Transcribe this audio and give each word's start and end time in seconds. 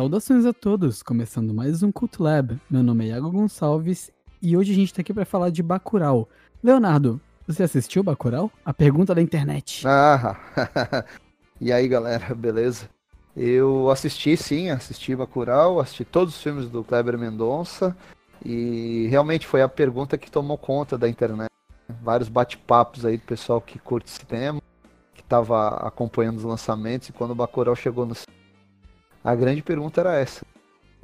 Saudações 0.00 0.46
a 0.46 0.52
todos, 0.54 1.02
começando 1.02 1.52
mais 1.52 1.82
um 1.82 1.92
Cult 1.92 2.22
Lab. 2.22 2.58
Meu 2.70 2.82
nome 2.82 3.04
é 3.04 3.08
Iago 3.08 3.30
Gonçalves 3.30 4.10
e 4.40 4.56
hoje 4.56 4.72
a 4.72 4.74
gente 4.74 4.94
tá 4.94 5.02
aqui 5.02 5.12
para 5.12 5.26
falar 5.26 5.50
de 5.50 5.62
Bacurau. 5.62 6.26
Leonardo, 6.64 7.20
você 7.46 7.64
assistiu 7.64 8.02
Bacurau? 8.02 8.50
A 8.64 8.72
pergunta 8.72 9.14
da 9.14 9.20
internet. 9.20 9.86
Ah, 9.86 10.38
e 11.60 11.70
aí 11.70 11.86
galera, 11.86 12.34
beleza? 12.34 12.88
Eu 13.36 13.90
assisti 13.90 14.38
sim, 14.38 14.70
assisti 14.70 15.14
Bacurau, 15.14 15.78
assisti 15.78 16.06
todos 16.06 16.34
os 16.34 16.42
filmes 16.42 16.70
do 16.70 16.82
Kleber 16.82 17.18
Mendonça 17.18 17.94
e 18.42 19.06
realmente 19.10 19.46
foi 19.46 19.60
a 19.60 19.68
pergunta 19.68 20.16
que 20.16 20.30
tomou 20.30 20.56
conta 20.56 20.96
da 20.96 21.10
internet. 21.10 21.50
Vários 22.00 22.30
bate-papos 22.30 23.04
aí 23.04 23.18
do 23.18 23.24
pessoal 23.24 23.60
que 23.60 23.78
curte 23.78 24.08
cinema, 24.08 24.62
que 25.12 25.20
estava 25.20 25.68
acompanhando 25.86 26.38
os 26.38 26.44
lançamentos 26.44 27.10
e 27.10 27.12
quando 27.12 27.32
o 27.32 27.34
Bacurau 27.34 27.76
chegou 27.76 28.06
no 28.06 28.14
a 29.22 29.34
grande 29.34 29.62
pergunta 29.62 30.00
era 30.00 30.18
essa. 30.18 30.44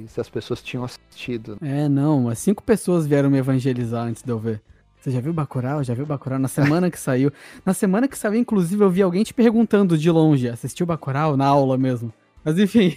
Se 0.07 0.21
as 0.21 0.29
pessoas 0.29 0.61
tinham 0.61 0.83
assistido. 0.83 1.57
É, 1.61 1.89
não. 1.89 2.29
As 2.29 2.37
cinco 2.39 2.61
pessoas 2.61 3.07
vieram 3.07 3.29
me 3.29 3.37
evangelizar 3.37 4.05
antes 4.05 4.21
de 4.21 4.31
eu 4.31 4.37
ver. 4.37 4.61
Você 4.99 5.11
já 5.11 5.19
viu 5.19 5.33
Bacurau? 5.33 5.83
Já 5.83 5.93
viu 5.93 6.05
Bacurau? 6.05 6.37
Na 6.37 6.47
semana 6.47 6.91
que 6.91 6.99
saiu. 6.99 7.31
Na 7.65 7.73
semana 7.73 8.07
que 8.07 8.17
saiu, 8.17 8.35
inclusive, 8.35 8.83
eu 8.83 8.89
vi 8.89 9.01
alguém 9.01 9.23
te 9.23 9.33
perguntando 9.33 9.97
de 9.97 10.11
longe. 10.11 10.49
Assistiu 10.49 10.85
Bacurau? 10.85 11.35
Na 11.35 11.45
aula 11.45 11.77
mesmo. 11.77 12.13
Mas 12.43 12.59
enfim. 12.59 12.95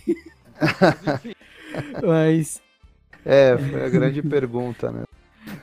mas... 2.04 2.60
É, 3.24 3.56
foi 3.56 3.84
a 3.84 3.88
grande 3.88 4.22
pergunta, 4.22 4.90
né? 4.90 5.04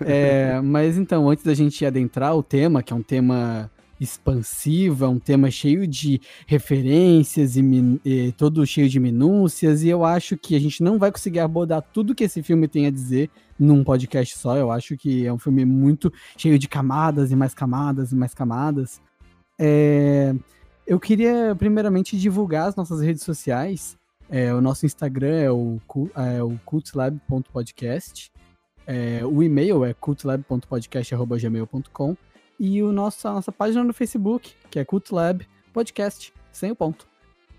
É, 0.01 0.59
mas 0.61 0.97
então, 0.97 1.29
antes 1.29 1.43
da 1.43 1.53
gente 1.53 1.85
adentrar 1.85 2.35
o 2.35 2.43
tema, 2.43 2.83
que 2.83 2.93
é 2.93 2.95
um 2.95 3.01
tema 3.01 3.69
expansivo, 3.99 5.05
é 5.05 5.07
um 5.07 5.19
tema 5.19 5.49
cheio 5.49 5.87
de 5.87 6.21
referências 6.45 7.55
e, 7.55 7.61
e, 8.05 8.31
todo 8.33 8.65
cheio 8.65 8.89
de 8.89 8.99
minúcias, 8.99 9.83
e 9.83 9.89
eu 9.89 10.05
acho 10.05 10.37
que 10.37 10.55
a 10.55 10.59
gente 10.59 10.83
não 10.83 10.99
vai 10.99 11.11
conseguir 11.11 11.39
abordar 11.39 11.81
tudo 11.81 12.15
que 12.15 12.23
esse 12.23 12.43
filme 12.43 12.67
tem 12.67 12.85
a 12.85 12.91
dizer 12.91 13.29
num 13.59 13.83
podcast 13.83 14.37
só. 14.37 14.55
Eu 14.55 14.71
acho 14.71 14.95
que 14.95 15.25
é 15.25 15.33
um 15.33 15.39
filme 15.39 15.65
muito 15.65 16.13
cheio 16.37 16.59
de 16.59 16.67
camadas 16.67 17.31
e 17.31 17.35
mais 17.35 17.53
camadas 17.53 18.11
e 18.11 18.15
mais 18.15 18.33
camadas. 18.33 19.01
É, 19.59 20.33
eu 20.85 20.99
queria 20.99 21.55
primeiramente 21.57 22.17
divulgar 22.17 22.69
as 22.69 22.75
nossas 22.75 23.01
redes 23.01 23.23
sociais. 23.23 23.97
É, 24.29 24.53
o 24.53 24.61
nosso 24.61 24.85
Instagram 24.85 25.35
é 25.35 25.51
o, 25.51 25.81
é 26.15 26.43
o 26.43 26.57
cultlab.podcast. 26.65 28.31
É, 28.85 29.21
o 29.25 29.41
e-mail 29.43 29.83
é 29.83 29.93
cultlab.podcast.gmail.com 29.93 32.15
e 32.59 32.81
o 32.81 32.91
nosso, 32.91 33.27
a 33.27 33.33
nossa 33.33 33.51
página 33.51 33.83
no 33.83 33.93
Facebook, 33.93 34.53
que 34.69 34.79
é 34.79 34.85
Cult 34.85 35.13
Lab 35.13 35.47
Podcast, 35.73 36.33
sem 36.51 36.71
o 36.71 36.75
ponto. 36.75 37.07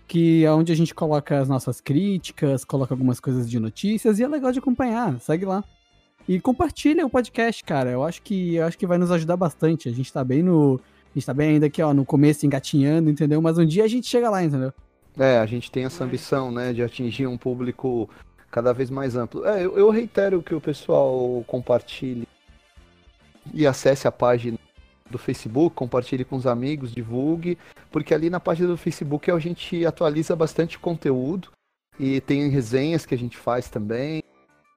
Que 0.07 0.43
é 0.43 0.51
onde 0.51 0.71
a 0.71 0.75
gente 0.75 0.93
coloca 0.93 1.39
as 1.39 1.47
nossas 1.47 1.79
críticas, 1.79 2.65
coloca 2.65 2.93
algumas 2.93 3.19
coisas 3.19 3.49
de 3.49 3.59
notícias 3.59 4.19
e 4.19 4.23
é 4.23 4.27
legal 4.27 4.51
de 4.51 4.59
acompanhar, 4.59 5.19
segue 5.19 5.45
lá. 5.45 5.63
E 6.27 6.39
compartilha 6.39 7.05
o 7.05 7.09
podcast, 7.09 7.63
cara. 7.63 7.91
Eu 7.91 8.03
acho 8.03 8.21
que 8.21 8.55
eu 8.55 8.65
acho 8.65 8.77
que 8.77 8.85
vai 8.85 8.97
nos 8.97 9.11
ajudar 9.11 9.37
bastante. 9.37 9.87
A 9.87 9.91
gente 9.91 10.11
tá 10.11 10.23
bem 10.23 10.43
no. 10.43 10.79
A 11.09 11.13
gente 11.17 11.25
tá 11.25 11.33
bem 11.33 11.49
ainda 11.51 11.65
aqui, 11.65 11.81
ó, 11.81 11.93
no 11.93 12.05
começo, 12.05 12.45
engatinhando, 12.45 13.09
entendeu? 13.09 13.41
Mas 13.41 13.57
um 13.57 13.65
dia 13.65 13.83
a 13.83 13.87
gente 13.87 14.07
chega 14.07 14.29
lá, 14.29 14.43
entendeu? 14.43 14.71
É, 15.17 15.39
a 15.39 15.45
gente 15.45 15.71
tem 15.71 15.85
essa 15.85 16.03
ambição, 16.03 16.51
né, 16.51 16.71
de 16.71 16.83
atingir 16.83 17.25
um 17.25 17.37
público 17.37 18.07
cada 18.51 18.73
vez 18.73 18.89
mais 18.89 19.15
amplo. 19.15 19.45
É, 19.45 19.65
eu, 19.65 19.77
eu 19.77 19.89
reitero 19.89 20.41
que 20.41 20.53
o 20.53 20.61
pessoal 20.61 21.43
compartilhe 21.47 22.27
e 23.53 23.65
acesse 23.65 24.07
a 24.07 24.11
página 24.11 24.57
do 25.09 25.17
Facebook, 25.17 25.75
compartilhe 25.75 26.23
com 26.23 26.35
os 26.35 26.47
amigos, 26.47 26.93
divulgue, 26.93 27.57
porque 27.91 28.13
ali 28.13 28.29
na 28.29 28.39
página 28.39 28.67
do 28.67 28.77
Facebook 28.77 29.29
a 29.31 29.39
gente 29.39 29.85
atualiza 29.85 30.35
bastante 30.35 30.77
conteúdo 30.79 31.49
e 31.99 32.21
tem 32.21 32.49
resenhas 32.49 33.05
que 33.05 33.15
a 33.15 33.17
gente 33.17 33.37
faz 33.37 33.69
também, 33.69 34.23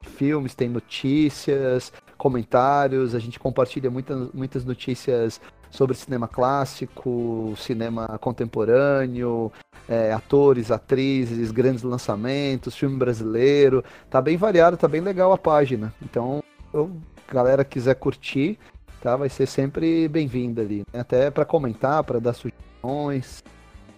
filmes, 0.03 0.55
tem 0.55 0.69
notícias, 0.69 1.93
comentários, 2.17 3.15
a 3.15 3.19
gente 3.19 3.39
compartilha 3.39 3.91
muitas, 3.91 4.31
muitas 4.33 4.65
notícias 4.65 5.41
sobre 5.71 5.97
cinema 5.97 6.29
clássico, 6.29 7.55
cinema 7.57 8.19
contemporâneo, 8.21 9.51
é, 9.89 10.13
atores, 10.13 10.71
atrizes, 10.71 11.51
grandes 11.51 11.83
lançamentos, 11.83 12.77
filme 12.77 12.97
brasileiro. 12.97 13.83
Tá 14.11 14.21
bem 14.21 14.37
variado, 14.37 14.77
tá 14.77 14.87
bem 14.87 15.01
legal 15.01 15.33
a 15.33 15.39
página. 15.39 15.93
Então, 16.03 16.43
eu, 16.73 16.91
galera 17.29 17.65
quiser 17.65 17.95
curtir, 17.95 18.59
tá? 19.03 19.17
Vai 19.17 19.29
ser 19.29 19.47
sempre 19.47 20.09
bem-vinda 20.09 20.63
ali, 20.63 20.85
né? 20.93 21.01
até 21.01 21.31
para 21.31 21.45
comentar, 21.45 22.03
para 22.05 22.21
dar 22.21 22.33
sugestões. 22.33 23.43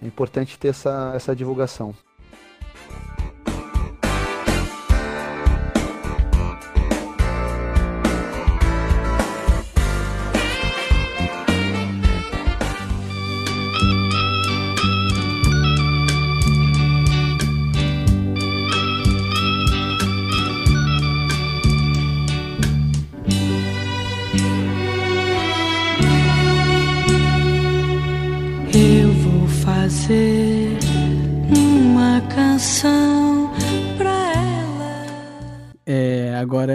É 0.03 0.07
importante 0.07 0.59
ter 0.59 0.69
essa, 0.69 1.13
essa 1.15 1.37
divulgação. 1.37 1.95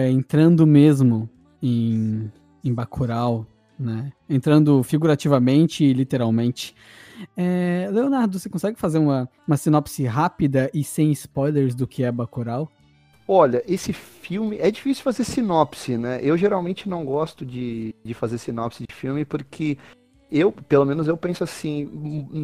Entrando 0.09 0.67
mesmo 0.67 1.29
em, 1.61 2.31
em 2.63 2.73
Bacurau, 2.73 3.45
né? 3.79 4.11
Entrando 4.29 4.83
figurativamente 4.83 5.83
e 5.83 5.93
literalmente. 5.93 6.75
É, 7.35 7.89
Leonardo, 7.91 8.39
você 8.39 8.49
consegue 8.49 8.79
fazer 8.79 8.97
uma, 8.97 9.29
uma 9.47 9.57
sinopse 9.57 10.05
rápida 10.05 10.69
e 10.73 10.83
sem 10.83 11.11
spoilers 11.11 11.75
do 11.75 11.87
que 11.87 12.03
é 12.03 12.11
Bacurau? 12.11 12.69
Olha, 13.27 13.63
esse 13.67 13.93
filme 13.93 14.57
é 14.57 14.71
difícil 14.71 15.03
fazer 15.03 15.23
sinopse, 15.23 15.97
né? 15.97 16.19
Eu 16.21 16.35
geralmente 16.35 16.89
não 16.89 17.05
gosto 17.05 17.45
de, 17.45 17.93
de 18.03 18.13
fazer 18.13 18.37
sinopse 18.37 18.83
de 18.87 18.93
filme 18.93 19.23
porque 19.23 19.77
eu, 20.31 20.51
pelo 20.51 20.85
menos 20.85 21.07
eu 21.07 21.15
penso 21.15 21.43
assim, 21.43 21.85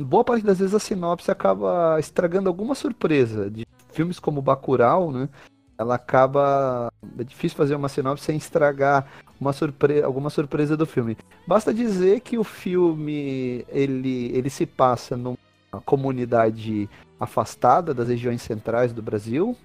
boa 0.07 0.23
parte 0.23 0.45
das 0.45 0.59
vezes 0.59 0.73
a 0.73 0.79
sinopse 0.79 1.31
acaba 1.31 2.00
estragando 2.00 2.50
alguma 2.50 2.75
surpresa 2.75 3.50
de 3.50 3.66
filmes 3.91 4.19
como 4.19 4.41
Bacurau, 4.41 5.12
né? 5.12 5.29
Ela 5.78 5.96
acaba. 5.96 6.91
É 7.18 7.24
difícil 7.24 7.58
fazer 7.58 7.75
uma 7.75 7.90
sinopse 7.90 8.25
sem 8.25 8.38
estragar 8.38 9.08
uma 9.40 9.53
surpre... 9.53 10.02
alguma 10.02 10.30
surpresa 10.30 10.78
do 10.78 10.86
filme. 10.86 11.18
Basta 11.47 11.74
dizer 11.74 12.22
que 12.22 12.38
o 12.38 12.44
filme 12.44 13.66
ele, 13.69 14.31
ele 14.34 14.50
se 14.50 14.66
passa 14.66 15.18
numa 15.18 15.38
comunidade 15.86 16.90
afastada 17.19 17.94
das 17.94 18.08
regiões 18.08 18.41
centrais 18.41 18.94
do 18.94 19.02
Brasil, 19.02 19.56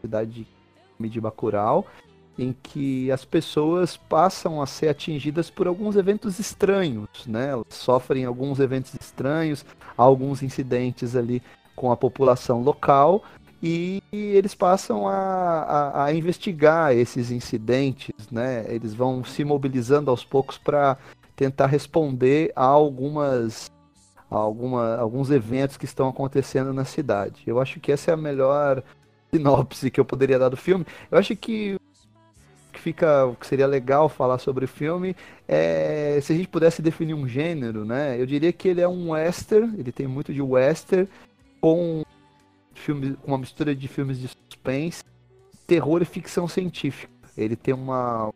cidade 0.00 0.46
de 0.98 1.20
Bacurau, 1.20 1.86
em 2.38 2.54
que 2.62 3.10
as 3.10 3.24
pessoas 3.24 3.96
passam 3.96 4.62
a 4.62 4.66
ser 4.66 4.88
atingidas 4.88 5.50
por 5.50 5.66
alguns 5.66 5.96
eventos 5.96 6.38
estranhos, 6.38 7.08
né? 7.26 7.50
Elas 7.50 7.66
sofrem 7.70 8.24
alguns 8.24 8.60
eventos 8.60 8.94
estranhos, 8.94 9.64
alguns 9.96 10.42
incidentes 10.42 11.16
ali 11.16 11.42
com 11.76 11.90
a 11.90 11.96
população 11.96 12.62
local 12.62 13.22
e 13.62 14.02
eles 14.12 14.54
passam 14.54 15.06
a, 15.06 15.14
a, 15.14 16.04
a, 16.04 16.14
investigar 16.14 16.94
esses 16.94 17.30
incidentes, 17.30 18.14
né? 18.30 18.64
Eles 18.68 18.94
vão 18.94 19.22
se 19.22 19.44
mobilizando 19.44 20.10
aos 20.10 20.24
poucos 20.24 20.56
para 20.56 20.96
tentar 21.36 21.66
responder 21.66 22.52
a 22.56 22.64
algumas 22.64 23.70
alguma, 24.30 24.96
alguns 24.96 25.30
eventos 25.30 25.76
que 25.76 25.84
estão 25.84 26.08
acontecendo 26.08 26.72
na 26.72 26.84
cidade. 26.84 27.42
Eu 27.46 27.60
acho 27.60 27.80
que 27.80 27.92
essa 27.92 28.10
é 28.10 28.14
a 28.14 28.16
melhor 28.16 28.82
sinopse 29.32 29.90
que 29.90 30.00
eu 30.00 30.04
poderia 30.04 30.38
dar 30.38 30.48
do 30.48 30.56
filme. 30.56 30.86
Eu 31.10 31.18
acho 31.18 31.36
que 31.36 31.76
que 32.72 32.80
fica 32.80 33.26
o 33.26 33.34
que 33.34 33.46
seria 33.46 33.66
legal 33.66 34.08
falar 34.08 34.38
sobre 34.38 34.64
o 34.64 34.68
filme 34.68 35.16
é 35.48 36.18
se 36.22 36.32
a 36.32 36.36
gente 36.36 36.48
pudesse 36.48 36.80
definir 36.80 37.14
um 37.14 37.26
gênero, 37.26 37.84
né? 37.84 38.20
Eu 38.20 38.24
diria 38.26 38.52
que 38.52 38.68
ele 38.68 38.80
é 38.80 38.88
um 38.88 39.10
western, 39.10 39.78
ele 39.78 39.92
tem 39.92 40.06
muito 40.06 40.32
de 40.32 40.40
western 40.40 41.08
com 41.60 42.02
filme, 42.80 43.16
uma 43.24 43.38
mistura 43.38 43.74
de 43.74 43.86
filmes 43.86 44.18
de 44.18 44.28
suspense, 44.28 45.04
terror 45.66 46.02
e 46.02 46.04
ficção 46.04 46.48
científica. 46.48 47.12
Ele 47.36 47.54
tem 47.54 47.74
uma. 47.74 48.32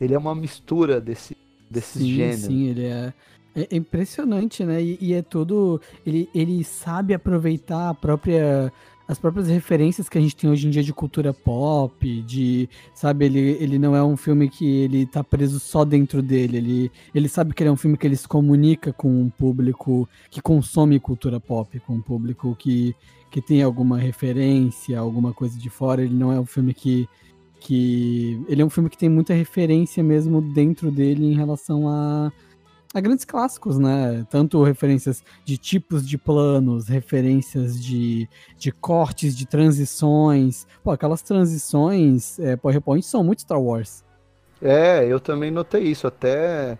Ele 0.00 0.14
é 0.14 0.18
uma 0.18 0.34
mistura 0.34 1.00
desse, 1.00 1.36
desses 1.70 2.00
sim, 2.02 2.14
gêneros. 2.14 2.40
Sim, 2.40 2.66
ele 2.68 2.84
é. 2.86 3.12
É 3.54 3.76
impressionante, 3.76 4.64
né? 4.64 4.80
E, 4.80 4.98
e, 5.00 5.14
é 5.14 5.22
todo. 5.22 5.80
Ele, 6.06 6.28
ele 6.34 6.62
sabe 6.62 7.12
aproveitar 7.12 7.90
a 7.90 7.94
própria. 7.94 8.72
As 9.08 9.18
próprias 9.18 9.48
referências 9.48 10.06
que 10.06 10.18
a 10.18 10.20
gente 10.20 10.36
tem 10.36 10.50
hoje 10.50 10.66
em 10.66 10.70
dia 10.70 10.82
de 10.82 10.92
cultura 10.92 11.32
pop, 11.32 12.22
de, 12.22 12.68
sabe, 12.94 13.24
ele, 13.24 13.38
ele 13.58 13.78
não 13.78 13.96
é 13.96 14.04
um 14.04 14.18
filme 14.18 14.50
que 14.50 14.82
ele 14.82 15.06
tá 15.06 15.24
preso 15.24 15.58
só 15.58 15.82
dentro 15.82 16.20
dele, 16.20 16.58
ele, 16.58 16.92
ele 17.14 17.26
sabe 17.26 17.54
que 17.54 17.62
ele 17.62 17.70
é 17.70 17.72
um 17.72 17.76
filme 17.76 17.96
que 17.96 18.06
ele 18.06 18.16
se 18.16 18.28
comunica 18.28 18.92
com 18.92 19.08
um 19.08 19.30
público 19.30 20.06
que 20.30 20.42
consome 20.42 21.00
cultura 21.00 21.40
pop, 21.40 21.80
com 21.80 21.94
um 21.94 22.02
público 22.02 22.54
que, 22.54 22.94
que 23.30 23.40
tem 23.40 23.62
alguma 23.62 23.96
referência, 23.96 24.98
alguma 24.98 25.32
coisa 25.32 25.58
de 25.58 25.70
fora, 25.70 26.02
ele 26.02 26.14
não 26.14 26.30
é 26.30 26.38
um 26.38 26.46
filme 26.46 26.74
que 26.74 27.08
que 27.60 28.40
ele 28.48 28.62
é 28.62 28.64
um 28.64 28.70
filme 28.70 28.88
que 28.88 28.96
tem 28.96 29.08
muita 29.08 29.34
referência 29.34 30.00
mesmo 30.00 30.40
dentro 30.40 30.92
dele 30.92 31.26
em 31.26 31.34
relação 31.34 31.88
a 31.88 32.32
a 32.94 33.00
grandes 33.00 33.24
clássicos, 33.24 33.78
né? 33.78 34.26
Tanto 34.30 34.62
referências 34.62 35.22
de 35.44 35.58
tipos 35.58 36.08
de 36.08 36.16
planos, 36.16 36.88
referências 36.88 37.82
de, 37.82 38.28
de 38.56 38.72
cortes, 38.72 39.36
de 39.36 39.46
transições. 39.46 40.66
Pô, 40.82 40.90
aquelas 40.90 41.22
transições 41.22 42.38
é, 42.38 42.56
PowerPoint 42.56 43.04
são 43.04 43.22
muito 43.22 43.42
Star 43.42 43.60
Wars. 43.60 44.04
É, 44.60 45.04
eu 45.06 45.20
também 45.20 45.50
notei 45.50 45.82
isso. 45.84 46.06
Até 46.06 46.78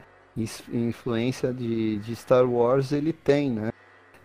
influência 0.72 1.52
de, 1.52 1.99
de 1.99 2.16
Star 2.16 2.49
Wars 2.49 2.93
ele 2.93 3.12
tem, 3.12 3.50
né? 3.50 3.70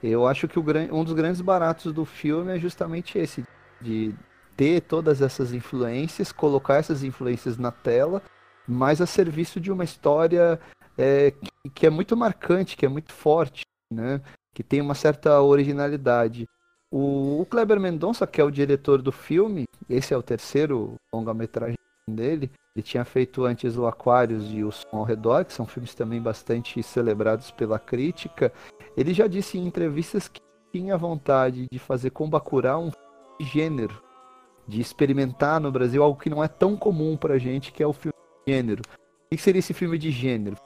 Eu 0.01 0.27
acho 0.27 0.47
que 0.47 0.59
o, 0.59 0.65
um 0.91 1.03
dos 1.03 1.13
grandes 1.13 1.41
baratos 1.41 1.91
do 1.94 2.06
filme 2.06 2.56
é 2.56 2.59
justamente 2.59 3.18
esse, 3.18 3.44
de 3.81 4.13
ter 4.56 4.81
todas 4.81 5.21
essas 5.21 5.53
influências, 5.53 6.31
colocar 6.31 6.75
essas 6.75 7.03
influências 7.03 7.57
na 7.57 7.71
tela, 7.71 8.21
mas 8.68 9.01
a 9.01 9.06
serviço 9.06 9.59
de 9.59 9.71
uma 9.71 9.83
história 9.83 10.59
é, 10.98 11.31
que, 11.31 11.69
que, 11.74 11.86
é 11.88 11.90
muito 11.90 12.16
marcante, 12.16 12.78
que 12.78 12.86
é 12.86 12.90
muito 12.90 13.12
forte, 13.12 13.63
né? 13.92 14.22
que 14.54 14.63
tem 14.63 14.81
uma 14.81 14.95
certa 14.95 15.42
originalidade. 15.42 16.48
O, 16.92 17.42
o 17.42 17.45
Kleber 17.45 17.80
Mendonça, 17.80 18.28
que 18.28 18.40
é 18.40 18.44
o 18.44 18.51
diretor 18.51 19.01
do 19.01 19.12
filme, 19.12 19.66
esse 19.90 20.13
é 20.13 20.18
o 20.18 20.22
terceiro 20.22 20.95
longa-metragem 21.12 21.78
dele, 22.07 22.51
ele 22.75 22.84
tinha 22.84 23.06
feito 23.06 23.45
antes 23.45 23.78
o 23.78 23.88
Aquários 23.88 24.51
e 24.51 24.63
o 24.63 24.72
Som 24.72 24.98
ao 24.98 25.04
Redor, 25.04 25.45
que 25.45 25.54
são 25.54 25.66
filmes 25.66 25.95
também 25.95 26.22
bastante 26.22 26.81
celebrados 26.84 27.51
pela 27.51 27.80
crítica. 27.80 28.51
Ele 28.95 29.13
já 29.13 29.28
disse 29.28 29.57
em 29.57 29.66
entrevistas 29.66 30.28
que 30.28 30.42
tinha 30.72 30.98
vontade 30.98 31.68
de 31.72 31.80
fazer 31.80 32.10
com 32.10 32.30
Bacurau 32.30 32.86
um 32.86 32.92
gênero, 33.44 34.01
de 34.68 34.81
experimentar 34.81 35.60
no 35.60 35.72
Brasil 35.72 36.04
algo 36.04 36.19
que 36.19 36.30
não 36.30 36.44
é 36.44 36.48
tão 36.48 36.75
comum 36.75 37.16
pra 37.16 37.38
gente, 37.38 37.72
que 37.72 37.84
é 37.84 37.88
o 37.88 37.94
filme 37.94 38.13
de 38.45 38.54
gênero. 38.54 38.81
O 38.88 39.36
que 39.36 39.42
seria 39.42 39.60
esse 39.60 39.74
filme 39.74 39.98
de 39.98 40.12
gênero? 40.12 40.57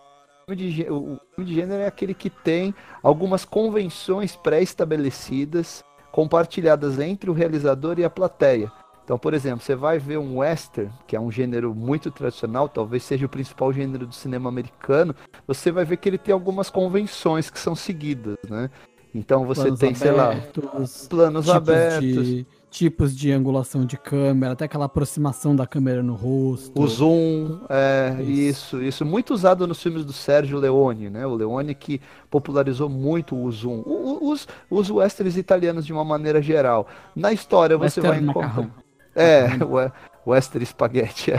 De, 0.56 0.88
o 0.90 1.20
filme 1.36 1.50
de 1.50 1.56
gênero 1.56 1.82
é 1.82 1.88
aquele 1.88 2.14
que 2.14 2.30
tem 2.30 2.74
algumas 3.04 3.44
convenções 3.44 4.36
pré-estabelecidas 4.36 5.84
compartilhadas 6.12 7.00
entre 7.00 7.30
o 7.30 7.34
realizador 7.34 8.00
e 8.00 8.06
a 8.06 8.10
plateia. 8.10 8.72
Então, 9.04 9.18
por 9.18 9.34
exemplo, 9.34 9.62
você 9.62 9.76
vai 9.76 10.00
ver 10.00 10.18
um 10.18 10.38
western, 10.38 10.92
que 11.06 11.16
é 11.16 11.20
um 11.20 11.32
gênero 11.32 11.74
muito 11.74 12.12
tradicional, 12.12 12.68
talvez 12.68 13.04
seja 13.04 13.26
o 13.26 13.30
principal 13.30 13.72
gênero 13.72 14.06
do 14.06 14.14
cinema 14.14 14.50
americano, 14.50 15.16
você 15.46 15.72
vai 15.72 15.86
ver 15.86 15.98
que 15.98 16.10
ele 16.10 16.18
tem 16.18 16.34
algumas 16.34 16.70
convenções 16.70 17.50
que 17.50 17.60
são 17.60 17.76
seguidas, 17.76 18.38
né? 18.50 18.70
Então 19.16 19.46
você 19.46 19.64
planos 19.64 19.80
tem, 19.80 19.96
sei 19.96 20.12
abertos, 20.12 20.64
lá, 20.64 21.08
planos 21.10 21.50
abertos. 21.50 22.26
De 22.26 22.48
tipos 22.70 23.16
de 23.16 23.32
angulação 23.32 23.86
de 23.86 23.98
câmera, 23.98 24.54
até 24.54 24.66
aquela 24.66 24.86
aproximação 24.86 25.56
da 25.56 25.66
câmera 25.66 26.04
no 26.04 26.14
rosto. 26.14 26.80
O 26.80 26.88
zoom, 26.88 27.60
é, 27.70 28.16
isso. 28.22 28.78
isso, 28.78 28.84
isso. 28.84 29.06
Muito 29.06 29.34
usado 29.34 29.66
nos 29.68 29.82
filmes 29.82 30.06
do 30.06 30.14
Sérgio 30.14 30.60
Leone, 30.60 31.10
né? 31.10 31.26
O 31.26 31.36
Leone 31.36 31.74
que 31.74 32.02
popularizou 32.30 32.90
muito 32.90 33.36
o 33.36 33.52
zoom. 33.52 33.84
Os, 33.86 34.48
os 34.70 34.90
westerns 34.90 35.38
italianos 35.38 35.86
de 35.86 35.94
uma 35.94 36.04
maneira 36.04 36.42
geral. 36.42 36.88
Na 37.16 37.32
história 37.32 37.78
você 37.78 38.02
vai 38.02 38.20
encontrar... 38.20 38.70
É, 39.16 39.48
o 39.64 39.78
Western 40.28 40.66
Spaghetti. 40.66 41.32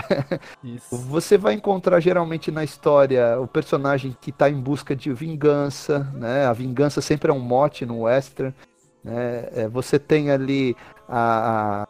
Você 0.90 1.36
vai 1.36 1.52
encontrar 1.52 2.00
geralmente 2.00 2.50
na 2.50 2.64
história 2.64 3.38
o 3.38 3.46
personagem 3.46 4.16
que 4.18 4.30
está 4.30 4.48
em 4.48 4.58
busca 4.58 4.96
de 4.96 5.12
vingança, 5.12 6.10
né? 6.14 6.46
A 6.46 6.52
vingança 6.54 7.02
sempre 7.02 7.30
é 7.30 7.34
um 7.34 7.38
mote 7.38 7.84
no 7.84 8.02
western. 8.02 8.54
Né? 9.02 9.48
É, 9.52 9.68
você 9.68 9.98
tem 9.98 10.30
ali 10.30 10.76
a, 11.08 11.82
a, 11.82 11.88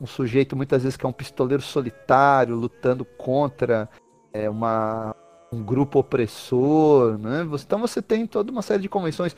um 0.00 0.06
sujeito 0.06 0.56
muitas 0.56 0.82
vezes 0.82 0.96
que 0.96 1.06
é 1.06 1.08
um 1.08 1.12
pistoleiro 1.12 1.62
solitário 1.62 2.56
lutando 2.56 3.04
contra 3.04 3.88
é, 4.32 4.48
uma, 4.48 5.14
um 5.52 5.62
grupo 5.62 5.98
opressor. 5.98 7.18
Né? 7.18 7.46
Então 7.54 7.78
você 7.78 8.00
tem 8.00 8.26
toda 8.26 8.50
uma 8.50 8.62
série 8.62 8.82
de 8.82 8.88
convenções. 8.88 9.36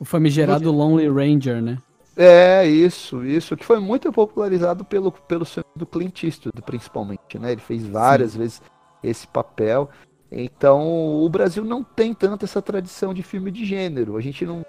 O 0.00 0.04
famigerado 0.04 0.70
Lonely 0.70 1.08
Ranger, 1.08 1.62
né? 1.62 1.78
É, 2.16 2.64
isso, 2.64 3.24
isso, 3.24 3.56
que 3.56 3.64
foi 3.64 3.80
muito 3.80 4.12
popularizado 4.12 4.84
pelo, 4.84 5.10
pelo 5.10 5.44
filme 5.44 5.66
do 5.74 5.84
Clint 5.84 6.22
Eastwood, 6.22 6.62
principalmente, 6.62 7.38
né? 7.38 7.52
Ele 7.52 7.60
fez 7.60 7.84
várias 7.84 8.32
Sim. 8.32 8.38
vezes 8.38 8.62
esse 9.02 9.26
papel. 9.26 9.90
Então, 10.30 11.22
o 11.22 11.28
Brasil 11.28 11.64
não 11.64 11.82
tem 11.82 12.14
tanto 12.14 12.44
essa 12.44 12.62
tradição 12.62 13.12
de 13.12 13.22
filme 13.22 13.50
de 13.50 13.64
gênero. 13.64 14.16
A 14.16 14.20
gente 14.20 14.46
não, 14.46 14.64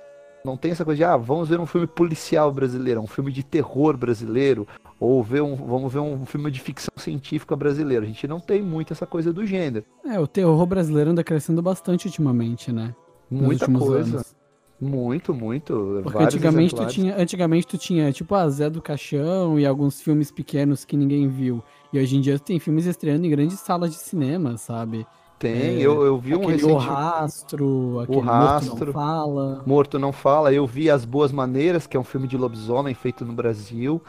não 0.46 0.56
tem 0.56 0.72
essa 0.72 0.86
coisa 0.86 0.98
de, 0.98 1.04
ah, 1.04 1.18
vamos 1.18 1.50
ver 1.50 1.60
um 1.60 1.66
filme 1.66 1.88
policial 1.88 2.52
brasileiro, 2.52 3.02
um 3.02 3.08
filme 3.08 3.32
de 3.32 3.44
terror 3.44 3.98
brasileiro, 3.98 4.68
ou 5.00 5.22
ver 5.24 5.42
um, 5.42 5.56
vamos 5.56 5.92
ver 5.92 6.00
um 6.00 6.26
filme 6.26 6.50
de 6.52 6.60
ficção 6.60 6.94
científica 6.96 7.56
brasileira. 7.56 8.06
A 8.06 8.08
gente 8.08 8.28
não 8.28 8.40
tem 8.40 8.62
muito 8.62 8.94
essa 8.94 9.06
coisa 9.06 9.34
do 9.34 9.46
gênero. 9.46 9.86
É, 10.06 10.20
o 10.20 10.28
terror 10.28 10.66
brasileiro 10.66 11.12
anda 11.12 11.24
crescendo 11.24 11.62
bastante 11.62 12.06
ultimamente, 12.06 12.72
né? 12.72 12.96
Muita 13.30 13.70
coisa. 13.70 14.18
Anos. 14.18 14.36
Muito, 14.80 15.34
muito. 15.34 16.02
Porque 16.04 16.24
antigamente 16.24 16.76
tu, 16.76 16.86
tinha, 16.86 17.18
antigamente 17.18 17.66
tu 17.66 17.78
tinha, 17.78 18.12
tipo, 18.12 18.36
a 18.36 18.48
Zé 18.50 18.70
do 18.70 18.82
Caixão 18.82 19.60
e 19.60 19.66
alguns 19.66 20.02
filmes 20.02 20.32
pequenos 20.32 20.84
que 20.84 20.98
ninguém 20.98 21.28
viu. 21.28 21.64
E 21.94 22.00
hoje 22.00 22.18
em 22.18 22.22
dia 22.22 22.38
tem 22.38 22.60
filmes 22.60 22.86
estreando 22.86 23.26
em 23.26 23.30
grandes 23.30 23.60
salas 23.60 23.92
de 23.92 23.98
cinema, 23.98 24.58
sabe? 24.58 25.08
Tem, 25.38 25.54
é, 25.54 25.80
eu, 25.80 26.06
eu 26.06 26.18
vi 26.18 26.36
um 26.36 26.46
recente... 26.46 26.72
O 26.72 26.78
Rastro, 26.78 27.66
o 28.08 28.20
Rastro, 28.20 28.70
Morto 28.70 28.86
Não 28.86 28.94
Fala. 28.94 29.64
Morto 29.66 30.00
Não 30.00 30.12
Fala, 30.14 30.54
eu 30.54 30.66
vi 30.66 30.90
As 30.90 31.04
Boas 31.04 31.32
Maneiras, 31.32 31.86
que 31.86 31.98
é 31.98 32.00
um 32.00 32.04
filme 32.04 32.28
de 32.28 32.38
lobisomem 32.38 32.94
feito 32.94 33.26
no 33.26 33.34
Brasil. 33.34 34.02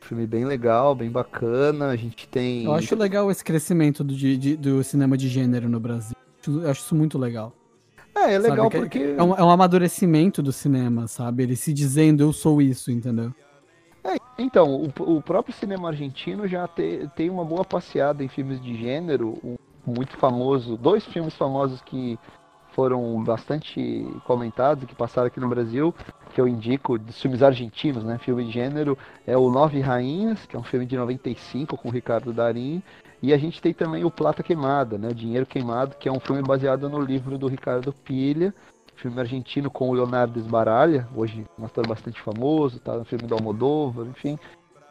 Filme 0.00 0.26
bem 0.26 0.46
legal, 0.46 0.94
bem 0.94 1.10
bacana, 1.10 1.88
a 1.88 1.96
gente 1.96 2.26
tem... 2.26 2.64
Eu 2.64 2.72
acho 2.72 2.96
legal 2.96 3.30
esse 3.30 3.44
crescimento 3.44 4.02
do, 4.02 4.14
de, 4.14 4.56
do 4.56 4.82
cinema 4.82 5.18
de 5.18 5.28
gênero 5.28 5.68
no 5.68 5.78
Brasil. 5.78 6.16
Eu 6.46 6.70
acho 6.70 6.80
isso 6.80 6.94
muito 6.94 7.18
legal. 7.18 7.52
É, 8.16 8.34
é 8.34 8.38
legal 8.38 8.70
sabe? 8.70 8.78
porque... 8.78 9.14
É 9.16 9.22
um, 9.22 9.34
é 9.34 9.44
um 9.44 9.50
amadurecimento 9.50 10.42
do 10.42 10.52
cinema, 10.52 11.06
sabe? 11.06 11.42
Ele 11.42 11.56
se 11.56 11.74
dizendo, 11.74 12.22
eu 12.22 12.32
sou 12.32 12.62
isso, 12.62 12.90
entendeu? 12.90 13.34
É, 14.02 14.16
então, 14.38 14.90
o, 14.98 15.16
o, 15.16 15.22
próprio 15.22 15.54
cinema 15.54 15.88
argentino 15.88 16.48
já 16.48 16.66
te, 16.66 17.08
tem 17.14 17.28
uma 17.28 17.44
boa 17.44 17.64
passeada 17.64 18.24
em 18.24 18.28
filmes 18.28 18.60
de 18.62 18.74
gênero. 18.76 19.38
Muito 19.88 20.16
famoso, 20.16 20.76
dois 20.76 21.04
filmes 21.06 21.34
famosos 21.34 21.80
que 21.82 22.18
foram 22.72 23.24
bastante 23.24 24.06
comentados, 24.24 24.84
que 24.84 24.94
passaram 24.94 25.26
aqui 25.26 25.40
no 25.40 25.48
Brasil, 25.48 25.92
que 26.32 26.40
eu 26.40 26.46
indico, 26.46 26.98
filmes 27.10 27.42
argentinos, 27.42 28.04
né, 28.04 28.18
filme 28.18 28.44
de 28.44 28.52
gênero, 28.52 28.96
é 29.26 29.36
o 29.36 29.50
Nove 29.50 29.80
Rainhas, 29.80 30.46
que 30.46 30.54
é 30.54 30.58
um 30.58 30.62
filme 30.62 30.86
de 30.86 30.96
95 30.96 31.76
com 31.76 31.88
o 31.88 31.90
Ricardo 31.90 32.32
Darim, 32.32 32.80
e 33.20 33.32
a 33.32 33.38
gente 33.38 33.60
tem 33.60 33.74
também 33.74 34.04
o 34.04 34.10
Plata 34.10 34.44
Queimada, 34.44 34.96
né, 34.96 35.08
o 35.08 35.14
Dinheiro 35.14 35.44
Queimado, 35.44 35.96
que 35.96 36.08
é 36.08 36.12
um 36.12 36.20
filme 36.20 36.42
baseado 36.42 36.88
no 36.88 37.00
livro 37.00 37.36
do 37.36 37.48
Ricardo 37.48 37.92
Pilha, 37.92 38.54
filme 38.98 39.20
argentino 39.20 39.70
com 39.70 39.88
o 39.88 39.94
Leonardo 39.94 40.38
Esbaralha, 40.38 41.08
hoje 41.14 41.46
um 41.58 41.64
ator 41.64 41.86
bastante 41.86 42.20
famoso, 42.20 42.80
tá? 42.80 42.96
No 42.96 43.04
filme 43.04 43.26
do 43.26 43.34
Almodóvar, 43.34 44.06
enfim, 44.06 44.38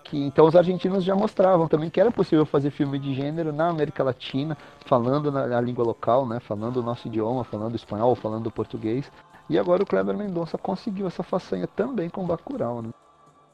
que 0.09 0.17
então 0.17 0.45
os 0.45 0.55
argentinos 0.55 1.03
já 1.03 1.15
mostravam 1.15 1.67
também 1.67 1.89
que 1.89 1.99
era 1.99 2.11
possível 2.11 2.45
fazer 2.45 2.71
filme 2.71 2.97
de 2.97 3.13
gênero 3.13 3.51
na 3.51 3.69
América 3.69 4.03
Latina, 4.03 4.57
falando 4.85 5.31
na, 5.31 5.47
na 5.47 5.61
língua 5.61 5.83
local, 5.83 6.27
né, 6.27 6.39
falando 6.39 6.77
o 6.77 6.83
nosso 6.83 7.07
idioma, 7.07 7.43
falando 7.43 7.75
espanhol, 7.75 8.15
falando 8.15 8.51
português. 8.51 9.11
E 9.49 9.57
agora 9.57 9.83
o 9.83 9.85
Kleber 9.85 10.17
Mendonça 10.17 10.57
conseguiu 10.57 11.07
essa 11.07 11.23
façanha 11.23 11.67
também 11.67 12.09
com 12.09 12.25
Bacurau, 12.25 12.81
né? 12.81 12.89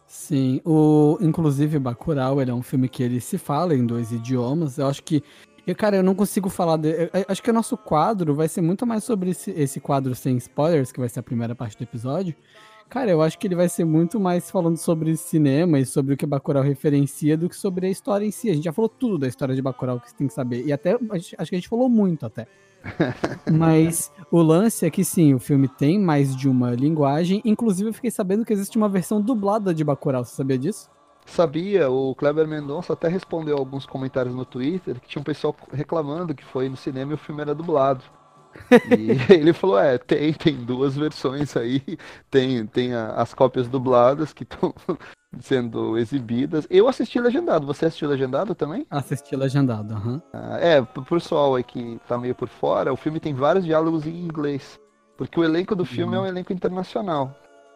Sim, 0.07 0.61
o 0.65 1.17
inclusive 1.21 1.79
Bacurau, 1.79 2.41
ele 2.41 2.51
é 2.51 2.53
um 2.53 2.61
filme 2.61 2.89
que 2.89 3.01
ele 3.01 3.19
se 3.19 3.37
fala 3.37 3.75
em 3.75 3.85
dois 3.85 4.11
idiomas. 4.11 4.77
Eu 4.77 4.87
acho 4.87 5.03
que 5.03 5.23
eu, 5.65 5.75
cara, 5.75 5.95
eu 5.95 6.03
não 6.03 6.13
consigo 6.13 6.49
falar. 6.49 6.77
De, 6.77 6.89
eu, 6.89 7.09
acho 7.27 7.41
que 7.41 7.49
o 7.49 7.53
nosso 7.53 7.77
quadro 7.77 8.35
vai 8.35 8.47
ser 8.47 8.61
muito 8.61 8.85
mais 8.85 9.03
sobre 9.03 9.29
esse, 9.29 9.51
esse 9.51 9.79
quadro 9.79 10.13
sem 10.13 10.35
spoilers, 10.37 10.91
que 10.91 10.99
vai 10.99 11.07
ser 11.07 11.19
a 11.19 11.23
primeira 11.23 11.55
parte 11.55 11.77
do 11.77 11.83
episódio. 11.83 12.35
Cara, 12.89 13.09
eu 13.09 13.21
acho 13.21 13.39
que 13.39 13.47
ele 13.47 13.55
vai 13.55 13.67
ser 13.67 13.85
muito 13.85 14.19
mais 14.19 14.51
falando 14.51 14.77
sobre 14.77 15.17
cinema 15.17 15.79
e 15.79 15.85
sobre 15.85 16.13
o 16.13 16.17
que 16.17 16.25
Bacurau 16.25 16.61
referencia 16.61 17.35
do 17.35 17.49
que 17.49 17.55
sobre 17.55 17.87
a 17.87 17.89
história 17.89 18.25
em 18.25 18.31
si. 18.31 18.49
A 18.49 18.53
gente 18.53 18.65
já 18.65 18.73
falou 18.73 18.87
tudo 18.87 19.17
da 19.17 19.27
história 19.27 19.55
de 19.55 19.61
Bacurau 19.61 19.99
que 19.99 20.09
você 20.09 20.15
tem 20.15 20.27
que 20.27 20.33
saber. 20.33 20.65
E 20.65 20.71
até, 20.71 20.97
acho 21.11 21.29
que 21.49 21.55
a 21.55 21.57
gente 21.57 21.69
falou 21.69 21.89
muito 21.89 22.25
até. 22.25 22.47
Mas 23.51 24.11
o 24.29 24.41
lance 24.41 24.85
é 24.85 24.89
que 24.89 25.03
sim, 25.03 25.33
o 25.33 25.39
filme 25.39 25.67
tem 25.67 25.99
mais 25.99 26.35
de 26.35 26.47
uma 26.47 26.71
linguagem. 26.71 27.41
Inclusive, 27.45 27.89
eu 27.89 27.93
fiquei 27.93 28.11
sabendo 28.11 28.45
que 28.45 28.53
existe 28.53 28.77
uma 28.77 28.89
versão 28.89 29.21
dublada 29.21 29.73
de 29.73 29.83
Bacurau. 29.83 30.23
Você 30.23 30.35
sabia 30.35 30.57
disso? 30.57 30.89
Sabia, 31.25 31.89
o 31.89 32.13
Kleber 32.13 32.47
Mendonça 32.47 32.93
até 32.93 33.07
respondeu 33.07 33.57
alguns 33.57 33.85
comentários 33.85 34.35
no 34.35 34.45
Twitter 34.45 34.99
que 34.99 35.07
tinha 35.07 35.21
um 35.21 35.23
pessoal 35.23 35.55
reclamando 35.71 36.35
que 36.35 36.43
foi 36.43 36.67
no 36.67 36.75
cinema 36.75 37.11
e 37.11 37.15
o 37.15 37.17
filme 37.17 37.41
era 37.41 37.55
dublado. 37.55 38.03
E 38.71 39.33
ele 39.33 39.53
falou, 39.53 39.79
é, 39.79 39.97
tem, 39.97 40.33
tem 40.33 40.55
duas 40.55 40.95
versões 40.95 41.55
aí, 41.55 41.81
tem, 42.29 42.65
tem 42.65 42.93
a, 42.93 43.13
as 43.13 43.33
cópias 43.33 43.67
dubladas 43.67 44.33
que 44.33 44.43
estão 44.43 44.73
sendo 45.39 45.97
exibidas. 45.97 46.67
Eu 46.69 46.87
assisti 46.87 47.19
legendado, 47.19 47.65
você 47.65 47.85
assistiu 47.85 48.09
legendado 48.09 48.53
também? 48.55 48.85
Assisti 48.89 49.35
legendado, 49.35 49.93
aham. 49.93 50.13
Uhum. 50.13 50.21
Ah, 50.33 50.57
é, 50.59 50.81
pro 50.81 51.03
pessoal 51.03 51.55
aí 51.55 51.63
que 51.63 51.99
tá 52.07 52.17
meio 52.17 52.35
por 52.35 52.47
fora, 52.47 52.93
o 52.93 52.97
filme 52.97 53.19
tem 53.19 53.33
vários 53.33 53.65
diálogos 53.65 54.05
em 54.05 54.23
inglês, 54.23 54.79
porque 55.17 55.39
o 55.39 55.43
elenco 55.43 55.75
do 55.75 55.85
filme 55.85 56.15
uhum. 56.15 56.23
é 56.23 56.25
um 56.25 56.29
elenco 56.29 56.53
internacional. 56.53 57.35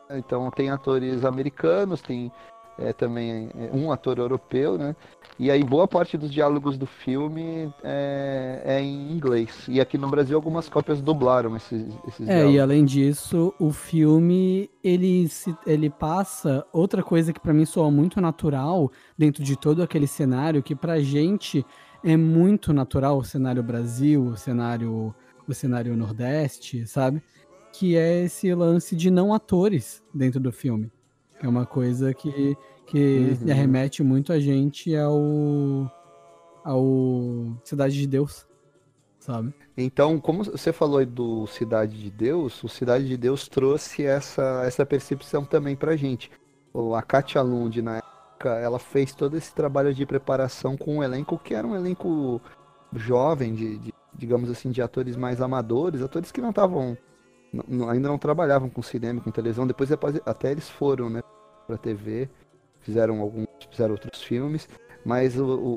Então 0.10 0.50
tem 0.52 0.70
atores 0.70 1.26
americanos, 1.26 2.02
tem 2.02 2.32
é, 2.80 2.94
também 2.94 3.50
é, 3.58 3.76
um 3.76 3.92
ator 3.92 4.18
europeu, 4.18 4.78
né? 4.78 4.96
E 5.40 5.52
aí 5.52 5.64
boa 5.64 5.88
parte 5.88 6.18
dos 6.18 6.32
diálogos 6.32 6.78
do 6.78 6.88
filme 6.88 7.72
é, 7.84 8.62
é 8.66 8.82
em 8.82 9.12
inglês. 9.12 9.66
E 9.68 9.80
aqui 9.80 9.98
no 9.98 10.10
Brasil 10.10 10.36
algumas 10.36 10.68
cópias 10.68 11.00
dublaram 11.00 11.56
esses, 11.56 11.94
esses 12.08 12.28
É, 12.28 12.50
e 12.50 12.60
além 12.60 12.84
disso, 12.84 13.54
o 13.60 13.72
filme 13.72 14.70
ele, 14.84 15.28
se, 15.30 15.56
ele 15.66 15.90
passa 15.90 16.66
outra 16.74 17.04
coisa 17.04 17.32
que 17.32 17.40
para 17.40 17.54
mim 17.54 17.66
soa 17.66 17.92
muito 17.92 18.20
natural 18.20 18.92
dentro 19.18 19.44
de 19.44 19.56
todo 19.56 19.84
aquele 19.84 20.08
cenário 20.08 20.64
que 20.64 20.76
pra 20.76 21.00
gente 21.00 21.64
é 22.04 22.18
muito 22.18 22.74
natural 22.74 23.20
o 23.20 23.24
cenário 23.24 23.62
Brasil, 23.62 24.24
o 24.24 24.38
cenário 24.38 25.14
o 25.48 25.54
cenário 25.54 25.96
Nordeste, 25.96 26.86
sabe? 26.86 27.22
Que 27.72 27.96
é 27.96 28.26
esse 28.26 28.54
lance 28.54 28.96
de 28.96 29.10
não 29.10 29.34
atores 29.34 30.04
dentro 30.14 30.40
do 30.40 30.52
filme. 30.52 30.92
É 31.42 31.48
uma 31.48 31.66
coisa 31.66 32.14
que 32.14 32.58
que 32.88 33.38
uhum. 33.42 33.54
remete 33.54 34.02
muito 34.02 34.32
a 34.32 34.40
gente 34.40 34.96
ao, 34.96 35.92
ao 36.64 36.86
Cidade 37.64 37.96
de 37.96 38.08
Deus, 38.08 38.48
sabe? 39.20 39.54
Então, 39.76 40.20
como 40.20 40.44
você 40.44 40.72
falou 40.72 41.06
do 41.06 41.46
Cidade 41.48 42.02
de 42.02 42.10
Deus, 42.10 42.64
o 42.64 42.70
Cidade 42.70 43.06
de 43.06 43.18
Deus 43.18 43.48
trouxe 43.48 44.06
essa, 44.06 44.64
essa 44.66 44.86
percepção 44.86 45.44
também 45.44 45.76
pra 45.76 45.98
gente. 45.98 46.32
A 46.96 47.02
Katia 47.02 47.42
Lund, 47.42 47.82
na 47.82 47.98
época, 47.98 48.50
ela 48.58 48.80
fez 48.80 49.14
todo 49.14 49.36
esse 49.36 49.54
trabalho 49.54 49.94
de 49.94 50.06
preparação 50.06 50.78
com 50.78 50.98
um 50.98 51.04
elenco 51.04 51.38
que 51.38 51.54
era 51.54 51.68
um 51.68 51.76
elenco 51.76 52.42
jovem, 52.96 53.54
de, 53.54 53.78
de 53.80 53.94
digamos 54.14 54.50
assim, 54.50 54.72
de 54.72 54.82
atores 54.82 55.16
mais 55.16 55.42
amadores, 55.42 56.02
atores 56.02 56.32
que 56.32 56.42
não 56.42 56.50
estavam, 56.50 56.98
ainda 57.90 58.08
não 58.08 58.18
trabalhavam 58.18 58.70
com 58.70 58.82
cinema, 58.82 59.22
com 59.22 59.32
televisão, 59.32 59.66
depois 59.66 59.90
até 60.26 60.52
eles 60.52 60.70
foram, 60.70 61.10
né, 61.10 61.22
pra 61.66 61.78
TV 61.78 62.30
fizeram 62.88 63.20
alguns, 63.20 63.48
fizeram 63.70 63.92
outros 63.92 64.24
filmes, 64.24 64.68
mas 65.04 65.38
o, 65.38 65.46
o, 65.46 65.74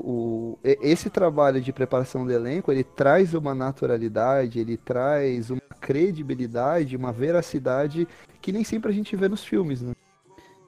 o, 0.53 0.59
esse 0.63 1.09
trabalho 1.09 1.59
de 1.59 1.73
preparação 1.73 2.25
do 2.25 2.31
elenco, 2.31 2.71
ele 2.71 2.85
traz 2.85 3.33
uma 3.33 3.53
naturalidade, 3.53 4.59
ele 4.59 4.77
traz 4.77 5.49
uma 5.49 5.61
credibilidade, 5.81 6.95
uma 6.95 7.11
veracidade 7.11 8.07
que 8.41 8.53
nem 8.53 8.63
sempre 8.63 8.89
a 8.89 8.93
gente 8.93 9.13
vê 9.15 9.27
nos 9.27 9.43
filmes, 9.43 9.81
né? 9.81 9.93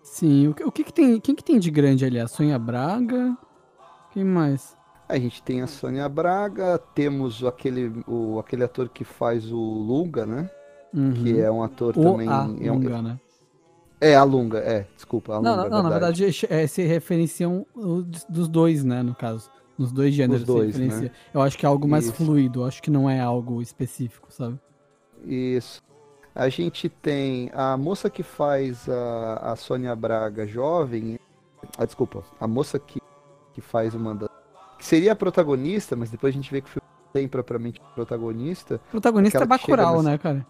Sim, 0.01 0.47
o, 0.47 0.67
o 0.67 0.71
que, 0.71 0.83
que 0.83 0.93
tem, 0.93 1.19
quem 1.19 1.33
que 1.33 1.43
tem 1.43 1.57
de 1.57 1.71
grande 1.71 2.05
ali? 2.05 2.19
A 2.19 2.27
Sônia 2.27 2.59
Braga? 2.59 3.37
Quem 4.11 4.25
mais? 4.25 4.75
A 5.07 5.17
gente 5.17 5.41
tem 5.41 5.61
a 5.61 5.67
Sônia 5.67 6.07
Braga, 6.09 6.77
temos 6.93 7.43
aquele, 7.43 8.03
o, 8.05 8.37
aquele 8.37 8.65
ator 8.65 8.89
que 8.89 9.05
faz 9.05 9.49
o 9.49 9.57
Lunga, 9.57 10.25
né? 10.25 10.49
Uhum. 10.93 11.13
Que 11.13 11.39
é 11.39 11.51
um 11.51 11.63
ator 11.63 11.97
o 11.97 12.03
também. 12.03 12.29
A 12.29 12.47
é 12.61 12.71
um, 12.71 12.75
Lunga, 12.75 13.01
né? 13.01 13.19
É, 13.99 14.15
a 14.15 14.23
Lunga, 14.23 14.59
é, 14.59 14.85
desculpa, 14.95 15.35
a 15.35 15.41
Não, 15.41 15.55
Lunga, 15.55 15.69
não, 15.69 15.77
não 15.77 15.83
na 15.83 15.89
verdade 15.89 16.25
é, 16.49 16.67
se 16.67 16.83
referenciam 16.83 17.65
dos 18.29 18.47
dois, 18.47 18.83
né, 18.83 19.01
no 19.01 19.15
caso. 19.15 19.49
Nos 19.77 19.91
dois 19.91 20.13
gêneros 20.13 20.41
Os 20.41 20.47
dois, 20.47 20.77
Né? 20.77 21.09
Eu 21.33 21.41
acho 21.41 21.57
que 21.57 21.65
é 21.65 21.69
algo 21.69 21.87
mais 21.87 22.05
Isso. 22.05 22.13
fluido, 22.13 22.63
acho 22.63 22.81
que 22.81 22.91
não 22.91 23.09
é 23.09 23.19
algo 23.19 23.61
específico, 23.61 24.27
sabe? 24.31 24.59
Isso. 25.25 25.81
A 26.35 26.49
gente 26.49 26.89
tem 26.89 27.49
a 27.53 27.77
moça 27.77 28.09
que 28.09 28.23
faz 28.23 28.87
a, 28.89 29.51
a 29.51 29.55
Sônia 29.55 29.95
Braga 29.95 30.45
jovem. 30.47 31.19
Ah, 31.77 31.85
desculpa. 31.85 32.23
A 32.39 32.47
moça 32.47 32.79
que, 32.79 32.99
que 33.53 33.61
faz 33.61 33.95
uma 33.95 34.13
da. 34.13 34.29
Que 34.77 34.85
seria 34.85 35.13
a 35.13 35.15
protagonista, 35.15 35.95
mas 35.95 36.09
depois 36.09 36.33
a 36.33 36.35
gente 36.35 36.51
vê 36.51 36.61
que 36.61 36.67
o 36.67 36.71
filme 36.71 36.87
tem 37.13 37.27
propriamente 37.27 37.79
protagonista. 37.93 38.81
Protagonista 38.91 39.43
é 39.43 39.45
Bacurau, 39.45 39.97
nessa... 39.97 40.09
né, 40.09 40.17
cara? 40.17 40.45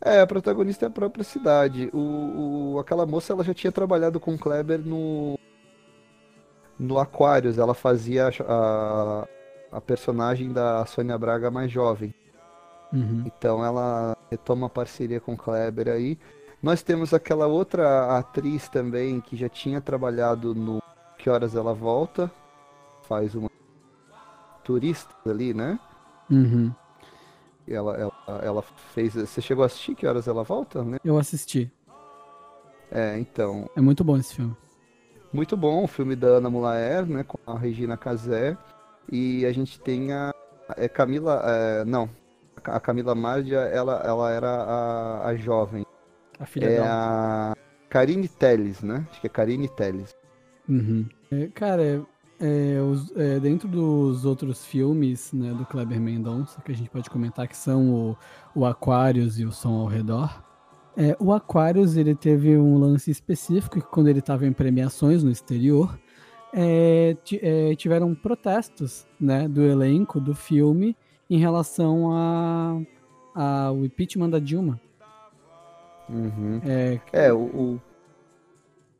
É, 0.00 0.20
a 0.20 0.26
protagonista 0.26 0.86
é 0.86 0.88
a 0.88 0.92
própria 0.92 1.24
cidade. 1.24 1.90
O, 1.92 2.74
o, 2.74 2.78
aquela 2.78 3.04
moça 3.04 3.32
ela 3.32 3.42
já 3.42 3.52
tinha 3.52 3.72
trabalhado 3.72 4.20
com 4.20 4.34
o 4.34 4.38
Kleber 4.38 4.80
no. 4.80 5.38
No 6.78 6.98
Aquarius. 6.98 7.58
Ela 7.58 7.74
fazia 7.74 8.30
a, 8.46 9.28
a 9.72 9.80
personagem 9.80 10.52
da 10.52 10.86
Sônia 10.86 11.18
Braga 11.18 11.50
mais 11.50 11.70
jovem. 11.70 12.14
Uhum. 12.92 13.24
Então 13.26 13.64
ela 13.64 14.16
retoma 14.30 14.66
a 14.66 14.70
parceria 14.70 15.20
com 15.20 15.32
o 15.34 15.36
Kleber 15.36 15.88
aí. 15.88 16.18
Nós 16.62 16.82
temos 16.82 17.12
aquela 17.12 17.46
outra 17.46 18.18
atriz 18.18 18.68
também 18.68 19.20
que 19.20 19.36
já 19.36 19.48
tinha 19.48 19.80
trabalhado 19.80 20.54
no 20.54 20.82
Que 21.16 21.28
Horas 21.28 21.54
Ela 21.54 21.74
Volta. 21.74 22.30
Faz 23.02 23.34
uma 23.34 23.50
turista 24.64 25.14
ali, 25.26 25.54
né? 25.54 25.78
Uhum. 26.30 26.72
Ela, 27.70 27.96
ela, 27.96 28.40
ela 28.42 28.62
fez. 28.62 29.14
Você 29.14 29.40
chegou 29.40 29.62
a 29.62 29.66
assistir? 29.66 29.94
Que 29.94 30.06
horas 30.06 30.26
ela 30.26 30.42
volta? 30.42 30.82
Né? 30.82 30.98
Eu 31.04 31.18
assisti. 31.18 31.70
É, 32.90 33.18
então. 33.18 33.68
É 33.76 33.80
muito 33.80 34.02
bom 34.02 34.16
esse 34.16 34.34
filme. 34.34 34.56
Muito 35.32 35.56
bom, 35.56 35.84
o 35.84 35.86
filme 35.86 36.16
da 36.16 36.28
Ana 36.28 36.48
Mulaer, 36.48 37.06
né? 37.06 37.22
Com 37.22 37.38
a 37.46 37.58
Regina 37.58 37.96
Casé. 37.96 38.56
E 39.10 39.44
a 39.44 39.52
gente 39.52 39.80
tem 39.80 40.12
a. 40.12 40.32
É 40.76 40.88
Camila. 40.88 41.42
É, 41.44 41.84
não. 41.84 42.08
A 42.64 42.80
Camila 42.80 43.14
Mardia, 43.14 43.58
ela, 43.58 44.02
ela 44.04 44.30
era 44.30 44.50
a, 44.50 45.28
a 45.28 45.36
jovem. 45.36 45.86
A 46.38 46.46
filha 46.46 46.66
é 46.66 46.76
dela. 46.76 46.88
a 47.52 47.56
Karine 47.88 48.28
Telles, 48.28 48.82
né? 48.82 49.06
Acho 49.10 49.20
que 49.20 49.26
é 49.26 49.30
Karine 49.30 49.68
Telles. 49.68 50.14
Uhum. 50.68 51.08
É, 51.30 51.48
cara, 51.54 51.82
é, 51.82 52.00
os, 52.90 53.10
é, 53.16 53.40
dentro 53.40 53.68
dos 53.68 54.24
outros 54.24 54.64
filmes 54.64 55.32
né, 55.32 55.52
do 55.52 55.66
Kleber 55.66 56.00
Mendonça, 56.00 56.60
que 56.60 56.72
a 56.72 56.74
gente 56.74 56.90
pode 56.90 57.10
comentar 57.10 57.48
que 57.48 57.56
são 57.56 57.90
o, 57.92 58.16
o 58.54 58.64
Aquarius 58.64 59.38
e 59.38 59.44
o 59.44 59.52
Som 59.52 59.80
ao 59.80 59.86
Redor, 59.86 60.42
é, 61.00 61.16
o 61.20 61.32
Aquarius 61.32 61.96
ele 61.96 62.12
teve 62.12 62.56
um 62.56 62.76
lance 62.76 63.08
específico 63.08 63.80
que 63.80 63.86
quando 63.86 64.08
ele 64.08 64.18
estava 64.18 64.44
em 64.44 64.52
premiações 64.52 65.22
no 65.22 65.30
exterior, 65.30 65.96
é, 66.52 67.16
é, 67.40 67.74
tiveram 67.76 68.14
protestos 68.16 69.06
né, 69.20 69.46
do 69.46 69.62
elenco 69.62 70.18
do 70.18 70.34
filme 70.34 70.96
em 71.30 71.38
relação 71.38 72.10
ao 73.32 73.84
impeachment 73.84 74.30
da 74.30 74.40
Dilma. 74.40 74.80
Uhum. 76.08 76.60
É, 76.64 77.00
é 77.12 77.32
o, 77.32 77.38
o, 77.38 77.80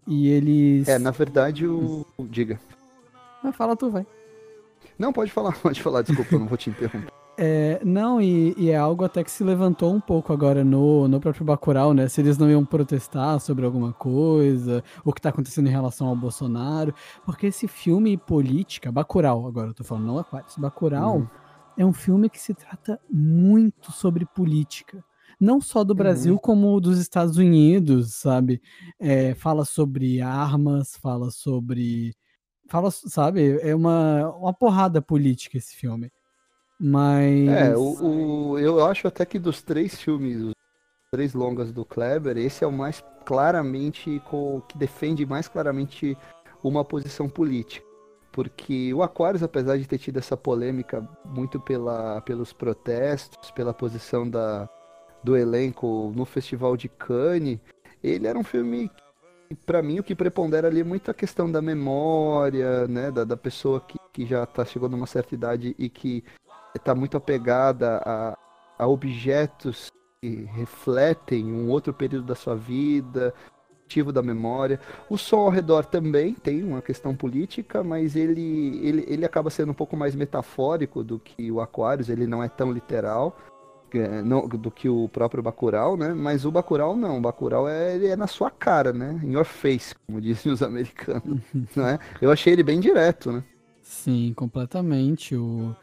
E 0.06 0.28
eles. 0.28 0.86
É, 0.86 1.00
na 1.00 1.10
verdade, 1.10 1.66
o. 1.66 2.06
Diga. 2.30 2.60
Mas 3.42 3.56
fala 3.56 3.76
tu, 3.76 3.90
vai. 3.90 4.06
Não, 4.98 5.12
pode 5.12 5.30
falar, 5.30 5.52
pode 5.60 5.82
falar, 5.82 6.02
desculpa, 6.02 6.34
eu 6.34 6.40
não 6.40 6.46
vou 6.46 6.58
te 6.58 6.70
interromper. 6.70 7.12
É, 7.40 7.80
não, 7.84 8.20
e, 8.20 8.52
e, 8.58 8.68
é 8.68 8.76
algo 8.76 9.04
até 9.04 9.22
que 9.22 9.30
se 9.30 9.44
levantou 9.44 9.94
um 9.94 10.00
pouco 10.00 10.32
agora 10.32 10.64
no, 10.64 11.06
no 11.06 11.20
próprio 11.20 11.44
Bacurau, 11.44 11.94
né? 11.94 12.08
Se 12.08 12.20
eles 12.20 12.36
não 12.36 12.50
iam 12.50 12.64
protestar 12.64 13.38
sobre 13.38 13.64
alguma 13.64 13.92
coisa, 13.92 14.82
o 15.04 15.12
que 15.12 15.20
tá 15.20 15.28
acontecendo 15.28 15.68
em 15.68 15.70
relação 15.70 16.08
ao 16.08 16.16
Bolsonaro. 16.16 16.92
Porque 17.24 17.46
esse 17.46 17.68
filme 17.68 18.16
política, 18.16 18.90
Bacurau, 18.90 19.46
agora 19.46 19.68
eu 19.68 19.74
tô 19.74 19.84
falando, 19.84 20.06
não 20.06 20.18
Aquarius, 20.18 20.56
Bacurau 20.58 21.18
uhum. 21.18 21.28
é 21.76 21.86
um 21.86 21.92
filme 21.92 22.28
que 22.28 22.40
se 22.40 22.52
trata 22.52 23.00
muito 23.08 23.92
sobre 23.92 24.26
política. 24.26 25.04
Não 25.40 25.60
só 25.60 25.84
do 25.84 25.94
Brasil, 25.94 26.32
uhum. 26.32 26.40
como 26.40 26.80
dos 26.80 26.98
Estados 26.98 27.36
Unidos, 27.36 28.14
sabe? 28.14 28.60
É, 28.98 29.36
fala 29.36 29.64
sobre 29.64 30.20
armas, 30.20 30.96
fala 30.96 31.30
sobre 31.30 32.16
fala, 32.68 32.90
sabe, 32.90 33.58
é 33.60 33.74
uma, 33.74 34.30
uma 34.36 34.52
porrada 34.52 35.02
política 35.02 35.58
esse 35.58 35.74
filme. 35.74 36.12
Mas. 36.78 37.48
É, 37.48 37.76
o, 37.76 38.50
o, 38.52 38.58
eu 38.58 38.84
acho 38.84 39.08
até 39.08 39.26
que 39.26 39.38
dos 39.38 39.62
três 39.62 40.00
filmes, 40.00 40.40
os 40.40 40.54
três 41.10 41.34
longas 41.34 41.72
do 41.72 41.84
Kleber, 41.84 42.36
esse 42.36 42.62
é 42.62 42.66
o 42.66 42.72
mais 42.72 43.02
claramente, 43.24 44.22
que 44.68 44.78
defende 44.78 45.26
mais 45.26 45.48
claramente 45.48 46.16
uma 46.62 46.84
posição 46.84 47.28
política. 47.28 47.86
Porque 48.30 48.94
o 48.94 49.02
Aquarius, 49.02 49.42
apesar 49.42 49.76
de 49.78 49.88
ter 49.88 49.98
tido 49.98 50.18
essa 50.18 50.36
polêmica 50.36 51.08
muito 51.24 51.58
pela, 51.58 52.20
pelos 52.20 52.52
protestos, 52.52 53.50
pela 53.50 53.74
posição 53.74 54.28
da, 54.28 54.68
do 55.24 55.36
elenco 55.36 56.12
no 56.14 56.24
Festival 56.24 56.76
de 56.76 56.88
Cannes, 56.88 57.58
ele 58.02 58.28
era 58.28 58.38
um 58.38 58.44
filme 58.44 58.90
para 59.54 59.82
mim 59.82 59.98
o 59.98 60.02
que 60.02 60.14
prepondera 60.14 60.68
ali 60.68 60.80
é 60.80 60.84
muito 60.84 61.10
a 61.10 61.14
questão 61.14 61.50
da 61.50 61.62
memória, 61.62 62.86
né, 62.86 63.10
da, 63.10 63.24
da 63.24 63.36
pessoa 63.36 63.80
que, 63.80 63.98
que 64.12 64.26
já 64.26 64.44
tá 64.46 64.64
chegando 64.64 64.92
numa 64.92 65.06
certa 65.06 65.34
idade 65.34 65.74
e 65.78 65.88
que 65.88 66.24
está 66.74 66.94
muito 66.94 67.16
apegada 67.16 68.00
a, 68.04 68.38
a 68.78 68.86
objetos 68.86 69.90
que 70.20 70.44
refletem 70.52 71.52
um 71.52 71.70
outro 71.70 71.92
período 71.92 72.26
da 72.26 72.34
sua 72.34 72.54
vida, 72.54 73.32
ativo 73.84 74.12
da 74.12 74.22
memória. 74.22 74.78
O 75.08 75.16
som 75.16 75.38
ao 75.38 75.48
redor 75.48 75.86
também 75.86 76.34
tem 76.34 76.62
uma 76.62 76.82
questão 76.82 77.16
política, 77.16 77.82
mas 77.82 78.14
ele, 78.14 78.78
ele, 78.82 79.04
ele 79.08 79.24
acaba 79.24 79.48
sendo 79.48 79.70
um 79.70 79.74
pouco 79.74 79.96
mais 79.96 80.14
metafórico 80.14 81.02
do 81.02 81.18
que 81.18 81.50
o 81.50 81.60
Aquarius, 81.60 82.10
ele 82.10 82.26
não 82.26 82.42
é 82.42 82.48
tão 82.48 82.70
literal. 82.70 83.36
Não, 84.24 84.46
do 84.46 84.70
que 84.70 84.88
o 84.88 85.08
próprio 85.08 85.42
Bacurau, 85.42 85.96
né? 85.96 86.12
Mas 86.12 86.44
o 86.44 86.50
Bacurau 86.50 86.96
não, 86.96 87.18
o 87.18 87.20
Bacurau 87.20 87.68
é, 87.68 87.94
ele 87.94 88.08
é 88.08 88.16
na 88.16 88.26
sua 88.26 88.50
cara, 88.50 88.92
né? 88.92 89.20
In 89.22 89.32
your 89.32 89.44
face, 89.44 89.94
como 90.06 90.20
dizem 90.20 90.52
os 90.52 90.60
americanos, 90.62 91.40
né? 91.74 91.98
Eu 92.20 92.30
achei 92.30 92.52
ele 92.52 92.62
bem 92.62 92.80
direto, 92.80 93.32
né? 93.32 93.42
Sim, 93.82 94.32
completamente. 94.36 95.34
O... 95.34 95.74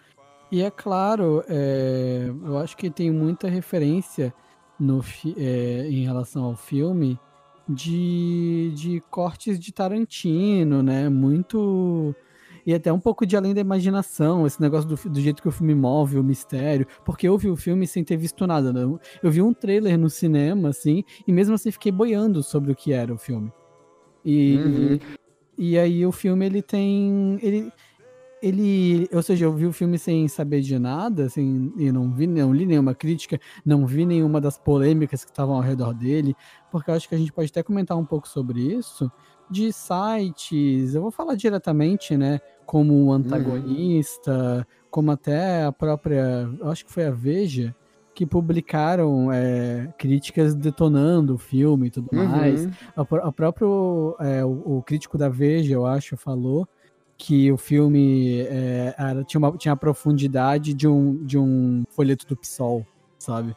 E 0.52 0.62
é 0.62 0.70
claro, 0.70 1.44
é... 1.48 2.30
eu 2.44 2.58
acho 2.58 2.78
que 2.78 2.90
tem 2.90 3.12
muita 3.12 3.48
referência 3.48 4.34
no 4.80 5.02
fi... 5.02 5.34
é, 5.38 5.88
em 5.90 6.04
relação 6.04 6.44
ao 6.44 6.56
filme 6.56 7.20
de, 7.68 8.72
de 8.76 9.04
cortes 9.10 9.60
de 9.60 9.72
Tarantino, 9.72 10.84
né? 10.84 11.10
Muito 11.10 12.16
e 12.65 12.74
até 12.74 12.91
um 12.91 13.00
pouco 13.00 13.25
de 13.25 13.38
além 13.38 13.53
da 13.53 13.62
imaginação, 13.62 14.48
esse 14.48 14.60
negócio 14.60 14.89
do, 14.89 15.10
do 15.10 15.22
jeito 15.22 15.41
que 15.41 15.48
o 15.48 15.51
filme 15.51 15.75
move, 15.75 16.17
o 16.17 16.24
mistério, 16.24 16.88
porque 17.05 17.27
eu 17.27 17.38
vi 17.38 17.50
o 17.50 17.55
filme 17.55 17.86
sem 17.86 18.03
ter 18.03 18.17
visto 18.17 18.48
nada, 18.48 18.74
né? 18.74 18.81
Eu 19.22 19.31
vi 19.31 19.41
um 19.41 19.53
trailer 19.53 19.98
no 19.98 20.10
cinema, 20.10 20.69
assim, 20.69 21.03
e 21.27 21.31
mesmo 21.31 21.53
assim 21.53 21.72
fiquei 21.72 21.91
boiando 21.91 22.41
sobre 22.41 22.72
o 22.72 22.75
que 22.75 22.91
era 22.91 23.13
o 23.13 23.17
filme. 23.17 23.51
E, 24.24 24.57
uhum. 24.57 25.00
e, 25.57 25.72
e, 25.72 25.79
aí 25.79 26.05
o 26.05 26.12
filme, 26.12 26.45
ele 26.45 26.62
tem... 26.62 27.38
Ele, 27.41 27.72
ele, 28.41 29.10
ou 29.12 29.24
seja, 29.24 29.45
eu 29.45 29.53
vi 29.53 29.65
o 29.65 29.74
filme 29.74 29.98
sem 29.98 30.27
saber 30.27 30.62
de 30.62 30.77
nada, 30.77 31.25
assim, 31.25 31.72
e 31.77 31.91
não 31.91 32.12
vi, 32.12 32.27
não 32.27 32.53
li 32.53 32.65
nenhuma 32.65 32.93
crítica, 32.93 33.39
não 33.65 33.88
vi 33.88 34.05
nenhuma 34.05 34.39
das 34.39 34.57
polêmicas 34.57 35.24
que 35.24 35.31
estavam 35.31 35.55
ao 35.55 35.62
redor 35.62 35.93
dele, 35.93 36.36
porque 36.72 36.91
eu 36.91 36.95
acho 36.95 37.10
que 37.10 37.15
a 37.15 37.17
gente 37.17 37.34
pode 37.34 37.50
até 37.50 37.63
comentar 37.63 37.98
um 37.98 38.05
pouco 38.05 38.27
sobre 38.27 38.62
isso, 38.62 39.12
de 39.50 39.72
sites, 39.72 40.93
eu 40.95 41.01
vou 41.01 41.12
falar 41.12 41.36
diretamente, 41.36 42.17
né, 42.17 42.39
como 42.65 43.05
o 43.05 43.13
antagonista, 43.13 44.57
uhum. 44.57 44.63
como 44.89 45.12
até 45.12 45.63
a 45.63 45.72
própria, 45.72 46.50
acho 46.63 46.86
que 46.86 46.91
foi 46.91 47.05
a 47.05 47.12
Veja, 47.12 47.75
que 48.13 48.25
publicaram 48.25 49.31
é, 49.31 49.93
críticas 49.98 50.55
detonando 50.55 51.36
o 51.36 51.38
filme 51.38 51.88
e 51.88 51.91
tudo 51.91 52.07
uhum. 52.13 52.27
mais. 52.27 52.67
A, 52.95 53.01
a 53.01 53.31
próprio 53.31 54.15
é, 54.19 54.43
o, 54.43 54.77
o, 54.77 54.84
crítico 54.84 55.17
da 55.17 55.27
Veja, 55.27 55.74
eu 55.74 55.86
acho, 55.86 56.15
falou 56.15 56.67
que 57.17 57.51
o 57.51 57.57
filme 57.57 58.41
é, 58.41 58.95
era, 58.98 59.24
tinha, 59.24 59.39
uma, 59.39 59.51
tinha 59.57 59.74
a 59.74 59.77
profundidade 59.77 60.74
de 60.74 60.88
um, 60.88 61.24
de 61.25 61.38
um 61.38 61.84
folheto 61.89 62.25
do 62.25 62.36
PSOL, 62.36 62.86
sabe? 63.17 63.55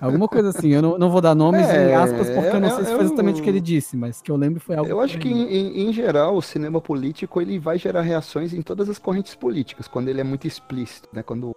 Alguma 0.00 0.28
coisa 0.28 0.50
assim, 0.50 0.68
eu 0.68 0.82
não, 0.82 0.98
não 0.98 1.10
vou 1.10 1.20
dar 1.20 1.34
nomes 1.34 1.68
é, 1.68 1.90
em 1.90 1.94
aspas, 1.94 2.30
porque 2.30 2.48
eu, 2.48 2.54
eu 2.54 2.60
não 2.60 2.70
sei 2.70 2.84
se 2.84 2.94
foi 2.94 3.04
exatamente 3.04 3.40
o 3.40 3.44
que 3.44 3.50
ele 3.50 3.60
disse, 3.60 3.96
mas 3.96 4.20
que 4.20 4.30
eu 4.30 4.36
lembro 4.36 4.60
foi 4.60 4.76
algo. 4.76 4.90
Eu 4.90 5.00
acho 5.00 5.18
que, 5.18 5.28
em, 5.28 5.88
em, 5.88 5.92
geral, 5.92 6.36
o 6.36 6.42
cinema 6.42 6.80
político 6.80 7.40
ele 7.40 7.58
vai 7.58 7.78
gerar 7.78 8.02
reações 8.02 8.52
em 8.52 8.62
todas 8.62 8.88
as 8.88 8.98
correntes 8.98 9.34
políticas, 9.34 9.88
quando 9.88 10.08
ele 10.08 10.20
é 10.20 10.24
muito 10.24 10.46
explícito, 10.46 11.08
né? 11.12 11.22
Quando 11.22 11.54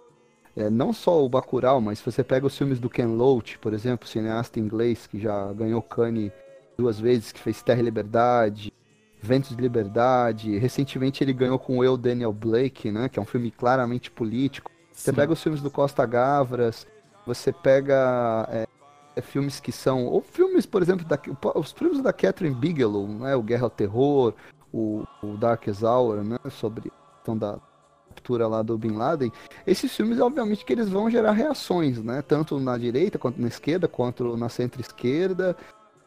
é, 0.56 0.70
não 0.70 0.92
só 0.92 1.24
o 1.24 1.28
Bacurau, 1.28 1.80
mas 1.80 1.98
se 1.98 2.04
você 2.04 2.24
pega 2.24 2.46
os 2.46 2.56
filmes 2.56 2.80
do 2.80 2.88
Ken 2.88 3.06
Loach, 3.06 3.58
por 3.58 3.74
exemplo, 3.74 4.08
cineasta 4.08 4.58
inglês 4.58 5.06
que 5.06 5.18
já 5.18 5.52
ganhou 5.52 5.82
Cannes 5.82 6.32
duas 6.76 6.98
vezes, 6.98 7.32
que 7.32 7.40
fez 7.40 7.62
Terra 7.62 7.80
e 7.80 7.84
Liberdade, 7.84 8.72
Ventos 9.20 9.56
de 9.56 9.60
Liberdade, 9.60 10.56
recentemente 10.58 11.22
ele 11.22 11.32
ganhou 11.32 11.58
com 11.58 11.78
o 11.78 11.84
Eu, 11.84 11.96
Daniel 11.96 12.32
Blake, 12.32 12.90
né? 12.92 13.08
Que 13.08 13.18
é 13.18 13.22
um 13.22 13.26
filme 13.26 13.50
claramente 13.50 14.10
político. 14.10 14.70
Você 14.92 15.10
Sim. 15.10 15.16
pega 15.16 15.32
os 15.32 15.42
filmes 15.42 15.60
do 15.60 15.70
Costa 15.70 16.06
Gavras, 16.06 16.86
você 17.26 17.52
pega 17.52 18.48
é, 18.50 18.66
é, 19.16 19.20
filmes 19.20 19.58
que 19.58 19.72
são. 19.72 20.06
Ou 20.06 20.22
filmes, 20.22 20.64
por 20.64 20.80
exemplo, 20.80 21.04
da, 21.04 21.18
os 21.54 21.72
filmes 21.72 22.00
da 22.00 22.12
Catherine 22.12 22.54
Bigelow, 22.54 23.08
né? 23.08 23.34
O 23.34 23.42
Guerra 23.42 23.64
ao 23.64 23.70
Terror, 23.70 24.32
o, 24.72 25.04
o 25.22 25.36
Darkest 25.36 25.82
Hour, 25.82 26.22
né? 26.22 26.38
Sobre 26.50 26.88
a 26.88 27.14
questão 27.16 27.36
da 27.36 27.58
captura 28.08 28.46
lá 28.46 28.62
do 28.62 28.78
Bin 28.78 28.92
Laden. 28.92 29.32
Esses 29.66 29.94
filmes, 29.94 30.20
obviamente, 30.20 30.64
que 30.64 30.72
eles 30.72 30.88
vão 30.88 31.10
gerar 31.10 31.32
reações, 31.32 32.02
né? 32.02 32.22
Tanto 32.22 32.58
na 32.60 32.78
direita, 32.78 33.18
quanto 33.18 33.40
na 33.40 33.48
esquerda, 33.48 33.88
quanto 33.88 34.36
na 34.36 34.48
centro-esquerda. 34.48 35.56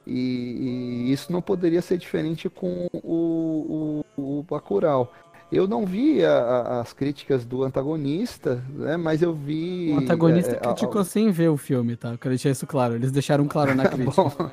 E, 0.07 1.05
e, 1.07 1.11
isso 1.11 1.31
não 1.31 1.41
poderia 1.41 1.81
ser 1.81 1.97
diferente 1.97 2.49
com 2.49 2.87
o, 2.93 4.03
o, 4.17 4.39
o 4.39 4.43
Bacurau. 4.43 5.11
Eu 5.51 5.67
não 5.67 5.85
vi 5.85 6.23
a, 6.23 6.31
a, 6.31 6.81
as 6.81 6.93
críticas 6.93 7.43
do 7.43 7.63
antagonista, 7.63 8.63
né? 8.71 8.97
Mas 8.97 9.21
eu 9.21 9.33
vi. 9.33 9.91
O 9.93 9.97
antagonista 9.97 10.51
é, 10.51 10.55
criticou 10.55 11.01
a, 11.01 11.05
sem 11.05 11.31
ver 11.31 11.49
o 11.49 11.57
filme, 11.57 11.95
tá? 11.95 12.11
Eu 12.11 12.17
quero 12.17 12.33
deixar 12.33 12.51
isso 12.51 12.67
claro. 12.67 12.95
Eles 12.95 13.11
deixaram 13.11 13.47
claro 13.47 13.73
na 13.73 13.87
crítica. 13.89 14.21
Bom, 14.21 14.51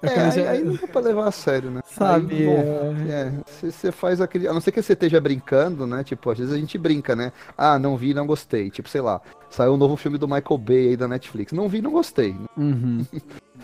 é, 0.00 0.20
aí, 0.20 0.46
aí, 0.46 0.64
não 0.64 0.74
dá 0.74 0.86
pra 0.86 1.00
levar 1.00 1.26
a 1.26 1.32
sério, 1.32 1.70
né? 1.70 1.80
Sabe? 1.84 2.46
Você 3.46 3.88
é, 3.88 3.92
faz 3.92 4.20
aquele. 4.20 4.46
A 4.46 4.52
não 4.52 4.60
ser 4.60 4.70
que 4.70 4.80
você 4.80 4.92
esteja 4.92 5.20
brincando, 5.20 5.86
né? 5.86 6.04
Tipo, 6.04 6.30
às 6.30 6.38
vezes 6.38 6.54
a 6.54 6.58
gente 6.58 6.78
brinca, 6.78 7.16
né? 7.16 7.32
Ah, 7.56 7.78
não 7.80 7.96
vi, 7.96 8.14
não 8.14 8.26
gostei. 8.26 8.70
Tipo, 8.70 8.88
sei 8.88 9.00
lá, 9.00 9.20
saiu 9.50 9.72
um 9.72 9.76
novo 9.76 9.96
filme 9.96 10.16
do 10.16 10.28
Michael 10.28 10.58
Bay 10.58 10.88
aí 10.90 10.96
da 10.96 11.08
Netflix. 11.08 11.52
Não 11.52 11.68
vi, 11.68 11.82
não 11.82 11.90
gostei. 11.90 12.36
Uhum. 12.56 13.04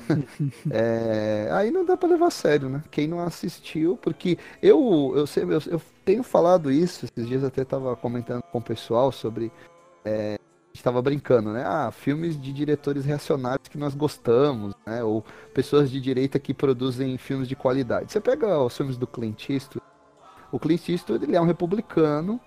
é, 0.71 1.49
aí 1.53 1.71
não 1.71 1.85
dá 1.85 1.97
pra 1.97 2.09
levar 2.09 2.27
a 2.27 2.31
sério, 2.31 2.69
né? 2.69 2.83
Quem 2.91 3.07
não 3.07 3.21
assistiu, 3.21 3.97
porque 4.03 4.37
eu, 4.61 5.15
eu, 5.15 5.25
eu, 5.49 5.63
eu 5.71 5.83
tenho 6.05 6.25
falado 6.25 6.71
isso, 6.71 7.05
esses 7.05 7.29
dias 7.29 7.45
até 7.45 7.65
tava 7.65 7.95
comentando 7.95 8.43
com 8.51 8.59
o 8.59 8.63
pessoal 8.63 9.13
sobre. 9.13 9.53
É, 10.05 10.37
estava 10.75 11.01
brincando, 11.01 11.53
né? 11.53 11.63
Ah, 11.65 11.91
filmes 11.91 12.39
de 12.41 12.53
diretores 12.53 13.05
reacionários 13.05 13.69
que 13.69 13.79
nós 13.79 13.95
gostamos, 13.95 14.75
né? 14.85 15.03
Ou 15.05 15.25
pessoas 15.55 15.91
de 15.91 16.01
direita 16.01 16.39
que 16.39 16.53
produzem 16.53 17.17
filmes 17.17 17.49
de 17.49 17.55
qualidade. 17.55 18.13
Você 18.13 18.21
pega 18.21 18.59
os 18.59 18.77
filmes 18.77 18.97
do 18.97 19.07
Clint 19.07 19.49
Eastwood. 19.49 19.87
O 20.51 20.59
Clint 20.59 20.89
Eastwood 20.89 21.25
ele 21.25 21.37
é 21.37 21.41
um 21.41 21.47
republicano, 21.47 22.41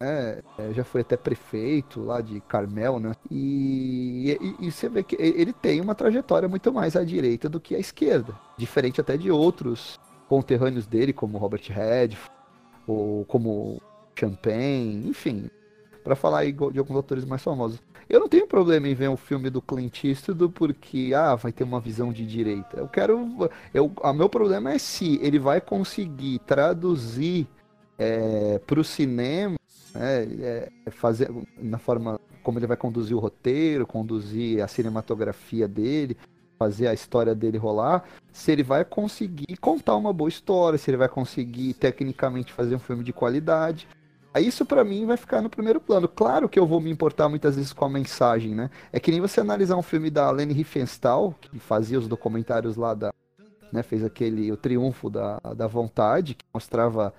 né? 0.00 0.40
É, 0.58 0.72
já 0.72 0.82
foi 0.82 1.02
até 1.02 1.16
prefeito 1.16 2.00
lá 2.00 2.20
de 2.20 2.40
Carmel, 2.40 2.98
né? 2.98 3.12
E, 3.30 4.36
e, 4.40 4.66
e, 4.66 4.72
você 4.72 4.88
vê 4.88 5.02
que 5.02 5.16
ele 5.20 5.52
tem 5.52 5.80
uma 5.80 5.94
trajetória 5.94 6.48
muito 6.48 6.72
mais 6.72 6.96
à 6.96 7.04
direita 7.04 7.48
do 7.48 7.60
que 7.60 7.74
à 7.76 7.78
esquerda, 7.78 8.34
diferente 8.56 9.00
até 9.00 9.16
de 9.16 9.30
outros 9.30 10.00
conterrâneos 10.28 10.86
dele, 10.86 11.12
como 11.12 11.38
Robert 11.38 11.62
Redford 11.68 12.32
ou 12.86 13.24
como 13.26 13.80
Champagne, 14.18 15.08
enfim, 15.08 15.50
para 16.04 16.14
falar 16.14 16.44
de 16.44 16.78
alguns 16.78 16.96
autores 16.96 17.24
mais 17.24 17.42
famosos. 17.42 17.80
Eu 18.08 18.20
não 18.20 18.28
tenho 18.28 18.46
problema 18.46 18.86
em 18.86 18.94
ver 18.94 19.08
um 19.08 19.16
filme 19.16 19.48
do 19.48 19.62
Clint 19.62 20.04
Eastwood 20.04 20.52
porque 20.52 21.12
ah, 21.16 21.34
vai 21.34 21.50
ter 21.50 21.64
uma 21.64 21.80
visão 21.80 22.12
de 22.12 22.26
direita. 22.26 22.76
Eu 22.76 22.86
quero, 22.86 23.50
eu, 23.72 23.90
o 23.96 24.12
meu 24.12 24.28
problema 24.28 24.72
é 24.72 24.78
se 24.78 25.18
ele 25.22 25.38
vai 25.38 25.60
conseguir 25.60 26.38
traduzir 26.40 27.48
é, 27.98 28.60
para 28.66 28.78
o 28.78 28.84
cinema, 28.84 29.56
né, 29.94 30.24
é, 30.40 30.70
fazer 30.90 31.30
na 31.56 31.78
forma 31.78 32.20
como 32.42 32.58
ele 32.58 32.66
vai 32.66 32.76
conduzir 32.76 33.16
o 33.16 33.20
roteiro, 33.20 33.86
conduzir 33.86 34.62
a 34.62 34.68
cinematografia 34.68 35.66
dele, 35.66 36.14
fazer 36.58 36.88
a 36.88 36.94
história 36.94 37.34
dele 37.34 37.56
rolar, 37.56 38.04
se 38.30 38.52
ele 38.52 38.62
vai 38.62 38.84
conseguir 38.84 39.56
contar 39.56 39.96
uma 39.96 40.12
boa 40.12 40.28
história, 40.28 40.78
se 40.78 40.90
ele 40.90 40.98
vai 40.98 41.08
conseguir 41.08 41.72
tecnicamente 41.74 42.52
fazer 42.52 42.74
um 42.74 42.78
filme 42.78 43.02
de 43.02 43.12
qualidade. 43.12 43.88
Isso 44.40 44.66
para 44.66 44.82
mim 44.82 45.06
vai 45.06 45.16
ficar 45.16 45.40
no 45.40 45.48
primeiro 45.48 45.80
plano. 45.80 46.08
Claro 46.08 46.48
que 46.48 46.58
eu 46.58 46.66
vou 46.66 46.80
me 46.80 46.90
importar 46.90 47.28
muitas 47.28 47.56
vezes 47.56 47.72
com 47.72 47.84
a 47.84 47.88
mensagem, 47.88 48.54
né? 48.54 48.70
É 48.92 48.98
que 48.98 49.10
nem 49.10 49.20
você 49.20 49.40
analisar 49.40 49.76
um 49.76 49.82
filme 49.82 50.10
da 50.10 50.30
Leni 50.30 50.52
Riefenstahl, 50.52 51.34
que 51.40 51.58
fazia 51.58 51.98
os 51.98 52.08
documentários 52.08 52.76
lá 52.76 52.94
da, 52.94 53.12
né, 53.72 53.82
fez 53.82 54.04
aquele 54.04 54.50
o 54.50 54.56
triunfo 54.56 55.10
da, 55.10 55.38
da 55.56 55.66
vontade, 55.66 56.34
que 56.34 56.44
mostrava 56.52 57.14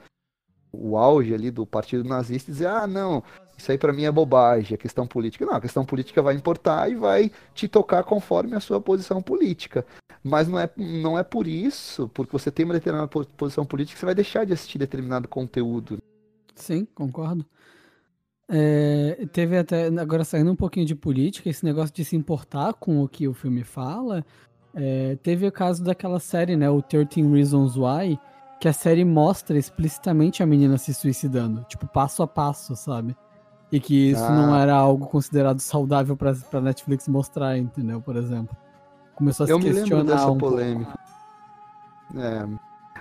o 0.71 0.97
auge 0.97 1.33
ali 1.33 1.51
do 1.51 1.65
partido 1.65 2.07
nazista 2.07 2.51
e 2.51 2.53
dizer: 2.53 2.67
"Ah, 2.67 2.87
não, 2.87 3.23
isso 3.57 3.71
aí 3.71 3.77
para 3.77 3.93
mim 3.93 4.03
é 4.03 4.11
bobagem, 4.11 4.75
é 4.75 4.77
questão 4.77 5.07
política". 5.07 5.45
Não, 5.45 5.55
a 5.55 5.61
questão 5.61 5.85
política 5.85 6.21
vai 6.21 6.35
importar 6.35 6.89
e 6.89 6.95
vai 6.95 7.31
te 7.53 7.67
tocar 7.67 8.03
conforme 8.03 8.55
a 8.55 8.59
sua 8.59 8.81
posição 8.81 9.21
política. 9.21 9.85
Mas 10.23 10.47
não 10.47 10.59
é, 10.59 10.69
não 10.75 11.19
é 11.19 11.23
por 11.23 11.45
isso, 11.47 12.09
porque 12.09 12.31
você 12.31 12.49
tem 12.51 12.65
uma 12.65 12.73
determinada 12.73 13.07
posição 13.07 13.65
política, 13.65 13.95
que 13.95 13.99
você 13.99 14.05
vai 14.05 14.15
deixar 14.15 14.45
de 14.45 14.53
assistir 14.53 14.79
determinado 14.79 15.27
conteúdo. 15.27 15.99
Sim, 16.55 16.85
concordo. 16.95 17.45
É, 18.47 19.27
teve 19.31 19.57
até, 19.57 19.87
agora 19.87 20.23
saindo 20.23 20.51
um 20.51 20.55
pouquinho 20.55 20.85
de 20.85 20.95
política, 20.95 21.49
esse 21.49 21.65
negócio 21.65 21.93
de 21.93 22.05
se 22.05 22.15
importar 22.15 22.73
com 22.73 23.03
o 23.03 23.07
que 23.07 23.27
o 23.27 23.33
filme 23.33 23.63
fala. 23.63 24.23
É, 24.73 25.17
teve 25.23 25.47
o 25.47 25.51
caso 25.51 25.83
daquela 25.83 26.19
série, 26.19 26.55
né, 26.55 26.69
o 26.69 26.81
13 26.81 27.21
Reasons 27.31 27.75
Why, 27.77 28.19
que 28.59 28.67
a 28.67 28.73
série 28.73 29.05
mostra 29.05 29.57
explicitamente 29.57 30.43
a 30.43 30.45
menina 30.45 30.77
se 30.77 30.93
suicidando, 30.93 31.63
tipo, 31.63 31.87
passo 31.87 32.21
a 32.23 32.27
passo, 32.27 32.75
sabe? 32.75 33.15
E 33.71 33.79
que 33.79 34.11
isso 34.11 34.23
ah. 34.23 34.31
não 34.31 34.55
era 34.55 34.75
algo 34.75 35.07
considerado 35.07 35.59
saudável 35.59 36.15
pra, 36.15 36.33
pra 36.33 36.61
Netflix 36.61 37.07
mostrar, 37.07 37.57
entendeu? 37.57 38.01
Por 38.01 38.15
exemplo. 38.15 38.55
Começou 39.15 39.45
a 39.45 39.49
Eu 39.49 39.61
se 39.61 39.71
questionar 39.71 40.03
me 40.03 40.09
dessa 40.09 40.29
um 40.29 40.37
polêmica. 40.37 40.99
É. 42.15 42.47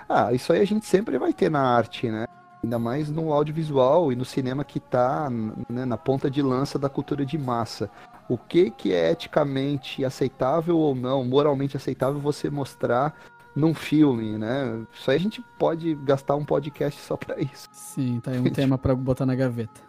Ah, 0.07 0.33
isso 0.33 0.51
aí 0.53 0.61
a 0.61 0.65
gente 0.65 0.85
sempre 0.85 1.17
vai 1.17 1.33
ter 1.33 1.51
na 1.51 1.61
arte, 1.61 2.09
né? 2.09 2.25
Ainda 2.65 2.79
mais 2.79 3.11
no 3.11 3.31
audiovisual 3.31 4.11
e 4.11 4.15
no 4.15 4.25
cinema 4.25 4.63
que 4.63 4.79
está 4.79 5.29
né, 5.29 5.85
na 5.85 5.97
ponta 5.97 6.31
de 6.31 6.41
lança 6.41 6.79
da 6.79 6.89
cultura 6.89 7.23
de 7.23 7.37
massa. 7.37 7.91
O 8.27 8.39
que, 8.39 8.71
que 8.71 8.91
é 8.91 9.11
eticamente 9.11 10.03
aceitável 10.03 10.77
ou 10.79 10.95
não, 10.95 11.23
moralmente 11.23 11.77
aceitável 11.77 12.19
você 12.19 12.49
mostrar 12.49 13.15
num 13.55 13.75
filme, 13.75 14.35
né? 14.35 14.83
Isso 14.91 15.11
aí 15.11 15.17
a 15.17 15.19
gente 15.19 15.43
pode 15.59 15.93
gastar 15.93 16.35
um 16.35 16.43
podcast 16.43 16.99
só 16.99 17.15
para 17.15 17.39
isso. 17.39 17.69
Sim, 17.71 18.19
tá 18.19 18.31
aí 18.31 18.39
um 18.39 18.43
tema 18.51 18.79
para 18.79 18.95
botar 18.95 19.27
na 19.27 19.35
gaveta. 19.35 19.79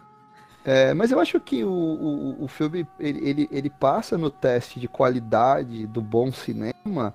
É, 0.63 0.93
mas 0.93 1.11
eu 1.11 1.19
acho 1.19 1.39
que 1.39 1.63
o, 1.63 1.71
o, 1.71 2.43
o 2.43 2.47
filme 2.47 2.85
ele, 2.99 3.27
ele, 3.27 3.49
ele, 3.51 3.69
passa 3.71 4.17
no 4.17 4.29
teste 4.29 4.79
de 4.79 4.87
qualidade 4.87 5.87
do 5.87 6.01
bom 6.01 6.31
cinema, 6.31 7.13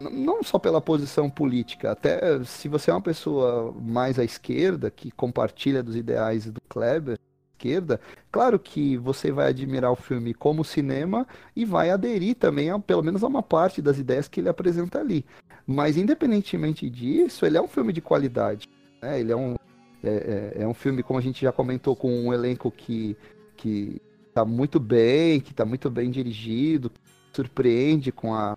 não 0.00 0.42
só 0.42 0.58
pela 0.58 0.80
posição 0.80 1.28
política, 1.28 1.90
até 1.90 2.42
se 2.44 2.68
você 2.68 2.90
é 2.90 2.94
uma 2.94 3.00
pessoa 3.00 3.74
mais 3.80 4.18
à 4.18 4.24
esquerda, 4.24 4.90
que 4.90 5.10
compartilha 5.10 5.82
dos 5.82 5.96
ideais 5.96 6.46
do 6.46 6.60
Kleber, 6.68 7.18
esquerda, 7.58 8.00
claro 8.30 8.58
que 8.58 8.96
você 8.96 9.32
vai 9.32 9.48
admirar 9.48 9.90
o 9.90 9.96
filme 9.96 10.32
como 10.32 10.64
cinema 10.64 11.26
e 11.56 11.64
vai 11.64 11.90
aderir 11.90 12.36
também, 12.36 12.70
a, 12.70 12.78
pelo 12.78 13.02
menos 13.02 13.24
a 13.24 13.26
uma 13.26 13.42
parte 13.42 13.82
das 13.82 13.98
ideias 13.98 14.28
que 14.28 14.40
ele 14.40 14.48
apresenta 14.48 15.00
ali. 15.00 15.26
Mas 15.66 15.96
independentemente 15.96 16.88
disso, 16.88 17.44
ele 17.44 17.58
é 17.58 17.60
um 17.60 17.68
filme 17.68 17.92
de 17.92 18.00
qualidade. 18.00 18.68
Né? 19.02 19.20
Ele 19.20 19.32
é 19.32 19.36
um, 19.36 19.56
é, 20.02 20.54
é, 20.56 20.62
é, 20.62 20.66
um 20.66 20.72
filme, 20.72 21.02
como 21.02 21.18
a 21.18 21.22
gente 21.22 21.42
já 21.42 21.52
comentou, 21.52 21.96
com 21.96 22.10
um 22.10 22.32
elenco 22.32 22.70
que, 22.70 23.16
que 23.56 24.00
tá 24.32 24.44
muito 24.44 24.78
bem, 24.78 25.40
que 25.40 25.50
está 25.50 25.64
muito 25.64 25.90
bem 25.90 26.10
dirigido, 26.10 26.90
surpreende 27.32 28.12
com 28.12 28.34
a, 28.34 28.56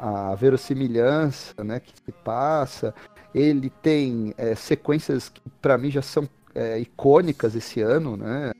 a 0.00 0.34
verossimilhança 0.34 1.62
né, 1.64 1.80
que 1.80 1.92
se 1.92 2.12
passa. 2.12 2.94
Ele 3.34 3.70
tem 3.70 4.32
é, 4.36 4.54
sequências 4.54 5.28
que, 5.28 5.40
para 5.60 5.76
mim, 5.76 5.90
já 5.90 6.02
são 6.02 6.28
é, 6.54 6.78
icônicas 6.78 7.54
esse 7.54 7.80
ano, 7.80 8.16
né? 8.16 8.52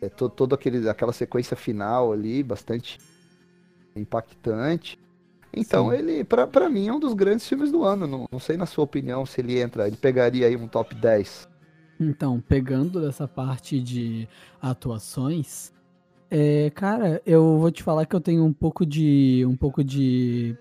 É, 0.00 0.08
todo, 0.08 0.30
todo 0.30 0.54
aquele, 0.54 0.88
aquela 0.88 1.12
sequência 1.12 1.56
final 1.56 2.12
ali, 2.12 2.42
bastante 2.42 2.98
impactante. 3.96 4.98
Então, 5.52 5.90
Sim. 5.90 5.96
ele, 5.96 6.24
para 6.24 6.68
mim, 6.68 6.88
é 6.88 6.92
um 6.92 7.00
dos 7.00 7.14
grandes 7.14 7.48
filmes 7.48 7.72
do 7.72 7.82
ano. 7.84 8.06
Não, 8.06 8.28
não 8.30 8.38
sei, 8.38 8.56
na 8.56 8.66
sua 8.66 8.84
opinião, 8.84 9.26
se 9.26 9.40
ele 9.40 9.58
entra, 9.58 9.86
ele 9.88 9.96
pegaria 9.96 10.46
aí 10.46 10.54
um 10.54 10.68
top 10.68 10.94
10. 10.94 11.48
Então, 11.98 12.40
pegando 12.40 13.00
dessa 13.00 13.26
parte 13.26 13.80
de 13.80 14.28
atuações, 14.62 15.72
é, 16.30 16.70
cara, 16.70 17.22
eu 17.24 17.58
vou 17.58 17.70
te 17.70 17.82
falar 17.82 18.06
que 18.06 18.14
eu 18.14 18.20
tenho 18.20 18.44
um 18.44 18.52
pouco 18.52 18.84
de. 18.84 19.44
um 19.46 19.56
pouco 19.56 19.82
de 19.82 20.56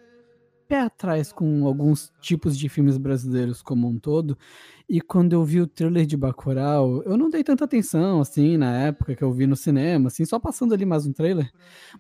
pé 0.68 0.82
atrás 0.82 1.32
com 1.32 1.66
alguns 1.66 2.12
tipos 2.20 2.58
de 2.58 2.68
filmes 2.68 2.98
brasileiros 2.98 3.62
como 3.62 3.88
um 3.88 3.98
todo. 3.98 4.38
E 4.90 5.02
quando 5.02 5.34
eu 5.34 5.44
vi 5.44 5.62
o 5.62 5.68
trailer 5.68 6.06
de 6.06 6.18
Bacurau, 6.18 7.02
eu 7.04 7.18
não 7.18 7.30
dei 7.30 7.44
tanta 7.44 7.66
atenção, 7.66 8.22
assim, 8.22 8.58
na 8.58 8.78
época 8.88 9.16
que 9.16 9.24
eu 9.24 9.32
vi 9.32 9.48
no 9.48 9.56
cinema, 9.56 10.08
assim, 10.08 10.26
só 10.26 10.40
passando 10.40 10.74
ali 10.74 10.86
mais 10.86 11.06
um 11.06 11.14
trailer. 11.14 11.50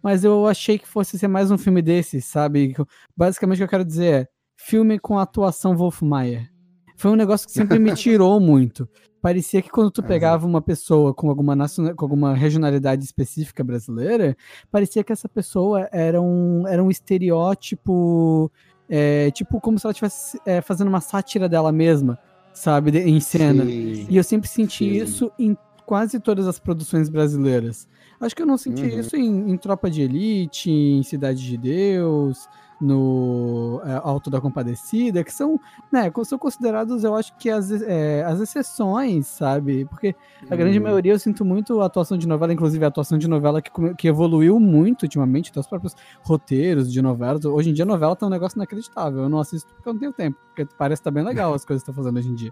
Mas 0.01 0.23
eu 0.23 0.47
achei 0.47 0.77
que 0.77 0.88
fosse 0.88 1.17
ser 1.17 1.27
mais 1.27 1.51
um 1.51 1.58
filme 1.58 1.82
desses, 1.82 2.25
sabe? 2.25 2.75
Basicamente 3.15 3.58
o 3.58 3.60
que 3.60 3.63
eu 3.63 3.69
quero 3.69 3.86
dizer 3.86 4.13
é, 4.13 4.27
filme 4.58 4.99
com 4.99 5.19
atuação 5.19 5.75
Wolf 5.75 6.01
Mayer. 6.01 6.49
Foi 6.97 7.12
um 7.12 7.15
negócio 7.15 7.47
que 7.47 7.53
sempre 7.53 7.79
me 7.79 7.93
tirou 7.93 8.38
muito. 8.41 8.89
Parecia 9.21 9.62
que 9.62 9.69
quando 9.69 9.91
tu 9.91 10.03
pegava 10.03 10.45
uma 10.45 10.62
pessoa 10.62 11.13
com 11.13 11.29
alguma, 11.29 11.55
nacional, 11.55 11.95
com 11.95 12.05
alguma 12.05 12.33
regionalidade 12.33 13.03
específica 13.03 13.63
brasileira, 13.63 14.36
parecia 14.71 15.03
que 15.03 15.13
essa 15.13 15.29
pessoa 15.29 15.88
era 15.91 16.21
um, 16.21 16.67
era 16.67 16.83
um 16.83 16.89
estereótipo, 16.89 18.51
é, 18.89 19.31
tipo 19.31 19.62
como 19.62 19.79
se 19.79 19.86
ela 19.86 19.91
estivesse 19.91 20.39
é, 20.45 20.62
fazendo 20.62 20.88
uma 20.88 21.01
sátira 21.01 21.47
dela 21.47 21.71
mesma 21.71 22.19
sabe, 22.57 22.91
de, 22.91 22.99
em 22.99 23.19
cena. 23.19 23.63
Sim, 23.65 24.07
e 24.10 24.17
eu 24.17 24.23
sempre 24.23 24.49
senti 24.49 24.86
sim. 24.86 25.03
isso 25.03 25.31
em 25.38 25.55
quase 25.86 26.19
todas 26.19 26.47
as 26.47 26.60
produções 26.60 27.07
brasileiras. 27.07 27.88
Acho 28.19 28.36
que 28.36 28.41
eu 28.41 28.47
não 28.47 28.57
senti 28.57 28.83
uhum. 28.83 28.99
isso 28.99 29.15
em, 29.15 29.51
em, 29.51 29.57
Tropa 29.57 29.89
de 29.89 30.01
Elite, 30.01 30.71
em 30.71 31.03
Cidade 31.03 31.45
de 31.45 31.55
Deus, 31.55 32.47
no 32.80 33.82
é, 33.84 34.00
Alto 34.04 34.30
da 34.30 34.40
Compadecida, 34.40 35.24
que 35.24 35.34
são, 35.34 35.60
né, 35.92 36.12
são 36.24 36.38
considerados, 36.38 37.04
eu 37.04 37.16
acho 37.16 37.36
que 37.38 37.50
as, 37.50 37.72
é, 37.72 38.24
as 38.24 38.40
exceções, 38.40 39.28
sabe? 39.28 39.86
Porque 39.86 40.16
a 40.48 40.52
uhum. 40.52 40.58
grande 40.58 40.80
maioria 40.80 41.13
eu 41.13 41.20
sinto 41.20 41.44
muito 41.44 41.82
a 41.82 41.86
atuação 41.86 42.18
de 42.18 42.28
novela, 42.28 42.54
inclusive 42.54 42.84
a 42.86 42.88
atuação 42.88 43.18
de 43.18 43.28
novela 43.28 43.62
que, 43.62 43.72
que 43.96 44.08
evoluiu 44.08 44.60
muito 44.60 45.04
ultimamente, 45.04 45.50
até 45.50 45.60
os 45.60 45.68
próprios 45.68 45.96
roteiros 46.22 46.92
de 46.92 47.02
novelas. 47.02 47.44
Hoje 47.46 47.72
em 47.72 47.74
dia 47.74 47.84
a 47.84 47.88
novela 47.88 48.16
tá 48.16 48.28
um 48.28 48.30
negócio 48.30 48.58
inacreditável. 48.58 49.24
Eu 49.24 49.30
não 49.30 49.40
assisto 49.40 49.74
porque 49.74 49.90
eu 49.90 49.94
não 49.94 50.00
tenho 50.00 50.13
tempo, 50.13 50.38
porque 50.48 50.66
parece 50.78 51.02
que 51.02 51.04
tá 51.04 51.12
bem 51.12 51.24
legal 51.24 51.54
as 51.54 51.66
coisas 51.66 51.84
que 51.84 51.90
estão 51.90 52.04
fazendo 52.04 52.18
hoje 52.18 52.30
em 52.30 52.36
dia. 52.36 52.52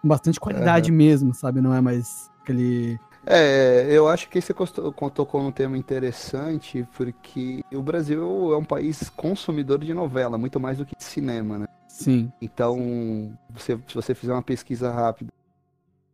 Com 0.00 0.08
bastante 0.08 0.40
qualidade 0.40 0.90
uhum. 0.90 0.96
mesmo, 0.96 1.34
sabe? 1.34 1.60
Não 1.60 1.74
é 1.74 1.80
mais 1.80 2.30
aquele 2.40 2.98
é, 3.30 3.86
eu 3.90 4.08
acho 4.08 4.28
que 4.28 4.40
você 4.40 4.54
tocou 4.54 5.42
num 5.42 5.52
tema 5.52 5.76
interessante, 5.76 6.86
porque 6.96 7.62
o 7.72 7.82
Brasil 7.82 8.52
é 8.52 8.56
um 8.56 8.64
país 8.64 9.10
consumidor 9.10 9.78
de 9.78 9.92
novela, 9.92 10.38
muito 10.38 10.58
mais 10.58 10.78
do 10.78 10.86
que 10.86 10.96
de 10.96 11.04
cinema, 11.04 11.58
né? 11.58 11.66
Sim. 11.86 12.32
Então, 12.40 13.36
você, 13.50 13.78
se 13.86 13.94
você 13.94 14.14
fizer 14.14 14.32
uma 14.32 14.42
pesquisa 14.42 14.90
rápida, 14.90 15.32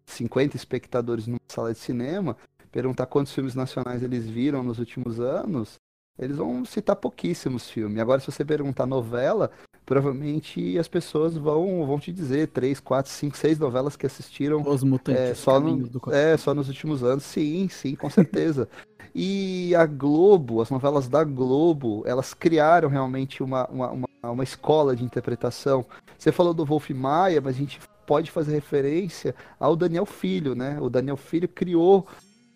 50 0.06 0.56
espectadores 0.56 1.26
numa 1.26 1.38
sala 1.48 1.72
de 1.72 1.78
cinema, 1.78 2.36
perguntar 2.72 3.06
quantos 3.06 3.32
filmes 3.32 3.54
nacionais 3.54 4.02
eles 4.02 4.28
viram 4.28 4.62
nos 4.62 4.80
últimos 4.80 5.20
anos, 5.20 5.78
eles 6.18 6.36
vão 6.36 6.64
citar 6.64 6.96
pouquíssimos 6.96 7.68
filmes. 7.68 7.98
Agora, 7.98 8.20
se 8.20 8.30
você 8.30 8.44
perguntar 8.44 8.86
novela, 8.86 9.50
provavelmente 9.84 10.78
as 10.78 10.88
pessoas 10.88 11.36
vão, 11.36 11.86
vão 11.86 11.98
te 11.98 12.12
dizer 12.12 12.48
três, 12.48 12.80
quatro, 12.80 13.10
cinco, 13.10 13.36
seis 13.36 13.58
novelas 13.58 13.96
que 13.96 14.06
assistiram 14.06 14.62
Os 14.62 14.82
mutantes, 14.82 15.20
é, 15.20 15.34
só, 15.34 15.60
no, 15.60 15.90
é, 16.12 16.36
só 16.36 16.54
nos 16.54 16.68
últimos 16.68 17.02
anos. 17.02 17.24
Sim, 17.24 17.68
sim, 17.68 17.94
com 17.94 18.08
certeza. 18.08 18.68
e 19.14 19.74
a 19.74 19.86
Globo, 19.86 20.60
as 20.60 20.70
novelas 20.70 21.08
da 21.08 21.24
Globo, 21.24 22.02
elas 22.06 22.32
criaram 22.32 22.88
realmente 22.88 23.42
uma, 23.42 23.66
uma, 23.66 23.90
uma, 23.90 24.08
uma 24.22 24.44
escola 24.44 24.94
de 24.94 25.04
interpretação. 25.04 25.84
Você 26.16 26.32
falou 26.32 26.54
do 26.54 26.64
Wolf 26.64 26.90
Maia, 26.90 27.40
mas 27.40 27.56
a 27.56 27.58
gente 27.58 27.80
pode 28.06 28.30
fazer 28.30 28.52
referência 28.52 29.34
ao 29.58 29.74
Daniel 29.74 30.06
Filho, 30.06 30.54
né? 30.54 30.78
O 30.80 30.88
Daniel 30.88 31.16
Filho 31.16 31.48
criou 31.48 32.06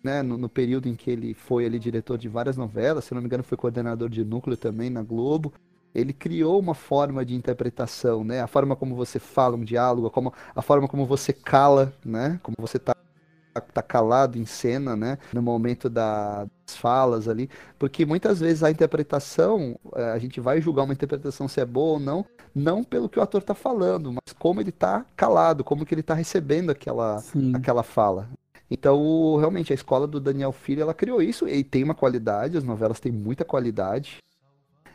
né, 0.03 0.21
no, 0.21 0.37
no, 0.37 0.49
período 0.49 0.87
em 0.87 0.95
que 0.95 1.11
ele 1.11 1.33
foi 1.33 1.65
ali 1.65 1.77
diretor 1.77 2.17
de 2.17 2.29
várias 2.29 2.55
novelas, 2.57 3.05
se 3.05 3.13
não 3.13 3.21
me 3.21 3.27
engano 3.27 3.43
foi 3.43 3.57
coordenador 3.57 4.09
de 4.09 4.23
núcleo 4.23 4.55
também 4.55 4.89
na 4.89 5.01
Globo, 5.01 5.53
ele 5.93 6.13
criou 6.13 6.59
uma 6.59 6.75
forma 6.75 7.25
de 7.25 7.35
interpretação, 7.35 8.23
né? 8.23 8.41
A 8.41 8.47
forma 8.47 8.75
como 8.75 8.95
você 8.95 9.19
fala 9.19 9.55
um 9.55 9.63
diálogo, 9.63 10.09
como, 10.11 10.33
a 10.55 10.61
forma 10.61 10.87
como 10.87 11.05
você 11.05 11.33
cala, 11.33 11.93
né? 12.05 12.39
Como 12.43 12.55
você 12.59 12.77
tá, 12.77 12.95
tá 13.73 13.81
calado 13.81 14.37
em 14.37 14.45
cena, 14.45 14.95
né? 14.95 15.17
No 15.33 15.41
momento 15.41 15.89
da, 15.89 16.43
das 16.43 16.75
falas 16.75 17.27
ali. 17.27 17.49
Porque 17.77 18.05
muitas 18.05 18.39
vezes 18.39 18.63
a 18.63 18.69
interpretação, 18.69 19.77
eh, 19.95 20.11
a 20.11 20.19
gente 20.19 20.39
vai 20.39 20.61
julgar 20.61 20.83
uma 20.83 20.93
interpretação 20.93 21.47
se 21.47 21.59
é 21.59 21.65
boa 21.65 21.93
ou 21.93 21.99
não, 21.99 22.25
não 22.53 22.83
pelo 22.83 23.09
que 23.09 23.19
o 23.19 23.21
ator 23.23 23.41
tá 23.41 23.55
falando, 23.55 24.13
mas 24.13 24.33
como 24.37 24.61
ele 24.61 24.71
tá 24.71 25.05
calado, 25.15 25.63
como 25.63 25.85
que 25.85 25.93
ele 25.93 26.03
tá 26.03 26.13
recebendo 26.13 26.69
aquela, 26.69 27.23
aquela 27.55 27.83
fala. 27.83 28.29
Então, 28.69 29.35
realmente, 29.37 29.71
a 29.71 29.75
escola 29.75 30.05
do 30.05 30.19
Daniel 30.19 30.51
Filho, 30.51 30.81
ela 30.81 30.93
criou 30.93 31.21
isso 31.21 31.47
e 31.47 31.63
tem 31.63 31.83
uma 31.83 31.95
qualidade, 31.95 32.57
as 32.57 32.63
novelas 32.63 32.99
têm 32.99 33.11
muita 33.11 33.43
qualidade, 33.43 34.19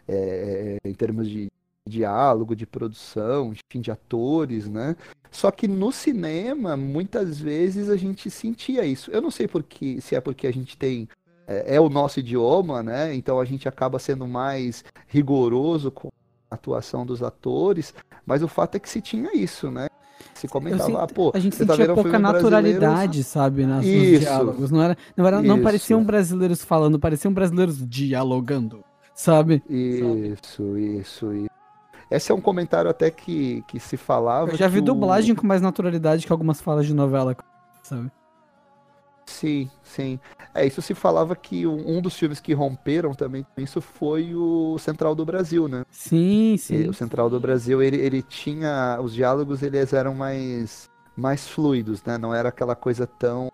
é, 0.06 0.76
em 0.84 0.94
termos 0.94 1.28
de 1.28 1.50
diálogo, 1.86 2.56
de 2.56 2.66
produção, 2.66 3.52
enfim, 3.52 3.80
de 3.80 3.90
atores, 3.90 4.68
né? 4.68 4.96
Só 5.30 5.50
que 5.50 5.68
no 5.68 5.92
cinema, 5.92 6.76
muitas 6.76 7.38
vezes 7.38 7.90
a 7.90 7.96
gente 7.96 8.30
sentia 8.30 8.84
isso. 8.86 9.10
Eu 9.10 9.20
não 9.20 9.30
sei 9.30 9.46
porque, 9.46 10.00
se 10.00 10.14
é 10.14 10.20
porque 10.20 10.46
a 10.46 10.52
gente 10.52 10.78
tem 10.78 11.08
é, 11.46 11.76
é, 11.76 11.80
o 11.80 11.88
nosso 11.88 12.20
idioma, 12.20 12.82
né? 12.82 13.14
Então 13.14 13.38
a 13.38 13.44
gente 13.44 13.68
acaba 13.68 13.98
sendo 13.98 14.26
mais 14.26 14.84
rigoroso 15.08 15.90
com 15.90 16.08
a 16.50 16.54
atuação 16.54 17.04
dos 17.04 17.22
atores, 17.22 17.92
mas 18.24 18.42
o 18.42 18.48
fato 18.48 18.76
é 18.76 18.78
que 18.78 18.88
se 18.88 19.02
tinha 19.02 19.34
isso, 19.34 19.70
né? 19.70 19.88
Se 20.44 20.48
comentava, 20.48 20.84
sinto, 20.84 20.98
ah, 20.98 21.06
pô, 21.06 21.32
a 21.34 21.38
gente 21.38 21.56
tá 21.56 21.64
sentia 21.64 21.86
tá 21.86 21.94
pouca 21.94 22.18
naturalidade, 22.18 23.24
sabe, 23.24 23.64
nas, 23.64 23.84
nos 23.84 24.20
diálogos. 24.20 24.70
Não 24.70 24.82
era, 24.82 24.96
não, 25.16 25.26
era, 25.26 25.42
não 25.42 25.62
pareciam 25.62 26.04
brasileiros 26.04 26.62
falando, 26.62 26.98
pareciam 26.98 27.32
brasileiros 27.32 27.78
dialogando 27.88 28.84
sabe? 29.14 29.62
Isso, 29.70 30.76
isso, 30.76 30.78
isso. 30.78 31.46
Esse 32.10 32.32
é 32.32 32.34
um 32.34 32.40
comentário 32.40 32.90
até 32.90 33.10
que, 33.10 33.64
que 33.68 33.78
se 33.78 33.96
falava. 33.96 34.50
Eu 34.50 34.56
já 34.56 34.68
vi 34.68 34.80
dublagem 34.80 35.32
o... 35.32 35.36
com 35.36 35.46
mais 35.46 35.62
naturalidade 35.62 36.26
que 36.26 36.32
algumas 36.32 36.60
falas 36.60 36.86
de 36.86 36.92
novela, 36.92 37.36
sabe? 37.82 38.10
Sim, 39.26 39.70
sim. 39.82 40.20
É, 40.54 40.66
isso 40.66 40.82
se 40.82 40.94
falava 40.94 41.34
que 41.34 41.66
um 41.66 42.00
dos 42.00 42.16
filmes 42.16 42.40
que 42.40 42.52
romperam 42.52 43.14
também 43.14 43.46
isso 43.56 43.80
foi 43.80 44.34
o 44.34 44.78
Central 44.78 45.14
do 45.14 45.24
Brasil, 45.24 45.66
né? 45.66 45.84
Sim, 45.90 46.56
sim. 46.58 46.76
E 46.76 46.88
o 46.88 46.92
Central 46.92 47.30
do 47.30 47.40
Brasil, 47.40 47.82
ele, 47.82 47.96
ele 47.96 48.22
tinha. 48.22 48.98
Os 49.02 49.14
diálogos 49.14 49.62
eles 49.62 49.92
eram 49.92 50.14
mais, 50.14 50.90
mais 51.16 51.48
fluidos, 51.48 52.02
né? 52.04 52.18
Não 52.18 52.34
era 52.34 52.50
aquela 52.50 52.76
coisa 52.76 53.06
tão 53.06 53.50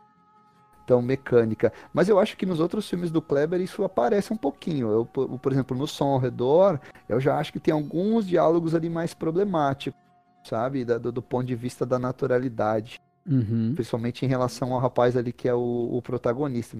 tão 0.90 1.00
mecânica. 1.00 1.72
Mas 1.94 2.09
eu 2.09 2.18
acho 2.18 2.37
que 2.37 2.44
nos 2.44 2.59
outros 2.59 2.90
filmes 2.90 3.12
do 3.12 3.22
Kleber 3.22 3.61
isso 3.61 3.85
aparece 3.85 4.33
um 4.33 4.37
pouquinho. 4.37 4.90
Eu, 4.90 5.06
por 5.06 5.52
exemplo, 5.52 5.76
no 5.76 5.87
Som 5.87 6.09
ao 6.09 6.18
Redor, 6.18 6.80
eu 7.09 7.20
já 7.20 7.38
acho 7.38 7.52
que 7.52 7.61
tem 7.61 7.72
alguns 7.72 8.26
diálogos 8.26 8.74
ali 8.74 8.90
mais 8.90 9.14
problemáticos, 9.14 10.00
sabe? 10.42 10.85
Do, 10.85 11.12
do, 11.12 11.22
ponto 11.22 11.46
de 11.46 11.54
vista 11.54 11.87
da 11.87 11.96
naturalidade. 11.96 13.00
Uhum. 13.31 13.75
Principalmente 13.75 14.27
em 14.27 14.29
relação 14.29 14.75
ao 14.75 14.81
rapaz 14.81 15.16
ali 15.16 15.33
que 15.33 15.49
é 15.49 15.55
o, 15.55 15.88
o 15.93 16.03
protagonista. 16.03 16.77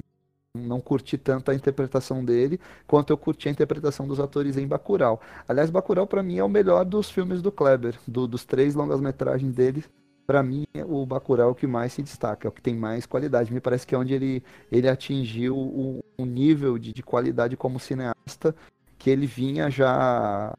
Não 0.53 0.81
curti 0.81 1.17
tanto 1.17 1.53
a 1.53 1.55
interpretação 1.55 2.25
dele 2.25 2.59
quanto 2.85 3.13
eu 3.13 3.17
curti 3.17 3.49
a 3.49 3.53
interpretação 3.53 4.09
dos 4.09 4.19
atores 4.19 4.57
em 4.57 4.67
Bacurau. 4.67 5.21
Aliás, 5.47 5.71
Bacurau 5.71 6.09
para 6.09 6.25
mim 6.25 6.39
é 6.39 6.45
o 6.45 6.49
melhor 6.49 6.85
dos 6.85 7.09
filmes 7.09 7.41
do 7.41 7.53
Kleber, 7.53 7.97
do, 8.07 8.27
dos 8.27 8.45
três 8.45 8.75
longas-metragens 8.75 9.55
dele. 9.55 9.85
para 10.27 10.43
mim, 10.43 10.65
o 10.89 11.07
Bacurau 11.07 11.49
é 11.49 11.53
o 11.53 11.55
que 11.55 11.69
mais 11.69 11.93
se 11.93 12.03
destaca, 12.03 12.49
é 12.49 12.51
o 12.51 12.53
que 12.53 12.61
tem 12.61 12.75
mais 12.75 13.07
qualidade. 13.07 13.53
Me 13.53 13.61
parece 13.61 13.87
que 13.87 13.95
é 13.95 13.99
onde 13.99 14.13
ele, 14.13 14.43
ele 14.73 14.89
atingiu 14.89 15.57
um, 15.57 16.01
um 16.19 16.27
nível 16.27 16.79
de, 16.79 16.93
de, 16.93 17.03
qualidade 17.03 17.57
como 17.57 17.79
cineasta 17.79 18.55
que 18.99 19.09
ele 19.09 19.27
vinha 19.27 19.71
já 19.71 20.53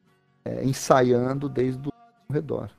é, 0.45 0.63
ensaiando 0.63 1.49
desde 1.49 1.89
o 1.89 2.33
redor. 2.33 2.71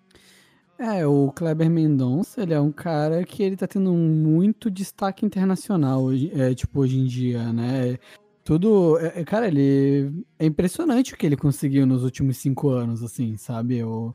É, 0.83 1.07
o 1.07 1.31
Kleber 1.31 1.71
Mendonça, 1.71 2.43
ele 2.43 2.53
é 2.53 2.61
um 2.61 2.73
cara 2.73 3.25
que 3.25 3.41
ele 3.41 3.57
tá 3.57 3.69
tendo 3.69 3.93
muito 3.95 4.69
destaque 4.69 5.25
internacional, 5.25 6.09
é, 6.13 6.53
tipo, 6.57 6.81
hoje 6.81 6.99
em 6.99 7.07
dia, 7.07 7.53
né? 7.53 7.97
Tudo, 8.43 8.99
é, 8.99 9.21
é, 9.21 9.25
cara, 9.25 9.47
ele 9.47 10.13
é 10.41 10.45
impressionante 10.45 11.15
o 11.15 11.17
que 11.17 11.25
ele 11.25 11.37
conseguiu 11.37 11.87
nos 11.87 12.03
últimos 12.03 12.39
cinco 12.39 12.69
anos, 12.69 13.01
assim, 13.01 13.37
sabe? 13.37 13.79
Eu, 13.79 14.13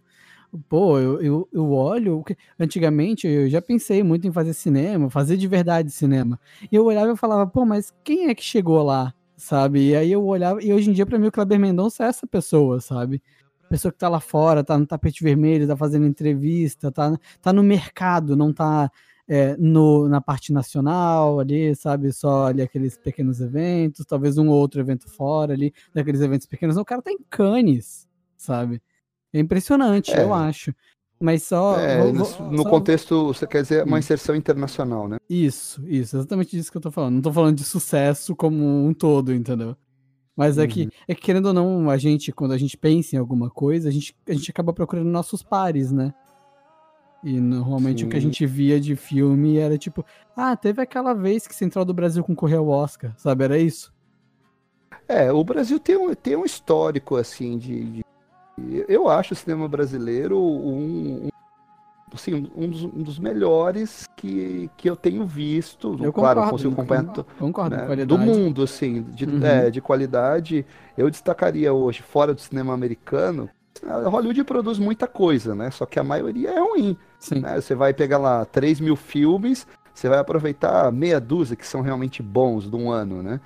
Pô, 0.69 0.99
eu, 0.99 1.21
eu, 1.21 1.49
eu 1.53 1.71
olho. 1.71 2.23
Antigamente 2.59 3.27
eu 3.27 3.49
já 3.49 3.61
pensei 3.61 4.03
muito 4.03 4.27
em 4.27 4.31
fazer 4.31 4.53
cinema, 4.53 5.09
fazer 5.09 5.37
de 5.37 5.47
verdade 5.47 5.89
cinema. 5.91 6.39
E 6.71 6.75
eu 6.75 6.85
olhava 6.85 7.13
e 7.13 7.17
falava, 7.17 7.49
pô, 7.49 7.65
mas 7.65 7.93
quem 8.03 8.27
é 8.29 8.35
que 8.35 8.43
chegou 8.43 8.83
lá? 8.83 9.13
Sabe? 9.37 9.89
E 9.89 9.95
aí 9.95 10.11
eu 10.11 10.25
olhava, 10.25 10.61
e 10.63 10.73
hoje 10.73 10.89
em 10.89 10.93
dia, 10.93 11.05
para 11.05 11.19
mim, 11.19 11.27
o 11.27 11.31
Kleber 11.31 11.59
Mendonça 11.59 12.05
é 12.05 12.07
essa 12.07 12.27
pessoa, 12.27 12.81
sabe? 12.81 13.21
Pessoa 13.69 13.91
que 13.91 13.97
tá 13.97 14.07
lá 14.09 14.19
fora, 14.19 14.63
tá 14.63 14.77
no 14.77 14.85
tapete 14.85 15.23
vermelho, 15.23 15.67
tá 15.67 15.75
fazendo 15.75 16.05
entrevista, 16.05 16.91
tá, 16.91 17.17
tá 17.41 17.51
no 17.51 17.63
mercado, 17.63 18.35
não 18.35 18.53
tá 18.53 18.91
é, 19.27 19.57
no, 19.57 20.07
na 20.07 20.21
parte 20.21 20.53
nacional 20.53 21.39
ali, 21.39 21.75
sabe? 21.75 22.11
Só 22.13 22.47
ali 22.47 22.61
aqueles 22.61 22.97
pequenos 22.97 23.41
eventos, 23.41 24.05
talvez 24.05 24.37
um 24.37 24.47
outro 24.47 24.79
evento 24.79 25.09
fora 25.09 25.53
ali, 25.53 25.73
daqueles 25.93 26.21
eventos 26.21 26.47
pequenos. 26.47 26.75
Não, 26.75 26.83
o 26.83 26.85
cara 26.85 27.01
tá 27.01 27.11
em 27.11 27.19
Cannes, 27.29 28.07
sabe? 28.37 28.81
É 29.33 29.39
impressionante, 29.39 30.13
é. 30.13 30.23
eu 30.23 30.33
acho. 30.33 30.73
Mas 31.19 31.43
só. 31.43 31.79
É, 31.79 31.97
vou, 31.97 32.13
vou, 32.13 32.51
no 32.51 32.63
só... 32.63 32.69
contexto, 32.69 33.27
você 33.27 33.47
quer 33.47 33.63
dizer 33.63 33.83
uma 33.83 33.99
inserção 33.99 34.35
internacional, 34.35 35.07
né? 35.07 35.17
Isso, 35.29 35.83
isso, 35.87 36.15
exatamente 36.15 36.51
disso 36.51 36.71
que 36.71 36.77
eu 36.77 36.81
tô 36.81 36.91
falando. 36.91 37.15
Não 37.15 37.21
tô 37.21 37.33
falando 37.33 37.57
de 37.57 37.63
sucesso 37.63 38.35
como 38.35 38.85
um 38.85 38.93
todo, 38.93 39.33
entendeu? 39.33 39.75
Mas 40.37 40.59
é, 40.59 40.61
uhum. 40.61 40.67
que, 40.67 40.89
é 41.07 41.15
que, 41.15 41.21
querendo 41.21 41.47
ou 41.47 41.53
não, 41.53 41.89
a 41.89 41.97
gente, 41.97 42.31
quando 42.31 42.51
a 42.51 42.57
gente 42.59 42.77
pensa 42.77 43.15
em 43.15 43.19
alguma 43.19 43.49
coisa, 43.49 43.89
a 43.89 43.91
gente, 43.91 44.15
a 44.29 44.33
gente 44.33 44.51
acaba 44.51 44.71
procurando 44.71 45.07
nossos 45.07 45.41
pares, 45.41 45.91
né? 45.91 46.13
E 47.23 47.41
normalmente 47.41 48.01
Sim. 48.01 48.05
o 48.05 48.09
que 48.09 48.17
a 48.17 48.21
gente 48.21 48.45
via 48.45 48.79
de 48.79 48.95
filme 48.95 49.57
era 49.57 49.75
tipo, 49.79 50.05
ah, 50.35 50.55
teve 50.55 50.79
aquela 50.79 51.13
vez 51.15 51.47
que 51.47 51.55
Central 51.55 51.83
do 51.83 51.93
Brasil 51.93 52.23
concorreu 52.23 52.59
ao 52.59 52.69
Oscar, 52.69 53.15
sabe? 53.17 53.43
Era 53.43 53.57
isso. 53.57 53.91
É, 55.07 55.31
o 55.31 55.43
Brasil 55.43 55.79
tem 55.79 55.97
um, 55.97 56.13
tem 56.13 56.35
um 56.35 56.45
histórico, 56.45 57.15
assim, 57.15 57.57
de, 57.57 57.83
de 57.83 58.05
eu 58.87 59.09
acho 59.09 59.33
o 59.33 59.37
cinema 59.37 59.67
brasileiro 59.67 60.37
um, 60.39 61.25
um 61.25 61.29
assim, 62.13 62.49
um 62.55 62.69
dos, 62.69 62.83
um 62.83 63.03
dos, 63.03 63.19
melhores 63.19 64.07
que, 64.15 64.69
que 64.77 64.89
eu 64.89 64.95
tenho 64.95 65.25
visto. 65.25 65.97
Eu 66.01 66.13
claro, 66.13 66.41
concordo, 66.41 66.51
consigo 66.51 66.73
acompanhar 66.73 67.25
concordo, 67.37 67.75
né, 67.75 68.05
do 68.05 68.17
mundo, 68.17 68.63
assim, 68.63 69.03
de, 69.03 69.25
uhum. 69.25 69.45
é, 69.45 69.69
de 69.69 69.81
qualidade. 69.81 70.65
Eu 70.97 71.09
destacaria 71.09 71.73
hoje, 71.73 72.01
fora 72.01 72.33
do 72.33 72.41
cinema 72.41 72.73
americano, 72.73 73.49
Hollywood 73.83 74.43
produz 74.43 74.79
muita 74.79 75.07
coisa, 75.07 75.53
né? 75.53 75.69
Só 75.71 75.85
que 75.85 75.99
a 75.99 76.03
maioria 76.03 76.49
é 76.49 76.59
ruim. 76.59 76.97
Né? 77.31 77.59
Você 77.59 77.75
vai 77.75 77.93
pegar 77.93 78.17
lá 78.17 78.45
3 78.45 78.79
mil 78.79 78.95
filmes, 78.95 79.67
você 79.93 80.07
vai 80.09 80.19
aproveitar 80.19 80.91
meia 80.91 81.19
dúzia 81.19 81.55
que 81.55 81.65
são 81.65 81.81
realmente 81.81 82.21
bons 82.21 82.69
de 82.69 82.75
um 82.75 82.91
ano, 82.91 83.21
né? 83.21 83.39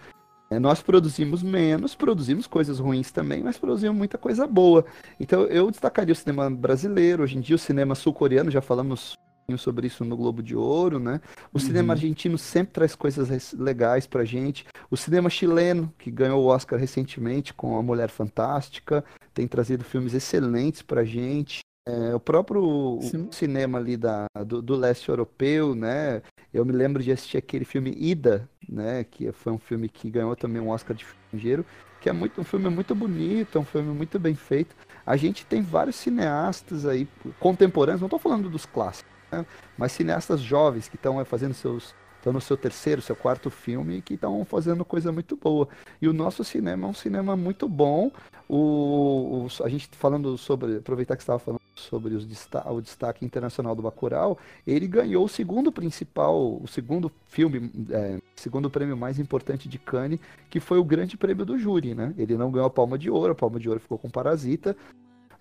É, 0.52 0.60
nós 0.60 0.82
produzimos 0.82 1.42
menos, 1.42 1.96
produzimos 1.96 2.46
coisas 2.46 2.78
ruins 2.78 3.10
também, 3.10 3.42
mas 3.42 3.58
produzimos 3.58 3.98
muita 3.98 4.18
coisa 4.18 4.46
boa. 4.46 4.86
Então 5.18 5.44
eu 5.44 5.72
destacaria 5.72 6.12
o 6.12 6.16
cinema 6.16 6.50
brasileiro, 6.50 7.24
hoje 7.24 7.38
em 7.38 7.42
dia 7.42 7.56
o 7.56 7.60
cinema 7.60 7.96
sul-coreano, 7.96 8.52
já 8.52 8.62
falamos 8.62 9.16
sobre 9.58 9.88
isso 9.88 10.04
no 10.04 10.16
Globo 10.16 10.44
de 10.44 10.56
Ouro, 10.56 11.00
né? 11.00 11.22
O 11.54 11.58
uhum. 11.58 11.66
cinema 11.66 11.94
argentino 11.94 12.38
sempre 12.38 12.74
traz 12.74 12.96
coisas 12.96 13.54
legais 13.54 14.06
pra 14.06 14.26
gente. 14.26 14.66
O 14.90 14.98
cinema 14.98 15.30
chileno, 15.30 15.94
que 15.98 16.12
ganhou 16.12 16.44
o 16.44 16.48
Oscar 16.48 16.80
recentemente 16.80 17.54
com 17.54 17.78
A 17.78 17.82
Mulher 17.82 18.10
Fantástica, 18.10 19.04
tem 19.34 19.48
trazido 19.48 19.84
filmes 19.84 20.14
excelentes 20.14 20.82
pra 20.82 21.04
gente. 21.04 21.62
É, 21.88 22.14
o 22.14 22.20
próprio 22.20 23.00
cinema 23.32 23.80
ali 23.80 23.98
da, 23.98 24.28
do, 24.46 24.62
do, 24.62 24.76
leste 24.76 25.10
europeu, 25.10 25.74
né? 25.74 26.22
Eu 26.54 26.64
me 26.64 26.72
lembro 26.72 27.02
de 27.02 27.12
assistir 27.12 27.38
aquele 27.38 27.66
filme 27.66 27.92
Ida, 27.98 28.48
né? 28.70 29.04
Que 29.04 29.32
foi 29.32 29.52
um 29.52 29.58
filme 29.58 29.90
que 29.90 30.10
ganhou 30.10 30.36
também 30.36 30.62
um 30.62 30.70
Oscar 30.70 30.96
de 30.96 31.04
estrangeiro, 31.04 31.66
que 32.00 32.08
é 32.08 32.14
muito, 32.14 32.40
um 32.40 32.44
filme 32.44 32.70
muito 32.70 32.94
bonito, 32.94 33.58
é 33.58 33.62
um 33.62 33.66
filme 33.66 33.92
muito 33.94 34.20
bem 34.20 34.36
feito. 34.36 34.76
A 35.04 35.18
gente 35.18 35.44
tem 35.44 35.64
vários 35.64 35.96
cineastas 35.96 36.86
aí 36.86 37.08
contemporâneos, 37.40 38.02
não 38.02 38.08
estou 38.08 38.20
falando 38.20 38.48
dos 38.48 38.66
clássicos, 38.66 39.12
né? 39.32 39.44
mas 39.76 39.92
cineastas 39.92 40.40
jovens 40.40 40.88
que 40.88 40.96
estão 40.96 41.24
fazendo 41.26 41.56
seus 41.56 41.96
estão 42.22 42.32
no 42.32 42.40
seu 42.40 42.56
terceiro, 42.56 43.02
seu 43.02 43.16
quarto 43.16 43.50
filme 43.50 44.02
que 44.02 44.14
estão 44.14 44.46
fazendo 44.46 44.86
coisa 44.86 45.12
muito 45.12 45.36
boa. 45.36 45.68
E 46.00 46.08
o 46.08 46.14
nosso 46.14 46.44
cinema 46.44 46.88
é 46.88 46.90
um 46.90 46.94
cinema 46.94 47.36
muito 47.36 47.68
bom. 47.68 48.12
O, 48.48 49.48
o 49.48 49.64
a 49.64 49.70
gente 49.70 49.90
falando 49.94 50.38
sobre, 50.38 50.78
aproveitar 50.78 51.16
que 51.16 51.24
estava 51.24 51.40
falando 51.40 51.62
sobre 51.76 52.14
os 52.14 52.28
o 52.66 52.82
destaque 52.82 53.26
internacional 53.26 53.74
do 53.74 53.82
Bacurau, 53.82 54.38
ele 54.68 54.88
ganhou 54.88 55.26
o 55.26 55.30
segundo 55.30 55.72
principal, 55.72 56.62
o 56.62 56.68
segundo 56.68 57.12
filme, 57.28 57.72
é, 57.90 58.20
segundo 58.36 58.70
prêmio 58.70 58.96
mais 58.96 59.18
importante 59.18 59.68
de 59.68 59.80
Cannes, 59.80 60.20
que 60.50 60.60
foi 60.60 60.78
o 60.78 60.84
Grande 60.84 61.18
Prêmio 61.18 61.46
do 61.46 61.58
Júri, 61.58 61.96
né? 61.96 62.14
Ele 62.18 62.38
não 62.38 62.52
ganhou 62.52 62.68
a 62.68 62.70
Palma 62.70 62.98
de 62.98 63.10
Ouro, 63.10 63.32
a 63.32 63.36
Palma 63.36 63.60
de 63.60 63.68
Ouro 63.68 63.80
ficou 63.80 63.98
com 63.98 64.10
Parasita, 64.10 64.76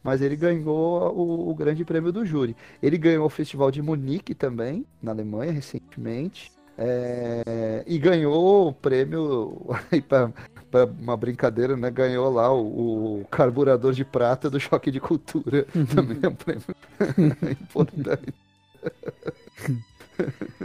mas 0.02 0.22
ele 0.22 0.36
ganhou 0.36 1.14
o, 1.14 1.50
o, 1.50 1.54
Grande 1.54 1.84
Prêmio 1.84 2.10
do 2.10 2.24
Júri. 2.24 2.56
Ele 2.82 2.96
ganhou 2.96 3.26
o 3.26 3.30
Festival 3.30 3.70
de 3.70 3.82
Munique 3.82 4.34
também, 4.34 4.86
na 5.02 5.10
Alemanha, 5.10 5.52
recentemente. 5.52 6.50
É, 6.82 7.84
e 7.86 7.98
ganhou 7.98 8.68
o 8.68 8.72
prêmio, 8.72 9.66
para 10.08 10.86
uma 10.86 11.14
brincadeira, 11.14 11.76
né? 11.76 11.90
Ganhou 11.90 12.32
lá 12.32 12.50
o, 12.50 13.20
o, 13.20 13.24
carburador 13.26 13.92
de 13.92 14.02
prata 14.02 14.48
do 14.48 14.58
Choque 14.58 14.90
de 14.90 14.98
Cultura. 14.98 15.66
Também 15.94 16.18
é 16.22 16.28
um 16.28 16.34
prêmio 16.34 16.64
importante. 17.60 18.32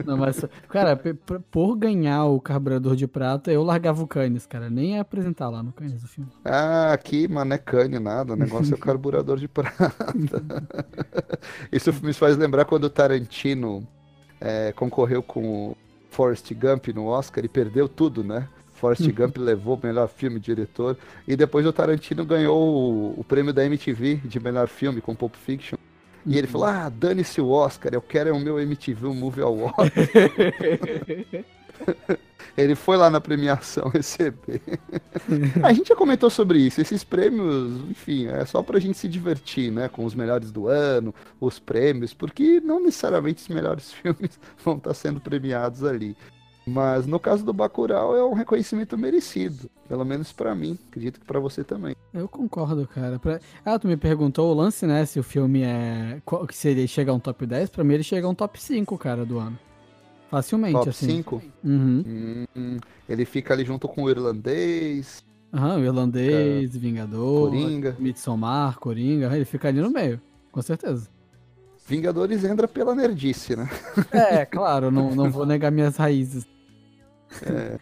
Não, 0.06 0.16
mas, 0.16 0.46
cara, 0.70 0.98
por 1.52 1.76
ganhar 1.76 2.24
o 2.26 2.40
carburador 2.40 2.96
de 2.96 3.08
prata, 3.08 3.52
eu 3.52 3.62
largava 3.62 4.02
o 4.02 4.08
Cannes, 4.08 4.46
cara. 4.46 4.70
Nem 4.70 4.94
ia 4.94 5.02
apresentar 5.02 5.50
lá 5.50 5.62
no 5.62 5.74
Cannes 5.74 6.02
o 6.02 6.08
filme. 6.08 6.32
Ah, 6.46 6.94
aqui, 6.94 7.28
mano, 7.28 7.54
é 7.54 7.58
Cannes 7.58 8.00
nada. 8.00 8.34
O 8.34 8.36
negócio 8.38 8.74
é 8.74 8.78
o 8.78 8.80
carburador 8.82 9.38
de 9.38 9.50
prata. 9.50 9.94
Isso 11.74 11.94
me 12.02 12.14
faz 12.14 12.38
lembrar 12.38 12.64
quando 12.64 12.86
o 12.86 12.90
Tarantino 12.90 13.86
é, 14.40 14.72
concorreu 14.72 15.22
com 15.22 15.76
Forrest 16.16 16.50
Gump 16.54 16.88
no 16.88 17.08
Oscar 17.08 17.44
e 17.44 17.50
perdeu 17.50 17.90
tudo, 17.90 18.24
né? 18.24 18.48
Forrest 18.74 19.06
Gump 19.12 19.38
levou 19.38 19.76
o 19.76 19.86
melhor 19.86 20.08
filme, 20.08 20.40
diretor, 20.40 20.98
e 21.28 21.36
depois 21.36 21.66
o 21.66 21.74
Tarantino 21.74 22.24
ganhou 22.24 22.58
o, 22.58 23.20
o, 23.20 23.24
prêmio 23.24 23.52
da 23.52 23.66
MTV 23.66 24.22
de 24.24 24.40
melhor 24.40 24.70
filme 24.70 25.02
com 25.02 25.14
Pulp 25.14 25.36
Fiction. 25.36 25.78
E 26.26 26.38
ele 26.38 26.48
falou: 26.48 26.68
Ah, 26.68 26.90
dane-se 26.90 27.42
o 27.42 27.50
Oscar, 27.50 27.94
eu 27.94 28.02
quero 28.02 28.30
é 28.30 28.32
o 28.32 28.40
meu 28.40 28.58
MTV 28.60 29.08
Movie 29.08 29.44
Award. 29.44 29.92
Ele 32.58 32.74
foi 32.74 32.96
lá 32.96 33.10
na 33.10 33.20
premiação 33.20 33.90
receber. 33.94 34.62
a 35.62 35.74
gente 35.74 35.90
já 35.90 35.96
comentou 35.96 36.30
sobre 36.30 36.60
isso. 36.60 36.80
Esses 36.80 37.04
prêmios, 37.04 37.82
enfim, 37.90 38.28
é 38.28 38.46
só 38.46 38.64
pra 38.64 38.80
gente 38.80 38.98
se 38.98 39.10
divertir, 39.10 39.72
né? 39.72 39.90
Com 39.90 40.06
os 40.06 40.16
melhores 40.16 40.52
do 40.52 40.68
ano, 40.68 41.14
os 41.40 41.60
prêmios, 41.60 42.14
porque 42.14 42.62
não 42.62 42.80
necessariamente 42.80 43.42
os 43.42 43.50
melhores 43.50 43.92
filmes 43.94 44.40
vão 44.64 44.78
estar 44.78 44.94
sendo 44.94 45.20
premiados 45.20 45.84
ali. 45.84 46.16
Mas 46.68 47.06
no 47.06 47.20
caso 47.20 47.46
do 47.46 47.54
Bacurau 47.54 48.18
é 48.18 48.26
um 48.26 48.34
reconhecimento 48.34 48.98
merecido, 48.98 49.70
pelo 49.88 50.04
menos 50.04 50.32
para 50.32 50.56
mim, 50.56 50.80
acredito 50.90 51.20
que 51.20 51.26
para 51.26 51.40
você 51.40 51.64
também. 51.64 51.96
Eu 52.12 52.28
concordo, 52.28 52.88
cara. 52.88 53.20
Pra... 53.20 53.40
Ah, 53.64 53.78
tu 53.78 53.88
me 53.88 53.96
perguntou 53.96 54.52
o 54.52 54.56
lance, 54.56 54.88
né, 54.88 55.06
se 55.06 55.20
o 55.20 55.24
filme 55.24 55.62
é 55.62 56.20
se 56.52 56.70
ele 56.70 56.88
chega 56.88 57.12
a 57.12 57.14
um 57.14 57.20
top 57.20 57.46
10, 57.46 57.70
para 57.70 57.84
mim 57.84 57.94
ele 57.94 58.04
chega 58.04 58.26
a 58.26 58.30
um 58.32 58.34
top 58.34 58.60
5, 58.60 58.98
cara, 58.98 59.24
do 59.24 59.38
ano. 59.38 59.60
Facilmente, 60.30 60.74
Top 60.74 60.90
assim. 60.90 61.08
5? 61.08 61.42
Uhum. 61.64 62.46
Hum, 62.56 62.78
ele 63.08 63.26
fica 63.26 63.54
ali 63.54 63.64
junto 63.64 63.88
com 63.88 64.04
o 64.04 64.10
irlandês. 64.10 65.24
Aham, 65.54 65.78
o 65.78 65.84
irlandês, 65.84 66.76
Vingador, 66.76 67.50
Coringa. 67.50 67.96
Midsommar, 67.98 68.78
Coringa, 68.80 69.34
ele 69.36 69.46
fica 69.46 69.70
ali 69.70 69.80
no 69.80 69.90
meio, 69.90 70.20
com 70.52 70.62
certeza. 70.62 71.08
Vingadores 71.88 72.44
entra 72.44 72.68
pela 72.68 72.96
nerdice, 72.96 73.56
né? 73.56 73.70
É, 74.12 74.46
claro, 74.46 74.90
não, 74.92 75.14
não 75.14 75.30
vou 75.30 75.46
negar 75.46 75.72
minhas 75.72 75.96
raízes. 75.96 76.46
É. 77.44 77.78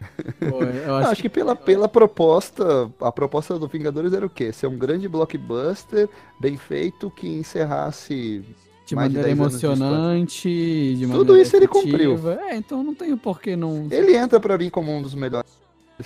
Pô, 0.49 0.63
eu 0.63 0.95
acho, 0.95 1.05
não, 1.05 1.11
acho 1.11 1.21
que 1.21 1.29
pela, 1.29 1.55
pela 1.55 1.87
proposta, 1.87 2.91
a 2.99 3.11
proposta 3.11 3.57
do 3.57 3.67
Vingadores 3.67 4.13
era 4.13 4.25
o 4.25 4.29
quê? 4.29 4.51
Ser 4.51 4.67
um 4.67 4.77
grande 4.77 5.07
blockbuster, 5.07 6.09
bem 6.39 6.57
feito, 6.57 7.09
que 7.11 7.27
encerrasse 7.27 8.43
de 8.85 8.95
maneira 8.95 9.23
de 9.23 9.31
emocionante, 9.31 10.49
de, 10.49 11.05
de 11.05 11.07
Tudo 11.07 11.37
isso 11.37 11.55
ele 11.55 11.67
cumpriu. 11.67 12.17
É, 12.31 12.55
então 12.55 12.83
não 12.83 12.93
tem 12.93 13.15
por 13.15 13.39
que 13.39 13.55
não. 13.55 13.87
Ele 13.89 14.15
entra 14.15 14.39
para 14.39 14.57
mim 14.57 14.69
como 14.69 14.91
um 14.91 15.01
dos 15.01 15.15
melhores 15.15 15.49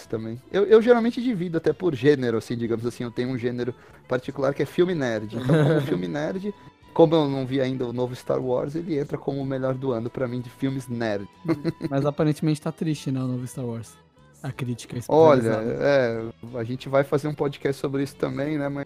também. 0.09 0.39
Eu, 0.51 0.65
eu 0.65 0.81
geralmente 0.81 1.21
divido 1.21 1.57
até 1.57 1.73
por 1.73 1.95
gênero, 1.95 2.37
assim, 2.37 2.55
digamos 2.55 2.85
assim. 2.85 3.03
Eu 3.03 3.11
tenho 3.11 3.29
um 3.29 3.37
gênero 3.37 3.73
particular 4.07 4.53
que 4.53 4.61
é 4.61 4.65
filme 4.65 4.93
nerd. 4.93 5.35
Então, 5.35 5.63
como 5.63 5.81
filme 5.81 6.07
nerd, 6.07 6.53
como 6.93 7.15
eu 7.15 7.27
não 7.27 7.45
vi 7.45 7.61
ainda 7.61 7.85
o 7.85 7.93
novo 7.93 8.15
Star 8.15 8.39
Wars, 8.39 8.75
ele 8.75 8.97
entra 8.97 9.17
como 9.17 9.41
o 9.41 9.45
melhor 9.45 9.73
do 9.73 9.91
ano 9.91 10.09
para 10.09 10.27
mim 10.27 10.41
de 10.41 10.49
filmes 10.49 10.87
nerd. 10.87 11.27
Mas 11.89 12.05
aparentemente 12.05 12.61
tá 12.61 12.71
triste, 12.71 13.11
né, 13.11 13.19
o 13.19 13.27
novo 13.27 13.47
Star 13.47 13.65
Wars. 13.65 13.93
A 14.43 14.51
crítica 14.51 14.97
Olha, 15.07 15.61
é, 15.79 16.23
a 16.55 16.63
gente 16.63 16.87
vai 16.87 17.03
fazer 17.03 17.27
um 17.27 17.33
podcast 17.33 17.81
sobre 17.81 18.03
isso 18.03 18.15
também, 18.15 18.57
né? 18.57 18.69
Mas 18.69 18.85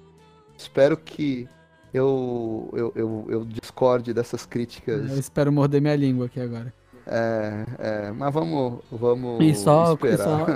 espero 0.58 0.96
que 0.96 1.48
eu, 1.94 2.70
eu, 2.74 2.94
eu, 2.96 3.26
eu 3.30 3.46
discorde 3.46 4.14
dessas 4.14 4.46
críticas. 4.46 5.12
Eu 5.12 5.20
espero 5.20 5.52
morder 5.52 5.82
minha 5.82 5.96
língua 5.96 6.28
aqui 6.28 6.40
agora. 6.40 6.74
É, 7.06 7.66
é, 7.80 8.12
mas 8.12 8.34
vamos, 8.34 8.80
vamos 8.92 9.44
e 9.44 9.56
só, 9.56 9.94
esperar. 9.94 10.18
Só, 10.18 10.48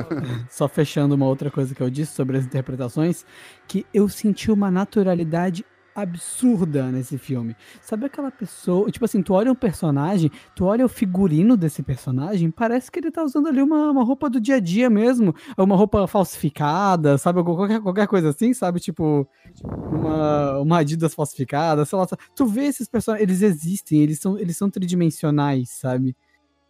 só 0.50 0.68
fechando 0.68 1.16
uma 1.16 1.26
outra 1.26 1.50
coisa 1.50 1.74
que 1.74 1.82
eu 1.82 1.90
disse 1.90 2.14
sobre 2.14 2.38
as 2.38 2.46
interpretações, 2.46 3.26
que 3.68 3.86
eu 3.94 4.08
senti 4.08 4.52
uma 4.52 4.70
naturalidade 4.70 5.66
absurda 5.96 6.92
nesse 6.92 7.18
filme. 7.18 7.56
Sabe 7.82 8.06
aquela 8.06 8.30
pessoa, 8.30 8.92
tipo 8.92 9.06
assim, 9.06 9.24
tu 9.24 9.34
olha 9.34 9.52
um 9.52 9.56
personagem, 9.56 10.30
tu 10.54 10.66
olha 10.66 10.86
o 10.86 10.90
figurino 10.90 11.56
desse 11.56 11.82
personagem, 11.82 12.52
parece 12.52 12.92
que 12.92 13.00
ele 13.00 13.10
tá 13.10 13.24
usando 13.24 13.48
ali 13.48 13.62
uma, 13.62 13.92
uma 13.92 14.04
roupa 14.04 14.30
do 14.30 14.42
dia 14.42 14.56
a 14.56 14.60
dia 14.60 14.90
mesmo, 14.90 15.34
uma 15.58 15.76
roupa 15.76 16.06
falsificada, 16.06 17.18
sabe, 17.18 17.42
qualquer, 17.42 17.80
qualquer 17.80 18.08
coisa 18.08 18.30
assim, 18.30 18.54
sabe, 18.54 18.82
tipo, 18.82 19.26
uma, 19.64 20.60
uma 20.60 20.80
Adidas 20.80 21.14
falsificada, 21.14 21.86
sei 21.86 21.98
lá, 21.98 22.06
tu 22.36 22.46
vê 22.46 22.66
esses 22.66 22.88
personagens, 22.90 23.24
eles 23.24 23.42
existem, 23.42 24.02
eles 24.02 24.20
são, 24.20 24.38
eles 24.38 24.58
são 24.58 24.70
tridimensionais, 24.70 25.70
sabe? 25.70 26.16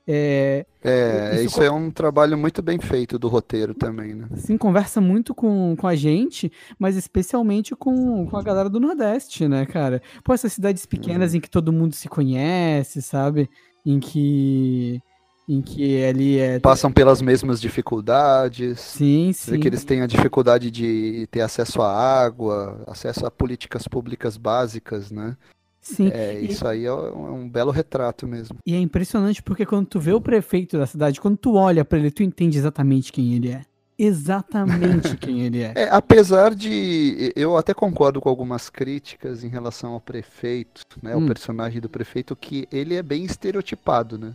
É, 0.07 0.65
é 0.83 1.35
isso, 1.35 1.45
isso 1.45 1.63
é 1.63 1.71
um 1.71 1.89
trabalho 1.89 2.37
muito 2.37 2.61
bem 2.61 2.77
feito 2.77 3.17
do 3.17 3.27
roteiro 3.27 3.73
também, 3.73 4.13
né? 4.13 4.27
Sim, 4.35 4.55
conversa 4.55 5.01
muito 5.01 5.33
com, 5.33 5.75
com 5.75 5.87
a 5.87 5.95
gente, 5.95 6.51
mas 6.77 6.95
especialmente 6.95 7.75
com, 7.75 8.27
com 8.27 8.37
a 8.37 8.43
galera 8.43 8.69
do 8.69 8.79
Nordeste, 8.79 9.47
né, 9.47 9.65
cara? 9.65 10.01
Pô, 10.23 10.33
essas 10.33 10.53
cidades 10.53 10.85
pequenas 10.85 11.33
hum. 11.33 11.37
em 11.37 11.39
que 11.39 11.49
todo 11.49 11.73
mundo 11.73 11.95
se 11.95 12.07
conhece, 12.07 13.01
sabe? 13.01 13.49
Em 13.83 13.99
que 13.99 15.01
em 15.47 15.61
que 15.61 16.03
ali 16.03 16.39
é 16.39 16.59
passam 16.59 16.91
pelas 16.91 17.21
mesmas 17.21 17.61
dificuldades. 17.61 18.79
Sim, 18.79 19.31
sim. 19.31 19.59
Que 19.59 19.67
eles 19.67 19.83
têm 19.83 20.01
a 20.01 20.07
dificuldade 20.07 20.71
de 20.71 21.27
ter 21.29 21.41
acesso 21.41 21.81
à 21.81 21.91
água, 21.91 22.83
acesso 22.87 23.25
a 23.25 23.31
políticas 23.31 23.87
públicas 23.87 24.37
básicas, 24.37 25.11
né? 25.11 25.37
Sim. 25.85 26.09
É, 26.11 26.39
isso 26.39 26.67
aí 26.67 26.83
é 26.83 26.91
um, 26.91 27.27
é 27.27 27.31
um, 27.31 27.47
belo 27.47 27.69
retrato 27.69 28.27
mesmo. 28.27 28.57
E 28.65 28.73
é 28.73 28.79
impressionante 28.79 29.43
porque 29.43 29.67
quando 29.67 29.85
tu 29.85 29.99
vê 29.99 30.13
o 30.13 30.19
prefeito 30.19 30.79
da 30.79 30.87
cidade, 30.87 31.21
quando 31.21 31.37
tu 31.37 31.53
olha 31.53 31.85
para 31.85 31.99
ele, 31.99 32.09
tu 32.09 32.23
entende 32.23 32.57
exatamente 32.57 33.13
quem 33.13 33.35
ele 33.35 33.51
é. 33.51 33.61
Exatamente 33.97 35.15
quem 35.21 35.41
ele 35.41 35.61
é. 35.61 35.73
é. 35.75 35.89
Apesar 35.91 36.55
de. 36.55 37.31
Eu 37.35 37.55
até 37.55 37.71
concordo 37.71 38.19
com 38.19 38.27
algumas 38.27 38.67
críticas 38.67 39.43
em 39.43 39.47
relação 39.47 39.93
ao 39.93 40.01
prefeito, 40.01 40.81
né? 41.03 41.15
Hum. 41.15 41.23
O 41.23 41.27
personagem 41.27 41.79
do 41.79 41.87
prefeito, 41.87 42.35
que 42.35 42.67
ele 42.71 42.95
é 42.95 43.03
bem 43.03 43.23
estereotipado, 43.23 44.17
né? 44.17 44.33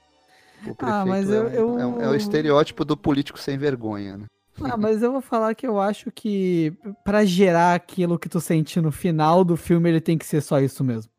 O 0.61 0.75
prefeito 0.75 0.85
ah, 0.85 1.05
mas 1.05 1.29
eu, 1.29 1.49
é, 1.49 1.65
um, 1.65 1.81
eu... 1.81 2.01
É, 2.01 2.05
é, 2.05 2.09
o 2.11 2.15
estereótipo 2.15 2.85
do 2.85 2.97
político 2.97 3.41
sem 3.41 3.59
vergonha, 3.59 4.19
né? 4.19 4.27
Ah, 4.63 4.77
mas 4.77 5.03
eu 5.03 5.11
vou 5.11 5.21
falar 5.21 5.55
que 5.55 5.67
eu 5.67 5.81
acho 5.81 6.13
que 6.13 6.73
para 7.03 7.25
gerar 7.25 7.75
aquilo 7.75 8.19
que 8.19 8.29
tu 8.29 8.41
sente 8.41 8.81
no 8.81 8.93
final 8.93 9.43
do 9.43 9.57
filme, 9.57 9.89
ele 9.89 10.01
tem 10.01 10.17
que 10.17 10.27
ser 10.27 10.43
só 10.43 10.61
isso 10.61 10.85
mesmo 10.85 11.10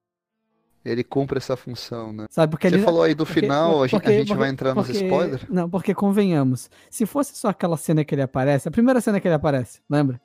ele 0.83 1.03
cumpre 1.03 1.37
essa 1.37 1.55
função, 1.55 2.11
né? 2.11 2.25
Sabe, 2.29 2.51
porque 2.51 2.69
Você 2.69 2.75
ele... 2.75 2.83
falou 2.83 3.03
aí 3.03 3.13
do 3.13 3.25
porque, 3.25 3.41
final, 3.41 3.79
porque, 3.79 3.83
a 3.83 3.87
gente, 3.87 4.07
a 4.07 4.11
gente 4.11 4.27
porque, 4.27 4.39
vai 4.39 4.49
entrar 4.49 4.73
nos 4.73 4.89
spoilers? 4.89 5.45
Não, 5.49 5.69
porque 5.69 5.93
convenhamos, 5.93 6.69
se 6.89 7.05
fosse 7.05 7.37
só 7.37 7.49
aquela 7.49 7.77
cena 7.77 8.03
que 8.03 8.15
ele 8.15 8.21
aparece, 8.21 8.67
a 8.67 8.71
primeira 8.71 8.99
cena 8.99 9.19
que 9.19 9.27
ele 9.27 9.35
aparece, 9.35 9.79
lembra? 9.89 10.19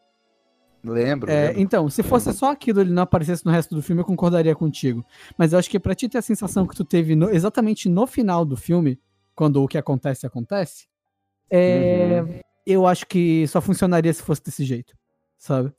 Lembro, 0.83 1.31
é, 1.31 1.49
lembro. 1.49 1.61
Então, 1.61 1.91
se 1.91 2.03
fosse 2.03 2.33
só 2.33 2.53
aquilo 2.53 2.81
ele 2.81 2.93
não 2.93 3.03
aparecesse 3.03 3.45
no 3.45 3.51
resto 3.51 3.75
do 3.75 3.83
filme, 3.83 4.03
eu 4.03 4.07
concordaria 4.07 4.55
contigo. 4.55 5.05
Mas 5.37 5.53
eu 5.53 5.59
acho 5.59 5.69
que 5.69 5.81
pra 5.81 5.95
ti 5.95 6.09
ter 6.09 6.19
a 6.19 6.23
sensação 6.23 6.67
que 6.67 6.77
tu 6.77 6.85
teve 6.85 7.17
no, 7.17 7.29
exatamente 7.31 7.89
no 7.89 8.07
final 8.07 8.45
do 8.45 8.57
filme, 8.57 8.99
quando 9.35 9.63
o 9.63 9.69
que 9.69 9.77
acontece, 9.77 10.27
acontece, 10.27 10.87
é, 11.51 12.23
uhum. 12.23 12.41
eu 12.65 12.87
acho 12.87 13.07
que 13.07 13.47
só 13.49 13.61
funcionaria 13.61 14.13
se 14.13 14.23
fosse 14.23 14.43
desse 14.45 14.65
jeito, 14.65 14.97
sabe? 15.37 15.73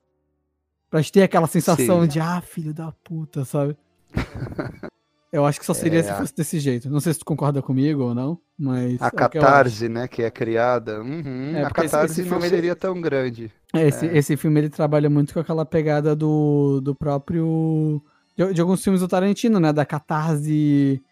Pra 0.90 1.02
te 1.02 1.12
ter 1.12 1.24
aquela 1.24 1.48
sensação 1.48 2.02
Sim. 2.02 2.08
de, 2.08 2.20
ah, 2.20 2.42
filho 2.42 2.74
da 2.74 2.92
puta, 2.92 3.44
sabe? 3.46 3.76
Eu 5.32 5.46
acho 5.46 5.60
que 5.60 5.66
só 5.66 5.74
seria 5.74 6.00
é, 6.00 6.04
se 6.04 6.14
fosse 6.14 6.36
desse 6.36 6.60
jeito. 6.60 6.90
Não 6.90 7.02
sei 7.02 7.12
se 7.12 7.20
tu 7.20 7.26
concorda 7.26 7.62
comigo 7.62 8.02
ou 8.02 8.16
não, 8.16 8.40
mas. 8.58 9.02
A 9.02 9.08
é 9.08 9.12
catarse, 9.12 9.90
né, 9.90 10.08
que 10.08 10.24
é 10.24 10.32
criada. 10.32 11.02
Uhum, 11.02 11.54
é, 11.54 11.64
a 11.64 11.70
catarse 11.70 12.22
esse, 12.22 12.30
não 12.30 12.40
seria 12.40 12.76
tão 12.76 13.00
grande. 13.02 13.52
É, 13.76 13.88
esse, 13.88 14.08
é. 14.08 14.18
esse 14.18 14.38
filme 14.38 14.62
ele 14.62 14.70
trabalha 14.70 15.10
muito 15.10 15.34
com 15.34 15.40
aquela 15.40 15.66
pegada 15.66 16.16
do, 16.16 16.80
do 16.82 16.96
próprio. 16.96 18.02
De, 18.38 18.54
de 18.54 18.62
alguns 18.62 18.82
filmes 18.82 19.02
do 19.02 19.08
Tarantino, 19.08 19.60
né? 19.60 19.74
Da 19.74 19.86
catarse 19.86 21.04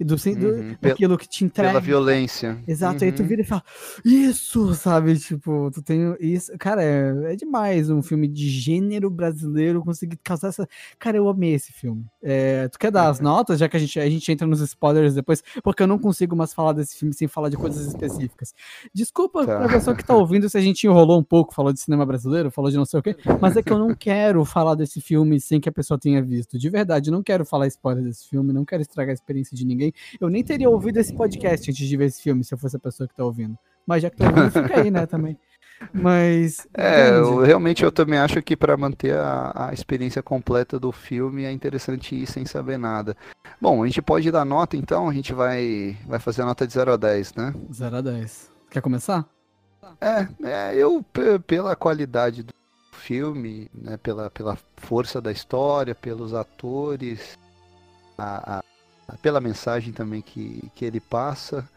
e 0.00 0.04
do, 0.04 0.14
uhum. 0.14 0.76
daquilo 0.80 1.18
que 1.18 1.28
te 1.28 1.44
entrega. 1.44 1.68
Pela 1.68 1.80
violência. 1.80 2.58
Exato, 2.66 3.04
uhum. 3.04 3.10
aí 3.10 3.12
tu 3.12 3.20
uhum. 3.20 3.28
vira 3.28 3.42
e 3.42 3.44
fala, 3.44 3.62
isso, 4.02 4.74
sabe? 4.74 5.18
Tipo, 5.18 5.70
tu 5.70 5.82
tem 5.82 6.16
isso. 6.18 6.50
Cara, 6.58 6.82
é, 6.82 7.34
é 7.34 7.36
demais 7.36 7.90
um 7.90 8.00
filme 8.00 8.26
de 8.26 8.48
gênero 8.48 9.10
brasileiro 9.10 9.82
conseguir 9.84 10.18
causar 10.24 10.48
essa. 10.48 10.66
Cara, 10.98 11.18
eu 11.18 11.28
amei 11.28 11.52
esse 11.52 11.70
filme. 11.70 12.06
É, 12.22 12.66
tu 12.68 12.78
quer 12.78 12.90
dar 12.90 13.04
uhum. 13.04 13.10
as 13.10 13.20
notas, 13.20 13.60
já 13.60 13.68
que 13.68 13.76
a 13.76 13.80
gente, 13.80 14.00
a 14.00 14.08
gente 14.08 14.32
entra 14.32 14.46
nos 14.46 14.62
spoilers 14.62 15.14
depois, 15.14 15.42
porque 15.62 15.82
eu 15.82 15.86
não 15.86 15.98
consigo 15.98 16.34
mais 16.34 16.54
falar 16.54 16.72
desse 16.72 16.96
filme 16.96 17.12
sem 17.12 17.28
falar 17.28 17.50
de 17.50 17.58
coisas 17.58 17.86
específicas. 17.86 18.54
Desculpa 18.94 19.44
tá. 19.44 19.58
pra 19.58 19.68
pessoa 19.68 19.94
que 19.94 20.04
tá 20.04 20.14
ouvindo 20.14 20.48
se 20.48 20.56
a 20.56 20.62
gente 20.62 20.86
enrolou 20.86 21.20
um 21.20 21.22
pouco, 21.22 21.54
falou 21.54 21.74
de 21.74 21.80
cinema 21.80 22.06
brasileiro, 22.06 22.50
falou 22.50 22.70
de 22.70 22.76
não 22.78 22.86
sei 22.86 23.00
o 23.00 23.02
quê, 23.02 23.14
mas 23.38 23.54
é 23.54 23.62
que 23.62 23.70
eu 23.70 23.78
não 23.78 23.94
quero 23.94 24.42
falar 24.46 24.74
desse 24.74 24.98
filme 24.98 25.38
sem 25.38 25.60
que 25.60 25.68
a 25.68 25.72
pessoa 25.72 25.98
tenha 25.98 26.22
visto. 26.22 26.58
De 26.58 26.70
verdade, 26.70 27.10
não 27.10 27.22
quero 27.22 27.44
falar 27.44 27.66
spoiler 27.66 28.02
desse 28.02 28.26
filme, 28.28 28.50
não 28.50 28.64
quero 28.64 28.80
estragar 28.80 29.10
a 29.10 29.14
experiência 29.14 29.54
de 29.54 29.66
ninguém. 29.66 29.89
Eu 30.20 30.28
nem 30.28 30.42
teria 30.42 30.68
ouvido 30.68 30.98
esse 30.98 31.14
podcast 31.14 31.70
antes 31.70 31.88
de 31.88 31.96
ver 31.96 32.06
esse 32.06 32.22
filme, 32.22 32.44
se 32.44 32.54
eu 32.54 32.58
fosse 32.58 32.76
a 32.76 32.80
pessoa 32.80 33.08
que 33.08 33.14
tá 33.14 33.24
ouvindo. 33.24 33.56
Mas 33.86 34.02
já 34.02 34.10
que 34.10 34.16
tá 34.16 34.26
ouvindo, 34.26 34.50
fica 34.50 34.80
aí, 34.80 34.90
né, 34.90 35.06
também. 35.06 35.36
Mas. 35.92 36.68
É, 36.74 37.10
eu, 37.10 37.38
realmente 37.38 37.82
eu 37.82 37.90
também 37.90 38.18
acho 38.18 38.42
que 38.42 38.56
para 38.56 38.76
manter 38.76 39.14
a, 39.14 39.68
a, 39.68 39.72
experiência 39.72 40.22
completa 40.22 40.78
do 40.78 40.92
filme 40.92 41.44
é 41.44 41.52
interessante 41.52 42.14
ir 42.14 42.26
sem 42.26 42.44
saber 42.44 42.78
nada. 42.78 43.16
Bom, 43.60 43.82
a 43.82 43.86
gente 43.86 44.02
pode 44.02 44.30
dar 44.30 44.44
nota 44.44 44.76
então, 44.76 45.08
a 45.08 45.12
gente 45.12 45.32
vai, 45.32 45.96
vai 46.06 46.18
fazer 46.18 46.42
a 46.42 46.46
nota 46.46 46.66
de 46.66 46.72
0 46.74 46.92
a 46.92 46.96
10, 46.96 47.34
né? 47.34 47.54
0 47.72 47.96
a 47.96 48.00
10. 48.02 48.52
Quer 48.70 48.82
começar? 48.82 49.26
É, 50.00 50.28
é 50.44 50.76
eu, 50.76 51.04
pela 51.46 51.74
qualidade 51.74 52.42
do 52.42 52.52
filme, 52.92 53.70
né, 53.74 53.96
pela, 53.96 54.30
pela 54.30 54.56
força 54.76 55.20
da 55.20 55.32
história, 55.32 55.94
pelos 55.94 56.34
atores, 56.34 57.38
a, 58.16 58.58
a 58.58 58.64
pela 59.22 59.40
mensagem 59.40 59.92
também 59.92 60.22
que, 60.22 60.70
que 60.74 60.84
ele 60.84 61.00
passa, 61.00 61.68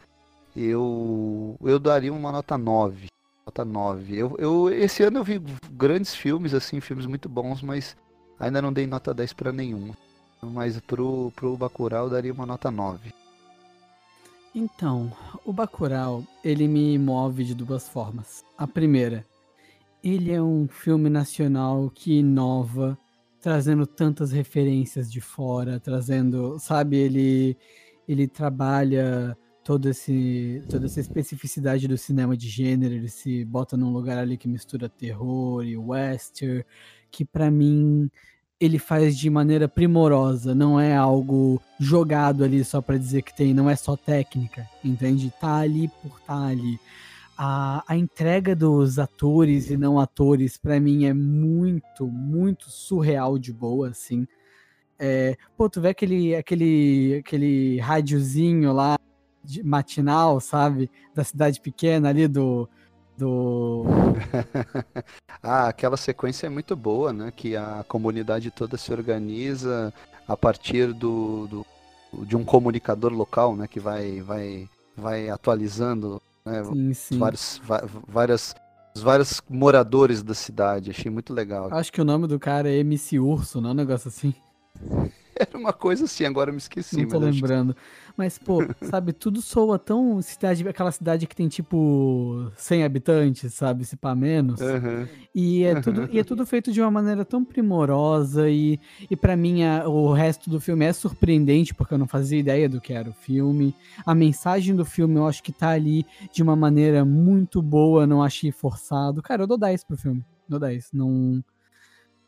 eu, 0.56 1.56
eu 1.62 1.78
daria 1.78 2.12
uma 2.12 2.30
nota 2.30 2.56
9. 2.56 3.08
Nota 3.46 3.64
9. 3.64 4.16
Eu, 4.16 4.36
eu, 4.38 4.70
esse 4.70 5.02
ano 5.02 5.18
eu 5.18 5.24
vi 5.24 5.38
grandes 5.70 6.14
filmes, 6.14 6.54
assim, 6.54 6.80
filmes 6.80 7.06
muito 7.06 7.28
bons, 7.28 7.62
mas 7.62 7.96
ainda 8.38 8.62
não 8.62 8.72
dei 8.72 8.86
nota 8.86 9.12
10 9.12 9.32
para 9.32 9.52
nenhum. 9.52 9.92
Mas 10.40 10.78
pro, 10.80 11.32
pro 11.34 11.56
Bacurau 11.56 12.04
eu 12.04 12.10
daria 12.10 12.32
uma 12.32 12.46
nota 12.46 12.70
9. 12.70 13.12
Então, 14.54 15.12
o 15.44 15.52
Bacurau, 15.52 16.22
ele 16.44 16.68
me 16.68 16.96
move 16.96 17.44
de 17.44 17.54
duas 17.54 17.88
formas. 17.88 18.44
A 18.56 18.68
primeira, 18.68 19.26
ele 20.02 20.30
é 20.30 20.40
um 20.40 20.68
filme 20.68 21.10
nacional 21.10 21.90
que 21.92 22.20
inova 22.20 22.96
trazendo 23.44 23.86
tantas 23.86 24.32
referências 24.32 25.12
de 25.12 25.20
fora, 25.20 25.78
trazendo, 25.78 26.58
sabe, 26.58 26.96
ele 26.96 27.54
ele 28.08 28.26
trabalha 28.26 29.36
todo 29.62 29.86
esse 29.90 30.62
toda 30.66 30.86
essa 30.86 30.98
especificidade 30.98 31.86
do 31.86 31.98
cinema 31.98 32.38
de 32.38 32.48
gênero, 32.48 32.94
ele 32.94 33.10
se 33.10 33.44
bota 33.44 33.76
num 33.76 33.92
lugar 33.92 34.16
ali 34.16 34.38
que 34.38 34.48
mistura 34.48 34.88
terror 34.88 35.62
e 35.62 35.76
western, 35.76 36.64
que 37.10 37.22
para 37.22 37.50
mim 37.50 38.10
ele 38.58 38.78
faz 38.78 39.14
de 39.14 39.28
maneira 39.28 39.68
primorosa, 39.68 40.54
não 40.54 40.80
é 40.80 40.96
algo 40.96 41.60
jogado 41.78 42.44
ali 42.44 42.64
só 42.64 42.80
para 42.80 42.96
dizer 42.96 43.20
que 43.20 43.36
tem, 43.36 43.52
não 43.52 43.68
é 43.68 43.76
só 43.76 43.94
técnica, 43.94 44.66
entende? 44.82 45.30
Tá 45.38 45.56
ali 45.56 45.88
por 46.02 46.18
tá 46.20 46.46
ali 46.46 46.80
a, 47.36 47.84
a 47.86 47.96
entrega 47.96 48.54
dos 48.54 48.98
atores 48.98 49.70
e 49.70 49.76
não 49.76 49.98
atores, 49.98 50.56
para 50.56 50.78
mim, 50.78 51.04
é 51.04 51.12
muito, 51.12 52.06
muito 52.06 52.70
surreal 52.70 53.38
de 53.38 53.52
boa, 53.52 53.88
assim. 53.88 54.26
É, 54.98 55.36
pô, 55.56 55.68
tu 55.68 55.80
vê 55.80 55.88
aquele, 55.88 56.34
aquele, 56.36 57.16
aquele 57.18 57.78
rádiozinho 57.80 58.72
lá 58.72 58.98
de, 59.42 59.62
matinal, 59.62 60.40
sabe? 60.40 60.90
Da 61.14 61.24
cidade 61.24 61.60
pequena 61.60 62.08
ali 62.08 62.28
do. 62.28 62.68
do... 63.16 63.84
ah, 65.42 65.68
aquela 65.68 65.96
sequência 65.96 66.46
é 66.46 66.50
muito 66.50 66.76
boa, 66.76 67.12
né? 67.12 67.32
Que 67.34 67.56
a 67.56 67.84
comunidade 67.86 68.50
toda 68.50 68.76
se 68.76 68.92
organiza 68.92 69.92
a 70.26 70.36
partir 70.36 70.92
do, 70.92 71.46
do 71.48 71.66
de 72.24 72.36
um 72.36 72.44
comunicador 72.44 73.12
local, 73.12 73.56
né? 73.56 73.66
Que 73.66 73.80
vai, 73.80 74.20
vai, 74.20 74.68
vai 74.96 75.28
atualizando 75.28 76.22
né? 76.44 76.62
Sim, 76.64 76.92
sim. 76.92 77.18
Vários, 77.18 77.60
várias, 78.06 78.54
os 78.94 79.02
vários 79.02 79.42
moradores 79.48 80.22
da 80.22 80.34
cidade. 80.34 80.90
Achei 80.90 81.10
muito 81.10 81.32
legal. 81.32 81.68
Acho 81.72 81.92
que 81.92 82.00
o 82.00 82.04
nome 82.04 82.26
do 82.26 82.38
cara 82.38 82.70
é 82.70 82.76
MC 82.78 83.18
Urso, 83.18 83.60
não 83.60 83.70
é 83.70 83.72
um 83.72 83.76
negócio 83.76 84.08
assim? 84.08 84.34
Era 85.36 85.58
uma 85.58 85.72
coisa 85.72 86.04
assim, 86.04 86.24
agora 86.24 86.50
eu 86.50 86.54
me 86.54 86.58
esqueci. 86.58 86.96
Não 86.96 87.08
tô 87.08 87.18
lembrando. 87.18 87.74
Mas, 88.16 88.38
pô, 88.38 88.58
sabe, 88.82 89.12
tudo 89.12 89.42
soa 89.42 89.76
tão 89.76 90.22
cidade, 90.22 90.66
aquela 90.68 90.92
cidade 90.92 91.26
que 91.26 91.34
tem 91.34 91.48
tipo 91.48 92.50
100 92.56 92.84
habitantes, 92.84 93.52
sabe, 93.54 93.84
se 93.84 93.96
pá 93.96 94.14
menos. 94.14 94.60
Uhum. 94.60 95.06
E 95.34 95.64
é 95.64 95.80
tudo 95.80 96.08
e 96.12 96.18
é 96.18 96.24
tudo 96.24 96.46
feito 96.46 96.70
de 96.70 96.80
uma 96.80 96.90
maneira 96.92 97.24
tão 97.24 97.44
primorosa 97.44 98.48
e 98.48 98.78
e 99.10 99.16
para 99.16 99.36
mim 99.36 99.64
a, 99.64 99.88
o 99.88 100.12
resto 100.12 100.48
do 100.48 100.60
filme 100.60 100.84
é 100.84 100.92
surpreendente 100.92 101.74
porque 101.74 101.94
eu 101.94 101.98
não 101.98 102.06
fazia 102.06 102.38
ideia 102.38 102.68
do 102.68 102.80
que 102.80 102.92
era 102.92 103.10
o 103.10 103.12
filme. 103.12 103.74
A 104.06 104.14
mensagem 104.14 104.76
do 104.76 104.84
filme 104.84 105.16
eu 105.16 105.26
acho 105.26 105.42
que 105.42 105.52
tá 105.52 105.70
ali 105.70 106.06
de 106.32 106.42
uma 106.42 106.54
maneira 106.54 107.04
muito 107.04 107.60
boa, 107.60 108.06
não 108.06 108.22
achei 108.22 108.52
forçado. 108.52 109.20
Cara, 109.22 109.42
eu 109.42 109.46
dou 109.46 109.58
10 109.58 109.82
pro 109.84 109.96
filme. 109.96 110.24
Dou 110.48 110.60
10. 110.60 110.90
Não 110.92 111.42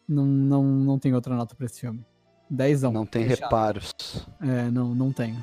não 0.09 0.27
não 0.27 0.65
não 0.65 0.99
tem 0.99 1.15
outra 1.15 1.37
nota 1.37 1.55
para 1.55 1.67
esse 1.67 1.81
filme. 1.81 2.05
10 2.51 2.83
Não 2.83 3.07
tem 3.07 3.25
fechado. 3.25 3.45
reparos. 3.45 3.95
É, 4.41 4.71
não, 4.71 4.95
não 4.95 5.13
tenho. 5.13 5.43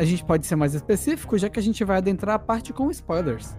A 0.00 0.04
gente 0.04 0.24
pode 0.24 0.46
ser 0.46 0.56
mais 0.56 0.72
específico, 0.72 1.36
já 1.36 1.50
que 1.50 1.60
a 1.60 1.62
gente 1.62 1.84
vai 1.84 1.98
adentrar 1.98 2.36
a 2.36 2.38
parte 2.38 2.72
com 2.72 2.90
spoilers. 2.90 3.54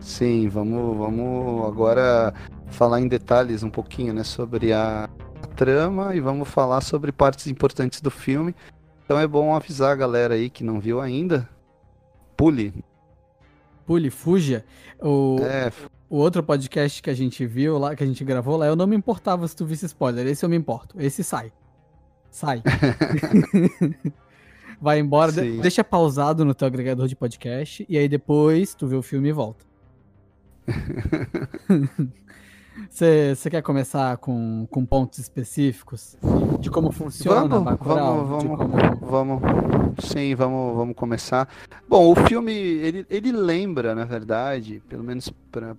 Sim, 0.00 0.48
vamos, 0.48 0.96
vamos 0.96 1.66
agora 1.66 2.32
falar 2.68 2.98
em 2.98 3.06
detalhes 3.06 3.62
um 3.62 3.68
pouquinho, 3.68 4.14
né, 4.14 4.24
sobre 4.24 4.72
a, 4.72 5.10
a 5.42 5.46
trama 5.48 6.16
e 6.16 6.20
vamos 6.20 6.48
falar 6.48 6.80
sobre 6.80 7.12
partes 7.12 7.46
importantes 7.46 8.00
do 8.00 8.10
filme. 8.10 8.54
Então 9.04 9.20
é 9.20 9.26
bom 9.26 9.54
avisar 9.54 9.92
a 9.92 9.96
galera 9.96 10.32
aí 10.32 10.48
que 10.48 10.64
não 10.64 10.80
viu 10.80 10.98
ainda. 10.98 11.46
Pule. 12.34 12.72
Pule, 13.84 14.08
fuja. 14.08 14.64
O, 14.98 15.36
é. 15.42 15.70
o 16.08 16.16
outro 16.16 16.42
podcast 16.42 17.02
que 17.02 17.10
a 17.10 17.14
gente 17.14 17.44
viu 17.44 17.76
lá, 17.76 17.94
que 17.94 18.02
a 18.02 18.06
gente 18.06 18.24
gravou 18.24 18.56
lá, 18.56 18.64
eu 18.66 18.76
não 18.76 18.86
me 18.86 18.96
importava 18.96 19.46
se 19.46 19.54
tu 19.54 19.66
visse 19.66 19.84
spoiler. 19.84 20.26
Esse 20.26 20.42
eu 20.42 20.48
me 20.48 20.56
importo. 20.56 20.98
Esse 20.98 21.22
sai. 21.22 21.52
Sai. 22.30 22.62
vai 24.82 24.98
embora, 24.98 25.30
Sim. 25.30 25.60
deixa 25.60 25.84
pausado 25.84 26.44
no 26.44 26.52
teu 26.54 26.66
agregador 26.66 27.06
de 27.06 27.14
podcast 27.14 27.86
e 27.88 27.96
aí 27.96 28.08
depois 28.08 28.74
tu 28.74 28.88
vê 28.88 28.96
o 28.96 29.02
filme 29.02 29.28
e 29.28 29.32
volta. 29.32 29.64
Você 32.90 33.50
quer 33.50 33.62
começar 33.62 34.16
com, 34.16 34.66
com 34.70 34.84
pontos 34.84 35.20
específicos 35.20 36.16
de 36.58 36.68
como 36.70 36.90
funciona 36.90 37.46
vamos, 37.46 37.64
Bacurau? 37.64 38.26
Vamos, 38.26 38.44
vamos, 38.44 38.58
como... 38.58 39.06
vamos, 39.06 39.42
sim, 40.04 40.34
vamos, 40.34 40.74
vamos 40.76 40.96
começar. 40.96 41.48
Bom, 41.88 42.10
o 42.10 42.16
filme 42.26 42.52
ele, 42.52 43.06
ele 43.08 43.30
lembra, 43.30 43.94
na 43.94 44.04
verdade, 44.04 44.82
pelo 44.88 45.04
menos 45.04 45.32
para 45.50 45.76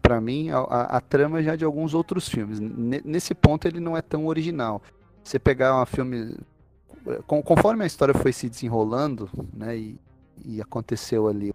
para 0.00 0.20
mim, 0.22 0.48
a, 0.48 0.58
a, 0.58 0.82
a, 0.96 1.00
trama 1.02 1.42
já 1.42 1.54
de 1.54 1.66
alguns 1.66 1.92
outros 1.92 2.26
filmes. 2.26 2.58
N 2.58 3.02
nesse 3.04 3.34
ponto 3.34 3.68
ele 3.68 3.78
não 3.78 3.94
é 3.94 4.00
tão 4.00 4.26
original. 4.26 4.80
Você 5.22 5.38
pegar 5.38 5.82
um 5.82 5.84
filme 5.84 6.34
conforme 7.26 7.84
a 7.84 7.86
história 7.86 8.14
foi 8.14 8.32
se 8.32 8.48
desenrolando, 8.48 9.30
né, 9.52 9.76
e, 9.76 9.98
e 10.44 10.60
aconteceu 10.60 11.28
ali 11.28 11.52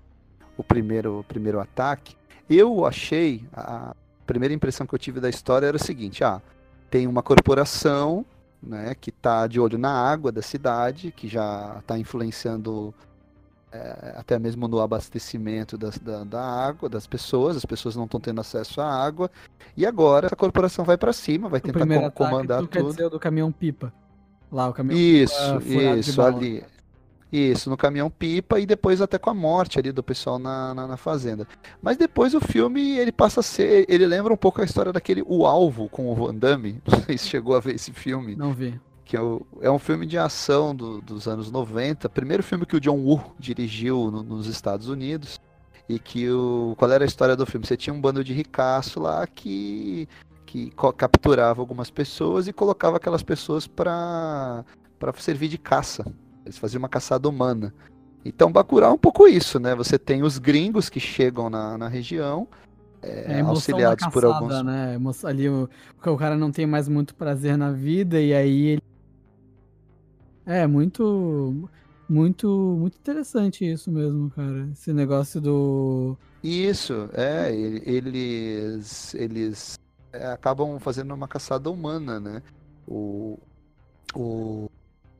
o 0.57 0.63
primeiro, 0.63 1.19
o 1.19 1.23
primeiro 1.23 1.59
ataque, 1.59 2.15
eu 2.49 2.85
achei, 2.85 3.45
a 3.53 3.95
primeira 4.25 4.53
impressão 4.53 4.85
que 4.85 4.93
eu 4.93 4.99
tive 4.99 5.19
da 5.19 5.29
história 5.29 5.67
era 5.67 5.77
o 5.77 5.83
seguinte, 5.83 6.23
ah, 6.23 6.41
tem 6.89 7.07
uma 7.07 7.23
corporação, 7.23 8.25
né, 8.61 8.95
que 8.95 9.09
está 9.09 9.47
de 9.47 9.59
olho 9.59 9.77
na 9.77 9.91
água 9.91 10.31
da 10.31 10.41
cidade, 10.41 11.11
que 11.11 11.27
já 11.27 11.77
está 11.79 11.97
influenciando 11.97 12.93
é, 13.71 14.15
até 14.17 14.39
mesmo 14.39 14.67
no 14.67 14.79
abastecimento 14.79 15.77
das, 15.77 15.97
da, 15.99 16.23
da, 16.23 16.41
água 16.41 16.87
das 16.87 17.05
pessoas, 17.05 17.57
as 17.57 17.65
pessoas 17.65 17.95
não 17.95 18.05
estão 18.05 18.19
tendo 18.19 18.39
acesso 18.39 18.79
à 18.79 18.87
água, 18.87 19.29
e 19.75 19.85
agora 19.85 20.27
a 20.31 20.35
corporação 20.35 20.85
vai 20.85 20.97
para 20.97 21.11
cima, 21.11 21.49
vai 21.49 21.59
tentar 21.59 21.85
com, 21.85 22.11
comandar 22.11 22.59
tudo. 22.59 22.69
Quer 22.69 22.83
dizer, 22.83 23.09
do 23.09 23.19
caminhão 23.19 23.51
pipa. 23.51 23.91
Lá, 24.51 24.69
o 24.69 24.73
caminhão 24.73 24.99
Isso, 24.99 25.59
pipa, 25.59 25.97
isso, 25.97 26.21
ali. 26.21 26.63
Isso, 27.31 27.69
no 27.69 27.75
caminhão 27.75 28.09
pipa 28.09 28.59
e 28.59 28.65
depois 28.65 29.01
até 29.01 29.17
com 29.17 29.29
a 29.29 29.33
morte 29.33 29.77
ali 29.77 29.91
do 29.91 30.01
pessoal 30.01 30.39
na, 30.39 30.73
na, 30.73 30.87
na, 30.87 30.97
fazenda. 30.97 31.47
Mas 31.81 31.97
depois 31.97 32.33
o 32.33 32.39
filme 32.39 32.97
ele 32.97 33.11
passa 33.11 33.41
a 33.41 33.43
ser. 33.43 33.85
Ele 33.89 34.05
lembra 34.05 34.33
um 34.33 34.37
pouco 34.37 34.61
a 34.61 34.63
história 34.63 34.93
daquele 34.93 35.23
O 35.25 35.45
Alvo 35.45 35.89
com 35.89 36.09
o 36.09 36.15
Van 36.15 36.33
Damme. 36.33 36.81
Não 36.87 37.01
sei 37.01 37.17
se 37.17 37.27
chegou 37.27 37.55
a 37.55 37.59
ver 37.59 37.75
esse 37.75 37.91
filme. 37.91 38.35
Não 38.35 38.53
vi. 38.53 38.79
Que 39.03 39.17
é, 39.17 39.21
o, 39.21 39.45
é 39.61 39.69
um 39.69 39.77
filme 39.77 40.05
de 40.05 40.17
ação 40.17 40.73
do, 40.73 41.01
dos 41.01 41.27
anos 41.27 41.51
90. 41.51 42.07
Primeiro 42.09 42.41
filme 42.41 42.65
que 42.65 42.77
o 42.77 42.79
John 42.79 42.99
Woo 42.99 43.21
dirigiu 43.37 44.09
no, 44.09 44.23
nos 44.23 44.47
Estados 44.47 44.87
Unidos. 44.87 45.39
E 45.89 45.99
que 45.99 46.29
o. 46.29 46.73
Qual 46.77 46.89
era 46.89 47.03
a 47.03 47.07
história 47.07 47.35
do 47.35 47.45
filme? 47.45 47.67
Você 47.67 47.75
tinha 47.75 47.93
um 47.93 47.99
bando 47.99 48.23
de 48.23 48.33
ricaço 48.33 48.99
lá 48.99 49.27
que 49.27 50.07
que 50.55 50.71
capturava 50.95 51.61
algumas 51.61 51.91
pessoas 51.91 52.47
e 52.47 52.53
colocava 52.53 52.95
aquelas 52.95 53.21
pessoas 53.21 53.67
para 53.67 54.63
servir 55.17 55.49
de 55.49 55.57
caça. 55.57 56.05
Eles 56.45 56.57
faziam 56.57 56.79
uma 56.79 56.87
caçada 56.87 57.27
humana. 57.27 57.73
Então, 58.23 58.51
Bacurau 58.51 58.91
é 58.91 58.93
um 58.93 58.97
pouco 58.97 59.27
isso, 59.27 59.59
né? 59.59 59.75
Você 59.75 59.99
tem 59.99 60.23
os 60.23 60.37
gringos 60.37 60.89
que 60.89 60.99
chegam 60.99 61.49
na, 61.49 61.77
na 61.77 61.87
região, 61.89 62.47
é, 63.01 63.39
é 63.39 63.41
auxiliados 63.41 64.05
caçada, 64.05 64.13
por 64.13 64.23
alguns. 64.23 64.63
Né? 64.63 64.97
Ali 65.25 65.49
o, 65.49 65.69
o 66.05 66.17
cara 66.17 66.37
não 66.37 66.51
tem 66.51 66.65
mais 66.65 66.87
muito 66.87 67.13
prazer 67.15 67.57
na 67.57 67.71
vida 67.71 68.21
e 68.21 68.33
aí 68.33 68.65
ele. 68.67 68.81
É, 70.45 70.65
muito. 70.65 71.69
Muito, 72.07 72.47
muito 72.79 72.99
interessante 72.99 73.65
isso 73.65 73.91
mesmo, 73.91 74.29
cara. 74.29 74.69
Esse 74.71 74.93
negócio 74.93 75.41
do. 75.41 76.15
Isso, 76.43 77.09
é, 77.13 77.51
eles, 77.51 79.15
eles 79.15 79.75
acabam 80.33 80.79
fazendo 80.79 81.13
uma 81.13 81.27
caçada 81.27 81.69
humana, 81.69 82.19
né? 82.19 82.41
O, 82.87 83.39
o, 84.13 84.69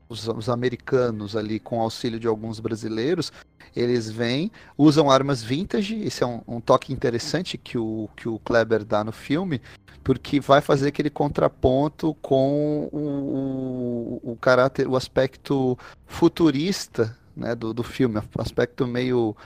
os, 0.08 0.26
os, 0.28 0.48
americanos 0.48 1.36
ali, 1.36 1.58
com 1.58 1.80
auxílio 1.80 2.20
de 2.20 2.26
alguns 2.26 2.60
brasileiros, 2.60 3.32
eles 3.74 4.10
vêm, 4.10 4.50
usam 4.78 5.10
armas 5.10 5.42
vintage, 5.42 5.98
esse 6.02 6.22
é 6.22 6.26
um, 6.26 6.42
um, 6.46 6.60
toque 6.60 6.92
interessante 6.92 7.58
que 7.58 7.76
o, 7.76 8.08
que 8.16 8.28
o 8.28 8.38
Kleber 8.38 8.84
dá 8.84 9.02
no 9.02 9.12
filme, 9.12 9.60
porque 10.04 10.38
vai 10.38 10.60
fazer 10.60 10.88
aquele 10.88 11.10
contraponto 11.10 12.14
com 12.22 12.88
o, 12.92 14.20
o, 14.22 14.32
o 14.32 14.36
caráter, 14.36 14.86
o 14.86 14.96
aspecto 14.96 15.76
futurista 16.06 17.16
né, 17.36 17.54
do, 17.54 17.74
do 17.74 17.82
filme, 17.82 18.22
aspecto 18.38 18.86
meio 18.86 19.36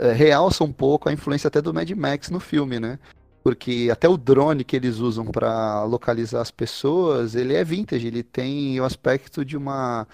é, 0.00 0.12
realça 0.12 0.64
um 0.64 0.72
pouco 0.72 1.08
a 1.08 1.12
influência 1.12 1.48
até 1.48 1.62
do 1.62 1.72
Mad 1.72 1.88
Max 1.90 2.28
no 2.30 2.40
filme, 2.40 2.80
né? 2.80 2.98
Porque 3.42 3.88
até 3.90 4.08
o 4.08 4.16
drone 4.16 4.64
que 4.64 4.76
eles 4.76 4.98
usam 4.98 5.24
para 5.24 5.84
localizar 5.84 6.40
as 6.40 6.50
pessoas, 6.50 7.34
ele 7.34 7.54
é 7.54 7.64
vintage, 7.64 8.06
ele 8.06 8.22
tem 8.22 8.78
o 8.80 8.84
aspecto 8.84 9.44
de 9.44 9.56
uma 9.56 10.06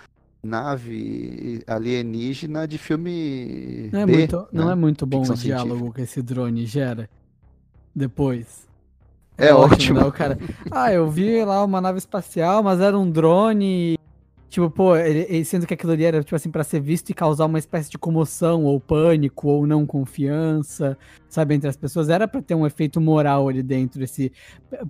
nave 0.42 1.62
alienígena 1.66 2.68
de 2.68 2.78
filme 2.78 3.90
não 3.92 4.00
é 4.00 4.06
B, 4.06 4.12
muito, 4.12 4.36
né? 4.36 4.46
não 4.52 4.70
é 4.70 4.74
muito 4.74 5.04
bom 5.04 5.18
Ficção 5.24 5.34
o 5.34 5.38
diálogo 5.38 5.74
científica. 5.74 5.94
que 5.94 6.02
esse 6.02 6.22
drone 6.22 6.66
gera 6.66 7.10
depois. 7.94 8.66
É, 9.36 9.48
é 9.48 9.54
ótimo. 9.54 9.74
ótimo. 9.74 10.00
Né? 10.00 10.06
O 10.06 10.12
cara, 10.12 10.38
ah, 10.70 10.92
eu 10.92 11.10
vi 11.10 11.44
lá 11.44 11.64
uma 11.64 11.80
nave 11.80 11.98
espacial, 11.98 12.62
mas 12.62 12.80
era 12.80 12.96
um 12.96 13.10
drone 13.10 13.98
Tipo, 14.48 14.70
pô, 14.70 14.96
ele, 14.96 15.26
ele, 15.28 15.44
sendo 15.44 15.66
que 15.66 15.74
aquilo 15.74 15.92
ali 15.92 16.04
era, 16.04 16.22
tipo 16.22 16.36
assim, 16.36 16.50
pra 16.50 16.62
ser 16.62 16.80
visto 16.80 17.10
e 17.10 17.14
causar 17.14 17.46
uma 17.46 17.58
espécie 17.58 17.90
de 17.90 17.98
comoção, 17.98 18.64
ou 18.64 18.78
pânico, 18.80 19.48
ou 19.48 19.66
não 19.66 19.84
confiança, 19.84 20.96
sabe, 21.28 21.54
entre 21.54 21.68
as 21.68 21.76
pessoas. 21.76 22.08
Era 22.08 22.28
pra 22.28 22.40
ter 22.40 22.54
um 22.54 22.66
efeito 22.66 23.00
moral 23.00 23.48
ali 23.48 23.62
dentro, 23.62 24.02
esse... 24.02 24.32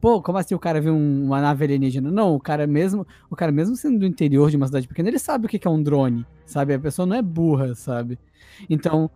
Pô, 0.00 0.20
como 0.20 0.38
assim 0.38 0.54
o 0.54 0.59
cara 0.59 0.80
viu 0.80 0.94
um, 0.94 1.24
uma 1.24 1.40
nave 1.40 1.64
alienígena? 1.64 2.11
Não, 2.11 2.34
o 2.34 2.40
cara 2.40 2.66
mesmo, 2.66 3.07
o 3.30 3.36
cara 3.36 3.50
mesmo 3.50 3.74
sendo 3.76 3.98
do 4.00 4.07
interior 4.07 4.50
de 4.50 4.57
uma 4.57 4.66
cidade 4.66 4.86
pequena, 4.86 5.09
ele 5.09 5.18
sabe 5.18 5.46
o 5.46 5.48
que 5.48 5.66
é 5.66 5.70
um 5.70 5.82
drone, 5.82 6.26
sabe? 6.44 6.74
A 6.74 6.78
pessoa 6.78 7.07
não 7.07 7.16
é 7.16 7.22
burra, 7.22 7.74
sabe? 7.74 8.18
Então, 8.68 9.11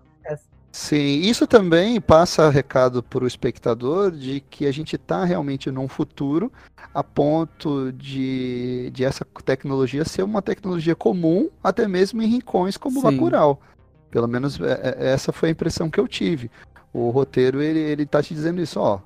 Sim, 0.73 1.21
isso 1.23 1.47
também 1.49 2.01
passa 2.01 2.49
recado 2.49 3.03
para 3.03 3.25
o 3.25 3.27
espectador 3.27 4.13
de 4.13 4.41
que 4.41 4.67
a 4.67 4.73
gente 4.73 4.95
está 4.95 5.25
realmente 5.25 5.71
num 5.71 5.89
futuro 5.89 6.53
a 6.95 7.03
ponto 7.03 7.93
de, 7.93 8.91
de 8.93 9.05
essa 9.05 9.25
tecnologia 9.45 10.05
ser 10.05 10.23
uma 10.23 10.41
tecnologia 10.41 10.95
comum, 10.95 11.49
até 11.63 11.89
mesmo 11.89 12.23
em 12.23 12.27
rincões 12.27 12.77
como 12.77 13.01
Sim. 13.01 13.03
Bacurau. 13.03 13.61
Pelo 14.11 14.29
menos 14.29 14.61
é, 14.61 14.97
é, 14.99 15.13
essa 15.13 15.33
foi 15.33 15.49
a 15.49 15.53
impressão 15.53 15.91
que 15.91 15.99
eu 15.99 16.07
tive. 16.07 16.51
O 16.93 17.11
roteiro 17.11 17.61
ele, 17.61 17.79
ele 17.79 18.07
tá 18.07 18.23
te 18.23 18.33
dizendo 18.33 18.61
isso, 18.61 18.79
ó. 18.81 19.01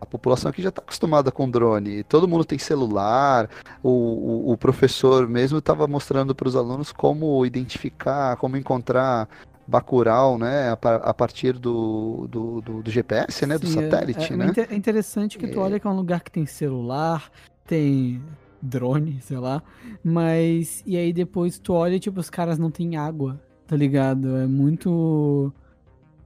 A 0.00 0.06
população 0.06 0.50
aqui 0.50 0.62
já 0.62 0.70
está 0.70 0.80
acostumada 0.80 1.30
com 1.30 1.50
drone, 1.50 2.02
todo 2.04 2.26
mundo 2.26 2.42
tem 2.42 2.58
celular, 2.58 3.50
o, 3.82 3.90
o, 3.90 4.52
o 4.52 4.56
professor 4.56 5.28
mesmo 5.28 5.58
estava 5.58 5.86
mostrando 5.86 6.34
para 6.34 6.48
os 6.48 6.56
alunos 6.56 6.90
como 6.90 7.44
identificar, 7.44 8.36
como 8.36 8.56
encontrar 8.56 9.28
Bacurau, 9.66 10.38
né, 10.38 10.70
a, 10.70 11.14
partir 11.14 11.52
do, 11.52 12.26
do, 12.28 12.60
do, 12.60 12.82
do 12.82 12.90
GPS, 12.90 13.46
né, 13.46 13.56
Sim, 13.56 13.64
do 13.64 13.68
é, 13.68 13.82
satélite, 13.82 14.32
é, 14.32 14.36
né? 14.36 14.52
É 14.68 14.74
interessante 14.74 15.38
que 15.38 15.46
tu 15.46 15.60
é. 15.60 15.62
olha 15.62 15.80
que 15.80 15.86
é 15.86 15.90
um 15.90 15.96
lugar 15.96 16.22
que 16.22 16.30
tem 16.30 16.44
celular, 16.44 17.30
tem 17.66 18.20
drone, 18.60 19.20
sei 19.22 19.38
lá, 19.38 19.62
mas 20.02 20.82
e 20.84 20.96
aí 20.96 21.12
depois 21.12 21.58
tu 21.58 21.72
olha 21.72 21.94
e 21.94 22.00
tipo 22.00 22.18
os 22.20 22.28
caras 22.28 22.58
não 22.58 22.70
têm 22.70 22.96
água, 22.96 23.40
tá 23.66 23.76
ligado? 23.76 24.36
É 24.36 24.46
muito 24.46 25.52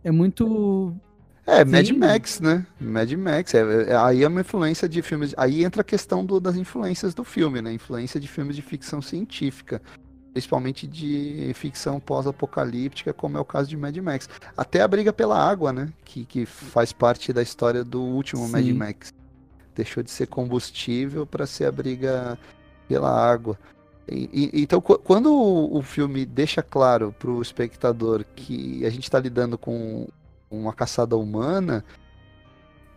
é 0.03 0.11
muito 0.11 0.95
é, 1.47 1.65
Sim. 1.65 1.71
Mad 1.71 1.91
Max, 1.91 2.41
né? 2.41 2.67
Mad 2.81 3.13
Max. 3.13 3.55
É, 3.55 3.91
é, 3.91 3.97
aí 3.97 4.23
é 4.23 4.29
uma 4.29 4.41
influência 4.41 4.89
de 4.89 5.03
filmes. 5.03 5.35
Aí 5.37 5.63
entra 5.63 5.83
a 5.83 5.85
questão 5.85 6.25
do, 6.25 6.41
das 6.41 6.57
influências 6.57 7.13
do 7.13 7.23
filme, 7.23 7.61
né? 7.61 7.73
Influência 7.73 8.19
de 8.19 8.27
filmes 8.27 8.57
de 8.57 8.63
ficção 8.63 9.03
científica 9.03 9.83
principalmente 10.35 10.85
de 10.85 11.53
ficção 11.55 12.01
pós-apocalíptica, 12.01 13.13
como 13.13 13.39
é 13.39 13.41
o 13.41 13.45
caso 13.45 13.69
de 13.69 13.77
Mad 13.77 13.97
Max. 13.99 14.29
Até 14.57 14.83
a 14.83 14.89
briga 14.89 15.13
pela 15.13 15.39
água, 15.39 15.73
né? 15.73 15.93
Que, 16.05 16.25
que 16.25 16.45
faz 16.45 16.93
parte 16.93 17.33
da 17.33 17.41
história 17.41 17.85
do 17.85 18.03
último 18.03 18.45
Sim. 18.47 18.51
Mad 18.51 18.67
Max. 18.71 19.15
Deixou 19.77 20.03
de 20.03 20.11
ser 20.11 20.27
combustível 20.27 21.25
para 21.25 21.47
ser 21.47 21.67
a 21.67 21.73
briga 21.73 22.37
pela 22.89 23.09
água. 23.09 23.57
E, 24.09 24.51
e, 24.53 24.63
então, 24.63 24.81
quando 24.81 25.33
o, 25.33 25.81
filme 25.83 26.27
deixa 26.27 26.63
claro 26.63 27.15
para 27.17 27.31
o 27.31 27.41
espectador 27.41 28.25
que 28.35 28.85
a 28.85 28.91
gente 28.91 29.05
está 29.05 29.21
lidando 29.21 29.57
com 29.57 30.09
uma 30.51 30.73
caçada 30.73 31.17
humana, 31.17 31.85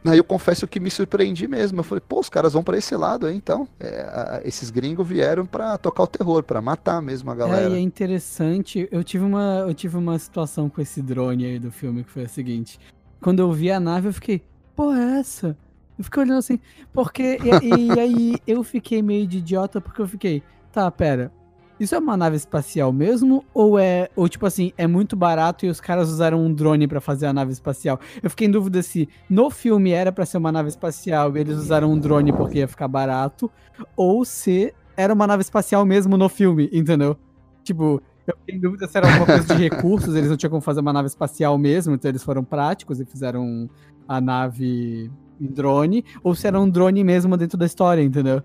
Aí 0.06 0.18
eu 0.18 0.24
confesso 0.24 0.68
que 0.68 0.80
me 0.80 0.90
surpreendi 0.90 1.48
mesmo. 1.48 1.80
Eu 1.80 1.84
falei, 1.84 2.02
pô, 2.08 2.20
os 2.20 2.30
caras 2.30 2.54
vão 2.54 2.64
para 2.64 2.78
esse 2.78 2.96
lado 2.96 3.26
aí, 3.26 3.36
então. 3.36 3.68
É, 3.80 4.42
esses 4.46 4.70
gringos 4.70 5.08
vieram 5.08 5.46
para 5.46 5.78
tocar 5.78 6.04
o 6.04 6.08
terror, 6.08 6.44
para 6.44 6.62
matar 6.62 7.02
mesmo 7.02 7.30
a 7.32 7.34
é, 7.34 7.38
galera. 7.38 7.74
É, 7.74 7.78
é 7.78 7.80
interessante. 7.80 8.88
Eu 8.92 9.04
tive, 9.04 9.26
uma, 9.26 9.66
eu 9.68 9.74
tive 9.74 9.98
uma 9.98 10.18
situação 10.18 10.70
com 10.70 10.82
esse 10.82 11.02
drone 11.02 11.46
aí 11.46 11.60
do 11.60 11.72
filme 11.72 12.04
que 12.04 12.12
foi 12.12 12.24
a 12.24 12.30
seguinte. 12.30 12.80
Quando 13.22 13.40
eu 13.40 13.52
vi 13.52 13.72
a 13.72 13.80
nave, 13.80 14.08
eu 14.08 14.14
fiquei, 14.14 14.42
pô, 14.76 14.94
é 14.94 15.20
essa? 15.20 15.58
Eu 15.98 16.04
fiquei 16.04 16.24
olhando 16.24 16.40
assim, 16.40 16.60
porque. 16.94 17.40
E, 17.44 17.92
e 17.92 17.92
aí 18.00 18.36
eu 18.46 18.64
fiquei 18.64 19.02
meio 19.02 19.28
de 19.28 19.40
idiota, 19.40 19.82
porque 19.82 20.02
eu 20.02 20.08
fiquei, 20.08 20.44
tá, 20.72 20.90
pera, 20.92 21.32
isso 21.80 21.96
é 21.96 22.00
uma 22.00 22.18
nave 22.18 22.36
espacial 22.36 22.92
mesmo? 22.92 23.44
Ou 23.54 23.78
é. 23.78 24.10
Ou 24.16 24.28
tipo 24.28 24.46
assim, 24.46 24.72
é 24.78 24.88
muito 24.88 25.16
barato 25.16 25.66
e 25.66 25.70
os 25.70 25.80
caras 25.80 26.10
usaram 26.10 26.44
um 26.44 26.54
drone 26.54 26.88
para 26.88 27.00
fazer 27.00 27.28
a 27.28 27.34
nave 27.34 27.52
espacial? 27.52 28.00
Eu 28.22 28.30
fiquei 28.30 28.48
em 28.48 28.52
dúvida 28.52 28.82
se 28.82 29.08
no 29.30 29.50
filme 29.50 29.92
era 29.92 30.12
para 30.12 30.26
ser 30.26 30.38
uma 30.38 30.52
nave 30.52 30.70
espacial 30.70 31.36
e 31.36 31.40
eles 31.40 31.58
usaram 31.58 31.92
um 31.92 32.00
drone 32.00 32.34
porque 32.34 32.60
ia 32.60 32.68
ficar 32.68 32.88
barato. 32.88 33.52
Ou 33.96 34.26
se 34.26 34.74
era 34.96 35.14
uma 35.14 35.28
nave 35.28 35.42
espacial 35.42 35.86
mesmo 35.86 36.18
no 36.18 36.28
filme, 36.28 36.70
entendeu? 36.74 37.18
Tipo, 37.64 38.02
eu 38.26 38.36
fiquei 38.40 38.56
em 38.56 38.60
dúvida 38.60 38.88
se 38.88 38.98
era 38.98 39.08
alguma 39.08 39.26
coisa 39.26 39.56
de 39.56 39.62
recursos, 39.70 40.16
eles 40.16 40.30
não 40.30 40.36
tinham 40.36 40.50
como 40.50 40.62
fazer 40.62 40.82
uma 40.82 40.92
nave 40.92 41.08
espacial 41.08 41.58
mesmo, 41.58 41.94
então 41.94 42.10
eles 42.10 42.24
foram 42.24 42.44
práticos 42.44 43.00
e 43.00 43.06
fizeram 43.06 43.70
a 44.08 44.20
nave 44.20 45.12
em 45.40 45.46
drone, 45.46 46.04
ou 46.24 46.34
se 46.34 46.48
era 46.48 46.60
um 46.60 46.70
drone 46.70 47.04
mesmo 47.04 47.38
dentro 47.38 47.58
da 47.58 47.66
história, 47.66 48.02
entendeu? 48.02 48.42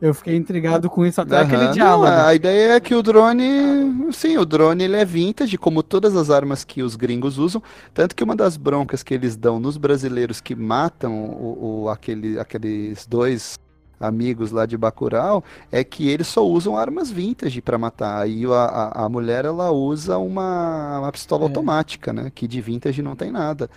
Eu 0.00 0.12
fiquei 0.12 0.36
intrigado 0.36 0.90
com 0.90 1.06
isso 1.06 1.20
até 1.20 1.36
uhum. 1.36 1.46
aquele 1.46 1.68
diálogo. 1.68 2.10
Não, 2.10 2.26
a 2.26 2.34
ideia 2.34 2.72
é 2.74 2.80
que 2.80 2.94
o 2.94 3.02
drone, 3.02 4.12
sim, 4.12 4.36
o 4.36 4.44
drone 4.44 4.84
ele 4.84 4.96
é 4.96 5.04
vintage, 5.04 5.56
como 5.56 5.82
todas 5.82 6.14
as 6.14 6.30
armas 6.30 6.64
que 6.64 6.82
os 6.82 6.96
gringos 6.96 7.38
usam, 7.38 7.62
tanto 7.94 8.14
que 8.14 8.22
uma 8.22 8.36
das 8.36 8.56
broncas 8.56 9.02
que 9.02 9.14
eles 9.14 9.36
dão 9.36 9.58
nos 9.58 9.76
brasileiros 9.76 10.40
que 10.40 10.54
matam 10.54 11.14
o, 11.14 11.84
o 11.84 11.88
aquele, 11.88 12.38
aqueles 12.38 13.06
dois 13.06 13.58
amigos 13.98 14.50
lá 14.50 14.66
de 14.66 14.76
Bacurau 14.76 15.42
é 15.72 15.82
que 15.82 16.08
eles 16.08 16.26
só 16.26 16.46
usam 16.46 16.76
armas 16.76 17.10
vintage 17.10 17.62
para 17.62 17.78
matar. 17.78 18.22
Aí 18.22 18.44
a, 18.44 18.48
a, 18.48 19.04
a, 19.04 19.08
mulher 19.08 19.44
ela 19.44 19.70
usa 19.70 20.18
uma, 20.18 21.00
uma 21.00 21.12
pistola 21.12 21.44
é. 21.44 21.46
automática, 21.46 22.12
né? 22.12 22.30
Que 22.34 22.46
de 22.46 22.60
vintage 22.60 23.00
não 23.02 23.16
tem 23.16 23.30
nada. 23.30 23.70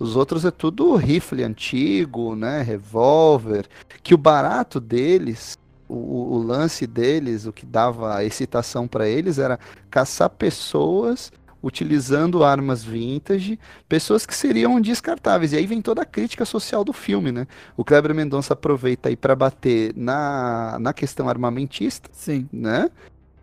Os 0.00 0.16
outros 0.16 0.44
é 0.44 0.50
tudo 0.50 0.96
rifle 0.96 1.44
antigo, 1.44 2.34
né? 2.34 2.62
Revólver. 2.62 3.68
Que 4.02 4.14
o 4.14 4.18
barato 4.18 4.80
deles 4.80 5.56
o, 5.90 6.36
o, 6.36 6.42
lance 6.42 6.86
deles, 6.86 7.46
o 7.46 7.52
que 7.52 7.66
dava 7.66 8.24
excitação 8.24 8.86
para 8.86 9.08
eles 9.08 9.38
era 9.38 9.58
caçar 9.90 10.30
pessoas 10.30 11.32
utilizando 11.62 12.42
armas 12.42 12.82
vintage, 12.82 13.58
pessoas 13.88 14.24
que 14.24 14.34
seriam 14.34 14.80
descartáveis. 14.80 15.52
E 15.52 15.56
aí 15.56 15.66
vem 15.66 15.82
toda 15.82 16.02
a 16.02 16.06
crítica 16.06 16.44
social 16.44 16.84
do 16.84 16.92
filme, 16.92 17.30
né? 17.32 17.46
O 17.76 17.84
Kleber 17.84 18.14
Mendonça 18.14 18.54
aproveita 18.54 19.08
aí 19.08 19.16
para 19.16 19.34
bater 19.34 19.92
na, 19.94 20.78
na 20.80 20.92
questão 20.92 21.28
armamentista, 21.28 22.08
Sim. 22.12 22.48
né? 22.52 22.88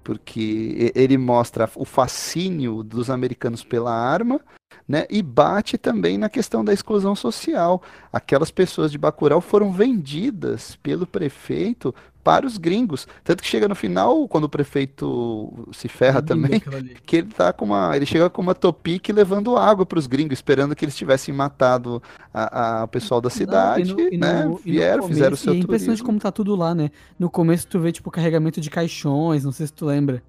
Porque 0.08 0.94
ele 0.96 1.18
mostra 1.18 1.70
o 1.76 1.84
fascínio 1.84 2.82
dos 2.82 3.10
americanos 3.10 3.62
pela 3.62 3.92
arma, 3.94 4.40
né? 4.88 5.06
E 5.10 5.22
bate 5.22 5.78
também 5.78 6.18
na 6.18 6.30
questão 6.30 6.64
da 6.64 6.72
exclusão 6.72 7.14
social. 7.14 7.84
Aquelas 8.10 8.50
pessoas 8.50 8.90
de 8.90 8.98
Bacurau 8.98 9.42
foram 9.42 9.70
vendidas 9.70 10.78
pelo 10.78 11.06
prefeito 11.06 11.94
para 12.28 12.46
os 12.46 12.58
gringos. 12.58 13.08
Tanto 13.24 13.42
que 13.42 13.48
chega 13.48 13.70
no 13.70 13.76
final, 13.76 14.28
quando 14.28 14.44
o 14.44 14.50
prefeito 14.50 15.66
se 15.72 15.88
ferra 15.88 16.22
também, 16.22 16.62
que 17.06 17.16
ele 17.16 17.30
tá 17.30 17.54
com 17.54 17.64
uma. 17.64 17.96
Ele 17.96 18.06
chega 18.06 18.30
com 18.30 18.42
uma 18.42 18.54
topique 18.54 19.14
levando 19.14 19.56
água 19.56 19.86
para 19.86 19.98
os 19.98 20.08
gringos, 20.08 20.34
esperando 20.34 20.76
que 20.76 20.84
eles 20.84 20.94
tivessem 20.94 21.34
matado 21.34 22.04
a, 22.34 22.82
a 22.82 22.84
o 22.84 22.88
pessoal 22.90 23.22
da 23.22 23.30
cidade, 23.30 23.94
Não, 23.94 24.00
e 24.02 24.18
no, 24.18 24.26
né? 24.26 24.42
E 24.42 24.46
no, 24.46 24.56
Vieram, 24.58 25.04
começo, 25.04 25.08
fizeram 25.08 25.34
o 25.36 25.38
seu. 25.38 25.54
E 25.54 25.58
é 25.58 25.60
impressionante 25.62 26.04
como 26.04 26.20
tá 26.20 26.30
tudo 26.30 26.54
lá, 26.54 26.76
né? 26.76 26.92
No 27.18 27.30
começo 27.30 27.66
tu 27.66 27.80
vê, 27.80 27.94
tipo, 27.94 28.12
carregamento 28.12 28.60
de 28.60 28.70
caixões, 28.70 29.46
não 29.46 29.54
sei 29.54 29.68
se 29.68 29.72
tu 29.72 29.86
lembra. 29.86 30.22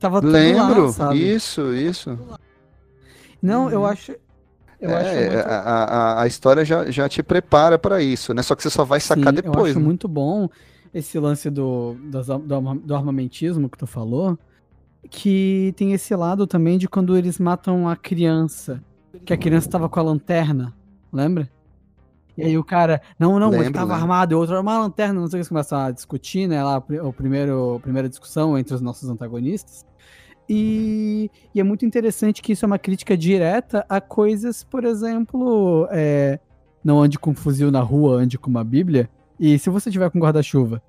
Tava 0.00 0.22
tudo 0.22 0.32
Lembro, 0.32 0.94
lá, 0.98 1.14
isso, 1.14 1.74
isso. 1.74 2.18
Não, 3.42 3.70
eu 3.70 3.80
uhum. 3.80 3.86
acho. 3.86 4.12
Eu 4.80 4.90
é, 4.90 5.30
muito... 5.30 5.48
a, 5.48 5.58
a, 5.58 6.22
a 6.22 6.26
história 6.26 6.64
já, 6.64 6.90
já 6.90 7.10
te 7.10 7.22
prepara 7.22 7.78
para 7.78 8.02
isso, 8.02 8.32
né? 8.32 8.40
Só 8.42 8.54
que 8.54 8.62
você 8.62 8.70
só 8.70 8.84
vai 8.84 9.00
sacar 9.00 9.34
Sim, 9.34 9.42
depois. 9.42 9.56
Eu 9.56 9.64
acho 9.64 9.78
né? 9.80 9.84
muito 9.84 10.08
bom 10.08 10.48
esse 10.92 11.18
lance 11.18 11.50
do, 11.50 11.94
do, 11.94 12.74
do 12.74 12.94
armamentismo 12.94 13.68
que 13.68 13.78
tu 13.78 13.86
falou, 13.86 14.38
que 15.10 15.72
tem 15.76 15.92
esse 15.92 16.14
lado 16.14 16.46
também 16.46 16.78
de 16.78 16.88
quando 16.88 17.16
eles 17.16 17.38
matam 17.38 17.88
a 17.88 17.96
criança, 17.96 18.82
que 19.24 19.32
a 19.32 19.36
criança 19.36 19.68
tava 19.68 19.88
com 19.88 20.00
a 20.00 20.02
lanterna, 20.02 20.74
lembra? 21.12 21.50
E 22.36 22.42
aí 22.42 22.58
o 22.58 22.64
cara, 22.64 23.00
não, 23.18 23.38
não, 23.38 23.48
lembro, 23.48 23.66
ele 23.66 23.72
tava 23.72 23.94
lembro. 23.94 24.02
armado, 24.02 24.32
e 24.32 24.34
o 24.34 24.38
outro, 24.38 24.60
uma 24.60 24.78
lanterna, 24.78 25.20
não 25.20 25.26
sei 25.26 25.28
o 25.28 25.30
que, 25.30 25.36
eles 25.36 25.48
começam 25.48 25.78
a 25.78 25.90
discutir, 25.90 26.46
né, 26.46 26.62
lá, 26.62 26.82
o 27.02 27.12
primeiro, 27.12 27.76
a 27.76 27.80
primeira 27.80 28.08
discussão 28.08 28.58
entre 28.58 28.74
os 28.74 28.80
nossos 28.82 29.08
antagonistas. 29.08 29.86
E, 30.48 31.30
e, 31.54 31.58
é 31.58 31.62
muito 31.64 31.84
interessante 31.84 32.42
que 32.42 32.52
isso 32.52 32.64
é 32.64 32.68
uma 32.68 32.78
crítica 32.78 33.16
direta 33.16 33.84
a 33.88 34.00
coisas, 34.00 34.62
por 34.62 34.84
exemplo, 34.84 35.88
é, 35.90 36.38
não 36.84 37.00
ande 37.00 37.18
com 37.18 37.30
um 37.30 37.34
fuzil 37.34 37.70
na 37.70 37.80
rua, 37.80 38.16
ande 38.16 38.38
com 38.38 38.48
uma 38.48 38.62
bíblia, 38.62 39.08
e 39.38 39.58
se 39.58 39.70
você 39.70 39.90
tiver 39.90 40.10
com 40.10 40.18
guarda-chuva, 40.18 40.82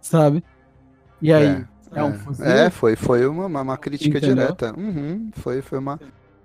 sabe? 0.00 0.42
E 1.20 1.32
aí, 1.32 1.46
é, 1.46 1.66
é 1.92 2.02
um 2.02 2.10
é. 2.10 2.18
fuzil? 2.18 2.46
É, 2.46 2.70
foi, 2.70 2.96
foi 2.96 3.26
uma, 3.26 3.46
uma 3.46 3.76
crítica 3.76 4.18
Entendeu? 4.18 4.36
direta. 4.36 4.74
Uhum, 4.78 5.30
foi, 5.34 5.60
foi 5.60 5.78
uma, 5.78 6.00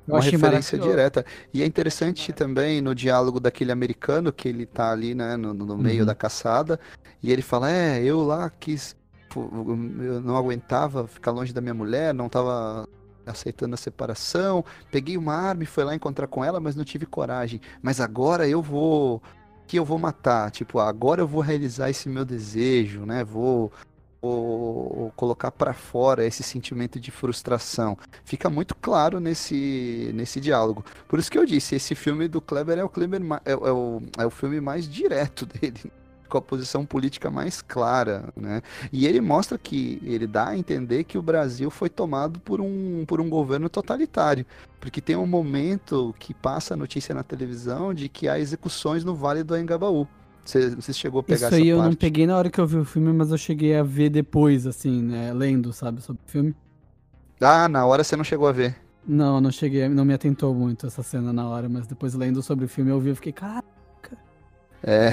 uma 0.07 0.20
referência 0.20 0.78
direta. 0.78 1.26
E 1.53 1.63
é 1.63 1.66
interessante 1.66 2.34
também 2.34 2.82
no 2.82 2.93
diálogo 2.93 3.39
daquele 3.39 3.72
americano 3.72 4.32
que 4.32 4.47
ele 4.47 4.66
tá 4.66 4.91
ali, 4.91 5.16
né, 5.16 5.38
no, 5.38 5.53
no 5.53 5.78
meio 5.78 6.01
uhum. 6.01 6.05
da 6.05 6.16
caçada, 6.16 6.80
e 7.24 7.32
ele 7.32 7.41
fala: 7.41 7.72
É, 7.72 8.03
eu 8.03 8.22
lá 8.24 8.49
quis. 8.49 8.95
Eu 9.36 10.22
não 10.22 10.38
aguentava 10.38 11.07
ficar 11.07 11.32
longe 11.32 11.51
da 11.51 11.59
minha 11.59 11.74
mulher, 11.74 12.13
não 12.13 12.30
tava 12.30 12.88
aceitando 13.26 13.74
a 13.74 13.78
separação. 13.78 14.63
Peguei 14.91 15.18
uma 15.18 15.34
arma 15.34 15.63
e 15.63 15.66
fui 15.66 15.84
lá 15.84 15.93
encontrar 15.93 16.28
com 16.28 16.43
ela, 16.43 16.59
mas 16.59 16.76
não 16.76 16.86
tive 16.86 17.05
coragem. 17.05 17.59
Mas 17.82 17.99
agora 17.99 18.47
eu 18.47 18.61
vou 18.61 19.22
que 19.68 19.78
eu 19.78 19.86
vou 19.86 19.97
matar. 19.97 20.51
Tipo, 20.51 20.80
agora 20.80 21.22
eu 21.22 21.28
vou 21.28 21.41
realizar 21.41 21.89
esse 21.89 22.09
meu 22.09 22.26
desejo, 22.26 23.05
né? 23.05 23.24
Vou, 23.24 23.72
ou, 24.22 25.11
colocar 25.16 25.51
para 25.51 25.74
fora 25.74 26.26
esse 26.26 26.43
sentimento 26.43 26.99
de 26.99 27.11
frustração. 27.11 27.97
Fica 28.24 28.49
muito 28.49 28.76
claro 28.76 29.20
nesse, 29.20 30.11
nesse 30.13 30.39
diálogo. 30.39 30.84
Por 31.07 31.20
isso 31.20 31.32
que 31.32 31.38
eu 31.38 31.45
disse, 31.45 31.76
esse 31.76 31.95
filme 31.95 32.28
do 32.28 32.41
Kleber 32.41 32.80
é 32.80 32.84
o, 32.84 32.89
Kleber, 32.89 33.22
é, 33.45 33.51
é 33.51 33.55
o, 33.55 34.01
é 34.18 34.26
o 34.26 34.30
filme 34.30 34.59
mais 34.59 34.88
direto 34.88 35.45
dele 35.47 35.91
com 36.28 36.38
a 36.38 36.41
posição 36.41 36.86
política 36.86 37.30
mais 37.32 37.61
clara, 37.61 38.30
né? 38.36 38.61
E 38.91 39.05
ele 39.07 39.21
mostra 39.21 39.57
que 39.57 40.01
ele 40.03 40.28
dá 40.28 40.49
a 40.49 40.57
entender 40.57 41.03
que 41.03 41.17
o 41.17 41.21
Brasil 41.21 41.69
foi 41.69 41.89
tomado 41.89 42.39
por 42.39 42.61
um, 42.61 43.03
por 43.07 43.21
um 43.21 43.30
governo 43.30 43.69
totalitário, 43.69 44.45
porque 44.80 45.01
tem 45.01 45.15
um 45.15 45.28
momento 45.28 46.13
que 46.19 46.34
passa 46.34 46.73
a 46.73 46.78
notícia 46.78 47.13
na 47.15 47.23
televisão 47.23 47.93
de 47.93 48.09
que 48.09 48.28
há 48.28 48.39
execuções 48.39 49.03
no 49.03 49.15
Vale 49.15 49.43
do 49.43 49.57
Engabaú. 49.57 50.07
Você, 50.43 50.76
você 50.76 50.93
chegou 50.93 51.21
a 51.21 51.23
pegar 51.23 51.47
Isso 51.47 51.55
aí 51.55 51.67
eu 51.67 51.78
parte? 51.78 51.89
não 51.89 51.95
peguei 51.95 52.28
na 52.28 52.38
hora 52.38 52.49
que 52.51 52.59
eu 52.59 52.67
vi 52.67 52.78
o 52.78 52.86
filme, 52.86 53.11
mas 53.11 53.32
eu 53.32 53.38
cheguei 53.38 53.76
a 53.76 53.82
ver 53.84 54.09
depois, 54.09 54.67
assim, 54.67 55.01
né? 55.01 55.34
Lendo, 55.34 55.73
sabe, 55.73 56.01
sobre 56.01 56.21
o 56.26 56.30
filme. 56.30 56.55
Ah, 57.41 57.67
na 57.67 57.86
hora 57.86 58.03
você 58.03 58.15
não 58.15 58.23
chegou 58.23 58.47
a 58.47 58.51
ver. 58.51 58.76
Não, 59.07 59.39
não 59.39 59.51
cheguei, 59.51 59.88
não 59.89 60.05
me 60.05 60.13
atentou 60.13 60.53
muito 60.53 60.88
essa 60.88 61.03
cena 61.03 61.32
na 61.34 61.47
hora, 61.47 61.69
mas 61.69 61.86
depois 61.86 62.13
lendo 62.15 62.41
sobre 62.41 62.65
o 62.65 62.67
filme 62.67 62.89
eu 62.91 62.99
vi 62.99 63.11
e 63.11 63.15
fiquei, 63.15 63.32
cara, 63.34 63.63
é... 64.86 65.09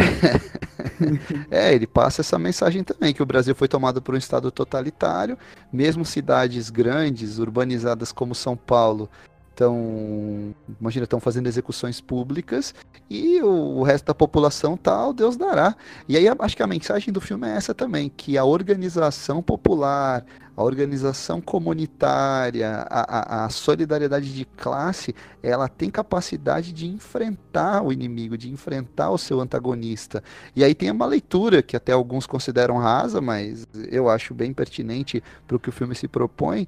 é, 1.51 1.75
ele 1.75 1.87
passa 1.87 2.21
essa 2.21 2.39
mensagem 2.39 2.85
também, 2.85 3.15
que 3.15 3.23
o 3.23 3.27
Brasil 3.27 3.55
foi 3.55 3.67
tomado 3.67 4.03
por 4.03 4.15
um 4.15 4.19
Estado 4.19 4.51
totalitário, 4.51 5.39
mesmo 5.73 6.05
cidades 6.05 6.69
grandes, 6.69 7.39
urbanizadas 7.39 8.13
como 8.13 8.35
São 8.35 8.57
Paulo, 8.57 9.09
estão, 9.53 10.55
imagina, 10.81 11.05
estão 11.05 11.21
fazendo 11.21 11.47
execuções 11.47 12.01
públicas 12.01 12.75
e 13.09 13.41
o, 13.43 13.79
o, 13.79 13.83
resto 13.83 14.07
da 14.07 14.15
população 14.15 14.77
tal, 14.77 15.13
Deus 15.13 15.37
dará. 15.37 15.77
E 16.09 16.17
aí 16.17 16.27
acho 16.27 16.57
que 16.57 16.63
a 16.63 16.67
mensagem 16.67 17.13
do 17.13 17.21
filme 17.21 17.47
é 17.47 17.57
essa 17.57 17.75
também, 17.75 18.09
que 18.09 18.37
a 18.39 18.45
organização 18.45 19.43
popular, 19.43 20.25
a 20.57 20.63
organização 20.63 21.41
comunitária, 21.41 22.87
a, 22.89 23.43
a, 23.43 23.45
a 23.45 23.49
solidariedade 23.51 24.35
de 24.35 24.45
classe, 24.45 25.15
ela 25.43 25.69
tem 25.69 25.91
capacidade 25.91 26.73
de 26.73 26.87
enfrentar 26.87 27.83
o 27.83 27.93
inimigo, 27.93 28.37
de 28.37 28.51
enfrentar 28.51 29.11
o 29.11 29.19
seu 29.19 29.41
antagonista. 29.41 30.23
E 30.57 30.65
aí 30.65 30.75
tem 30.75 30.91
uma 30.91 31.07
leitura 31.07 31.63
que 31.63 31.77
até 31.77 31.93
alguns 31.93 32.27
consideram 32.27 32.79
rasa, 32.79 33.21
mas 33.21 33.67
eu 33.91 34.09
acho 34.09 34.35
bem 34.35 34.53
pertinente 34.53 35.23
para 35.47 35.57
o 35.57 35.61
que 35.61 35.69
o 35.69 35.73
filme 35.73 35.95
se 35.95 36.09
propõe, 36.09 36.67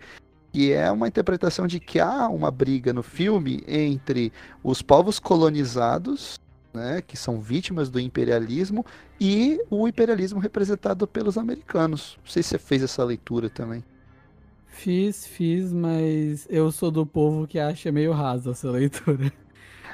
que 0.55 0.73
é 0.73 0.89
uma 0.89 1.09
interpretação 1.09 1.67
de 1.67 1.81
que 1.81 1.99
há 1.99 2.29
uma 2.29 2.49
briga 2.49 2.93
no 2.93 3.03
filme 3.03 3.65
entre 3.67 4.33
os 4.63 4.83
povos 4.83 5.19
colonizados, 5.19 6.41
né, 6.73 7.03
que 7.05 7.17
são 7.17 7.41
vítimas 7.41 7.91
do 7.91 7.99
imperialismo, 7.99 8.87
e 9.21 9.61
o 9.69 9.89
imperialismo 9.89 10.39
representado 10.39 11.09
pelos 11.09 11.37
americanos. 11.37 12.17
Não 12.25 12.31
sei 12.31 12.41
se 12.41 12.51
você 12.51 12.59
fez 12.59 12.85
essa 12.85 13.03
leitura 13.03 13.51
também. 13.51 13.83
Fiz, 14.69 15.27
fiz, 15.27 15.73
mas 15.73 16.47
eu 16.49 16.71
sou 16.71 16.93
do 16.93 17.05
povo 17.05 17.49
que 17.49 17.59
acha 17.59 17.91
meio 17.91 18.13
rasa 18.13 18.53
essa 18.53 18.71
leitura. 18.71 19.33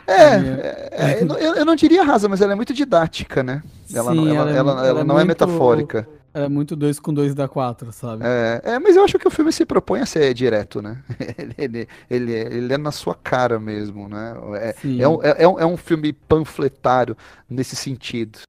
É, 0.06 0.34
é, 0.34 0.90
é 0.92 1.22
eu, 1.22 1.54
eu, 1.54 1.64
não 1.64 1.74
diria 1.74 2.04
rasa, 2.04 2.28
mas 2.28 2.42
ela 2.42 2.52
é 2.52 2.56
muito 2.56 2.74
didática, 2.74 3.42
né? 3.42 3.62
Ela, 3.94 4.12
Sim, 4.12 4.36
ela, 4.36 4.50
ela, 4.50 4.50
ela, 4.50 4.70
ela, 4.72 4.86
ela 4.86 5.04
não 5.04 5.18
é, 5.18 5.22
é 5.22 5.24
metafórica. 5.24 6.06
É 6.32 6.48
muito 6.48 6.76
2 6.76 7.00
com 7.00 7.12
2 7.12 7.34
dá 7.34 7.48
4, 7.48 7.92
sabe? 7.92 8.24
É, 8.24 8.60
é, 8.64 8.78
mas 8.78 8.96
eu 8.96 9.04
acho 9.04 9.18
que 9.18 9.26
o 9.26 9.30
filme 9.30 9.52
se 9.52 9.66
propõe 9.66 10.00
a 10.00 10.06
ser 10.06 10.32
direto, 10.32 10.80
né? 10.80 11.02
ele, 11.36 11.54
ele, 11.58 11.88
ele, 12.08 12.32
ele 12.32 12.72
é 12.72 12.78
na 12.78 12.92
sua 12.92 13.14
cara 13.14 13.58
mesmo, 13.58 14.08
né? 14.08 14.34
É, 14.54 14.74
é, 15.00 15.08
um, 15.08 15.22
é, 15.22 15.42
é, 15.42 15.48
um, 15.48 15.60
é 15.60 15.66
um 15.66 15.76
filme 15.76 16.12
panfletário 16.12 17.16
nesse 17.48 17.74
sentido. 17.74 18.40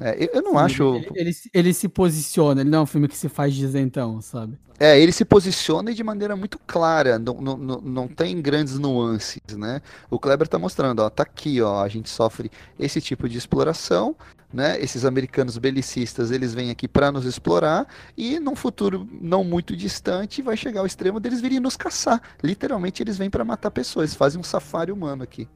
É, 0.00 0.24
eu, 0.24 0.28
eu, 0.34 0.42
não 0.42 0.58
acho. 0.58 0.96
Ele, 0.96 1.08
ele, 1.14 1.30
ele, 1.54 1.74
se 1.74 1.88
posiciona, 1.88 2.60
ele 2.60 2.68
não 2.68 2.80
é 2.80 2.82
um 2.82 2.86
filme 2.86 3.08
que 3.08 3.16
se 3.16 3.28
faz 3.28 3.56
então, 3.74 4.20
sabe? 4.20 4.58
É, 4.78 5.00
ele 5.00 5.10
se 5.10 5.24
posiciona 5.24 5.92
de 5.92 6.04
maneira 6.04 6.36
muito 6.36 6.58
clara, 6.66 7.18
não, 7.18 7.34
não, 7.34 7.56
não, 7.56 7.80
não 7.80 8.08
tem 8.08 8.40
grandes 8.40 8.78
nuances, 8.78 9.40
né? 9.56 9.80
O 10.08 10.18
Kleber 10.18 10.46
tá 10.46 10.58
mostrando, 10.58 11.00
ó, 11.00 11.10
tá 11.10 11.24
aqui, 11.24 11.60
ó, 11.60 11.82
a 11.82 11.88
gente 11.88 12.08
sofre 12.08 12.50
esse 12.78 13.00
tipo 13.00 13.28
de 13.28 13.38
exploração, 13.38 14.14
né? 14.52 14.80
Esses 14.80 15.04
americanos 15.04 15.58
belicistas, 15.58 16.30
eles 16.30 16.54
vêm 16.54 16.70
aqui 16.70 16.86
para 16.86 17.10
nos 17.10 17.24
explorar 17.24 17.88
e 18.16 18.38
num 18.38 18.54
futuro 18.54 19.08
não 19.20 19.42
muito 19.42 19.74
distante 19.74 20.42
vai 20.42 20.56
chegar 20.56 20.80
ao 20.80 20.86
extremo 20.86 21.18
deles 21.18 21.40
virem 21.40 21.58
nos 21.58 21.76
caçar. 21.76 22.22
Literalmente 22.42 23.02
eles 23.02 23.18
vêm 23.18 23.30
para 23.30 23.44
matar 23.44 23.70
pessoas, 23.72 24.14
fazem 24.14 24.38
um 24.38 24.44
safari 24.44 24.92
humano 24.92 25.24
aqui. 25.24 25.48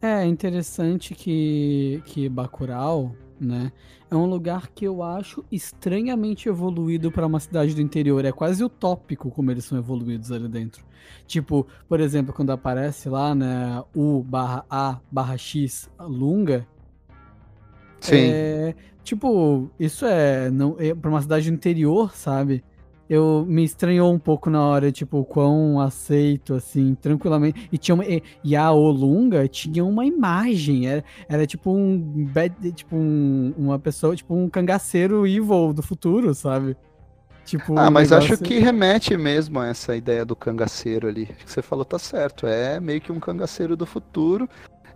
É 0.00 0.24
interessante 0.24 1.14
que 1.14 2.02
que 2.06 2.28
Bacurau, 2.28 3.14
né, 3.40 3.72
é 4.10 4.16
um 4.16 4.26
lugar 4.26 4.68
que 4.68 4.84
eu 4.84 5.02
acho 5.02 5.44
estranhamente 5.50 6.48
evoluído 6.48 7.10
para 7.10 7.26
uma 7.26 7.40
cidade 7.40 7.74
do 7.74 7.80
interior. 7.80 8.24
É 8.24 8.32
quase 8.32 8.62
utópico 8.62 9.30
como 9.30 9.50
eles 9.50 9.64
são 9.64 9.78
evoluídos 9.78 10.30
ali 10.30 10.48
dentro. 10.48 10.84
Tipo, 11.26 11.66
por 11.88 12.00
exemplo, 12.00 12.32
quando 12.32 12.50
aparece 12.50 13.08
lá, 13.08 13.34
né, 13.34 13.82
U 13.94 14.22
barra 14.22 14.64
A 14.68 15.00
barra 15.10 15.36
X 15.36 15.90
Lunga, 15.98 16.66
Sim. 18.02 18.16
É, 18.16 18.74
tipo, 19.04 19.70
isso 19.78 20.04
é, 20.04 20.50
não, 20.50 20.76
é 20.78 20.92
pra 20.92 21.08
uma 21.08 21.22
cidade 21.22 21.50
interior, 21.50 22.14
sabe? 22.16 22.64
Eu 23.12 23.44
me 23.46 23.62
estranhou 23.62 24.10
um 24.10 24.18
pouco 24.18 24.48
na 24.48 24.62
hora, 24.62 24.90
tipo, 24.90 25.22
quão 25.22 25.78
aceito, 25.78 26.54
assim, 26.54 26.94
tranquilamente. 26.94 27.68
E 27.70 27.76
tinha 27.76 27.94
uma, 27.94 28.06
e, 28.06 28.22
e 28.42 28.56
a 28.56 28.72
Olunga 28.72 29.46
tinha 29.46 29.84
uma 29.84 30.06
imagem, 30.06 30.88
era, 30.88 31.04
era 31.28 31.46
tipo 31.46 31.70
um, 31.70 32.26
tipo 32.74 32.96
um, 32.96 33.52
uma 33.54 33.78
pessoa, 33.78 34.16
tipo 34.16 34.34
um 34.34 34.48
cangaceiro 34.48 35.26
evil 35.26 35.74
do 35.74 35.82
futuro, 35.82 36.34
sabe? 36.34 36.74
Tipo, 37.44 37.78
ah, 37.78 37.90
mas 37.90 38.10
negócio... 38.10 38.32
acho 38.32 38.42
que 38.42 38.58
remete 38.58 39.14
mesmo 39.14 39.60
a 39.60 39.66
essa 39.66 39.94
ideia 39.94 40.24
do 40.24 40.34
cangaceiro 40.34 41.06
ali. 41.06 41.26
que 41.26 41.52
você 41.52 41.60
falou 41.60 41.84
tá 41.84 41.98
certo. 41.98 42.46
É 42.46 42.80
meio 42.80 43.02
que 43.02 43.12
um 43.12 43.20
cangaceiro 43.20 43.76
do 43.76 43.84
futuro 43.84 44.48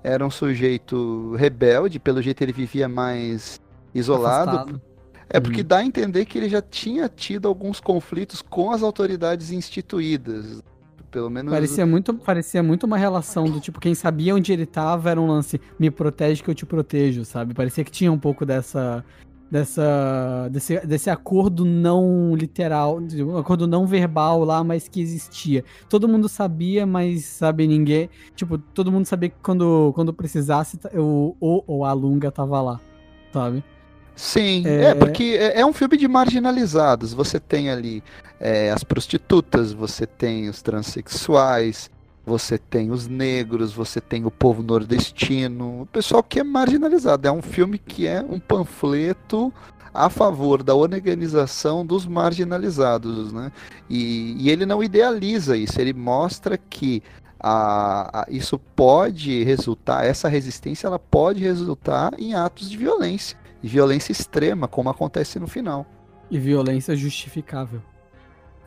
era 0.03 0.25
um 0.25 0.31
sujeito 0.31 1.35
rebelde, 1.35 1.99
pelo 1.99 2.23
jeito 2.23 2.41
ele 2.41 2.53
vivia 2.53 2.89
mais 2.89 3.61
isolado. 3.95 4.51
Afastado. 4.53 4.83
É 5.29 5.41
porque 5.41 5.61
uhum. 5.61 5.67
dá 5.67 5.79
a 5.79 5.85
entender 5.85 6.25
que 6.25 6.39
ele 6.39 6.49
já 6.49 6.63
tinha 6.63 7.09
tido 7.09 7.49
alguns 7.49 7.81
conflitos 7.81 8.41
com 8.41 8.71
as 8.71 8.83
autoridades 8.83 9.51
instituídas. 9.51 10.63
Pelo 11.11 11.31
menos. 11.31 11.53
Parecia 11.53 11.87
muito, 11.87 12.15
parecia 12.15 12.63
muito 12.63 12.85
uma 12.85 12.99
relação 12.99 13.45
do 13.45 13.61
tipo, 13.61 13.81
quem 13.81 13.95
sabia 13.95 14.35
onde 14.35 14.53
ele 14.53 14.65
estava 14.65 15.11
era 15.11 15.21
um 15.21 15.27
lance, 15.27 15.61
me 15.79 15.91
protege 15.91 16.43
que 16.43 16.51
eu 16.51 16.55
te 16.55 16.67
protejo, 16.67 17.25
sabe? 17.25 17.55
Parecia 17.55 17.83
que 17.85 17.91
tinha 17.91 18.13
um 18.13 18.19
pouco 18.19 18.45
dessa 18.45 19.05
dessa 19.51 20.49
desse, 20.51 20.79
desse 20.85 21.09
acordo 21.09 21.65
não 21.65 22.35
literal, 22.35 23.01
um 23.01 23.39
acordo 23.39 23.67
não 23.67 23.87
verbal 23.87 24.45
lá, 24.45 24.63
mas 24.63 24.89
que 24.89 25.01
existia. 25.01 25.65
Todo 25.89 26.09
mundo 26.09 26.29
sabia, 26.29 26.85
mas 26.85 27.25
sabe 27.25 27.67
ninguém, 27.67 28.11
tipo, 28.35 28.59
todo 28.59 28.93
mundo 28.93 29.07
sabia 29.07 29.31
que 29.31 29.37
quando 29.43 29.93
quando 29.95 30.13
precisasse 30.13 30.79
o 30.95 31.37
o, 31.41 31.79
o 31.79 31.85
a 31.85 31.93
Lunga 31.93 32.31
tava 32.31 32.61
lá, 32.61 32.81
sabe? 33.33 33.65
Sim, 34.17 34.67
é, 34.67 34.87
é 34.87 34.95
porque 34.95 35.37
é, 35.39 35.61
é, 35.61 35.67
um 35.67 35.75
filme 35.75 35.97
de 35.99 36.09
marginalizados. 36.09 37.13
Você 37.13 37.39
tem 37.39 37.69
ali 37.71 38.03
é, 38.41 38.71
as 38.71 38.83
prostitutas, 38.83 39.73
você 39.73 40.07
tem 40.07 40.49
os 40.49 40.63
transexuais, 40.63 41.91
você 42.25 42.57
tem 42.57 42.91
os 42.91 43.07
negros, 43.07 43.75
você 43.75 44.01
tem 44.01 44.25
o 44.25 44.31
povo 44.31 44.63
nordestino, 44.63 45.83
o 45.83 45.87
pessoal 45.87 46.23
que 46.23 46.41
é 46.41 46.45
marginalizado. 46.45 47.29
É 47.29 47.31
um 47.31 47.43
filme 47.43 47.79
que 47.79 48.07
é 48.07 48.23
um 48.23 48.41
panfleto 48.41 49.53
a 49.93 50.11
favor 50.11 50.63
da 50.63 50.75
organização 50.75 51.85
dos 51.85 52.07
marginalizados, 52.07 53.33
né? 53.33 53.53
E, 53.89 54.37
e 54.39 54.51
ele 54.51 54.67
não 54.67 54.83
idealiza 54.83 55.57
isso, 55.57 55.81
ele 55.81 55.95
mostra 55.95 56.59
que 56.59 57.03
a, 57.41 58.23
a, 58.23 58.27
isso 58.29 58.59
pode 58.75 59.43
resultar, 59.45 60.05
essa 60.05 60.29
resistência 60.29 60.87
ela 60.87 60.99
pode 60.99 61.43
resultar 61.43 62.13
em 62.19 62.35
atos 62.35 62.69
de 62.69 62.77
violência, 62.77 63.39
e 63.63 63.69
violência 63.69 64.13
extrema, 64.13 64.69
como 64.69 64.89
acontece 64.89 65.39
no 65.39 65.47
final. 65.47 65.87
E 66.31 66.39
violência 66.39 66.97
justificável. 66.97 67.81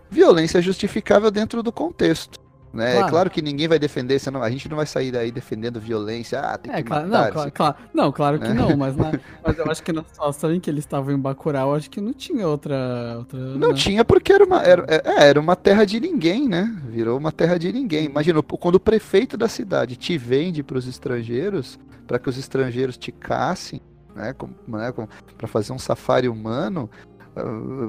Violência 0.09 0.61
justificável 0.61 1.29
dentro 1.29 1.61
do 1.61 1.71
contexto. 1.71 2.39
Né? 2.71 2.91
Claro. 2.91 3.07
É 3.07 3.09
claro 3.09 3.29
que 3.31 3.41
ninguém 3.41 3.67
vai 3.67 3.79
defender, 3.79 4.19
senão 4.19 4.43
a 4.43 4.49
gente 4.49 4.69
não 4.69 4.77
vai 4.77 4.85
sair 4.85 5.11
daí 5.11 5.31
defendendo 5.31 5.79
violência. 5.79 6.39
Ah, 6.39 6.57
tem 6.57 6.71
é, 6.71 6.77
que 6.77 6.83
claro, 6.83 7.07
matar. 7.07 7.25
Não, 7.25 7.31
claro, 7.31 7.51
claro, 7.51 7.75
não, 7.93 8.11
claro 8.11 8.39
que 8.39 8.47
né? 8.47 8.53
não, 8.53 8.77
mas, 8.77 8.95
na, 8.95 9.11
mas 9.43 9.57
eu 9.57 9.71
acho 9.71 9.81
que 9.81 9.91
na 9.91 10.03
situação 10.03 10.53
em 10.53 10.59
que 10.59 10.69
eles 10.69 10.83
estavam 10.83 11.13
em 11.13 11.17
Bacurau, 11.17 11.73
acho 11.73 11.89
que 11.89 11.99
não 11.99 12.13
tinha 12.13 12.47
outra. 12.47 13.15
outra 13.17 13.39
não, 13.39 13.73
tinha 13.73 14.05
porque 14.05 14.31
era 14.31 14.43
uma, 14.43 14.61
era, 14.61 14.85
é, 14.87 15.01
é, 15.03 15.27
era 15.29 15.39
uma 15.39 15.55
terra 15.55 15.83
de 15.83 15.99
ninguém, 15.99 16.47
né? 16.47 16.71
Virou 16.87 17.17
uma 17.17 17.31
terra 17.31 17.57
de 17.57 17.73
ninguém. 17.73 18.05
Imagina, 18.05 18.41
quando 18.43 18.75
o 18.75 18.79
prefeito 18.79 19.35
da 19.35 19.47
cidade 19.47 19.95
te 19.95 20.15
vende 20.15 20.61
para 20.61 20.77
os 20.77 20.87
estrangeiros, 20.87 21.79
para 22.05 22.19
que 22.19 22.29
os 22.29 22.37
estrangeiros 22.37 22.97
te 22.97 23.11
caçem, 23.11 23.81
né? 24.19 24.35
né 24.67 24.93
para 25.37 25.47
fazer 25.47 25.73
um 25.73 25.79
safari 25.79 26.27
humano 26.27 26.89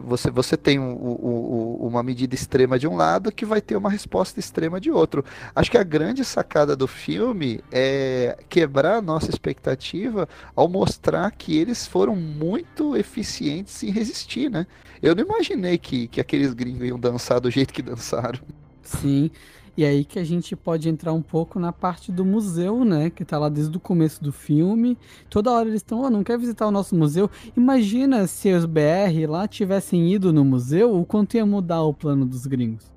você, 0.04 0.30
você 0.30 0.56
tem 0.56 0.78
um, 0.78 0.92
um, 0.92 1.76
uma 1.80 2.02
medida 2.02 2.34
extrema 2.34 2.78
de 2.78 2.86
um 2.86 2.96
lado 2.96 3.32
que 3.32 3.44
vai 3.44 3.60
ter 3.60 3.76
uma 3.76 3.90
resposta 3.90 4.38
extrema 4.38 4.80
de 4.80 4.90
outro. 4.90 5.24
Acho 5.54 5.70
que 5.70 5.78
a 5.78 5.82
grande 5.82 6.24
sacada 6.24 6.76
do 6.76 6.86
filme 6.86 7.60
é 7.72 8.38
quebrar 8.48 8.96
a 8.96 9.02
nossa 9.02 9.30
expectativa 9.30 10.28
ao 10.54 10.68
mostrar 10.68 11.30
que 11.30 11.56
eles 11.56 11.86
foram 11.86 12.14
muito 12.14 12.96
eficientes 12.96 13.82
em 13.82 13.90
resistir, 13.90 14.50
né? 14.50 14.66
Eu 15.02 15.14
não 15.14 15.24
imaginei 15.24 15.78
que, 15.78 16.08
que 16.08 16.20
aqueles 16.20 16.52
gringos 16.52 16.86
iam 16.86 16.98
dançar 16.98 17.40
do 17.40 17.50
jeito 17.50 17.72
que 17.72 17.82
dançaram. 17.82 18.40
Sim. 18.82 19.30
E 19.76 19.84
aí 19.84 20.04
que 20.04 20.18
a 20.18 20.24
gente 20.24 20.54
pode 20.56 20.88
entrar 20.88 21.12
um 21.12 21.22
pouco 21.22 21.58
na 21.58 21.72
parte 21.72 22.10
do 22.10 22.24
museu, 22.24 22.84
né? 22.84 23.10
Que 23.10 23.24
tá 23.24 23.38
lá 23.38 23.48
desde 23.48 23.76
o 23.76 23.80
começo 23.80 24.22
do 24.22 24.32
filme. 24.32 24.98
Toda 25.28 25.52
hora 25.52 25.68
eles 25.68 25.80
estão, 25.80 26.02
oh, 26.02 26.10
não 26.10 26.24
quer 26.24 26.38
visitar 26.38 26.66
o 26.66 26.70
nosso 26.70 26.94
museu. 26.94 27.30
Imagina 27.56 28.26
se 28.26 28.52
os 28.52 28.64
BR 28.64 29.26
lá 29.28 29.46
tivessem 29.46 30.12
ido 30.12 30.32
no 30.32 30.44
museu, 30.44 30.98
o 30.98 31.04
quanto 31.04 31.36
ia 31.36 31.46
mudar 31.46 31.82
o 31.82 31.94
plano 31.94 32.26
dos 32.26 32.46
gringos. 32.46 32.90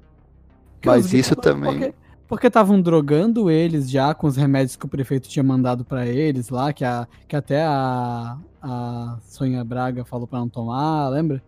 Porque 0.74 0.90
Mas 0.90 1.08
gringos, 1.08 1.28
isso 1.28 1.36
também. 1.36 1.94
Porque 2.28 2.48
estavam 2.48 2.82
drogando 2.82 3.52
eles 3.52 3.90
já 3.90 4.14
com 4.14 4.26
os 4.26 4.36
remédios 4.36 4.76
que 4.76 4.86
o 4.86 4.90
prefeito 4.90 5.30
tinha 5.30 5.44
mandado 5.44 5.86
para 5.86 6.08
eles 6.08 6.50
lá, 6.50 6.74
que, 6.74 6.84
a, 6.84 7.08
que 7.28 7.36
até 7.36 7.64
a, 7.64 8.38
a 8.62 9.18
Sonha 9.22 9.64
Braga 9.64 10.04
falou 10.04 10.26
para 10.26 10.40
não 10.40 10.50
tomar, 10.50 11.10
lembra? 11.10 11.44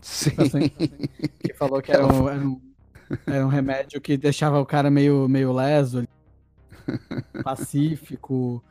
Sim. 0.00 0.30
que 1.38 1.54
falou 1.54 1.80
que 1.80 1.92
era 1.92 2.06
um, 2.06 2.28
era 2.28 2.40
um 2.40 2.65
era 3.26 3.44
um 3.44 3.48
remédio 3.48 4.00
que 4.00 4.16
deixava 4.16 4.60
o 4.60 4.66
cara 4.66 4.90
meio, 4.90 5.28
meio 5.28 5.52
leso, 5.52 6.06
pacífico. 7.44 8.62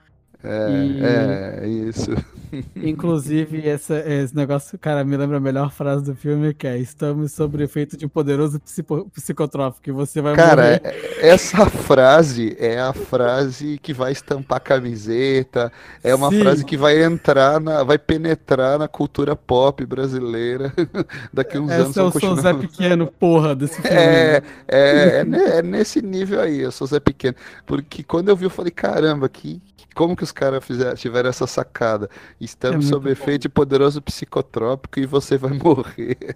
É, 0.45 0.85
e, 0.85 1.03
é, 1.03 1.67
isso. 1.67 2.11
Inclusive, 2.75 3.67
essa, 3.67 3.97
esse 4.07 4.35
negócio, 4.35 4.77
cara, 4.77 5.03
me 5.03 5.17
lembra 5.17 5.37
a 5.37 5.39
melhor 5.39 5.71
frase 5.71 6.05
do 6.05 6.15
filme, 6.15 6.53
que 6.53 6.67
é 6.67 6.77
estamos 6.77 7.31
sob 7.31 7.57
o 7.57 7.63
efeito 7.63 7.97
de 7.97 8.05
um 8.05 8.09
poderoso 8.09 8.59
psico, 8.59 9.09
psicotrópico, 9.11 9.89
e 9.89 9.91
você 9.91 10.21
vai 10.21 10.35
Cara, 10.35 10.61
morrer. 10.61 10.81
É, 10.83 11.29
essa 11.29 11.65
frase 11.69 12.55
é 12.59 12.79
a 12.79 12.93
frase 12.93 13.79
que 13.81 13.93
vai 13.93 14.11
estampar 14.11 14.61
camiseta, 14.61 15.71
é 16.03 16.13
uma 16.13 16.29
Sim. 16.29 16.41
frase 16.41 16.63
que 16.63 16.77
vai 16.77 17.03
entrar, 17.03 17.59
na, 17.59 17.83
vai 17.83 17.97
penetrar 17.97 18.77
na 18.77 18.87
cultura 18.87 19.35
pop 19.35 19.83
brasileira 19.85 20.71
daqui 21.33 21.57
uns 21.57 21.71
essa 21.71 21.83
anos. 21.83 21.97
Eu 21.97 22.11
sou 22.11 22.33
o 22.33 22.41
Zé 22.41 22.53
Pequeno, 22.53 23.07
porra, 23.07 23.55
desse 23.55 23.81
filme. 23.81 23.97
É, 23.97 24.43
é, 24.67 24.77
é, 24.77 25.57
é 25.57 25.61
nesse 25.63 26.01
nível 26.01 26.39
aí, 26.39 26.59
eu 26.59 26.71
sou 26.71 26.85
Zé 26.85 26.99
Pequeno. 26.99 27.35
Porque 27.65 28.03
quando 28.03 28.29
eu 28.29 28.35
vi, 28.35 28.45
eu 28.45 28.49
falei, 28.49 28.71
caramba, 28.71 29.27
que 29.27 29.61
como 29.95 30.15
que 30.15 30.23
os 30.23 30.31
caras 30.31 30.63
tiveram 30.97 31.29
essa 31.29 31.47
sacada? 31.47 32.09
Estamos 32.39 32.85
é 32.85 32.89
sob 32.89 33.09
efeito 33.09 33.43
de 33.43 33.49
poderoso 33.49 34.01
psicotrópico 34.01 34.99
e 34.99 35.05
você 35.05 35.37
vai 35.37 35.53
morrer. 35.57 36.35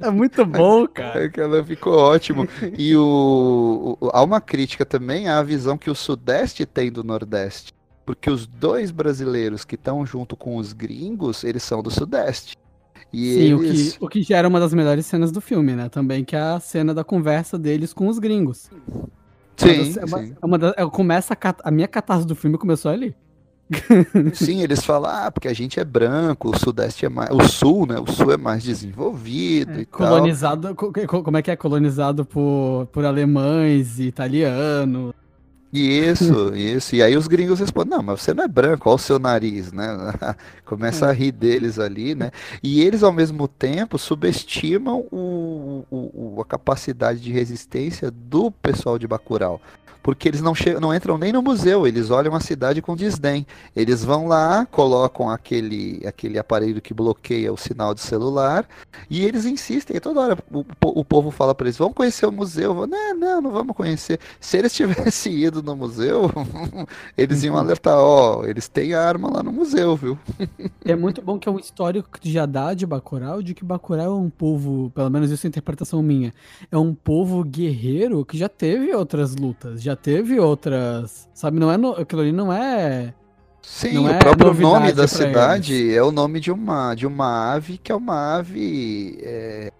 É 0.00 0.10
muito 0.10 0.46
bom, 0.46 0.86
cara. 0.86 1.24
Aquela 1.24 1.62
ficou 1.64 1.98
ótimo. 1.98 2.48
E 2.78 2.96
o, 2.96 3.98
o, 4.00 4.10
há 4.12 4.22
uma 4.22 4.40
crítica 4.40 4.86
também 4.86 5.28
à 5.28 5.42
visão 5.42 5.76
que 5.76 5.90
o 5.90 5.94
Sudeste 5.94 6.64
tem 6.64 6.90
do 6.90 7.02
Nordeste. 7.02 7.72
Porque 8.06 8.30
os 8.30 8.46
dois 8.46 8.90
brasileiros 8.90 9.64
que 9.64 9.74
estão 9.74 10.06
junto 10.06 10.36
com 10.36 10.56
os 10.56 10.72
gringos, 10.72 11.44
eles 11.44 11.62
são 11.62 11.82
do 11.82 11.90
Sudeste. 11.90 12.56
E 13.12 13.34
Sim, 13.34 13.60
eles... 13.60 13.94
o, 13.94 13.98
que, 13.98 14.04
o 14.04 14.08
que 14.08 14.22
gera 14.22 14.48
uma 14.48 14.60
das 14.60 14.72
melhores 14.72 15.04
cenas 15.04 15.30
do 15.32 15.40
filme, 15.40 15.74
né? 15.74 15.88
Também, 15.88 16.24
que 16.24 16.34
é 16.36 16.40
a 16.40 16.60
cena 16.60 16.94
da 16.94 17.04
conversa 17.04 17.58
deles 17.58 17.92
com 17.92 18.06
os 18.08 18.18
gringos. 18.18 18.70
Sim, 19.62 19.94
é 19.98 20.04
uma, 20.04 20.18
sim. 20.18 20.34
É 20.40 20.46
uma 20.46 20.58
da, 20.58 20.74
é, 20.76 20.86
começa 20.86 21.34
a, 21.34 21.54
a 21.64 21.70
minha 21.70 21.88
catarse 21.88 22.26
do 22.26 22.34
filme 22.34 22.58
começou 22.58 22.90
ali. 22.90 23.14
Sim, 24.34 24.60
eles 24.60 24.84
falam, 24.84 25.10
ah, 25.10 25.30
porque 25.30 25.48
a 25.48 25.54
gente 25.54 25.80
é 25.80 25.84
branco, 25.84 26.50
o 26.50 26.58
sudeste 26.58 27.06
é 27.06 27.08
mais. 27.08 27.30
O 27.30 27.42
sul, 27.48 27.86
né? 27.86 27.98
O 27.98 28.10
sul 28.10 28.30
é 28.32 28.36
mais 28.36 28.62
desenvolvido 28.62 29.78
é, 29.78 29.80
e 29.80 29.86
colonizado, 29.86 30.74
tal. 30.74 31.22
Como 31.22 31.36
é 31.36 31.42
que 31.42 31.50
é? 31.50 31.56
Colonizado 31.56 32.24
por, 32.24 32.86
por 32.92 33.04
alemães 33.04 33.98
e 33.98 34.04
italianos. 34.04 35.14
Isso, 35.72 36.54
isso. 36.56 36.94
E 36.94 37.02
aí 37.02 37.16
os 37.16 37.26
gringos 37.26 37.60
respondem, 37.60 37.96
não, 37.96 38.02
mas 38.02 38.20
você 38.20 38.34
não 38.34 38.44
é 38.44 38.48
branco, 38.48 38.90
olha 38.90 38.96
o 38.96 38.98
seu 38.98 39.18
nariz, 39.18 39.72
né? 39.72 39.86
Começa 40.66 41.06
é. 41.06 41.08
a 41.08 41.12
rir 41.12 41.32
deles 41.32 41.78
ali, 41.78 42.14
né? 42.14 42.30
E 42.62 42.82
eles, 42.82 43.02
ao 43.02 43.12
mesmo 43.12 43.48
tempo, 43.48 43.98
subestimam 43.98 45.06
o, 45.10 45.84
o, 45.90 46.40
a 46.40 46.44
capacidade 46.44 47.20
de 47.20 47.32
resistência 47.32 48.10
do 48.10 48.50
pessoal 48.50 48.98
de 48.98 49.06
Bacurau 49.06 49.60
porque 50.02 50.28
eles 50.28 50.40
não, 50.40 50.54
chegam, 50.54 50.80
não 50.80 50.94
entram 50.94 51.16
nem 51.16 51.32
no 51.32 51.40
museu, 51.40 51.86
eles 51.86 52.10
olham 52.10 52.34
a 52.34 52.40
cidade 52.40 52.82
com 52.82 52.96
desdém. 52.96 53.46
Eles 53.74 54.04
vão 54.04 54.26
lá, 54.26 54.66
colocam 54.66 55.30
aquele, 55.30 56.02
aquele 56.06 56.38
aparelho 56.38 56.80
que 56.80 56.92
bloqueia 56.92 57.52
o 57.52 57.56
sinal 57.56 57.94
de 57.94 58.00
celular 58.00 58.66
e 59.08 59.24
eles 59.24 59.44
insistem. 59.44 59.96
E 59.96 60.00
toda 60.00 60.20
hora 60.20 60.38
o, 60.50 60.64
o 60.80 61.04
povo 61.04 61.30
fala 61.30 61.54
para 61.54 61.66
eles: 61.66 61.76
vamos 61.76 61.94
conhecer 61.94 62.26
o 62.26 62.32
museu. 62.32 62.74
Vou, 62.74 62.86
não, 62.86 63.14
não, 63.14 63.40
não 63.40 63.50
vamos 63.50 63.76
conhecer. 63.76 64.18
Se 64.40 64.58
eles 64.58 64.72
tivessem 64.74 65.34
ido 65.34 65.62
no 65.62 65.76
museu, 65.76 66.30
eles 67.16 67.42
iam 67.44 67.56
alertar: 67.56 67.96
ó, 67.96 68.40
oh, 68.40 68.46
eles 68.46 68.68
têm 68.68 68.94
arma 68.94 69.30
lá 69.30 69.42
no 69.42 69.52
museu, 69.52 69.96
viu? 69.96 70.18
é 70.84 70.96
muito 70.96 71.22
bom 71.22 71.38
que 71.38 71.48
é 71.48 71.52
um 71.52 71.58
histórico 71.58 72.18
que 72.20 72.30
já 72.30 72.46
dá 72.46 72.74
de 72.74 72.86
Bacurau, 72.86 73.42
de 73.42 73.54
que 73.54 73.64
Bacurau 73.64 74.06
é 74.06 74.10
um 74.10 74.30
povo, 74.30 74.90
pelo 74.94 75.10
menos 75.10 75.30
isso 75.30 75.46
é 75.46 75.48
a 75.48 75.50
interpretação 75.50 76.02
minha, 76.02 76.34
é 76.70 76.76
um 76.76 76.94
povo 76.94 77.44
guerreiro 77.44 78.24
que 78.24 78.36
já 78.36 78.48
teve 78.48 78.92
outras 78.94 79.36
lutas, 79.36 79.82
já 79.82 79.91
já 79.92 79.96
teve 79.96 80.40
outras. 80.40 81.28
Sabe, 81.34 81.58
não 81.58 81.70
é. 81.70 81.76
No, 81.76 81.92
aquilo 81.92 82.22
ali 82.22 82.32
não 82.32 82.52
é. 82.52 83.14
Sim, 83.62 83.94
não 83.94 84.04
o 84.04 84.08
é 84.08 84.18
próprio 84.18 84.54
nome 84.54 84.92
da 84.92 85.06
cidade 85.06 85.74
eles. 85.74 85.96
é 85.96 86.02
o 86.02 86.10
nome 86.10 86.40
de 86.40 86.50
uma, 86.50 86.96
de 86.96 87.06
uma 87.06 87.52
ave 87.52 87.78
que 87.78 87.92
é 87.92 87.94
uma 87.94 88.36
ave 88.36 89.18
é, 89.22 89.72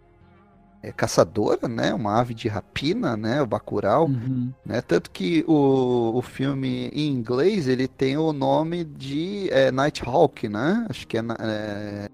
é 0.81 0.93
caçadora, 0.93 1.67
né? 1.67 1.93
Uma 1.93 2.21
ave 2.21 2.33
de 2.33 2.47
rapina, 2.47 3.17
né? 3.17 3.43
O 3.43 3.47
Bacurau, 3.47 4.07
uhum. 4.07 4.53
né? 4.65 4.81
Tanto 4.83 5.11
que 5.11 5.45
o, 5.49 6.13
o 6.15 6.23
filme 6.23 6.91
em 6.93 7.09
inglês 7.11 7.67
ele 7.67 7.89
tem 7.89 8.17
o 8.17 8.33
nome 8.33 8.85
de 8.85 9.49
é, 9.51 9.73
Nighthawk, 9.73 10.49
né? 10.49 10.87
Acho 10.89 11.05
que 11.09 11.19
é, 11.19 11.23
é 11.41 12.09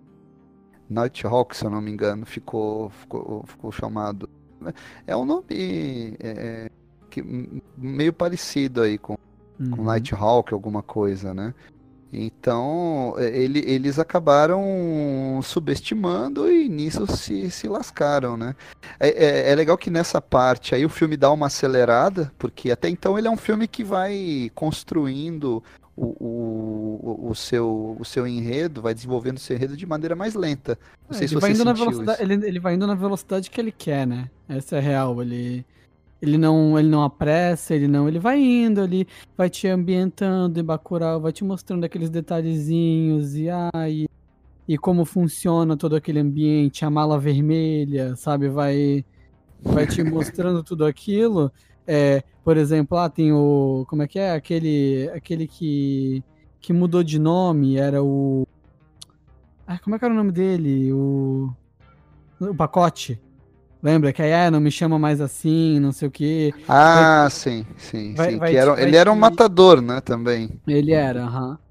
Nighthawk, 0.88 1.54
se 1.54 1.66
eu 1.66 1.70
não 1.70 1.82
me 1.82 1.90
engano, 1.90 2.24
ficou, 2.24 2.88
ficou, 2.88 3.44
ficou 3.46 3.70
chamado. 3.70 4.28
É 5.06 5.14
um 5.14 5.24
nome 5.24 6.16
é, 6.18 6.70
que, 7.22 7.62
meio 7.76 8.12
parecido 8.12 8.82
aí 8.82 8.98
com, 8.98 9.16
uhum. 9.58 9.70
com 9.70 9.84
Nighthawk, 9.84 10.52
alguma 10.52 10.82
coisa, 10.82 11.32
né? 11.34 11.54
Então, 12.12 13.14
ele, 13.18 13.62
eles 13.66 13.98
acabaram 13.98 15.40
subestimando 15.42 16.50
e 16.50 16.66
nisso 16.66 17.06
se, 17.06 17.50
se 17.50 17.68
lascaram, 17.68 18.34
né? 18.36 18.56
É, 18.98 19.08
é, 19.08 19.50
é, 19.50 19.54
legal 19.54 19.76
que 19.76 19.90
nessa 19.90 20.20
parte 20.20 20.74
aí 20.74 20.86
o 20.86 20.88
filme 20.88 21.18
dá 21.18 21.30
uma 21.30 21.46
acelerada, 21.46 22.32
porque 22.38 22.70
até 22.70 22.88
então 22.88 23.18
ele 23.18 23.28
é 23.28 23.30
um 23.30 23.36
filme 23.36 23.68
que 23.68 23.84
vai 23.84 24.50
construindo 24.54 25.62
o, 25.94 26.06
o, 26.18 27.30
o, 27.30 27.34
seu, 27.34 27.96
o 27.98 28.04
seu 28.04 28.26
enredo, 28.26 28.80
vai 28.80 28.94
desenvolvendo 28.94 29.36
o 29.36 29.40
seu 29.40 29.56
enredo 29.56 29.76
de 29.76 29.84
maneira 29.84 30.16
mais 30.16 30.34
lenta. 30.34 30.78
Não 31.08 31.14
é, 31.14 31.18
sei 31.18 31.28
se 31.28 31.34
você 31.34 31.40
vai 31.40 31.50
indo 31.50 31.64
na 31.64 31.72
velocidade, 31.74 32.22
ele, 32.22 32.34
ele 32.46 32.60
vai 32.60 32.74
indo 32.74 32.86
na 32.86 32.94
velocidade 32.94 33.50
que 33.50 33.60
ele 33.60 33.72
quer, 33.72 34.06
né? 34.06 34.30
Essa 34.48 34.76
é 34.76 34.80
real. 34.80 35.20
Ele 35.20 35.66
ele 36.20 36.36
não, 36.36 36.78
ele 36.78 36.88
não 36.88 37.02
apressa, 37.02 37.74
ele 37.74 37.86
não, 37.86 38.08
ele 38.08 38.18
vai 38.18 38.40
indo 38.40 38.80
ali, 38.80 39.06
vai 39.36 39.48
te 39.48 39.68
ambientando 39.68 40.58
em 40.58 40.64
Bacurau, 40.64 41.20
vai 41.20 41.32
te 41.32 41.44
mostrando 41.44 41.84
aqueles 41.84 42.10
detalhezinhos 42.10 43.36
e 43.36 43.48
ai, 43.48 44.06
e 44.66 44.76
como 44.76 45.04
funciona 45.04 45.76
todo 45.76 45.96
aquele 45.96 46.20
ambiente, 46.20 46.84
a 46.84 46.90
mala 46.90 47.18
vermelha, 47.18 48.16
sabe, 48.16 48.48
vai 48.48 49.04
vai 49.62 49.86
te 49.86 50.02
mostrando 50.04 50.62
tudo 50.62 50.84
aquilo. 50.84 51.52
É, 51.86 52.22
por 52.44 52.56
exemplo, 52.56 52.96
lá 52.96 53.08
tem 53.08 53.32
o 53.32 53.86
como 53.88 54.02
é 54.02 54.08
que 54.08 54.18
é 54.18 54.32
aquele 54.32 55.10
aquele 55.14 55.46
que 55.46 56.22
que 56.60 56.72
mudou 56.72 57.02
de 57.02 57.18
nome, 57.18 57.76
era 57.76 58.02
o 58.02 58.46
ah, 59.66 59.78
como 59.78 59.96
é 59.96 59.98
que 59.98 60.04
era 60.04 60.14
o 60.14 60.16
nome 60.16 60.32
dele? 60.32 60.92
O 60.92 61.54
o 62.40 62.54
pacote. 62.54 63.20
Lembra 63.82 64.12
que 64.12 64.20
aí, 64.20 64.32
ah, 64.32 64.50
não 64.50 64.60
me 64.60 64.70
chama 64.70 64.98
mais 64.98 65.20
assim, 65.20 65.78
não 65.78 65.92
sei 65.92 66.08
o 66.08 66.10
quê. 66.10 66.52
Ah, 66.68 67.22
vai, 67.22 67.30
sim, 67.30 67.66
sim, 67.76 68.14
vai, 68.14 68.30
sim. 68.30 68.38
Vai, 68.38 68.56
era, 68.56 68.82
ele 68.82 68.96
era 68.96 69.10
um 69.12 69.16
matador, 69.16 69.80
né, 69.80 70.00
também. 70.00 70.50
Ele 70.66 70.92
era, 70.92 71.24
aham. 71.24 71.50
Uhum. 71.50 71.68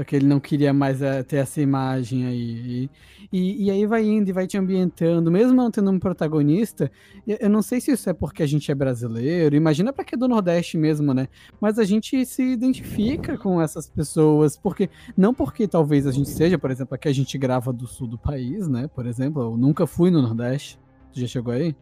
Só 0.00 0.04
que 0.04 0.16
ele 0.16 0.26
não 0.26 0.40
queria 0.40 0.72
mais 0.72 1.02
é, 1.02 1.22
ter 1.22 1.36
essa 1.36 1.60
imagem 1.60 2.24
aí. 2.24 2.88
E, 3.30 3.30
e, 3.32 3.64
e, 3.66 3.70
aí 3.70 3.86
vai 3.86 4.02
indo 4.02 4.30
e 4.30 4.32
vai 4.32 4.46
te 4.46 4.56
ambientando, 4.56 5.30
mesmo 5.30 5.52
não 5.52 5.70
tendo 5.70 5.90
um 5.90 5.98
protagonista. 5.98 6.90
Eu 7.26 7.50
não 7.50 7.60
sei 7.60 7.80
se 7.80 7.90
isso 7.90 8.08
é 8.08 8.14
porque 8.14 8.42
a 8.42 8.46
gente 8.46 8.70
é 8.70 8.74
brasileiro, 8.74 9.54
imagina 9.54 9.92
para 9.92 10.04
que 10.04 10.14
é 10.14 10.18
do 10.18 10.26
Nordeste 10.26 10.78
mesmo, 10.78 11.12
né? 11.12 11.28
Mas 11.60 11.78
a 11.78 11.84
gente 11.84 12.24
se 12.24 12.42
identifica 12.42 13.36
com 13.36 13.60
essas 13.60 13.90
pessoas, 13.90 14.56
porque 14.56 14.88
não 15.16 15.34
porque 15.34 15.68
talvez 15.68 16.06
a 16.06 16.12
gente 16.12 16.30
seja, 16.30 16.58
por 16.58 16.70
exemplo, 16.70 16.94
aqui 16.94 17.08
a 17.08 17.12
gente 17.12 17.36
grava 17.36 17.72
do 17.72 17.86
sul 17.86 18.06
do 18.06 18.16
país, 18.16 18.68
né? 18.68 18.88
Por 18.88 19.06
exemplo, 19.06 19.42
eu 19.42 19.56
nunca 19.56 19.86
fui 19.86 20.10
no 20.10 20.22
Nordeste. 20.22 20.78
Tu 21.12 21.20
já 21.20 21.26
chegou 21.26 21.52
aí? 21.52 21.74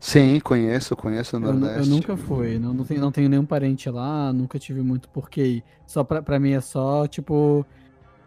Sim, 0.00 0.38
conheço, 0.40 0.94
conheço 0.94 1.36
o 1.36 1.40
Nordeste. 1.40 1.78
Eu, 1.78 1.84
eu 1.84 1.86
nunca 1.86 2.16
fui, 2.16 2.58
não, 2.58 2.74
não, 2.74 2.84
tenho, 2.84 3.00
não 3.00 3.10
tenho 3.10 3.28
nenhum 3.28 3.46
parente 3.46 3.88
lá, 3.88 4.32
nunca 4.32 4.58
tive 4.58 4.82
muito 4.82 5.08
porquê. 5.08 5.62
Só 5.86 6.04
pra, 6.04 6.20
pra 6.22 6.38
mim 6.38 6.52
é 6.52 6.60
só, 6.60 7.06
tipo. 7.06 7.64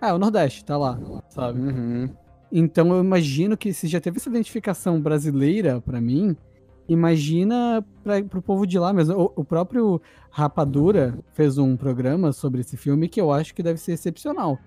Ah, 0.02 0.14
o 0.14 0.18
Nordeste, 0.18 0.66
tá 0.66 0.78
lá, 0.78 1.00
sabe? 1.30 1.60
Uhum. 1.60 2.10
Então 2.52 2.92
eu 2.94 3.02
imagino 3.04 3.58
que 3.58 3.74
se 3.74 3.88
já 3.88 4.00
teve 4.00 4.18
essa 4.18 4.30
identificação 4.30 5.02
brasileira 5.02 5.82
para 5.82 6.00
mim, 6.00 6.36
imagina 6.88 7.86
para 8.04 8.40
o 8.40 8.42
povo 8.42 8.66
de 8.66 8.80
lá 8.80 8.94
mesmo. 8.94 9.16
O, 9.16 9.42
o, 9.42 9.46
próprio 9.46 10.02
Rapadura 10.30 11.18
fez 11.34 11.58
um 11.58 11.76
programa 11.76 12.32
sobre 12.32 12.62
esse 12.62 12.78
filme 12.78 13.10
que 13.10 13.20
eu 13.20 13.32
acho 13.32 13.54
que 13.54 13.62
deve 13.62 13.80
ser 13.80 13.94
excepcional. 13.94 14.58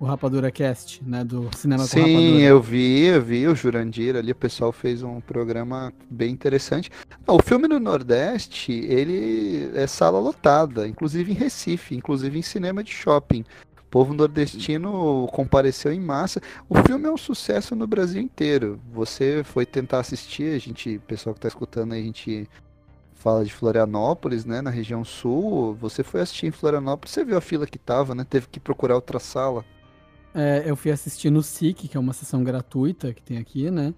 O 0.00 0.04
Rapadura 0.04 0.50
Cast, 0.50 1.02
né? 1.04 1.24
Do 1.24 1.50
cinema 1.56 1.82
Sim, 1.84 1.90
com 1.90 2.06
Rapadura. 2.06 2.22
Sim, 2.22 2.40
eu 2.42 2.62
vi, 2.62 3.04
eu 3.04 3.22
vi 3.22 3.48
o 3.48 3.54
Jurandir 3.54 4.14
ali, 4.14 4.30
o 4.30 4.36
pessoal 4.36 4.70
fez 4.70 5.02
um 5.02 5.20
programa 5.20 5.92
bem 6.08 6.30
interessante. 6.30 6.90
o 7.26 7.42
filme 7.42 7.66
no 7.66 7.80
Nordeste, 7.80 8.72
ele 8.72 9.70
é 9.74 9.86
sala 9.88 10.20
lotada, 10.20 10.86
inclusive 10.86 11.32
em 11.32 11.34
Recife, 11.34 11.96
inclusive 11.96 12.38
em 12.38 12.42
cinema 12.42 12.84
de 12.84 12.92
shopping. 12.92 13.44
O 13.88 13.90
povo 13.90 14.12
nordestino 14.12 15.26
compareceu 15.32 15.90
em 15.90 15.98
massa. 15.98 16.42
O 16.68 16.74
filme 16.86 17.06
é 17.06 17.10
um 17.10 17.16
sucesso 17.16 17.74
no 17.74 17.86
Brasil 17.86 18.20
inteiro. 18.20 18.78
Você 18.92 19.42
foi 19.42 19.64
tentar 19.64 20.00
assistir, 20.00 20.54
a 20.54 20.58
gente, 20.58 21.00
pessoal 21.06 21.32
que 21.32 21.38
está 21.38 21.48
escutando 21.48 21.94
aí, 21.94 22.02
a 22.02 22.04
gente 22.04 22.46
fala 23.14 23.44
de 23.44 23.52
Florianópolis, 23.52 24.44
né, 24.44 24.60
na 24.60 24.68
região 24.68 25.04
sul. 25.04 25.74
Você 25.80 26.04
foi 26.04 26.20
assistir 26.20 26.46
em 26.46 26.50
Florianópolis, 26.50 27.12
você 27.12 27.24
viu 27.24 27.38
a 27.38 27.40
fila 27.40 27.66
que 27.66 27.78
tava, 27.78 28.14
né? 28.14 28.26
Teve 28.28 28.46
que 28.48 28.60
procurar 28.60 28.94
outra 28.94 29.18
sala. 29.18 29.64
É, 30.34 30.62
eu 30.66 30.76
fui 30.76 30.90
assistir 30.90 31.30
no 31.30 31.42
SIC, 31.42 31.88
que 31.88 31.96
é 31.96 32.00
uma 32.00 32.12
sessão 32.12 32.44
gratuita 32.44 33.12
que 33.12 33.22
tem 33.22 33.38
aqui, 33.38 33.70
né? 33.70 33.94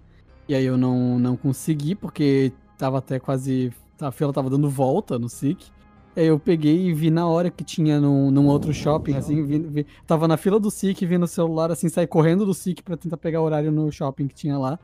E 0.47 0.55
aí 0.55 0.65
eu 0.65 0.77
não, 0.77 1.19
não 1.19 1.35
consegui, 1.37 1.95
porque 1.95 2.51
tava 2.77 2.97
até 2.97 3.19
quase. 3.19 3.71
A 3.99 4.11
fila 4.11 4.33
tava 4.33 4.49
dando 4.49 4.69
volta 4.69 5.19
no 5.19 5.29
SIC. 5.29 5.71
É, 6.15 6.25
eu 6.25 6.37
peguei 6.39 6.87
e 6.87 6.93
vi 6.93 7.09
na 7.09 7.25
hora 7.27 7.49
que 7.49 7.63
tinha 7.63 7.99
num, 7.99 8.29
num 8.31 8.47
outro 8.47 8.73
shopping, 8.73 9.15
assim, 9.15 9.45
vi, 9.45 9.59
vi, 9.59 9.87
tava 10.05 10.27
na 10.27 10.35
fila 10.35 10.59
do 10.59 10.69
SIC, 10.69 11.05
vi 11.05 11.17
no 11.17 11.27
celular, 11.27 11.71
assim, 11.71 11.87
saí 11.87 12.05
correndo 12.05 12.45
do 12.45 12.53
SIC 12.53 12.81
para 12.81 12.97
tentar 12.97 13.15
pegar 13.15 13.41
horário 13.41 13.71
no 13.71 13.89
shopping 13.91 14.27
que 14.27 14.35
tinha 14.35 14.57
lá. 14.57 14.77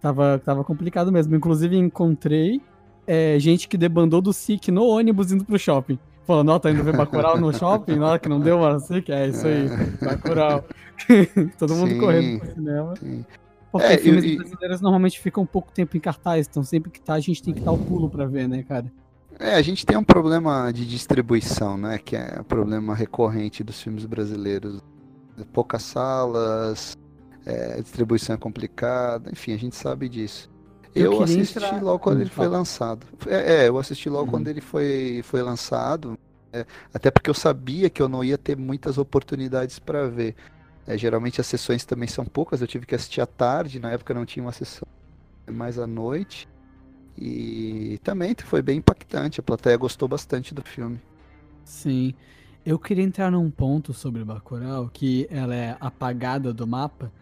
Tava, 0.00 0.38
tava 0.38 0.62
complicado 0.62 1.10
mesmo. 1.10 1.34
Inclusive, 1.34 1.76
encontrei 1.76 2.60
é, 3.06 3.38
gente 3.38 3.68
que 3.68 3.76
debandou 3.76 4.20
do 4.22 4.32
SIC 4.32 4.68
no 4.68 4.84
ônibus 4.84 5.32
indo 5.32 5.44
pro 5.44 5.58
shopping. 5.58 5.98
Falando, 6.30 6.48
ó, 6.50 6.60
tá 6.60 6.70
indo 6.70 6.84
ver 6.84 6.96
Bacurau 6.96 7.40
no 7.40 7.52
shopping, 7.52 7.96
na 7.96 8.06
hora 8.06 8.18
que 8.20 8.28
não 8.28 8.38
deu, 8.38 8.60
mano, 8.60 8.78
SIC, 8.78 9.10
é 9.10 9.26
isso 9.26 9.44
aí, 9.48 9.68
Bacurau. 10.00 10.64
Todo 11.58 11.74
mundo 11.74 11.90
sim, 11.90 11.98
correndo 11.98 12.38
pro 12.38 12.54
cinema. 12.54 12.94
Sim. 12.94 13.24
Porque 13.72 13.86
é, 13.88 13.98
filmes 13.98 14.24
e, 14.24 14.36
brasileiros 14.36 14.80
normalmente 14.80 15.18
ficam 15.18 15.42
um 15.42 15.46
pouco 15.46 15.72
tempo 15.72 15.96
em 15.96 16.00
cartaz, 16.00 16.46
então 16.48 16.62
sempre 16.62 16.88
que 16.88 17.00
tá, 17.00 17.14
a 17.14 17.20
gente 17.20 17.42
tem 17.42 17.52
que 17.52 17.60
dar 17.60 17.72
o 17.72 17.78
pulo 17.78 18.08
pra 18.08 18.26
ver, 18.26 18.48
né, 18.48 18.62
cara? 18.62 18.86
É, 19.40 19.56
a 19.56 19.62
gente 19.62 19.84
tem 19.84 19.96
um 19.96 20.04
problema 20.04 20.70
de 20.70 20.86
distribuição, 20.86 21.76
né? 21.76 21.98
Que 21.98 22.14
é 22.14 22.38
um 22.40 22.44
problema 22.44 22.94
recorrente 22.94 23.64
dos 23.64 23.82
filmes 23.82 24.06
brasileiros. 24.06 24.80
Poucas 25.52 25.82
salas, 25.82 26.96
é, 27.44 27.80
distribuição 27.80 28.36
é 28.36 28.38
complicada, 28.38 29.30
enfim, 29.32 29.52
a 29.52 29.58
gente 29.58 29.74
sabe 29.74 30.08
disso. 30.08 30.48
Eu, 30.94 31.14
eu 31.14 31.22
assisti 31.22 31.58
entrar... 31.58 31.82
logo 31.82 31.98
quando 31.98 32.20
ele 32.20 32.30
foi 32.30 32.48
lançado. 32.48 33.06
É, 33.26 33.64
é 33.64 33.68
eu 33.68 33.78
assisti 33.78 34.08
logo 34.08 34.24
uhum. 34.24 34.30
quando 34.30 34.48
ele 34.48 34.60
foi, 34.60 35.22
foi 35.24 35.42
lançado. 35.42 36.18
É, 36.52 36.66
até 36.92 37.10
porque 37.10 37.30
eu 37.30 37.34
sabia 37.34 37.88
que 37.88 38.02
eu 38.02 38.08
não 38.08 38.24
ia 38.24 38.36
ter 38.36 38.56
muitas 38.56 38.98
oportunidades 38.98 39.78
para 39.78 40.08
ver. 40.08 40.34
É, 40.86 40.98
geralmente 40.98 41.40
as 41.40 41.46
sessões 41.46 41.84
também 41.84 42.08
são 42.08 42.24
poucas, 42.24 42.60
eu 42.60 42.66
tive 42.66 42.86
que 42.86 42.94
assistir 42.94 43.20
à 43.20 43.26
tarde, 43.26 43.78
na 43.78 43.92
época 43.92 44.12
não 44.12 44.26
tinha 44.26 44.44
uma 44.44 44.52
sessão 44.52 44.86
mais 45.48 45.78
à 45.78 45.86
noite. 45.86 46.48
E 47.16 48.00
também 48.02 48.34
foi 48.44 48.62
bem 48.62 48.78
impactante, 48.78 49.40
a 49.40 49.42
plateia 49.42 49.76
gostou 49.76 50.08
bastante 50.08 50.54
do 50.54 50.62
filme. 50.62 51.00
Sim. 51.64 52.14
Eu 52.64 52.78
queria 52.78 53.04
entrar 53.04 53.30
num 53.30 53.50
ponto 53.50 53.92
sobre 53.92 54.24
Bacurau, 54.24 54.90
que 54.92 55.26
ela 55.30 55.54
é 55.54 55.76
apagada 55.80 56.52
do 56.52 56.66
mapa, 56.66 57.12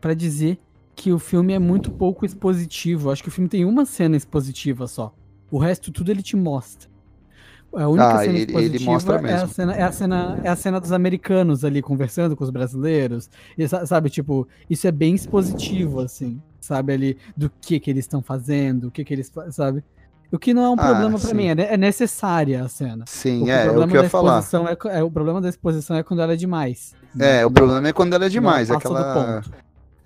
para 0.00 0.14
dizer 0.14 0.58
que 0.94 1.12
o 1.12 1.18
filme 1.18 1.52
é 1.52 1.58
muito 1.58 1.90
pouco 1.90 2.24
expositivo. 2.26 3.10
Acho 3.10 3.22
que 3.22 3.28
o 3.28 3.32
filme 3.32 3.48
tem 3.48 3.64
uma 3.64 3.84
cena 3.84 4.16
expositiva 4.16 4.86
só. 4.86 5.14
O 5.50 5.58
resto 5.58 5.90
tudo 5.90 6.10
ele 6.10 6.22
te 6.22 6.36
mostra. 6.36 6.88
A 7.72 7.88
única 7.88 8.08
ah, 8.08 8.18
cena 8.18 8.38
ele, 8.38 8.46
expositiva 8.46 9.18
ele 9.18 9.28
é, 9.28 9.34
a 9.34 9.46
cena, 9.46 9.74
é, 9.74 9.82
a 9.82 9.92
cena, 9.92 10.40
é 10.42 10.48
a 10.48 10.56
cena 10.56 10.80
dos 10.80 10.90
americanos 10.90 11.64
ali 11.64 11.80
conversando 11.80 12.36
com 12.36 12.42
os 12.42 12.50
brasileiros. 12.50 13.30
E, 13.56 13.66
sabe, 13.68 14.10
tipo, 14.10 14.46
isso 14.68 14.86
é 14.86 14.92
bem 14.92 15.14
expositivo, 15.14 16.00
assim 16.00 16.40
sabe, 16.60 16.92
ali, 16.92 17.18
do 17.36 17.50
que 17.60 17.80
que 17.80 17.90
eles 17.90 18.04
estão 18.04 18.22
fazendo, 18.22 18.88
o 18.88 18.90
que 18.90 19.04
que 19.04 19.14
eles, 19.14 19.32
sabe? 19.50 19.82
O 20.30 20.38
que 20.38 20.54
não 20.54 20.62
é 20.62 20.68
um 20.68 20.74
ah, 20.74 20.86
problema 20.86 21.18
para 21.18 21.34
mim, 21.34 21.46
é, 21.48 21.74
é, 21.74 21.76
necessária 21.76 22.62
a 22.62 22.68
cena. 22.68 23.04
Sim, 23.08 23.42
o 23.42 23.50
é, 23.50 23.68
o 23.68 23.88
que 23.88 23.96
eu 23.96 24.02
ia 24.04 24.08
falar. 24.08 24.44
É, 24.86 24.98
é, 24.98 25.02
o 25.02 25.10
problema 25.10 25.40
da 25.40 25.48
exposição 25.48 25.96
é 25.96 26.04
quando 26.04 26.22
ela 26.22 26.34
é 26.34 26.36
demais. 26.36 26.94
Né? 27.12 27.40
É, 27.40 27.46
o 27.46 27.50
problema 27.50 27.88
é 27.88 27.92
quando 27.92 28.12
ela 28.12 28.26
é 28.26 28.28
demais, 28.28 28.70
aquela... 28.70 29.42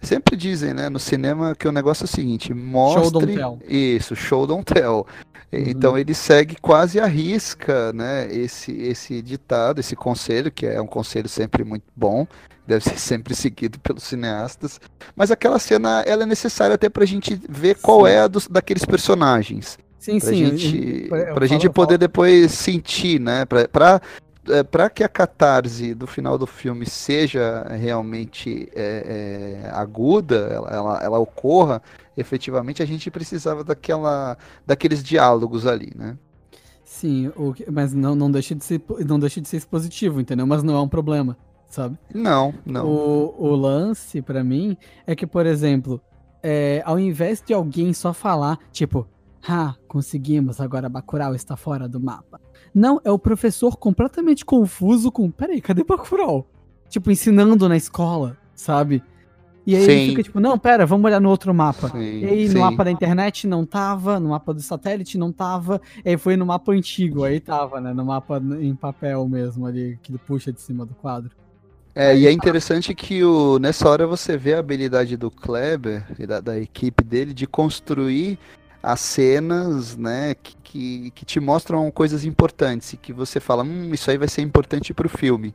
Sempre 0.04 0.36
dizem, 0.36 0.74
né, 0.74 0.88
no 0.88 0.98
cinema 0.98 1.54
que 1.54 1.66
o 1.66 1.72
negócio 1.72 2.04
é 2.04 2.06
o 2.06 2.08
seguinte, 2.08 2.52
mostre... 2.52 3.02
Show 3.02 3.10
don't 3.10 3.34
tell. 3.34 3.58
Isso, 3.68 4.14
show 4.14 4.46
don't 4.46 4.64
tell. 4.64 5.06
Uhum. 5.52 5.64
Então 5.66 5.98
ele 5.98 6.14
segue 6.14 6.56
quase 6.60 7.00
a 7.00 7.06
risca, 7.06 7.92
né, 7.92 8.28
esse, 8.30 8.72
esse 8.72 9.22
ditado, 9.22 9.80
esse 9.80 9.96
conselho, 9.96 10.50
que 10.50 10.66
é 10.66 10.80
um 10.80 10.86
conselho 10.86 11.28
sempre 11.28 11.64
muito 11.64 11.84
bom, 11.96 12.26
deve 12.66 12.84
ser 12.84 12.98
sempre 13.00 13.34
seguido 13.34 13.78
pelos 13.78 14.02
cineastas. 14.02 14.80
Mas 15.14 15.30
aquela 15.30 15.58
cena 15.58 16.02
ela 16.06 16.24
é 16.24 16.26
necessária 16.26 16.74
até 16.74 16.88
para 16.88 17.04
a 17.04 17.06
gente 17.06 17.40
ver 17.48 17.76
qual 17.76 18.06
sim. 18.06 18.12
é 18.12 18.20
a 18.20 18.28
dos, 18.28 18.48
daqueles 18.48 18.84
personagens. 18.84 19.78
Sim, 19.98 20.18
pra 20.18 20.28
sim. 20.28 20.56
Gente, 20.56 21.08
para 21.08 21.44
a 21.44 21.48
gente 21.48 21.70
poder 21.70 21.96
depois 21.96 22.52
sentir, 22.52 23.18
né? 23.18 23.46
Para 23.46 24.02
é, 24.48 24.62
para 24.62 24.90
que 24.90 25.02
a 25.02 25.08
catarse 25.08 25.94
do 25.94 26.06
final 26.06 26.36
do 26.38 26.46
filme 26.46 26.86
seja 26.86 27.64
realmente 27.70 28.68
é, 28.74 29.62
é, 29.64 29.70
aguda, 29.70 30.36
ela, 30.52 30.70
ela, 30.70 31.02
ela, 31.02 31.18
ocorra, 31.18 31.82
efetivamente 32.16 32.82
a 32.82 32.86
gente 32.86 33.10
precisava 33.10 33.64
daquela, 33.64 34.36
daqueles 34.66 35.02
diálogos 35.02 35.66
ali, 35.66 35.92
né? 35.94 36.16
Sim, 36.84 37.28
o, 37.36 37.54
mas 37.72 37.92
não, 37.92 38.14
não, 38.14 38.30
deixa 38.30 38.54
de 38.54 38.64
ser, 38.64 38.80
não 39.06 39.18
deixa 39.18 39.40
de 39.40 39.48
ser 39.48 39.56
expositivo, 39.56 40.20
entendeu? 40.20 40.46
Mas 40.46 40.62
não 40.62 40.76
é 40.76 40.80
um 40.80 40.88
problema 40.88 41.36
sabe? 41.74 41.98
Não, 42.14 42.54
não. 42.64 42.86
O, 42.86 43.34
o 43.36 43.56
lance, 43.56 44.22
para 44.22 44.44
mim, 44.44 44.76
é 45.06 45.16
que, 45.16 45.26
por 45.26 45.44
exemplo, 45.44 46.00
é, 46.42 46.82
ao 46.84 46.98
invés 46.98 47.42
de 47.44 47.52
alguém 47.52 47.92
só 47.92 48.12
falar, 48.12 48.58
tipo, 48.70 49.06
ah, 49.46 49.74
conseguimos, 49.88 50.60
agora 50.60 50.88
Bacurau 50.88 51.34
está 51.34 51.56
fora 51.56 51.88
do 51.88 52.00
mapa. 52.00 52.40
Não, 52.74 53.00
é 53.04 53.10
o 53.10 53.18
professor 53.18 53.76
completamente 53.76 54.44
confuso 54.44 55.10
com, 55.10 55.30
peraí, 55.30 55.60
cadê 55.60 55.84
Bacurau? 55.84 56.46
Tipo, 56.88 57.10
ensinando 57.10 57.68
na 57.68 57.76
escola, 57.76 58.36
sabe? 58.54 59.02
E 59.66 59.74
aí 59.74 59.84
sim. 59.84 59.90
ele 59.90 60.10
fica 60.10 60.22
tipo, 60.22 60.40
não, 60.40 60.58
pera, 60.58 60.84
vamos 60.84 61.06
olhar 61.06 61.20
no 61.20 61.30
outro 61.30 61.54
mapa. 61.54 61.88
Sim, 61.88 62.20
e 62.20 62.24
aí 62.26 62.48
sim. 62.48 62.54
no 62.54 62.60
mapa 62.60 62.84
da 62.84 62.90
internet 62.90 63.46
não 63.46 63.64
tava, 63.64 64.20
no 64.20 64.28
mapa 64.28 64.52
do 64.52 64.60
satélite 64.60 65.16
não 65.16 65.32
tava, 65.32 65.80
e 66.04 66.10
aí 66.10 66.16
foi 66.18 66.36
no 66.36 66.44
mapa 66.44 66.72
antigo, 66.72 67.24
aí 67.24 67.40
tava, 67.40 67.80
né? 67.80 67.94
No 67.94 68.04
mapa 68.04 68.42
em 68.60 68.74
papel 68.74 69.26
mesmo 69.26 69.66
ali, 69.66 69.98
que 70.02 70.12
ele 70.12 70.18
puxa 70.18 70.52
de 70.52 70.60
cima 70.60 70.84
do 70.84 70.94
quadro. 70.94 71.30
É, 71.94 72.16
e 72.16 72.26
é 72.26 72.32
interessante 72.32 72.92
que 72.92 73.22
o, 73.22 73.58
nessa 73.58 73.88
hora 73.88 74.06
você 74.06 74.36
vê 74.36 74.54
a 74.54 74.58
habilidade 74.58 75.16
do 75.16 75.30
Kleber 75.30 76.04
e 76.18 76.26
da, 76.26 76.40
da 76.40 76.58
equipe 76.58 77.04
dele 77.04 77.32
de 77.32 77.46
construir 77.46 78.36
as 78.84 79.00
cenas, 79.00 79.96
né, 79.96 80.34
que, 80.34 80.56
que, 80.62 81.10
que, 81.12 81.24
te 81.24 81.40
mostram 81.40 81.90
coisas 81.90 82.24
importantes 82.24 82.92
e 82.92 82.96
que 82.96 83.12
você 83.12 83.40
fala, 83.40 83.62
hum, 83.62 83.94
isso 83.94 84.10
aí 84.10 84.18
vai 84.18 84.28
ser 84.28 84.42
importante 84.42 84.92
para 84.92 85.06
o 85.06 85.10
filme. 85.10 85.54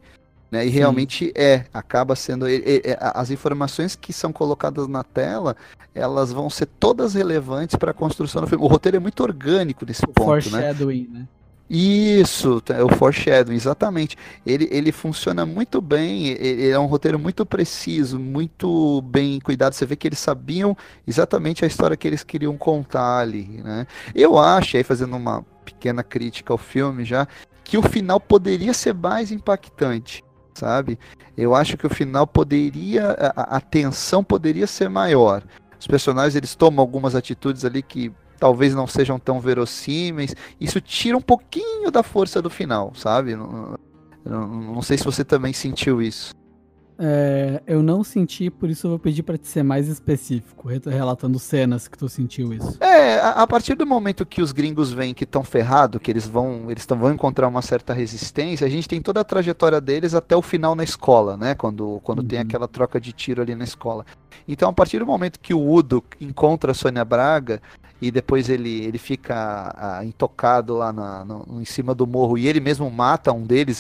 Né? 0.52 0.66
E 0.66 0.72
Sim. 0.72 0.78
realmente 0.78 1.32
é, 1.36 1.66
acaba 1.72 2.16
sendo. 2.16 2.48
É, 2.48 2.56
é, 2.56 2.98
as 3.00 3.30
informações 3.30 3.96
que 3.96 4.12
são 4.12 4.34
colocadas 4.34 4.88
na 4.88 5.04
tela, 5.04 5.56
elas 5.94 6.32
vão 6.32 6.50
ser 6.50 6.66
todas 6.66 7.14
relevantes 7.14 7.76
para 7.76 7.92
a 7.92 7.94
construção 7.94 8.42
do 8.42 8.48
filme. 8.48 8.64
O 8.64 8.68
roteiro 8.68 8.98
é 8.98 9.00
muito 9.00 9.22
orgânico 9.22 9.86
nesse 9.86 10.04
o 10.06 10.08
ponto, 10.08 10.32
né? 10.32 10.42
foreshadowing, 10.42 11.08
né? 11.12 11.20
né? 11.20 11.28
Isso, 11.70 12.64
é 12.70 12.84
o 12.84 12.90
foreshadowing, 12.90 13.56
exatamente. 13.56 14.18
Ele, 14.44 14.68
ele 14.72 14.92
funciona 14.92 15.46
muito 15.46 15.80
bem, 15.80 16.30
ele 16.30 16.68
é 16.68 16.80
um 16.80 16.88
roteiro 16.88 17.20
muito 17.20 17.46
preciso, 17.46 18.20
muito 18.20 19.04
bem 19.04 19.40
cuidado. 19.40 19.74
Você 19.74 19.86
vê 19.86 19.96
que 19.96 20.08
eles 20.08 20.18
sabiam 20.18 20.76
exatamente 21.08 21.64
a 21.64 21.68
história 21.68 21.96
que 21.96 22.08
eles 22.08 22.24
queriam 22.24 22.58
contar 22.58 23.20
ali, 23.20 23.62
né? 23.64 23.86
Eu 24.16 24.40
acho, 24.40 24.78
aí 24.78 24.84
fazendo 24.84 25.16
uma 25.16 25.46
pequena 25.64 26.02
crítica 26.02 26.52
ao 26.52 26.58
filme 26.58 27.06
já, 27.06 27.28
que 27.64 27.78
o 27.78 27.84
final 27.84 28.20
poderia 28.20 28.74
ser 28.74 28.96
mais 28.96 29.32
impactante, 29.32 30.24
sabe? 30.56 30.98
Eu 31.38 31.54
acho 31.54 31.78
que 31.78 31.86
o 31.86 31.90
final 31.90 32.26
poderia, 32.26 33.12
a, 33.36 33.58
a 33.58 33.62
tensão 33.62 34.24
poderia 34.24 34.66
ser 34.66 34.90
maior. 34.90 35.44
Os 35.80 35.86
personagens, 35.86 36.36
eles 36.36 36.56
tomam 36.56 36.82
algumas 36.82 37.14
atitudes 37.14 37.64
ali 37.64 37.84
que 37.84 38.12
talvez 38.40 38.74
não 38.74 38.88
sejam 38.88 39.20
tão 39.20 39.40
verossímeis. 39.40 40.36
Isso 40.60 40.80
tira 40.80 41.18
um 41.18 41.22
pouquinho 41.22 41.92
da 41.92 42.04
força 42.04 42.42
do 42.42 42.50
final, 42.50 42.94
sabe? 42.96 43.36
Não, 43.36 43.78
não, 44.26 44.48
não 44.48 44.82
sei 44.82 44.98
se 44.98 45.04
você 45.04 45.24
também 45.24 45.54
sentiu 45.54 46.02
isso. 46.02 46.34
É, 47.02 47.64
eu 47.66 47.82
não 47.82 48.04
senti, 48.04 48.50
por 48.50 48.70
isso 48.70 48.86
eu 48.86 48.90
vou 48.90 49.00
pedir 49.00 49.24
para 49.24 49.38
te 49.38 49.48
ser 49.48 49.64
mais 49.64 49.88
específico, 49.88 50.68
relatando 50.68 51.40
cenas 51.40 51.88
que 51.88 51.98
tu 51.98 52.10
sentiu 52.10 52.52
isso. 52.52 52.78
É, 52.84 53.22
a, 53.22 53.30
a 53.44 53.48
partir 53.48 53.74
do 53.76 53.86
momento 53.86 54.26
que 54.26 54.42
os 54.42 54.52
gringos 54.52 54.92
veem 54.92 55.14
que 55.14 55.24
estão 55.24 55.42
ferrados, 55.42 56.02
que 56.02 56.12
eles 56.12 56.28
vão, 56.28 56.70
eles 56.70 56.86
tão, 56.86 57.00
vão 57.00 57.14
encontrar 57.14 57.48
uma 57.48 57.62
certa 57.62 57.94
resistência, 57.94 58.68
a 58.68 58.70
gente 58.70 58.86
tem 58.86 59.02
toda 59.02 59.22
a 59.22 59.24
trajetória 59.24 59.80
deles 59.80 60.14
até 60.14 60.36
o 60.36 60.42
final 60.42 60.76
na 60.76 60.84
escola, 60.84 61.38
né? 61.38 61.56
Quando, 61.56 62.02
quando 62.04 62.20
uhum. 62.20 62.28
tem 62.28 62.40
aquela 62.40 62.68
troca 62.68 63.00
de 63.00 63.14
tiro 63.14 63.42
ali 63.42 63.56
na 63.56 63.64
escola. 63.64 64.06
Então, 64.46 64.70
a 64.70 64.74
partir 64.74 65.00
do 65.00 65.06
momento 65.06 65.40
que 65.40 65.54
o 65.54 65.72
Udo 65.72 66.04
encontra 66.20 66.72
a 66.72 66.76
Sônia 66.76 67.06
Braga 67.06 67.62
e 68.02 68.12
depois 68.12 68.50
ele, 68.50 68.84
ele 68.84 68.98
fica 68.98 69.74
ah, 69.78 70.06
intocado 70.06 70.76
lá 70.76 70.94
na, 70.94 71.26
no, 71.26 71.62
em 71.62 71.66
cima 71.66 71.94
do 71.94 72.08
morro 72.08 72.38
e 72.38 72.48
ele 72.48 72.60
mesmo 72.60 72.90
mata 72.90 73.32
um 73.34 73.44
deles, 73.44 73.80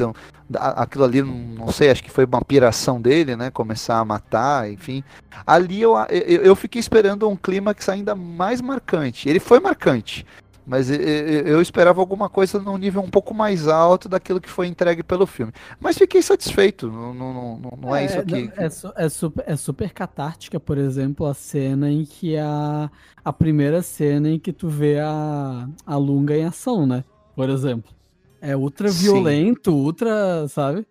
aquilo 0.53 1.05
ali, 1.05 1.21
não, 1.21 1.33
não, 1.65 1.71
sei, 1.71 1.89
acho 1.89 2.03
que 2.03 2.11
foi 2.11 2.25
uma 2.25 2.41
piração 2.41 3.01
dele, 3.01 3.35
né? 3.35 3.49
Começar 3.49 3.97
a 3.97 4.05
matar, 4.05 4.69
enfim. 4.69 5.03
Ali 5.47 5.81
eu, 5.81 5.95
eu, 6.09 6.41
eu 6.43 6.55
fiquei 6.55 6.79
esperando 6.79 7.29
um 7.29 7.35
clímax 7.35 7.87
ainda 7.87 8.13
mais 8.13 8.61
marcante. 8.61 9.29
Ele 9.29 9.39
foi 9.39 9.59
marcante, 9.59 10.25
mas 10.69 10.87
eu 10.91 11.59
esperava 11.59 11.99
alguma 11.99 12.29
coisa 12.29 12.59
num 12.59 12.77
nível 12.77 13.01
um 13.01 13.09
pouco 13.09 13.33
mais 13.33 13.67
alto 13.67 14.07
daquilo 14.07 14.39
que 14.39 14.47
foi 14.47 14.67
entregue 14.67 15.01
pelo 15.01 15.25
filme. 15.25 15.51
Mas 15.79 15.97
fiquei 15.97 16.21
satisfeito. 16.21 16.91
Não, 16.91 17.11
não, 17.11 17.33
não, 17.33 17.77
não 17.81 17.95
é, 17.95 18.03
é, 18.03 18.05
isso 18.05 18.19
aqui. 18.19 18.51
É, 18.55 19.05
é, 19.05 19.09
super, 19.09 19.43
é 19.47 19.55
super 19.55 19.91
catártica, 19.91 20.59
por 20.59 20.77
exemplo, 20.77 21.25
a 21.25 21.33
cena 21.33 21.89
em 21.89 22.05
que 22.05 22.37
a. 22.37 22.91
A 23.25 23.33
primeira 23.33 23.81
cena 23.81 24.29
em 24.29 24.39
que 24.39 24.53
tu 24.53 24.69
vê 24.69 24.99
a, 24.99 25.67
a 25.85 25.97
Lunga 25.97 26.37
em 26.37 26.45
ação, 26.45 26.85
né? 26.85 27.03
Por 27.35 27.49
exemplo. 27.49 27.91
É 28.39 28.55
ultra 28.55 28.89
violento, 28.89 29.71
Sim. 29.71 29.77
ultra, 29.77 30.47
sabe? 30.47 30.85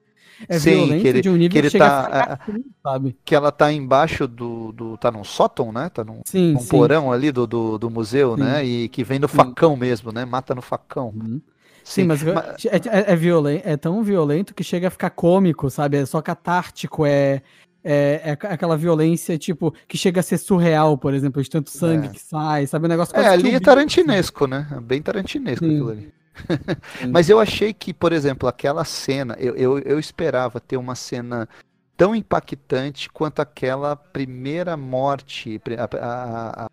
É 0.49 0.59
Sim, 0.59 1.01
que 1.01 1.09
ele, 1.09 1.21
de 1.21 1.29
um 1.29 1.37
nível 1.37 1.51
que, 1.51 1.59
ele 1.59 1.71
que 1.71 1.79
tá, 1.79 2.39
sabe? 2.83 3.17
Que 3.25 3.35
ela 3.35 3.51
tá 3.51 3.73
embaixo 3.73 4.29
do, 4.29 4.73
do. 4.73 4.97
tá 4.97 5.11
num 5.11 5.25
sótão, 5.25 5.73
né? 5.73 5.89
Tá 5.89 6.05
num, 6.05 6.21
sim, 6.25 6.53
num 6.53 6.61
sim. 6.61 6.69
porão 6.69 7.11
ali 7.11 7.33
do, 7.33 7.47
do, 7.47 7.79
do 7.79 7.91
museu, 7.91 8.37
sim. 8.37 8.43
né? 8.43 8.65
E 8.65 8.89
que 8.89 9.03
vem 9.03 9.19
no 9.19 9.29
facão 9.29 9.77
mesmo, 9.77 10.13
né? 10.13 10.25
Mata 10.25 10.55
no 10.55 10.63
facão. 10.63 11.13
Uhum. 11.17 11.41
Sim, 11.83 12.05
mas, 12.05 12.23
mas... 12.23 12.67
É, 12.67 12.77
é, 12.77 13.13
é, 13.13 13.17
violento, 13.17 13.67
é 13.67 13.77
tão 13.77 14.03
violento 14.03 14.55
que 14.55 14.63
chega 14.63 14.89
a 14.89 14.91
ficar 14.91 15.09
cômico, 15.09 15.71
sabe? 15.71 15.97
É 15.97 16.05
só 16.05 16.21
catártico, 16.21 17.07
é, 17.07 17.43
é, 17.83 18.21
é, 18.25 18.31
aquela 18.33 18.77
violência, 18.77 19.39
tipo, 19.39 19.73
que 19.89 19.97
chega 19.97 20.21
a 20.21 20.23
ser 20.23 20.37
surreal, 20.37 20.99
por 20.99 21.15
exemplo, 21.15 21.43
de 21.43 21.49
tanto 21.49 21.71
sangue 21.71 22.09
é. 22.09 22.11
que 22.11 22.21
sai, 22.21 22.67
sabe? 22.67 22.85
Um 22.85 22.89
negócio 22.89 23.17
É, 23.17 23.27
ali 23.27 23.55
é 23.55 23.61
tarantinesco, 23.61 24.47
né? 24.47 24.67
É 24.71 24.81
bem 24.81 25.01
tarantinesco 25.01 25.65
Sim. 25.65 25.73
aquilo 25.73 25.91
ali. 25.91 26.13
Mas 27.11 27.29
eu 27.29 27.41
achei 27.41 27.73
que, 27.73 27.93
por 27.93 28.13
exemplo, 28.13 28.49
aquela 28.49 28.85
cena, 28.85 29.37
eu, 29.39 29.57
eu, 29.57 29.79
eu 29.81 29.99
esperava 29.99 30.61
ter 30.61 30.77
uma 30.77 30.95
cena 30.95 31.49
tão 31.97 32.15
impactante 32.15 33.11
quanto 33.11 33.41
aquela 33.41 33.97
primeira 33.97 34.77
morte, 34.77 35.61
a, 35.77 35.97
a, 35.97 36.65
a, 36.65 36.71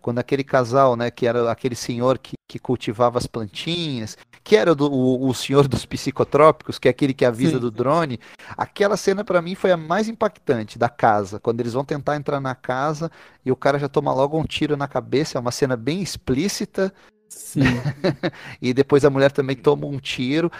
quando 0.00 0.20
aquele 0.20 0.44
casal, 0.44 0.94
né, 0.94 1.10
que 1.10 1.26
era 1.26 1.50
aquele 1.50 1.74
senhor 1.74 2.16
que, 2.16 2.34
que 2.48 2.60
cultivava 2.60 3.18
as 3.18 3.26
plantinhas, 3.26 4.16
que 4.44 4.54
era 4.54 4.72
do, 4.72 4.88
o, 4.88 5.28
o 5.28 5.34
senhor 5.34 5.66
dos 5.66 5.84
psicotrópicos, 5.84 6.78
que 6.78 6.86
é 6.86 6.92
aquele 6.92 7.12
que 7.12 7.24
avisa 7.24 7.54
Sim. 7.54 7.58
do 7.58 7.72
drone, 7.72 8.20
aquela 8.56 8.96
cena 8.96 9.24
para 9.24 9.42
mim 9.42 9.56
foi 9.56 9.72
a 9.72 9.76
mais 9.76 10.08
impactante 10.08 10.78
da 10.78 10.88
casa, 10.88 11.40
quando 11.40 11.58
eles 11.58 11.72
vão 11.72 11.84
tentar 11.84 12.14
entrar 12.14 12.40
na 12.40 12.54
casa 12.54 13.10
e 13.44 13.50
o 13.50 13.56
cara 13.56 13.80
já 13.80 13.88
toma 13.88 14.14
logo 14.14 14.38
um 14.38 14.44
tiro 14.44 14.76
na 14.76 14.86
cabeça, 14.86 15.36
é 15.36 15.40
uma 15.40 15.50
cena 15.50 15.76
bem 15.76 16.00
explícita, 16.00 16.94
Sim. 17.28 17.60
e 18.60 18.72
depois 18.72 19.04
a 19.04 19.10
mulher 19.10 19.32
também 19.32 19.56
toma 19.56 19.86
um 19.86 19.98
tiro. 19.98 20.50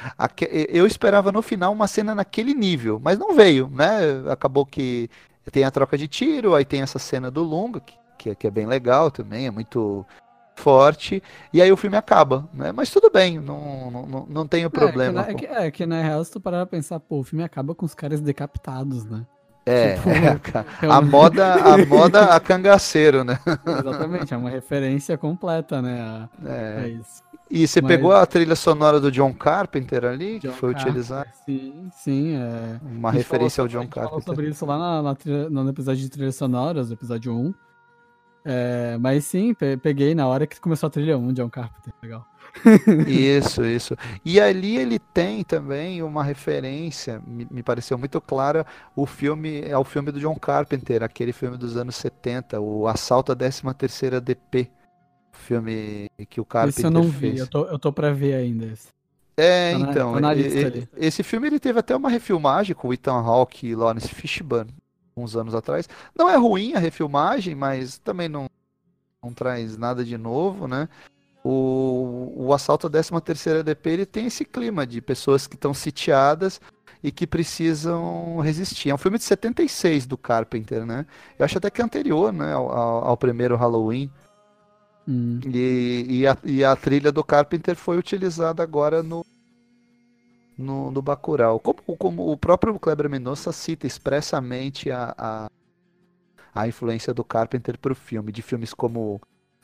Eu 0.68 0.86
esperava 0.86 1.30
no 1.32 1.42
final 1.42 1.72
uma 1.72 1.86
cena 1.86 2.14
naquele 2.14 2.54
nível, 2.54 3.00
mas 3.02 3.18
não 3.18 3.34
veio, 3.34 3.68
né? 3.68 4.30
Acabou 4.30 4.66
que 4.66 5.08
tem 5.50 5.64
a 5.64 5.70
troca 5.70 5.96
de 5.96 6.08
tiro, 6.08 6.54
aí 6.54 6.64
tem 6.64 6.82
essa 6.82 6.98
cena 6.98 7.30
do 7.30 7.42
Lunga, 7.42 7.80
que, 8.18 8.34
que 8.34 8.46
é 8.46 8.50
bem 8.50 8.66
legal 8.66 9.10
também, 9.10 9.46
é 9.46 9.50
muito 9.50 10.04
forte, 10.56 11.22
e 11.52 11.60
aí 11.60 11.70
o 11.70 11.76
filme 11.76 11.96
acaba, 11.96 12.48
né? 12.52 12.72
Mas 12.72 12.90
tudo 12.90 13.10
bem, 13.10 13.38
não, 13.38 13.90
não, 13.90 14.26
não 14.26 14.46
tenho 14.46 14.70
problema. 14.70 15.20
É, 15.20 15.34
que, 15.34 15.46
na, 15.46 15.48
é, 15.48 15.54
que, 15.54 15.66
é 15.66 15.70
que 15.70 15.86
na 15.86 16.02
real, 16.02 16.24
se 16.24 16.32
tu 16.32 16.40
parar 16.40 16.66
pra 16.66 16.78
pensar, 16.78 16.98
pô, 16.98 17.20
o 17.20 17.24
filme 17.24 17.44
acaba 17.44 17.74
com 17.74 17.84
os 17.84 17.94
caras 17.94 18.20
decapitados, 18.20 19.04
né? 19.04 19.24
É, 19.66 19.96
tipo, 19.96 20.08
é 20.14 20.88
a, 20.88 20.96
a, 20.96 21.00
moda, 21.00 21.54
a 21.54 21.76
moda 21.86 22.24
a 22.26 22.38
cangaceiro, 22.38 23.24
né? 23.24 23.40
Exatamente, 23.66 24.32
é 24.32 24.36
uma 24.36 24.48
referência 24.48 25.18
completa, 25.18 25.82
né? 25.82 26.28
é. 26.44 26.84
é 26.84 26.88
isso. 26.88 27.26
E 27.48 27.66
você 27.66 27.80
Mas... 27.80 27.92
pegou 27.92 28.12
a 28.12 28.26
trilha 28.26 28.56
sonora 28.56 29.00
do 29.00 29.10
John 29.10 29.32
Carpenter 29.32 30.04
ali, 30.04 30.38
John 30.38 30.50
que 30.50 30.56
foi 30.56 30.70
utilizada? 30.70 31.28
Sim, 31.44 31.88
sim. 31.92 32.34
É... 32.34 32.80
Uma 32.82 33.12
referência 33.12 33.62
falou, 33.62 33.78
ao 33.78 33.84
John 33.84 33.88
Carpenter. 33.88 34.08
falou 34.08 34.22
sobre 34.22 34.48
isso 34.48 34.66
lá 34.66 34.78
na, 34.78 35.02
na 35.02 35.14
trilha, 35.14 35.48
no 35.48 35.68
episódio 35.68 36.02
de 36.02 36.08
trilhas 36.08 36.34
sonoras, 36.34 36.90
episódio 36.90 37.32
1. 37.32 37.54
É, 38.48 38.96
mas 39.00 39.24
sim, 39.24 39.54
peguei 39.54 40.14
na 40.14 40.26
hora 40.26 40.46
que 40.46 40.60
começou 40.60 40.86
a 40.86 40.90
trilha 40.90 41.18
1, 41.18 41.32
John 41.32 41.50
Carpenter, 41.50 41.92
legal. 42.02 42.26
Isso, 43.06 43.64
isso. 43.64 43.96
E 44.24 44.40
ali 44.40 44.76
ele 44.76 44.98
tem 44.98 45.44
também 45.44 46.02
uma 46.02 46.24
referência, 46.24 47.22
me, 47.26 47.46
me, 47.50 47.62
pareceu 47.62 47.98
muito 47.98 48.20
clara, 48.20 48.66
o 48.94 49.06
filme 49.06 49.70
ao 49.72 49.84
filme 49.84 50.10
do 50.10 50.20
John 50.20 50.34
Carpenter, 50.36 51.02
aquele 51.02 51.32
filme 51.32 51.56
dos 51.56 51.76
anos 51.76 51.96
70, 51.96 52.60
o 52.60 52.86
Assalto 52.86 53.32
à 53.32 53.36
13 53.36 53.62
terceira 53.74 54.20
DP, 54.20 54.70
filme 55.32 56.08
que 56.28 56.40
o 56.40 56.44
Carpenter 56.44 56.78
Esse 56.78 56.86
eu 56.86 56.90
não 56.90 57.10
fez. 57.12 57.34
vi, 57.34 57.38
eu 57.38 57.46
tô, 57.46 57.64
eu 57.66 57.78
tô 57.78 57.92
pra 57.92 58.12
ver 58.12 58.34
ainda 58.34 58.66
esse. 58.66 58.88
É, 59.36 59.72
tá 59.72 59.78
então, 59.78 60.18
na, 60.18 60.34
e, 60.34 60.88
esse 60.96 61.22
filme 61.22 61.46
ele 61.46 61.60
teve 61.60 61.78
até 61.78 61.94
uma 61.94 62.08
refilmagem 62.08 62.74
com 62.74 62.88
o 62.88 62.94
Ethan 62.94 63.20
Hawke 63.20 63.66
e 63.66 63.74
Lawrence 63.74 64.08
Fishburne, 64.08 64.72
uns 65.14 65.36
anos 65.36 65.54
atrás. 65.54 65.88
Não 66.16 66.28
é 66.30 66.36
ruim 66.36 66.72
a 66.74 66.78
refilmagem, 66.78 67.54
mas 67.54 67.98
também 67.98 68.28
não, 68.28 68.48
não 69.22 69.32
traz 69.32 69.76
nada 69.76 70.02
de 70.02 70.16
novo, 70.16 70.66
né? 70.66 70.88
O, 71.48 72.32
o 72.34 72.52
assalto 72.52 72.88
à 72.88 72.90
13ª 72.90 73.62
DP 73.62 73.90
ele 73.90 74.06
tem 74.06 74.26
esse 74.26 74.44
clima 74.44 74.84
de 74.84 75.00
pessoas 75.00 75.46
que 75.46 75.54
estão 75.54 75.72
sitiadas 75.72 76.60
e 77.00 77.12
que 77.12 77.24
precisam 77.24 78.40
resistir. 78.40 78.90
É 78.90 78.94
um 78.94 78.98
filme 78.98 79.16
de 79.16 79.22
76 79.22 80.06
do 80.06 80.18
Carpenter, 80.18 80.84
né? 80.84 81.06
Eu 81.38 81.44
acho 81.44 81.56
até 81.58 81.70
que 81.70 81.80
é 81.80 81.84
anterior 81.84 82.32
né, 82.32 82.52
ao, 82.52 82.68
ao 82.68 83.16
primeiro 83.16 83.54
Halloween. 83.54 84.10
Hum. 85.06 85.38
E, 85.46 86.06
e, 86.08 86.26
a, 86.26 86.36
e, 86.42 86.64
a, 86.64 86.74
trilha 86.74 87.12
do 87.12 87.22
Carpenter 87.22 87.76
foi 87.76 87.96
utilizada 87.96 88.60
agora 88.60 89.00
no, 89.00 89.24
no, 90.58 90.90
no 90.90 91.00
Bacurau. 91.00 91.60
Como, 91.60 91.96
como 91.96 92.32
o 92.32 92.36
próprio 92.36 92.76
Kleber 92.76 93.08
Mendonça 93.08 93.52
cita 93.52 93.86
expressamente 93.86 94.90
a, 94.90 95.14
a, 95.16 95.50
a 96.52 96.66
influência 96.66 97.14
do 97.14 97.22
Carpenter 97.22 97.78
para 97.78 97.92
o 97.92 97.96
filme, 97.96 98.32
de 98.32 98.42
filmes 98.42 98.74
como 98.74 99.20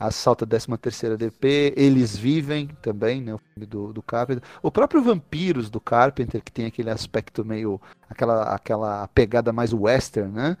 Assalto 0.07 0.43
a 0.43 0.47
13 0.47 0.77
terceira 0.77 1.17
DP, 1.17 1.73
Eles 1.77 2.17
Vivem 2.17 2.67
também, 2.81 3.21
né, 3.21 3.33
o 3.33 3.37
filme 3.37 3.65
do, 3.65 3.93
do 3.93 4.01
Carpenter. 4.01 4.43
O 4.61 4.71
próprio 4.71 5.01
Vampiros 5.01 5.69
do 5.69 5.79
Carpenter, 5.79 6.41
que 6.43 6.51
tem 6.51 6.65
aquele 6.65 6.89
aspecto 6.89 7.45
meio, 7.45 7.79
aquela, 8.09 8.53
aquela 8.53 9.07
pegada 9.09 9.53
mais 9.53 9.73
western, 9.73 10.31
né? 10.31 10.57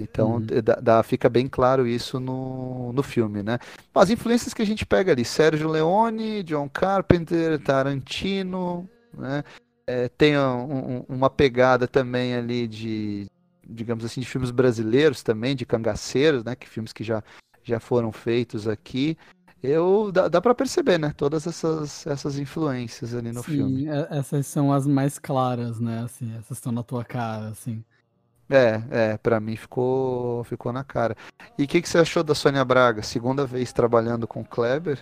Então 0.00 0.34
uhum. 0.34 0.46
dá, 0.62 0.76
dá, 0.76 1.02
fica 1.02 1.28
bem 1.28 1.48
claro 1.48 1.84
isso 1.84 2.20
no, 2.20 2.92
no 2.92 3.02
filme, 3.02 3.42
né? 3.42 3.58
As 3.92 4.10
influências 4.10 4.54
que 4.54 4.62
a 4.62 4.66
gente 4.66 4.86
pega 4.86 5.10
ali, 5.10 5.24
Sérgio 5.24 5.68
Leone, 5.68 6.44
John 6.44 6.68
Carpenter, 6.68 7.58
Tarantino, 7.58 8.88
né? 9.12 9.42
É, 9.88 10.08
tem 10.08 10.38
um, 10.38 10.98
um, 10.98 11.04
uma 11.08 11.28
pegada 11.28 11.88
também 11.88 12.34
ali 12.36 12.68
de, 12.68 13.26
digamos 13.66 14.04
assim, 14.04 14.20
de 14.20 14.26
filmes 14.26 14.50
brasileiros 14.50 15.22
também, 15.22 15.56
de 15.56 15.66
cangaceiros, 15.66 16.44
né? 16.44 16.54
Que 16.54 16.68
filmes 16.68 16.92
que 16.92 17.02
já 17.02 17.24
já 17.68 17.80
foram 17.80 18.10
feitos 18.10 18.66
aqui, 18.66 19.16
eu 19.62 20.12
dá, 20.12 20.28
dá 20.28 20.40
para 20.40 20.54
perceber, 20.54 20.98
né? 20.98 21.12
Todas 21.16 21.46
essas, 21.46 22.06
essas 22.06 22.38
influências 22.38 23.14
ali 23.14 23.32
no 23.32 23.42
Sim, 23.42 23.50
filme. 23.50 23.88
É, 23.88 24.06
essas 24.10 24.46
são 24.46 24.72
as 24.72 24.86
mais 24.86 25.18
claras, 25.18 25.80
né? 25.80 26.02
Assim, 26.04 26.32
essas 26.38 26.58
estão 26.58 26.72
na 26.72 26.82
tua 26.82 27.04
cara, 27.04 27.48
assim. 27.48 27.82
É, 28.50 28.82
é, 28.90 29.16
para 29.18 29.40
mim 29.40 29.56
ficou, 29.56 30.42
ficou 30.44 30.72
na 30.72 30.82
cara. 30.82 31.16
E 31.58 31.64
o 31.64 31.68
que, 31.68 31.82
que 31.82 31.88
você 31.88 31.98
achou 31.98 32.22
da 32.22 32.34
Sônia 32.34 32.64
Braga? 32.64 33.02
Segunda 33.02 33.44
vez 33.44 33.72
trabalhando 33.72 34.26
com 34.26 34.44
Kleber? 34.44 34.98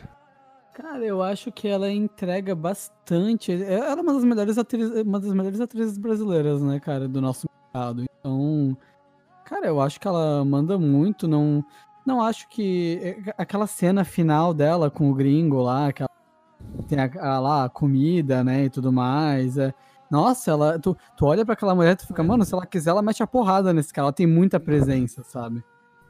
Cara, 0.75 1.05
eu 1.05 1.23
acho 1.23 1.53
que 1.53 1.69
ela 1.69 1.91
entrega 1.91 2.55
bastante. 2.55 3.53
Ela 3.53 3.93
é 3.93 3.95
uma 3.95 4.13
das 4.13 4.25
melhores 4.25 4.59
atrizes, 4.59 5.03
uma 5.03 5.21
das 5.21 5.33
melhores 5.33 5.61
atrizes 5.61 5.97
brasileiras, 5.97 6.61
né, 6.63 6.81
cara, 6.81 7.07
do 7.07 7.21
nosso 7.21 7.47
mercado. 7.73 8.05
Então, 8.05 8.77
cara, 9.45 9.67
eu 9.67 9.81
acho 9.81 10.01
que 10.01 10.09
ela 10.09 10.45
manda 10.45 10.79
muito, 10.79 11.29
não 11.29 11.65
não 12.07 12.23
acho 12.23 12.49
que 12.49 13.01
é, 13.03 13.35
aquela 13.37 13.67
cena 13.67 14.05
final 14.05 14.55
dela 14.55 14.91
com 14.91 15.11
o 15.11 15.15
gringo 15.15 15.61
lá, 15.61 15.89
aquela 15.89 16.09
tem 16.89 16.99
a, 16.99 17.11
a, 17.21 17.41
lá 17.41 17.65
a 17.65 17.69
comida, 17.69 18.45
né, 18.45 18.65
e 18.65 18.71
tudo 18.71 18.93
mais. 18.93 19.59
É, 19.59 19.75
nossa, 20.11 20.53
ela, 20.53 20.79
tu, 20.79 20.97
tu 21.17 21.27
olha 21.27 21.45
para 21.45 21.55
aquela 21.55 21.75
mulher 21.75 21.93
e 21.93 21.97
tu 21.97 22.07
fica, 22.07 22.23
mano, 22.23 22.45
se 22.45 22.55
ela 22.55 22.65
quiser, 22.65 22.91
ela 22.91 23.03
mete 23.03 23.23
a 23.23 23.27
porrada 23.27 23.73
nesse 23.73 23.93
cara. 23.93 24.07
Ela 24.07 24.13
tem 24.13 24.27
muita 24.27 24.61
presença, 24.61 25.23
sabe? 25.25 25.63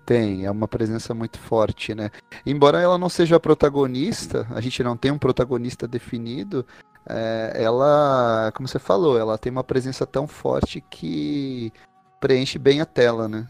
Tem, 0.05 0.45
é 0.45 0.51
uma 0.51 0.69
presença 0.69 1.13
muito 1.15 1.39
forte, 1.39 1.95
né? 1.95 2.11
Embora 2.45 2.81
ela 2.81 2.97
não 2.97 3.09
seja 3.09 3.37
a 3.37 3.41
protagonista, 3.41 4.47
a 4.51 4.61
gente 4.61 4.83
não 4.83 4.97
tem 4.97 5.11
um 5.11 5.19
protagonista 5.19 5.89
definido, 5.89 6.65
é, 7.09 7.53
ela, 7.55 8.53
como 8.55 8.69
você 8.69 8.79
falou, 8.79 9.19
ela 9.19 9.39
tem 9.39 9.51
uma 9.51 9.65
presença 9.65 10.07
tão 10.07 10.29
forte 10.29 10.81
que 10.81 11.73
preenche 12.21 12.59
bem 12.59 12.81
a 12.81 12.87
tela, 12.87 13.29
né? 13.29 13.49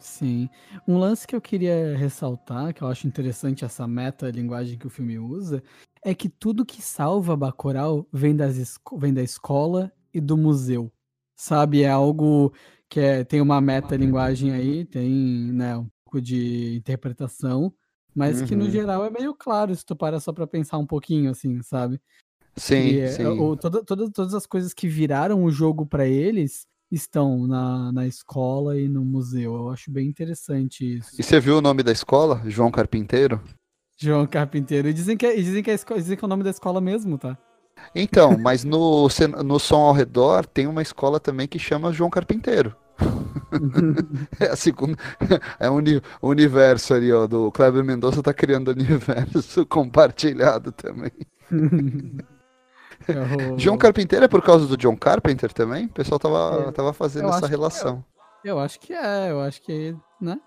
Sim. 0.00 0.48
Um 0.86 0.98
lance 0.98 1.26
que 1.26 1.34
eu 1.34 1.40
queria 1.40 1.96
ressaltar, 1.96 2.72
que 2.72 2.82
eu 2.82 2.88
acho 2.88 3.06
interessante 3.06 3.64
essa 3.64 3.86
meta-linguagem 3.86 4.78
que 4.78 4.86
o 4.86 4.90
filme 4.90 5.18
usa, 5.18 5.62
é 6.02 6.14
que 6.14 6.28
tudo 6.28 6.64
que 6.64 6.80
salva 6.80 7.36
Bacurau 7.36 8.06
vem, 8.12 8.34
das 8.34 8.78
vem 8.96 9.12
da 9.12 9.22
escola 9.22 9.92
e 10.12 10.20
do 10.20 10.36
museu. 10.36 10.92
Sabe? 11.36 11.82
É 11.82 11.90
algo 11.90 12.52
que 12.88 13.00
é, 13.00 13.24
tem 13.24 13.40
uma 13.40 13.60
meta-linguagem 13.60 14.52
aí, 14.52 14.84
tem 14.84 15.10
né, 15.52 15.76
um 15.76 15.88
pouco 16.04 16.20
de 16.20 16.76
interpretação, 16.76 17.72
mas 18.14 18.40
uhum. 18.40 18.46
que 18.46 18.56
no 18.56 18.64
uhum. 18.64 18.70
geral 18.70 19.04
é 19.04 19.10
meio 19.10 19.34
claro 19.34 19.74
se 19.74 19.84
tu 19.84 19.94
para 19.94 20.18
só 20.20 20.32
pra 20.32 20.46
pensar 20.46 20.78
um 20.78 20.86
pouquinho, 20.86 21.30
assim, 21.30 21.62
sabe? 21.62 22.00
Sim, 22.56 22.96
é, 22.98 23.08
sim. 23.08 23.24
Ou, 23.24 23.56
toda, 23.56 23.84
toda, 23.84 24.10
todas 24.10 24.34
as 24.34 24.46
coisas 24.46 24.74
que 24.74 24.88
viraram 24.88 25.44
o 25.44 25.50
jogo 25.50 25.86
para 25.86 26.06
eles 26.06 26.66
estão 26.90 27.46
na, 27.46 27.92
na 27.92 28.06
escola 28.06 28.78
e 28.78 28.88
no 28.88 29.04
museu. 29.04 29.54
Eu 29.54 29.70
acho 29.70 29.90
bem 29.90 30.08
interessante 30.08 30.98
isso. 30.98 31.10
E 31.18 31.22
você 31.22 31.38
viu 31.40 31.58
o 31.58 31.62
nome 31.62 31.82
da 31.82 31.92
escola? 31.92 32.42
João 32.46 32.70
Carpinteiro? 32.70 33.40
João 33.96 34.26
Carpinteiro. 34.26 34.88
E 34.88 34.92
dizem 34.92 35.16
que, 35.16 35.26
é, 35.26 35.34
dizem 35.36 35.62
que, 35.62 35.70
é, 35.70 35.76
dizem 35.76 36.16
que 36.16 36.24
é 36.24 36.26
o 36.26 36.28
nome 36.28 36.44
da 36.44 36.50
escola 36.50 36.80
mesmo, 36.80 37.18
tá? 37.18 37.36
Então, 37.94 38.36
mas 38.38 38.64
no, 38.64 39.08
no 39.44 39.58
som 39.58 39.82
ao 39.82 39.92
redor 39.92 40.46
tem 40.46 40.66
uma 40.66 40.82
escola 40.82 41.20
também 41.20 41.46
que 41.46 41.58
chama 41.58 41.92
João 41.92 42.10
Carpinteiro. 42.10 42.74
é 44.40 44.46
a 44.46 44.56
segunda. 44.56 44.96
É 45.58 45.70
um 45.70 45.80
universo 46.22 46.94
ali, 46.94 47.12
ó. 47.12 47.26
Do 47.26 47.52
Kleber 47.52 47.84
Mendonça 47.84 48.22
tá 48.22 48.34
criando 48.34 48.68
universo 48.68 49.64
compartilhado 49.66 50.72
também. 50.72 51.12
É 53.08 53.14
João 53.58 53.78
Carpinteiro 53.78 54.24
é 54.24 54.28
por 54.28 54.42
causa 54.42 54.66
do 54.66 54.76
John 54.76 54.96
Carpenter 54.96 55.52
também? 55.52 55.86
O 55.86 55.92
pessoal 55.92 56.18
tava, 56.18 56.68
é. 56.68 56.72
tava 56.72 56.92
fazendo 56.92 57.28
essa 57.28 57.46
relação. 57.46 58.04
É. 58.44 58.50
Eu 58.50 58.58
acho 58.58 58.78
que 58.78 58.92
é, 58.92 59.30
eu 59.30 59.40
acho 59.40 59.62
que, 59.62 59.96
né? 60.20 60.38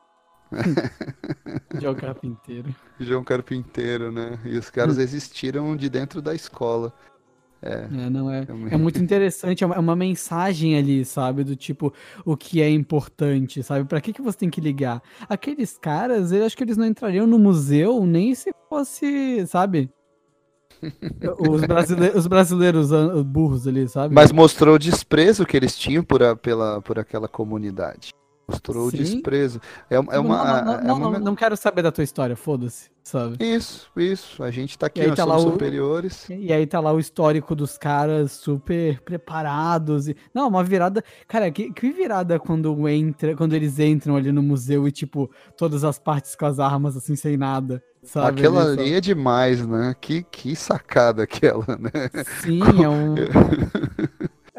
João 1.82 1.96
Carpinteiro. 1.96 2.74
João 3.00 3.24
Carpinteiro, 3.24 4.12
né? 4.12 4.40
E 4.46 4.58
os 4.58 4.70
caras 4.70 4.98
existiram 4.98 5.76
de 5.76 5.90
dentro 5.90 6.22
da 6.22 6.34
escola. 6.34 6.94
É, 7.64 7.74
é, 7.74 8.10
não 8.10 8.32
é. 8.32 8.46
É 8.72 8.78
muito 8.78 9.00
interessante, 9.00 9.64
é 9.64 9.68
uma, 9.68 9.76
é 9.76 9.80
uma, 9.80 9.96
mensagem 9.96 10.76
ali, 10.76 11.06
sabe? 11.06 11.44
Do 11.44 11.56
tipo, 11.56 11.94
o 12.26 12.36
que 12.36 12.60
é 12.60 12.68
importante, 12.70 13.62
sabe? 13.62 13.86
Para 13.86 14.02
que, 14.02 14.12
que 14.12 14.22
você 14.22 14.40
tem 14.40 14.50
que 14.50 14.60
ligar? 14.60 15.02
Aqueles 15.30 15.78
caras, 15.78 16.32
eu 16.32 16.44
acho 16.44 16.58
que 16.58 16.64
eles 16.64 16.76
não 16.76 16.88
entrariam 16.88 17.28
no 17.28 17.38
museu 17.38 18.04
nem 18.04 18.34
se 18.34 18.52
fosse, 18.68 19.46
sabe? 19.46 19.92
Os, 21.40 21.62
brasileiros, 21.62 22.18
os 22.18 22.28
brasileiros 22.28 22.90
burros 23.26 23.68
ali, 23.68 23.88
sabe? 23.88 24.14
Mas 24.14 24.32
mostrou 24.32 24.76
o 24.76 24.80
desprezo 24.80 25.46
que 25.46 25.56
eles 25.56 25.78
tinham 25.78 26.04
por, 26.04 26.24
a, 26.24 26.36
pela, 26.36 26.82
por 26.82 26.98
aquela 26.98 27.28
comunidade. 27.28 28.12
Mostrou 28.52 28.90
Sim. 28.90 28.98
o 28.98 29.00
desprezo. 29.00 29.62
É, 29.90 29.96
é 29.96 30.00
uma, 30.00 30.10
não, 30.10 30.20
não, 30.20 30.90
é 30.90 30.94
uma... 30.94 31.20
não, 31.20 31.36
quero 31.36 31.56
saber 31.56 31.82
da 31.82 31.92
tua 31.92 32.04
história, 32.04 32.36
foda-se, 32.36 32.90
sabe? 33.02 33.38
Isso, 33.40 33.90
isso. 33.96 34.44
A 34.44 34.52
gente 34.52 34.78
tá 34.78 34.88
aqui, 34.88 35.08
nós 35.08 35.16
tá 35.16 35.24
somos 35.24 35.46
o... 35.46 35.52
superiores. 35.52 36.28
E 36.30 36.52
aí 36.52 36.68
tá 36.68 36.80
lá 36.80 36.92
o 36.92 37.00
histórico 37.00 37.56
dos 37.56 37.78
caras 37.78 38.34
super 38.34 39.00
preparados. 39.02 40.10
E... 40.10 40.18
Não, 40.34 40.50
uma 40.50 40.64
virada. 40.64 41.04
Cara, 41.28 41.50
que, 41.50 41.72
que 41.72 41.92
virada 41.92 42.38
quando 42.40 42.90
entra, 42.90 43.36
quando 43.36 43.54
eles 43.54 43.80
entram 43.80 44.18
ali 44.18 44.32
no 44.32 44.44
museu 44.44 44.86
e, 44.88 44.92
tipo, 44.92 45.32
todas 45.56 45.84
as 45.84 45.98
partes 45.98 46.36
com 46.36 46.46
as 46.46 46.60
armas 46.60 46.98
assim, 46.98 47.16
sem 47.16 47.38
nada. 47.38 47.82
Sabe, 48.04 48.40
aquela 48.40 48.64
ali 48.64 48.94
é 48.94 49.02
demais, 49.02 49.66
né? 49.66 49.96
Que, 50.00 50.24
que 50.24 50.56
sacada 50.56 51.24
aquela, 51.24 51.66
né? 51.68 52.10
Sim, 52.42 52.62
é 52.84 52.90
um. 52.90 53.16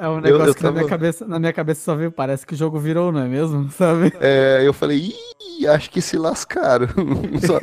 É 0.02 0.08
um 0.08 0.20
negócio 0.20 0.44
eu, 0.44 0.48
eu 0.48 0.54
que 0.54 0.60
tava... 0.60 0.74
na, 0.74 0.80
minha 0.80 0.88
cabeça, 0.88 1.26
na 1.26 1.38
minha 1.38 1.52
cabeça 1.52 1.80
só 1.82 1.94
veio, 1.94 2.10
parece 2.10 2.46
que 2.46 2.54
o 2.54 2.56
jogo 2.56 2.78
virou, 2.78 3.12
não 3.12 3.20
é 3.20 3.28
mesmo? 3.28 3.70
Sabe? 3.72 4.12
É, 4.20 4.60
eu 4.64 4.72
falei, 4.72 5.12
ih, 5.58 5.66
acho 5.66 5.90
que 5.90 6.00
se 6.00 6.16
lascaram. 6.16 6.88
só... 7.46 7.60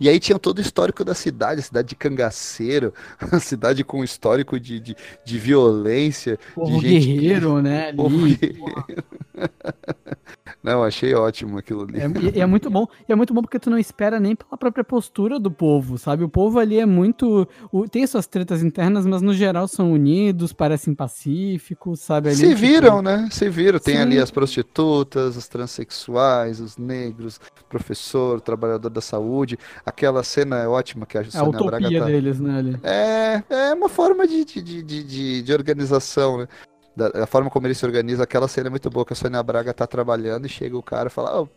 e 0.00 0.08
aí 0.08 0.20
tinha 0.20 0.38
todo 0.38 0.58
o 0.58 0.62
histórico 0.62 1.04
da 1.04 1.14
cidade, 1.14 1.60
a 1.60 1.64
cidade 1.64 1.88
de 1.88 1.96
cangaceiro, 1.96 2.94
a 3.20 3.40
cidade 3.40 3.84
com 3.84 4.04
histórico 4.04 4.60
de, 4.60 4.80
de, 4.80 4.96
de 5.24 5.38
violência. 5.38 6.38
Porra, 6.54 6.78
de 6.78 6.88
gente 6.88 7.06
guerreiro, 7.06 7.56
que... 7.56 7.62
né? 7.62 7.88
Ali, 7.88 8.58
Não, 10.62 10.82
achei 10.82 11.14
ótimo 11.14 11.56
aquilo 11.56 11.82
ali. 11.82 12.00
É, 12.00 12.40
é, 12.40 12.46
muito 12.46 12.68
bom. 12.68 12.86
E 13.08 13.12
é 13.12 13.14
muito 13.14 13.32
bom 13.32 13.42
porque 13.42 13.60
tu 13.60 13.70
não 13.70 13.78
espera 13.78 14.18
nem 14.18 14.34
pela 14.34 14.56
própria 14.56 14.82
postura 14.82 15.38
do 15.38 15.50
povo, 15.50 15.96
sabe? 15.96 16.24
O 16.24 16.28
povo 16.28 16.58
ali 16.58 16.80
é 16.80 16.86
muito. 16.86 17.46
tem 17.90 18.06
suas 18.06 18.26
tretas 18.26 18.62
internas, 18.62 19.06
mas 19.06 19.22
no 19.22 19.32
geral 19.32 19.68
são 19.68 19.92
unidos, 19.92 20.52
parecem 20.52 20.94
pacíficos, 20.94 22.00
sabe? 22.00 22.30
Ali, 22.30 22.36
Se 22.36 22.48
tipo... 22.48 22.60
viram, 22.60 23.00
né? 23.00 23.28
Se 23.30 23.48
viram. 23.48 23.78
Tem 23.78 23.96
Sim. 23.96 24.02
ali 24.02 24.18
as 24.18 24.32
prostitutas, 24.32 25.36
os 25.36 25.46
transexuais, 25.46 26.60
os 26.60 26.76
negros, 26.76 27.40
professor, 27.68 28.40
trabalhador 28.40 28.90
da 28.90 29.00
saúde. 29.00 29.56
Aquela 29.86 30.24
cena 30.24 30.58
é 30.58 30.66
ótima 30.66 31.06
que 31.06 31.16
a 31.16 31.24
Sônia 31.24 31.46
a 31.46 31.48
utopia 31.48 31.78
Braga 31.78 31.98
tá... 32.00 32.06
deles, 32.06 32.40
né? 32.40 32.58
Ali. 32.58 32.80
É, 32.82 33.42
é 33.48 33.74
uma 33.74 33.88
forma 33.88 34.26
de, 34.26 34.44
de, 34.44 34.62
de, 34.62 34.82
de, 34.82 35.42
de 35.42 35.52
organização, 35.52 36.38
né? 36.38 36.48
Da, 36.98 37.08
da, 37.08 37.26
forma 37.26 37.48
como 37.48 37.66
ele 37.66 37.74
se 37.74 37.86
organiza, 37.86 38.24
aquela 38.24 38.48
cena 38.48 38.66
é 38.66 38.70
muito 38.70 38.90
boa, 38.90 39.06
que 39.06 39.12
a 39.12 39.16
Sônia 39.16 39.42
Braga 39.42 39.72
tá 39.72 39.86
trabalhando 39.86 40.46
e 40.46 40.48
chega 40.48 40.76
o 40.76 40.82
cara 40.82 41.06
e 41.06 41.10
fala, 41.10 41.40
oh, 41.40 41.48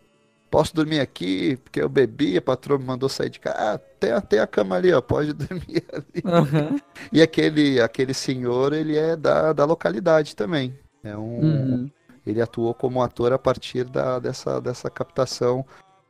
posso 0.51 0.75
dormir 0.75 0.99
aqui, 0.99 1.57
porque 1.57 1.81
eu 1.81 1.89
bebi, 1.89 2.37
a 2.37 2.41
patroa 2.41 2.77
me 2.77 2.85
mandou 2.85 3.09
sair 3.09 3.29
de 3.29 3.39
casa. 3.39 3.55
Ah, 3.57 3.77
tem, 3.77 4.21
tem 4.21 4.39
a 4.39 4.45
cama 4.45 4.75
ali, 4.75 4.93
ó, 4.93 5.01
pode 5.01 5.33
dormir 5.33 5.83
ali. 5.91 6.23
Uhum. 6.23 6.79
E 7.11 7.21
aquele, 7.21 7.81
aquele 7.81 8.13
senhor, 8.13 8.71
ele 8.71 8.95
é 8.95 9.15
da, 9.15 9.51
da 9.51 9.65
localidade 9.65 10.35
também. 10.35 10.77
É 11.03 11.17
um, 11.17 11.39
uhum. 11.39 11.91
Ele 12.25 12.39
atuou 12.39 12.73
como 12.75 13.01
ator 13.01 13.33
a 13.33 13.39
partir 13.39 13.85
da, 13.85 14.19
dessa, 14.19 14.61
dessa 14.61 14.89
captação 14.91 15.65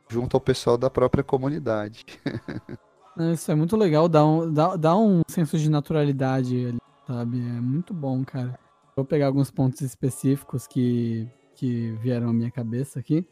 junto 0.08 0.36
ao 0.36 0.40
pessoal 0.40 0.76
da 0.76 0.90
própria 0.90 1.24
comunidade. 1.24 2.04
Isso 3.32 3.50
é 3.50 3.54
muito 3.54 3.76
legal, 3.76 4.08
dá 4.08 4.24
um, 4.24 4.52
dá, 4.52 4.76
dá 4.76 4.96
um 4.96 5.22
senso 5.28 5.58
de 5.58 5.70
naturalidade 5.70 6.66
ali, 6.66 6.78
sabe? 7.06 7.38
É 7.38 7.60
muito 7.60 7.92
bom, 7.92 8.24
cara. 8.24 8.58
Vou 8.94 9.04
pegar 9.04 9.26
alguns 9.26 9.50
pontos 9.50 9.80
específicos 9.80 10.66
que, 10.66 11.28
que 11.54 11.92
vieram 12.02 12.28
à 12.28 12.32
minha 12.32 12.50
cabeça 12.50 12.98
aqui. 12.98 13.26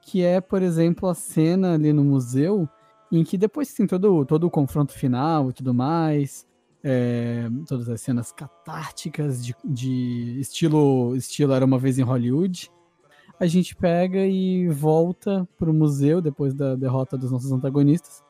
Que 0.00 0.22
é, 0.22 0.40
por 0.40 0.62
exemplo, 0.62 1.08
a 1.08 1.14
cena 1.14 1.74
ali 1.74 1.92
no 1.92 2.04
museu, 2.04 2.68
em 3.10 3.24
que 3.24 3.36
depois 3.36 3.72
tem 3.72 3.86
todo, 3.86 4.24
todo 4.24 4.44
o 4.44 4.50
confronto 4.50 4.92
final 4.92 5.50
e 5.50 5.52
tudo 5.52 5.72
mais, 5.74 6.46
é, 6.82 7.48
todas 7.68 7.88
as 7.88 8.00
cenas 8.00 8.32
catárticas 8.32 9.44
de, 9.44 9.54
de 9.64 10.40
estilo, 10.40 11.14
estilo 11.14 11.52
Era 11.52 11.64
Uma 11.64 11.78
Vez 11.78 11.98
em 11.98 12.02
Hollywood, 12.02 12.70
a 13.38 13.46
gente 13.46 13.74
pega 13.74 14.24
e 14.24 14.68
volta 14.68 15.48
pro 15.58 15.74
museu 15.74 16.20
depois 16.20 16.54
da 16.54 16.76
derrota 16.76 17.16
dos 17.16 17.30
nossos 17.30 17.50
antagonistas. 17.50 18.22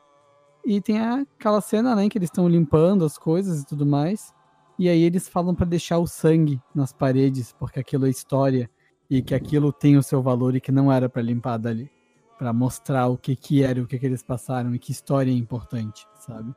E 0.65 0.79
tem 0.79 0.99
aquela 0.99 1.61
cena, 1.61 1.95
né, 1.95 2.05
em 2.05 2.09
que 2.09 2.17
eles 2.17 2.29
estão 2.29 2.47
limpando 2.47 3.03
as 3.03 3.17
coisas 3.17 3.61
e 3.61 3.65
tudo 3.65 3.85
mais. 3.85 4.33
E 4.77 4.89
aí 4.89 5.03
eles 5.03 5.29
falam 5.29 5.53
para 5.53 5.65
deixar 5.65 5.99
o 5.99 6.07
sangue 6.07 6.59
nas 6.73 6.91
paredes, 6.91 7.53
porque 7.53 7.79
aquilo 7.79 8.07
é 8.07 8.09
história 8.09 8.69
e 9.09 9.21
que 9.21 9.35
aquilo 9.35 9.71
tem 9.71 9.97
o 9.97 10.03
seu 10.03 10.21
valor 10.21 10.55
e 10.55 10.61
que 10.61 10.71
não 10.71 10.91
era 10.91 11.07
para 11.07 11.21
limpar 11.21 11.57
dali, 11.57 11.91
para 12.37 12.51
mostrar 12.51 13.07
o 13.07 13.17
que 13.17 13.35
que 13.35 13.63
era, 13.63 13.81
o 13.81 13.87
que 13.87 13.99
que 13.99 14.05
eles 14.05 14.23
passaram 14.23 14.73
e 14.73 14.79
que 14.79 14.91
história 14.91 15.29
é 15.29 15.35
importante, 15.35 16.07
sabe? 16.19 16.53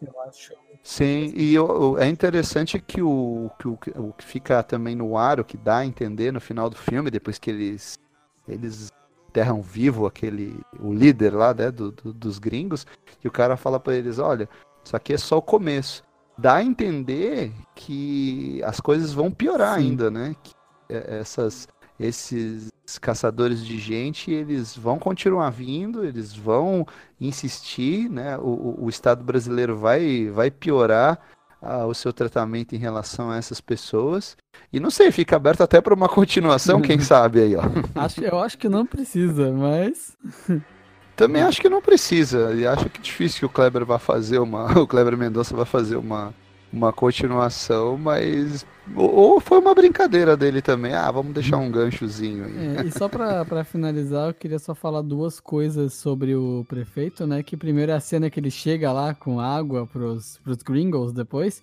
Eu 0.00 0.20
acho. 0.22 0.52
Sim, 0.82 1.32
e 1.34 1.54
eu, 1.54 1.98
é 1.98 2.06
interessante 2.06 2.78
que 2.78 3.02
o, 3.02 3.50
que 3.58 3.66
o, 3.66 3.78
o 3.96 4.12
que 4.12 4.24
fica 4.24 4.62
também 4.62 4.94
no 4.94 5.16
ar, 5.16 5.40
o 5.40 5.44
que 5.44 5.56
dá 5.56 5.78
a 5.78 5.86
entender 5.86 6.32
no 6.32 6.40
final 6.40 6.70
do 6.70 6.76
filme, 6.76 7.10
depois 7.10 7.38
que 7.38 7.50
eles 7.50 7.98
eles 8.46 8.90
enterram 9.28 9.60
vivo 9.60 10.06
aquele 10.06 10.58
o 10.80 10.92
líder 10.92 11.34
lá, 11.34 11.52
né, 11.52 11.70
do, 11.70 11.92
do, 11.92 12.12
dos 12.12 12.38
gringos, 12.38 12.86
que 13.20 13.28
o 13.28 13.32
cara 13.32 13.56
fala 13.56 13.78
para 13.78 13.94
eles, 13.94 14.18
olha, 14.18 14.48
isso 14.82 14.96
aqui 14.96 15.12
é 15.12 15.18
só 15.18 15.38
o 15.38 15.42
começo 15.42 16.02
dá 16.38 16.56
a 16.56 16.64
entender 16.64 17.52
que 17.74 18.62
as 18.64 18.80
coisas 18.80 19.12
vão 19.12 19.30
piorar 19.30 19.74
Sim. 19.78 19.88
ainda, 19.88 20.10
né? 20.10 20.36
Que 20.42 20.52
é, 20.88 21.18
essas, 21.18 21.66
esses 21.98 22.70
caçadores 23.00 23.64
de 23.64 23.78
gente, 23.78 24.30
eles 24.30 24.76
vão 24.76 24.98
continuar 24.98 25.50
vindo, 25.50 26.04
eles 26.04 26.34
vão 26.34 26.86
insistir, 27.20 28.08
né? 28.08 28.38
O, 28.38 28.84
o 28.84 28.88
Estado 28.88 29.24
brasileiro 29.24 29.76
vai, 29.76 30.30
vai 30.30 30.50
piorar 30.50 31.20
ah, 31.60 31.86
o 31.86 31.94
seu 31.94 32.12
tratamento 32.12 32.74
em 32.74 32.78
relação 32.78 33.30
a 33.30 33.36
essas 33.36 33.60
pessoas. 33.60 34.36
E 34.72 34.78
não 34.78 34.90
sei, 34.90 35.10
fica 35.10 35.36
aberto 35.36 35.62
até 35.62 35.80
para 35.80 35.94
uma 35.94 36.08
continuação, 36.08 36.80
quem 36.80 37.00
sabe 37.00 37.42
aí, 37.42 37.56
ó. 37.56 37.62
Acho, 37.96 38.22
eu 38.22 38.38
acho 38.38 38.56
que 38.56 38.68
não 38.68 38.86
precisa, 38.86 39.52
mas. 39.52 40.16
Também 41.18 41.42
acho 41.42 41.60
que 41.60 41.68
não 41.68 41.82
precisa. 41.82 42.54
E 42.54 42.64
acho 42.64 42.88
que 42.88 43.00
é 43.00 43.02
difícil 43.02 43.40
que 43.40 43.46
o 43.46 43.48
Kleber 43.48 43.84
vá 43.84 43.98
fazer 43.98 44.38
uma. 44.38 44.66
O 44.78 44.86
Kleber 44.86 45.16
Mendonça 45.16 45.54
vai 45.56 45.66
fazer 45.66 45.96
uma, 45.96 46.32
uma 46.72 46.92
continuação, 46.92 47.98
mas. 47.98 48.64
Ou 48.94 49.40
foi 49.40 49.58
uma 49.58 49.74
brincadeira 49.74 50.36
dele 50.36 50.60
também. 50.60 50.92
Ah, 50.92 51.10
vamos 51.10 51.32
deixar 51.32 51.56
um 51.56 51.70
ganchozinho 51.70 52.44
aí. 52.44 52.76
É, 52.78 52.86
e 52.86 52.90
só 52.90 53.08
pra 53.08 53.64
finalizar, 53.64 54.28
eu 54.28 54.34
queria 54.34 54.58
só 54.58 54.74
falar 54.74 55.02
duas 55.02 55.40
coisas 55.40 55.94
sobre 55.94 56.34
o 56.34 56.64
prefeito, 56.68 57.26
né? 57.26 57.42
Que 57.42 57.56
primeiro 57.56 57.92
é 57.92 57.94
a 57.94 58.00
cena 58.00 58.30
que 58.30 58.40
ele 58.40 58.50
chega 58.50 58.92
lá 58.92 59.14
com 59.14 59.40
água 59.40 59.86
pros, 59.86 60.38
pros 60.42 60.58
gringos 60.58 61.12
depois. 61.12 61.62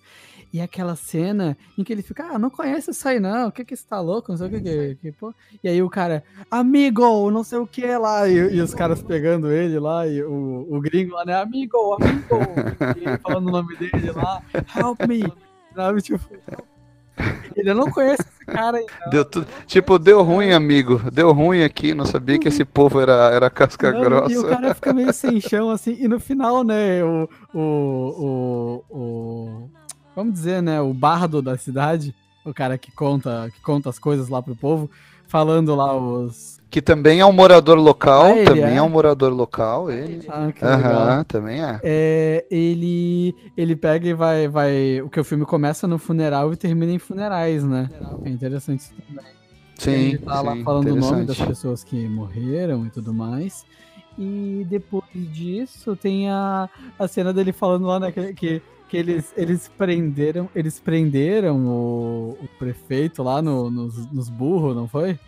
E 0.52 0.60
aquela 0.60 0.96
cena 0.96 1.56
em 1.76 1.84
que 1.84 1.92
ele 1.92 2.02
fica, 2.02 2.24
ah, 2.32 2.38
não 2.38 2.48
conhece 2.48 2.90
isso 2.90 3.06
aí 3.06 3.20
não, 3.20 3.48
o 3.48 3.52
que 3.52 3.64
que 3.64 3.76
você 3.76 3.86
tá 3.86 4.00
louco, 4.00 4.30
não 4.30 4.38
sei 4.38 4.46
o 4.46 4.50
que 4.50 4.60
que, 4.60 4.94
que 4.94 5.12
pô. 5.12 5.34
E 5.62 5.68
aí 5.68 5.82
o 5.82 5.90
cara, 5.90 6.24
amigo, 6.50 7.30
não 7.30 7.44
sei 7.44 7.58
o 7.58 7.66
que 7.66 7.86
lá, 7.96 8.28
e, 8.28 8.54
e, 8.54 8.60
os 8.60 8.72
caras 8.72 9.02
pegando 9.02 9.50
ele 9.50 9.78
lá, 9.78 10.06
e 10.06 10.22
o, 10.22 10.66
o 10.70 10.80
gringo 10.80 11.14
lá, 11.14 11.24
né, 11.24 11.34
amigo, 11.34 11.76
amigo, 12.00 12.38
e 12.96 13.18
falando 13.18 13.48
o 13.48 13.50
nome 13.50 13.76
dele 13.76 14.12
lá, 14.12 14.40
help 14.74 15.00
me, 15.06 15.30
sabe, 15.74 16.00
tipo... 16.00 16.24
Ele 17.54 17.72
não 17.72 17.90
conhece 17.90 18.22
esse 18.22 18.44
cara 18.44 18.76
aí. 18.78 18.86
Deu 19.10 19.24
tudo, 19.24 19.46
tipo, 19.66 19.98
deu 19.98 20.22
ruim, 20.22 20.52
amigo. 20.52 21.00
Deu 21.10 21.32
ruim 21.32 21.62
aqui, 21.62 21.94
não 21.94 22.04
sabia 22.04 22.38
que 22.38 22.48
esse 22.48 22.64
povo 22.64 23.00
era, 23.00 23.30
era 23.32 23.48
casca 23.50 23.90
Não, 23.92 24.00
grossa. 24.00 24.32
E 24.32 24.38
o 24.38 24.46
cara 24.46 24.74
fica 24.74 24.92
meio 24.92 25.12
sem 25.12 25.40
chão, 25.40 25.70
assim, 25.70 25.96
e 25.98 26.06
no 26.06 26.20
final, 26.20 26.62
né, 26.62 27.02
o, 27.02 27.28
o, 27.54 28.84
o, 28.90 28.96
o- 28.96 29.70
Vamos 30.14 30.32
dizer, 30.34 30.62
né, 30.62 30.80
o 30.80 30.94
bardo 30.94 31.42
da 31.42 31.58
cidade, 31.58 32.14
o 32.44 32.52
cara 32.54 32.78
que 32.78 32.90
conta, 32.92 33.50
que 33.54 33.60
conta 33.60 33.90
as 33.90 33.98
coisas 33.98 34.28
lá 34.28 34.42
pro 34.42 34.56
povo, 34.56 34.90
falando 35.26 35.74
lá 35.74 35.94
os. 35.96 36.55
Que 36.68 36.82
também 36.82 37.20
é 37.20 37.26
um 37.26 37.32
morador 37.32 37.78
local, 37.78 38.24
Ah, 38.26 38.44
também 38.44 38.74
é? 38.74 38.76
é? 38.76 38.82
um 38.82 38.88
morador 38.88 39.32
local, 39.32 39.90
ele. 39.90 40.26
Ah, 40.28 40.50
que. 40.52 40.64
Aham, 40.64 41.24
também 41.24 41.62
é. 41.62 41.80
É, 41.82 42.46
ele, 42.50 43.34
ele 43.56 43.76
pega 43.76 44.08
e 44.08 44.14
vai, 44.14 44.48
vai. 44.48 45.00
O 45.00 45.08
que 45.08 45.20
o 45.20 45.24
filme 45.24 45.44
começa 45.46 45.86
no 45.86 45.96
funeral 45.98 46.52
e 46.52 46.56
termina 46.56 46.92
em 46.92 46.98
funerais, 46.98 47.64
né? 47.64 47.88
É 48.24 48.28
interessante 48.28 48.80
isso 48.80 48.94
também. 49.08 49.24
Sim, 49.78 49.90
ele 49.92 50.18
tá 50.18 50.40
lá 50.40 50.54
sim, 50.54 50.64
falando 50.64 50.92
o 50.92 50.96
nome 50.96 51.24
das 51.24 51.38
pessoas 51.38 51.84
que 51.84 52.08
morreram 52.08 52.86
e 52.86 52.90
tudo 52.90 53.12
mais. 53.14 53.64
E 54.18 54.66
depois 54.68 55.04
disso 55.14 55.94
tem 55.94 56.28
a, 56.30 56.68
a 56.98 57.06
cena 57.06 57.32
dele 57.32 57.52
falando 57.52 57.86
lá, 57.86 58.00
né, 58.00 58.10
que, 58.10 58.32
que, 58.32 58.62
que 58.88 58.96
eles, 58.96 59.32
eles 59.36 59.70
prenderam, 59.76 60.48
eles 60.54 60.80
prenderam 60.80 61.66
o, 61.66 62.38
o 62.42 62.48
prefeito 62.58 63.22
lá 63.22 63.42
no, 63.42 63.70
nos, 63.70 64.10
nos 64.10 64.28
burros, 64.30 64.74
não 64.74 64.88
foi? 64.88 65.18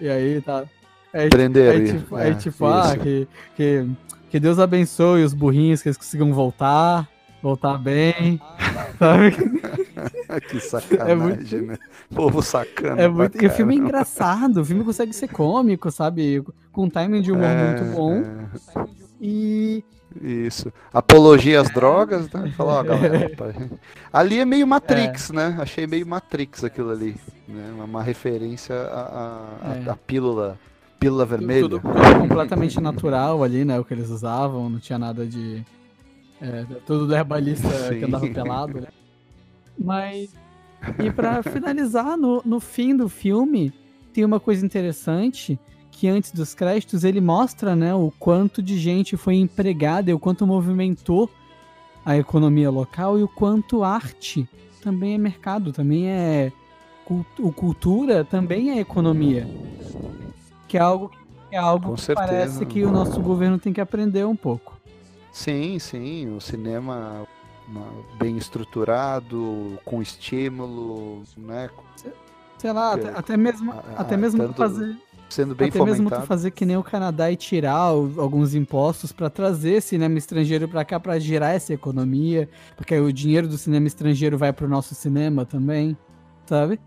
E 0.00 0.08
aí 0.08 0.40
tá. 0.40 0.64
É, 1.12 1.28
Prenderam, 1.28 1.80
é 1.80 1.82
isso, 1.82 1.96
tipo, 1.98 2.18
é, 2.18 2.28
é 2.28 2.34
tipo 2.34 2.66
ah, 2.66 2.96
que, 2.96 3.26
que, 3.56 3.86
que 4.28 4.38
Deus 4.40 4.58
abençoe 4.58 5.24
os 5.24 5.32
burrinhos, 5.32 5.80
que 5.80 5.88
eles 5.88 5.96
consigam 5.96 6.30
voltar, 6.34 7.08
voltar 7.42 7.78
bem, 7.78 8.38
sabe? 8.98 9.30
que 10.50 10.60
sacanagem, 10.60 11.12
É 11.12 11.14
muito- 11.14 11.56
né? 11.62 11.76
Povo 12.14 12.42
sacana. 12.42 13.00
É 13.00 13.08
muito, 13.08 13.42
e 13.42 13.46
o 13.46 13.50
filme 13.50 13.74
é 13.74 13.78
engraçado, 13.78 14.60
o 14.60 14.64
filme 14.64 14.84
consegue 14.84 15.12
ser 15.14 15.28
cômico, 15.28 15.90
sabe? 15.90 16.44
Com 16.70 16.84
um 16.84 16.90
timing 16.90 17.22
de 17.22 17.32
humor 17.32 17.44
É, 17.44 17.66
muito 17.80 17.96
bom. 17.96 18.12
é. 18.14 18.86
E 19.20 19.82
Isso. 20.20 20.70
Apologia 20.92 21.60
às 21.62 21.70
drogas, 21.70 22.30
né? 22.30 22.52
Fala, 22.56 22.74
ó, 22.80 22.82
galera. 22.84 23.28
rapaz. 23.30 23.56
Ali 24.12 24.38
é 24.38 24.44
meio 24.44 24.66
Matrix, 24.66 25.30
né? 25.30 25.56
Achei 25.58 25.86
meio 25.86 26.06
Matrix 26.06 26.62
aquilo 26.62 26.90
ali. 26.90 27.16
Né? 27.48 27.72
Uma, 27.84 28.02
referência 28.02 28.74
à, 28.74 29.58
à- 29.62 29.76
É. 29.76 29.90
à 29.90 29.96
pílula, 29.96 30.58
pílula 30.98 31.24
vermelha. 31.24 31.62
tudo, 31.62 31.80
tudo 31.80 32.18
completamente 32.20 32.80
natural 32.80 33.42
ali, 33.42 33.64
né? 33.64 33.78
O 33.78 33.84
que 33.84 33.94
eles 33.94 34.10
usavam, 34.10 34.68
não 34.68 34.78
tinha 34.78 34.98
nada 34.98 35.24
de. 35.26 35.64
É, 36.40 36.64
tudo 36.84 37.06
do 37.06 37.14
herbalista 37.14 37.68
Sim. 37.68 37.98
que 37.98 38.04
andava 38.04 38.26
pelado, 38.28 38.80
né? 38.80 38.88
Mas. 39.78 40.34
E 41.02 41.10
pra 41.10 41.42
finalizar, 41.44 42.16
no, 42.16 42.42
no 42.44 42.60
fim 42.60 42.96
do 42.96 43.08
filme, 43.08 43.72
tem 44.12 44.24
uma 44.24 44.40
coisa 44.40 44.64
interessante 44.64 45.58
que 45.90 46.08
antes 46.08 46.30
dos 46.32 46.52
créditos 46.54 47.04
ele 47.04 47.22
mostra, 47.22 47.74
né, 47.74 47.94
o 47.94 48.12
quanto 48.18 48.60
de 48.62 48.78
gente 48.78 49.16
foi 49.16 49.36
empregada 49.36 50.10
e 50.10 50.14
o 50.14 50.18
quanto 50.18 50.46
movimentou 50.46 51.30
a 52.04 52.18
economia 52.18 52.70
local 52.70 53.18
e 53.18 53.22
o 53.22 53.28
quanto 53.28 53.82
arte 53.82 54.46
também 54.82 55.14
é 55.14 55.18
mercado, 55.18 55.72
também 55.72 56.06
é 56.08 56.52
cultu- 57.06 57.52
cultura, 57.52 58.24
também 58.24 58.70
é 58.72 58.80
economia. 58.80 59.48
Que 60.68 60.76
é 60.76 60.80
algo 60.80 61.08
que 61.48 61.54
é 61.54 61.58
algo 61.58 61.90
Com 61.90 61.94
que 61.94 62.00
certeza. 62.02 62.26
parece 62.28 62.66
que 62.66 62.84
o 62.84 62.90
nosso 62.90 63.22
governo 63.22 63.58
tem 63.58 63.72
que 63.72 63.80
aprender 63.80 64.26
um 64.26 64.34
pouco. 64.36 64.76
Sim, 65.32 65.78
sim. 65.78 66.34
O 66.34 66.40
cinema 66.40 67.24
bem 68.18 68.36
estruturado, 68.36 69.78
com 69.84 70.02
estímulo, 70.02 71.22
né? 71.36 71.70
Sei 72.58 72.72
lá, 72.72 72.94
até, 72.94 73.08
até 73.10 73.36
mesmo 73.36 73.70
a- 73.72 73.82
até 73.96 74.16
mesmo 74.16 74.52
fazer 74.54 74.96
Sendo 75.28 75.54
bem 75.56 75.68
até 75.68 75.78
mesmo 75.84 75.96
fomentado. 76.08 76.26
fazer 76.26 76.50
que 76.52 76.64
nem 76.64 76.76
o 76.76 76.82
Canadá 76.84 77.30
e 77.30 77.36
tirar 77.36 77.92
o- 77.92 78.20
alguns 78.20 78.54
impostos 78.54 79.10
para 79.12 79.28
trazer 79.28 79.82
cinema 79.82 80.16
estrangeiro 80.18 80.68
para 80.68 80.84
cá 80.84 80.98
para 81.00 81.18
girar 81.18 81.52
essa 81.54 81.72
economia, 81.74 82.48
porque 82.76 82.94
aí 82.94 83.00
o 83.00 83.12
dinheiro 83.12 83.48
do 83.48 83.58
cinema 83.58 83.86
estrangeiro 83.88 84.38
vai 84.38 84.52
pro 84.52 84.68
nosso 84.68 84.94
cinema 84.94 85.44
também, 85.44 85.96
sabe? 86.46 86.78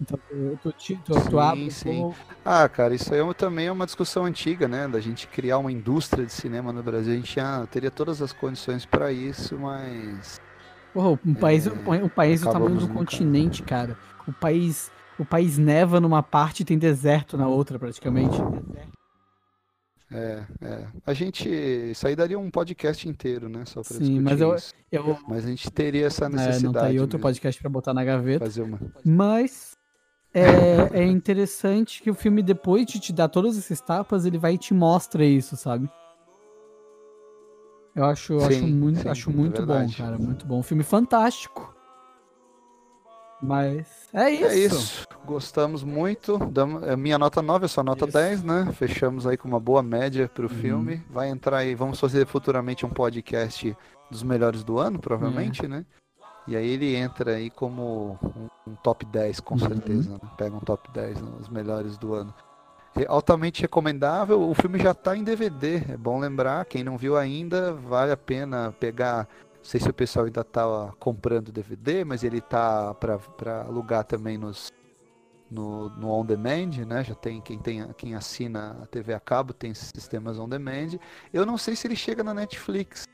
Então 0.00 0.18
tu, 0.28 0.58
tu, 0.62 0.72
ti- 0.72 0.98
tu, 1.04 1.12
tu 1.12 1.30
Sim, 1.30 1.38
abre 1.38 1.70
sim. 1.70 2.00
pouco. 2.00 2.16
Ah, 2.44 2.66
cara, 2.68 2.94
isso 2.94 3.12
aí 3.12 3.20
é 3.20 3.22
uma- 3.22 3.34
também 3.34 3.66
é 3.66 3.72
uma 3.72 3.84
discussão 3.84 4.24
antiga, 4.24 4.66
né? 4.66 4.88
Da 4.88 4.98
gente 4.98 5.26
criar 5.28 5.58
uma 5.58 5.70
indústria 5.70 6.24
de 6.24 6.32
cinema 6.32 6.72
no 6.72 6.82
Brasil. 6.82 7.12
A 7.12 7.16
gente 7.16 7.34
já 7.34 7.66
teria 7.66 7.90
todas 7.90 8.22
as 8.22 8.32
condições 8.32 8.86
para 8.86 9.12
isso, 9.12 9.58
mas. 9.58 10.40
Porra, 10.94 11.18
um 11.24 11.34
país, 11.34 11.66
um 11.66 12.08
país 12.08 12.40
do 12.40 12.50
tamanho 12.50 12.76
do 12.76 12.88
continente, 12.88 13.62
cara. 13.62 13.96
O 14.26 14.32
país, 14.32 14.90
o 15.18 15.24
país 15.24 15.58
neva 15.58 16.00
numa 16.00 16.22
parte 16.22 16.60
e 16.60 16.64
tem 16.64 16.78
deserto 16.78 17.36
na 17.36 17.46
outra, 17.46 17.78
praticamente. 17.78 18.36
É, 20.12 20.42
é. 20.60 20.86
A 21.06 21.12
gente. 21.14 21.48
Isso 21.48 22.04
aí 22.06 22.16
daria 22.16 22.36
um 22.38 22.50
podcast 22.50 23.08
inteiro, 23.08 23.48
né? 23.48 23.64
Só 23.64 23.80
pra 23.82 23.96
Sim, 23.96 24.18
mas 24.20 24.40
eu-. 24.40 24.56
Eu, 24.90 25.16
Mas 25.28 25.44
a 25.44 25.48
gente 25.48 25.70
teria 25.70 26.06
essa 26.06 26.24
é, 26.24 26.28
necessidade. 26.28 26.64
não 26.64 26.72
tá 26.72 26.86
aí 26.86 26.98
outro 26.98 27.16
mesmo, 27.16 27.28
podcast 27.28 27.60
pra 27.60 27.70
botar 27.70 27.94
na 27.94 28.02
gaveta. 28.02 28.44
Fazer 28.44 28.62
uma. 28.62 28.80
Mas 29.04 29.69
é, 30.32 31.00
é 31.00 31.04
interessante 31.06 32.02
que 32.02 32.10
o 32.10 32.14
filme, 32.14 32.42
depois 32.42 32.86
de 32.86 33.00
te 33.00 33.12
dar 33.12 33.28
todas 33.28 33.56
essas 33.58 33.80
tapas, 33.80 34.24
ele 34.24 34.38
vai 34.38 34.54
e 34.54 34.58
te 34.58 34.72
mostra 34.74 35.24
isso, 35.24 35.56
sabe? 35.56 35.88
Eu 37.94 38.04
acho, 38.04 38.34
eu 38.34 38.38
acho 38.44 38.58
Sim, 38.58 38.72
muito, 38.74 39.00
sim, 39.00 39.08
acho 39.08 39.30
é 39.30 39.32
muito 39.32 39.60
bom, 39.62 39.66
verdade. 39.74 39.96
cara. 39.96 40.16
Muito 40.18 40.46
bom. 40.46 40.60
Um 40.60 40.62
filme 40.62 40.82
fantástico. 40.84 41.74
Mas 43.42 44.08
é 44.12 44.30
isso. 44.30 44.44
É 44.46 44.54
isso. 44.58 45.06
Gostamos 45.24 45.82
muito. 45.82 46.38
Damos, 46.38 46.82
é 46.84 46.94
minha 46.94 47.18
nota 47.18 47.40
9, 47.40 47.64
é 47.64 47.68
sua 47.68 47.82
nota 47.82 48.04
Isso. 48.04 48.12
10, 48.12 48.42
né? 48.44 48.70
Fechamos 48.74 49.26
aí 49.26 49.36
com 49.36 49.48
uma 49.48 49.58
boa 49.58 49.82
média 49.82 50.28
pro 50.28 50.44
Uhum. 50.44 50.48
filme. 50.54 51.02
Vai 51.10 51.30
entrar 51.30 51.58
aí. 51.58 51.74
Vamos 51.74 51.98
fazer 51.98 52.26
futuramente 52.26 52.84
um 52.84 52.90
podcast 52.90 53.74
dos 54.10 54.22
melhores 54.22 54.62
do 54.62 54.78
ano, 54.78 54.98
provavelmente, 54.98 55.66
né? 55.66 55.84
E 56.50 56.56
aí 56.56 56.68
ele 56.70 56.96
entra 56.96 57.36
aí 57.36 57.48
como 57.48 58.18
um, 58.66 58.72
um 58.72 58.74
top 58.74 59.06
10, 59.06 59.38
com 59.38 59.54
Uhum. 59.54 59.60
certeza. 59.60 60.10
né? 60.10 60.18
Pega 60.36 60.56
um 60.56 60.60
top 60.60 60.90
10 60.90 61.20
nos 61.20 61.48
melhores 61.48 61.96
do 61.96 62.12
ano. 62.12 62.34
É 62.96 63.06
altamente 63.06 63.62
recomendável. 63.62 64.40
O 64.42 64.52
filme 64.52 64.80
já 64.80 64.92
tá 64.92 65.16
em 65.16 65.22
DVD. 65.22 65.76
É 65.90 65.96
bom 65.96 66.18
lembrar. 66.18 66.64
Quem 66.64 66.82
não 66.82 66.98
viu 66.98 67.16
ainda, 67.16 67.72
vale 67.72 68.10
a 68.10 68.16
pena 68.16 68.74
pegar. 68.80 69.28
Não 69.58 69.64
sei 69.64 69.78
se 69.78 69.88
o 69.88 69.94
pessoal 69.94 70.24
ainda 70.26 70.42
tá 70.42 70.64
comprando 70.98 71.52
DVD, 71.52 72.04
mas 72.04 72.24
ele 72.24 72.40
tá 72.40 72.92
para 72.94 73.62
alugar 73.62 74.02
também 74.02 74.36
nos 74.36 74.72
no, 75.48 75.88
no 75.90 76.10
on 76.10 76.24
demand, 76.24 76.84
né? 76.86 77.04
Já 77.04 77.14
tem 77.14 77.40
quem 77.40 77.58
tem 77.60 77.86
quem 77.96 78.14
assina 78.16 78.76
a 78.82 78.86
TV 78.86 79.14
a 79.14 79.20
cabo 79.20 79.52
tem 79.52 79.72
sistemas 79.72 80.36
on 80.38 80.48
demand. 80.48 80.98
Eu 81.32 81.46
não 81.46 81.56
sei 81.56 81.76
se 81.76 81.86
ele 81.86 81.94
chega 81.96 82.24
na 82.24 82.34
Netflix. 82.34 83.04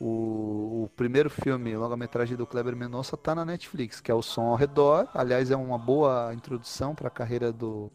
O, 0.00 0.84
o 0.84 0.90
primeiro 0.96 1.28
filme, 1.28 1.76
longa-metragem 1.76 2.34
do 2.36 2.46
Kleber 2.46 2.74
Mendonça, 2.74 3.16
tá 3.18 3.34
na 3.34 3.44
Netflix, 3.44 4.00
que 4.00 4.10
é 4.10 4.14
o 4.14 4.22
Som 4.22 4.46
ao 4.46 4.54
Redor. 4.56 5.06
Aliás, 5.14 5.50
é 5.50 5.56
uma 5.56 5.76
boa 5.78 6.32
introdução 6.32 6.94
para 6.94 7.08
a 7.08 7.10
carreira 7.10 7.52
do, 7.52 7.90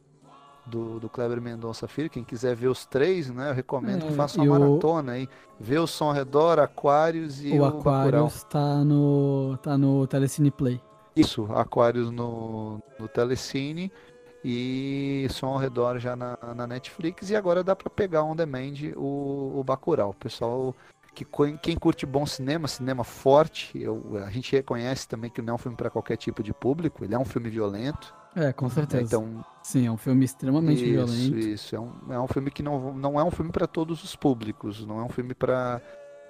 do, 0.67 0.99
do 0.99 1.09
Kleber 1.09 1.41
Mendonça 1.41 1.87
Filho. 1.87 2.09
Quem 2.09 2.23
quiser 2.23 2.55
ver 2.55 2.67
os 2.67 2.85
três, 2.85 3.29
né? 3.31 3.49
Eu 3.49 3.55
recomendo 3.55 4.05
É, 4.05 4.07
que 4.09 4.13
faça 4.13 4.39
uma 4.39 4.55
o- 4.55 4.59
maratona 4.59 5.13
aí. 5.13 5.27
Vê 5.59 5.79
o 5.79 5.87
Som 5.87 6.05
ao 6.09 6.13
Redor, 6.13 6.59
Aquários 6.59 7.43
e 7.43 7.51
o 7.53 7.55
o, 7.55 7.59
Bacurau. 7.61 7.97
Aquarius 8.27 8.43
tá 8.43 8.83
no, 8.83 9.57
tá 9.63 9.75
no 9.77 10.05
Telecine 10.05 10.51
Play. 10.51 10.79
Isso, 11.15 11.45
Aquários 11.55 12.11
no, 12.11 12.79
no 12.99 13.07
Telecine 13.07 13.91
e 14.43 15.25
Som 15.31 15.47
ao 15.47 15.57
Redor 15.57 15.97
já 15.97 16.15
na, 16.15 16.37
na 16.55 16.67
Netflix 16.67 17.29
e 17.31 17.35
agora 17.35 17.63
dá 17.63 17.75
para 17.75 17.89
pegar 17.89 18.23
on 18.23 18.35
demand 18.35 18.73
o, 18.95 19.59
o 19.59 19.63
Bacurau. 19.63 20.11
O 20.11 20.13
pessoal 20.13 20.75
que 21.15 21.25
quem 21.61 21.77
curte 21.77 22.05
bom 22.05 22.25
cinema, 22.25 22.67
cinema 22.67 23.03
forte, 23.03 23.71
eu, 23.79 24.21
a 24.25 24.29
gente 24.29 24.51
reconhece 24.51 25.07
também 25.07 25.31
que 25.31 25.41
não 25.41 25.53
é 25.53 25.55
um 25.55 25.57
filme 25.57 25.77
para 25.77 25.89
qualquer 25.89 26.17
tipo 26.17 26.43
de 26.43 26.53
público, 26.53 27.03
ele 27.03 27.15
é 27.15 27.19
um 27.19 27.25
filme 27.25 27.49
violento. 27.49 28.13
É, 28.35 28.51
com 28.51 28.69
certeza. 28.69 29.03
Então, 29.03 29.45
Sim, 29.63 29.87
é 29.87 29.91
um 29.91 29.95
filme 29.95 30.25
extremamente 30.25 30.83
isso, 30.83 30.91
violento. 30.91 31.39
isso 31.39 31.75
é 31.75 31.79
um, 31.79 31.93
é 32.09 32.19
um 32.19 32.27
filme 32.27 32.51
que 32.51 32.61
não, 32.61 32.93
não 32.93 33.17
é 33.17 33.23
um 33.23 33.31
filme 33.31 33.51
para 33.51 33.65
todos 33.65 34.03
os 34.03 34.13
públicos, 34.15 34.85
não 34.85 34.99
é 34.99 35.03
um 35.03 35.09
filme 35.09 35.33
para 35.33 35.81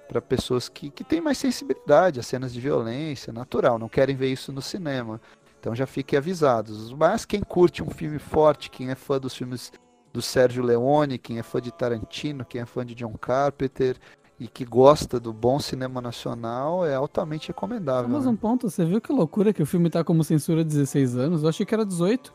para 0.06 0.22
pessoas 0.22 0.68
que, 0.68 0.88
que 0.88 1.02
têm 1.02 1.20
mais 1.20 1.36
sensibilidade 1.36 2.20
a 2.20 2.22
cenas 2.22 2.52
de 2.52 2.60
violência, 2.60 3.32
natural, 3.32 3.76
não 3.76 3.88
querem 3.88 4.14
ver 4.14 4.28
isso 4.28 4.52
no 4.52 4.62
cinema. 4.62 5.20
Então 5.58 5.74
já 5.74 5.84
fiquem 5.84 6.16
avisados. 6.16 6.92
Mas 6.92 7.24
quem 7.24 7.40
curte 7.40 7.82
um 7.82 7.90
filme 7.90 8.20
forte, 8.20 8.70
quem 8.70 8.88
é 8.88 8.94
fã 8.94 9.18
dos 9.18 9.34
filmes 9.34 9.72
do 10.12 10.22
Sérgio 10.22 10.62
Leone, 10.62 11.18
quem 11.18 11.40
é 11.40 11.42
fã 11.42 11.60
de 11.60 11.72
Tarantino, 11.72 12.44
quem 12.44 12.60
é 12.60 12.66
fã 12.66 12.86
de 12.86 12.94
John 12.94 13.14
Carpenter 13.18 13.96
e 14.38 14.46
que 14.46 14.64
gosta 14.64 15.18
do 15.18 15.32
bom 15.32 15.58
cinema 15.58 16.00
nacional, 16.00 16.84
é 16.84 16.94
altamente 16.94 17.48
recomendável. 17.48 18.08
Mas 18.08 18.24
né? 18.24 18.30
um 18.30 18.36
ponto, 18.36 18.68
você 18.68 18.84
viu 18.84 19.00
que 19.00 19.12
loucura 19.12 19.52
que 19.52 19.62
o 19.62 19.66
filme 19.66 19.88
tá 19.88 20.04
como 20.04 20.22
censura 20.22 20.62
16 20.62 21.16
anos? 21.16 21.42
Eu 21.42 21.48
achei 21.48 21.64
que 21.64 21.74
era 21.74 21.84
18. 21.84 22.34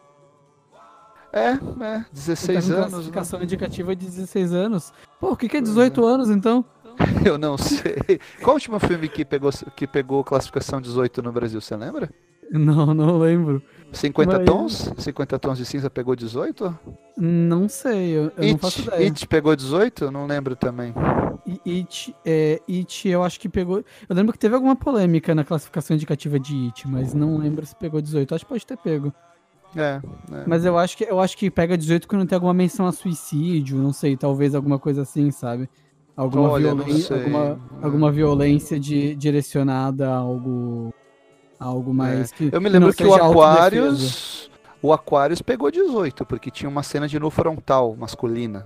É, 1.33 1.51
é, 1.51 1.95
Ele 1.95 2.05
16 2.11 2.45
tá 2.45 2.51
com 2.51 2.57
anos. 2.57 2.67
né? 2.67 2.89
classificação 2.89 3.43
indicativa 3.43 3.95
de 3.95 4.05
16 4.05 4.53
anos. 4.53 4.93
Pô, 5.19 5.31
o 5.31 5.37
que, 5.37 5.47
que 5.47 5.57
é 5.57 5.61
18 5.61 6.05
anos 6.05 6.29
então? 6.29 6.65
Eu 7.25 7.37
não 7.37 7.57
sei. 7.57 8.19
Qual 8.41 8.51
o 8.51 8.53
último 8.55 8.79
filme 8.79 9.07
que 9.07 9.23
pegou, 9.23 9.51
que 9.75 9.87
pegou 9.87 10.23
classificação 10.23 10.81
18 10.81 11.21
no 11.21 11.31
Brasil, 11.31 11.61
você 11.61 11.75
lembra? 11.75 12.09
Não, 12.51 12.93
não 12.93 13.17
lembro. 13.17 13.61
50 13.93 14.37
Mas... 14.37 14.45
tons? 14.45 14.93
50 14.97 15.39
tons 15.39 15.57
de 15.57 15.65
cinza 15.65 15.89
pegou 15.89 16.15
18? 16.15 16.77
Não 17.17 17.69
sei, 17.69 18.11
eu, 18.11 18.23
eu 18.23 18.31
It, 18.37 18.51
não 18.51 18.57
faço 18.57 18.81
ideia. 18.81 19.03
It 19.03 19.27
pegou 19.27 19.55
18? 19.55 20.11
Não 20.11 20.25
lembro 20.25 20.55
também. 20.55 20.93
It, 21.65 22.15
é, 22.25 22.61
It, 22.69 23.07
eu 23.07 23.23
acho 23.23 23.39
que 23.39 23.49
pegou. 23.49 23.83
Eu 24.07 24.15
lembro 24.15 24.33
que 24.33 24.39
teve 24.39 24.55
alguma 24.55 24.75
polêmica 24.75 25.33
na 25.33 25.43
classificação 25.43 25.95
indicativa 25.95 26.39
de 26.39 26.65
It, 26.65 26.87
mas 26.87 27.13
não 27.13 27.37
lembro 27.37 27.65
se 27.65 27.75
pegou 27.75 28.01
18. 28.01 28.35
Acho 28.35 28.45
que 28.45 28.49
pode 28.49 28.65
ter 28.65 28.77
pego. 28.77 29.13
É, 29.75 30.01
é. 30.31 30.43
Mas 30.45 30.65
eu 30.65 30.77
acho 30.77 30.97
que 30.97 31.05
eu 31.05 31.19
acho 31.19 31.37
que 31.37 31.49
pega 31.49 31.77
18 31.77 32.07
quando 32.07 32.27
tem 32.27 32.35
alguma 32.35 32.53
menção 32.53 32.85
a 32.85 32.91
suicídio, 32.91 33.77
não 33.77 33.93
sei, 33.93 34.17
talvez 34.17 34.53
alguma 34.53 34.77
coisa 34.77 35.03
assim, 35.03 35.31
sabe? 35.31 35.69
Alguma, 36.15 36.49
Olha, 36.49 36.75
violência, 36.75 37.15
alguma, 37.15 37.59
alguma 37.81 38.11
violência 38.11 38.77
de, 38.77 39.15
direcionada 39.15 40.09
a 40.09 40.15
algo 40.15 40.93
algo 41.61 41.93
mais 41.93 42.31
é. 42.31 42.35
que 42.35 42.49
Eu 42.51 42.59
me 42.59 42.69
lembro 42.69 42.89
que, 42.89 43.03
que 43.03 43.05
o 43.05 43.13
Aquarius 43.13 44.49
o 44.81 44.91
Aquarius 44.91 45.41
pegou 45.41 45.69
18, 45.69 46.25
porque 46.25 46.49
tinha 46.49 46.67
uma 46.67 46.81
cena 46.81 47.07
de 47.07 47.19
no 47.19 47.29
frontal 47.29 47.95
masculina. 47.95 48.65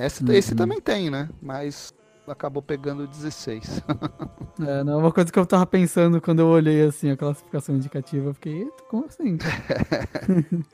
Esse, 0.00 0.24
uhum. 0.24 0.32
esse 0.32 0.54
também 0.54 0.80
tem, 0.80 1.10
né? 1.10 1.28
Mas 1.42 1.92
acabou 2.26 2.62
pegando 2.62 3.06
16. 3.06 3.82
é, 4.66 4.82
não, 4.84 5.00
uma 5.00 5.12
coisa 5.12 5.30
que 5.30 5.38
eu 5.38 5.44
tava 5.44 5.66
pensando 5.66 6.20
quando 6.20 6.40
eu 6.40 6.46
olhei 6.46 6.82
assim 6.82 7.10
a 7.10 7.16
classificação 7.16 7.74
indicativa, 7.74 8.28
eu 8.30 8.34
fiquei, 8.34 8.70
como 8.88 9.04
assim? 9.04 9.36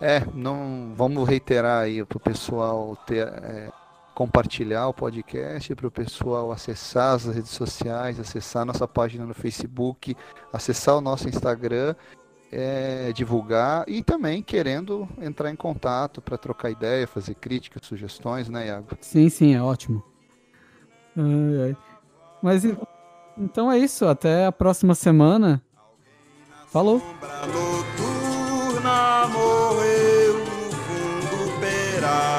é, 0.00 0.22
não 0.32 0.92
vamos 0.94 1.28
reiterar 1.28 1.82
aí 1.82 2.04
pro 2.04 2.20
pessoal 2.20 2.96
ter, 3.06 3.26
é, 3.26 3.68
compartilhar 4.14 4.88
o 4.88 4.94
podcast 4.94 5.74
para 5.74 5.86
o 5.86 5.90
pessoal 5.90 6.52
acessar 6.52 7.14
as 7.14 7.24
redes 7.24 7.50
sociais, 7.50 8.20
acessar 8.20 8.64
nossa 8.64 8.86
página 8.86 9.26
no 9.26 9.34
Facebook, 9.34 10.16
acessar 10.52 10.96
o 10.96 11.00
nosso 11.00 11.28
Instagram, 11.28 11.94
é, 12.52 13.12
divulgar 13.12 13.84
e 13.88 14.02
também 14.02 14.42
querendo 14.42 15.08
entrar 15.20 15.50
em 15.50 15.56
contato 15.56 16.22
para 16.22 16.38
trocar 16.38 16.70
ideia, 16.70 17.06
fazer 17.06 17.34
críticas, 17.34 17.84
sugestões, 17.84 18.48
né, 18.48 18.68
Iago? 18.68 18.96
Sim, 19.00 19.28
sim, 19.28 19.54
é 19.54 19.60
ótimo. 19.60 20.02
Mas 22.40 22.64
então 23.36 23.70
é 23.70 23.78
isso, 23.78 24.06
até 24.06 24.46
a 24.46 24.52
próxima 24.52 24.94
semana. 24.94 25.60
Falou! 26.68 27.00
Sombra 27.00 27.46
noturna 27.46 29.26
morreu 29.28 30.38
no 30.38 30.70
fundo 30.72 31.60
peral. 31.60 32.33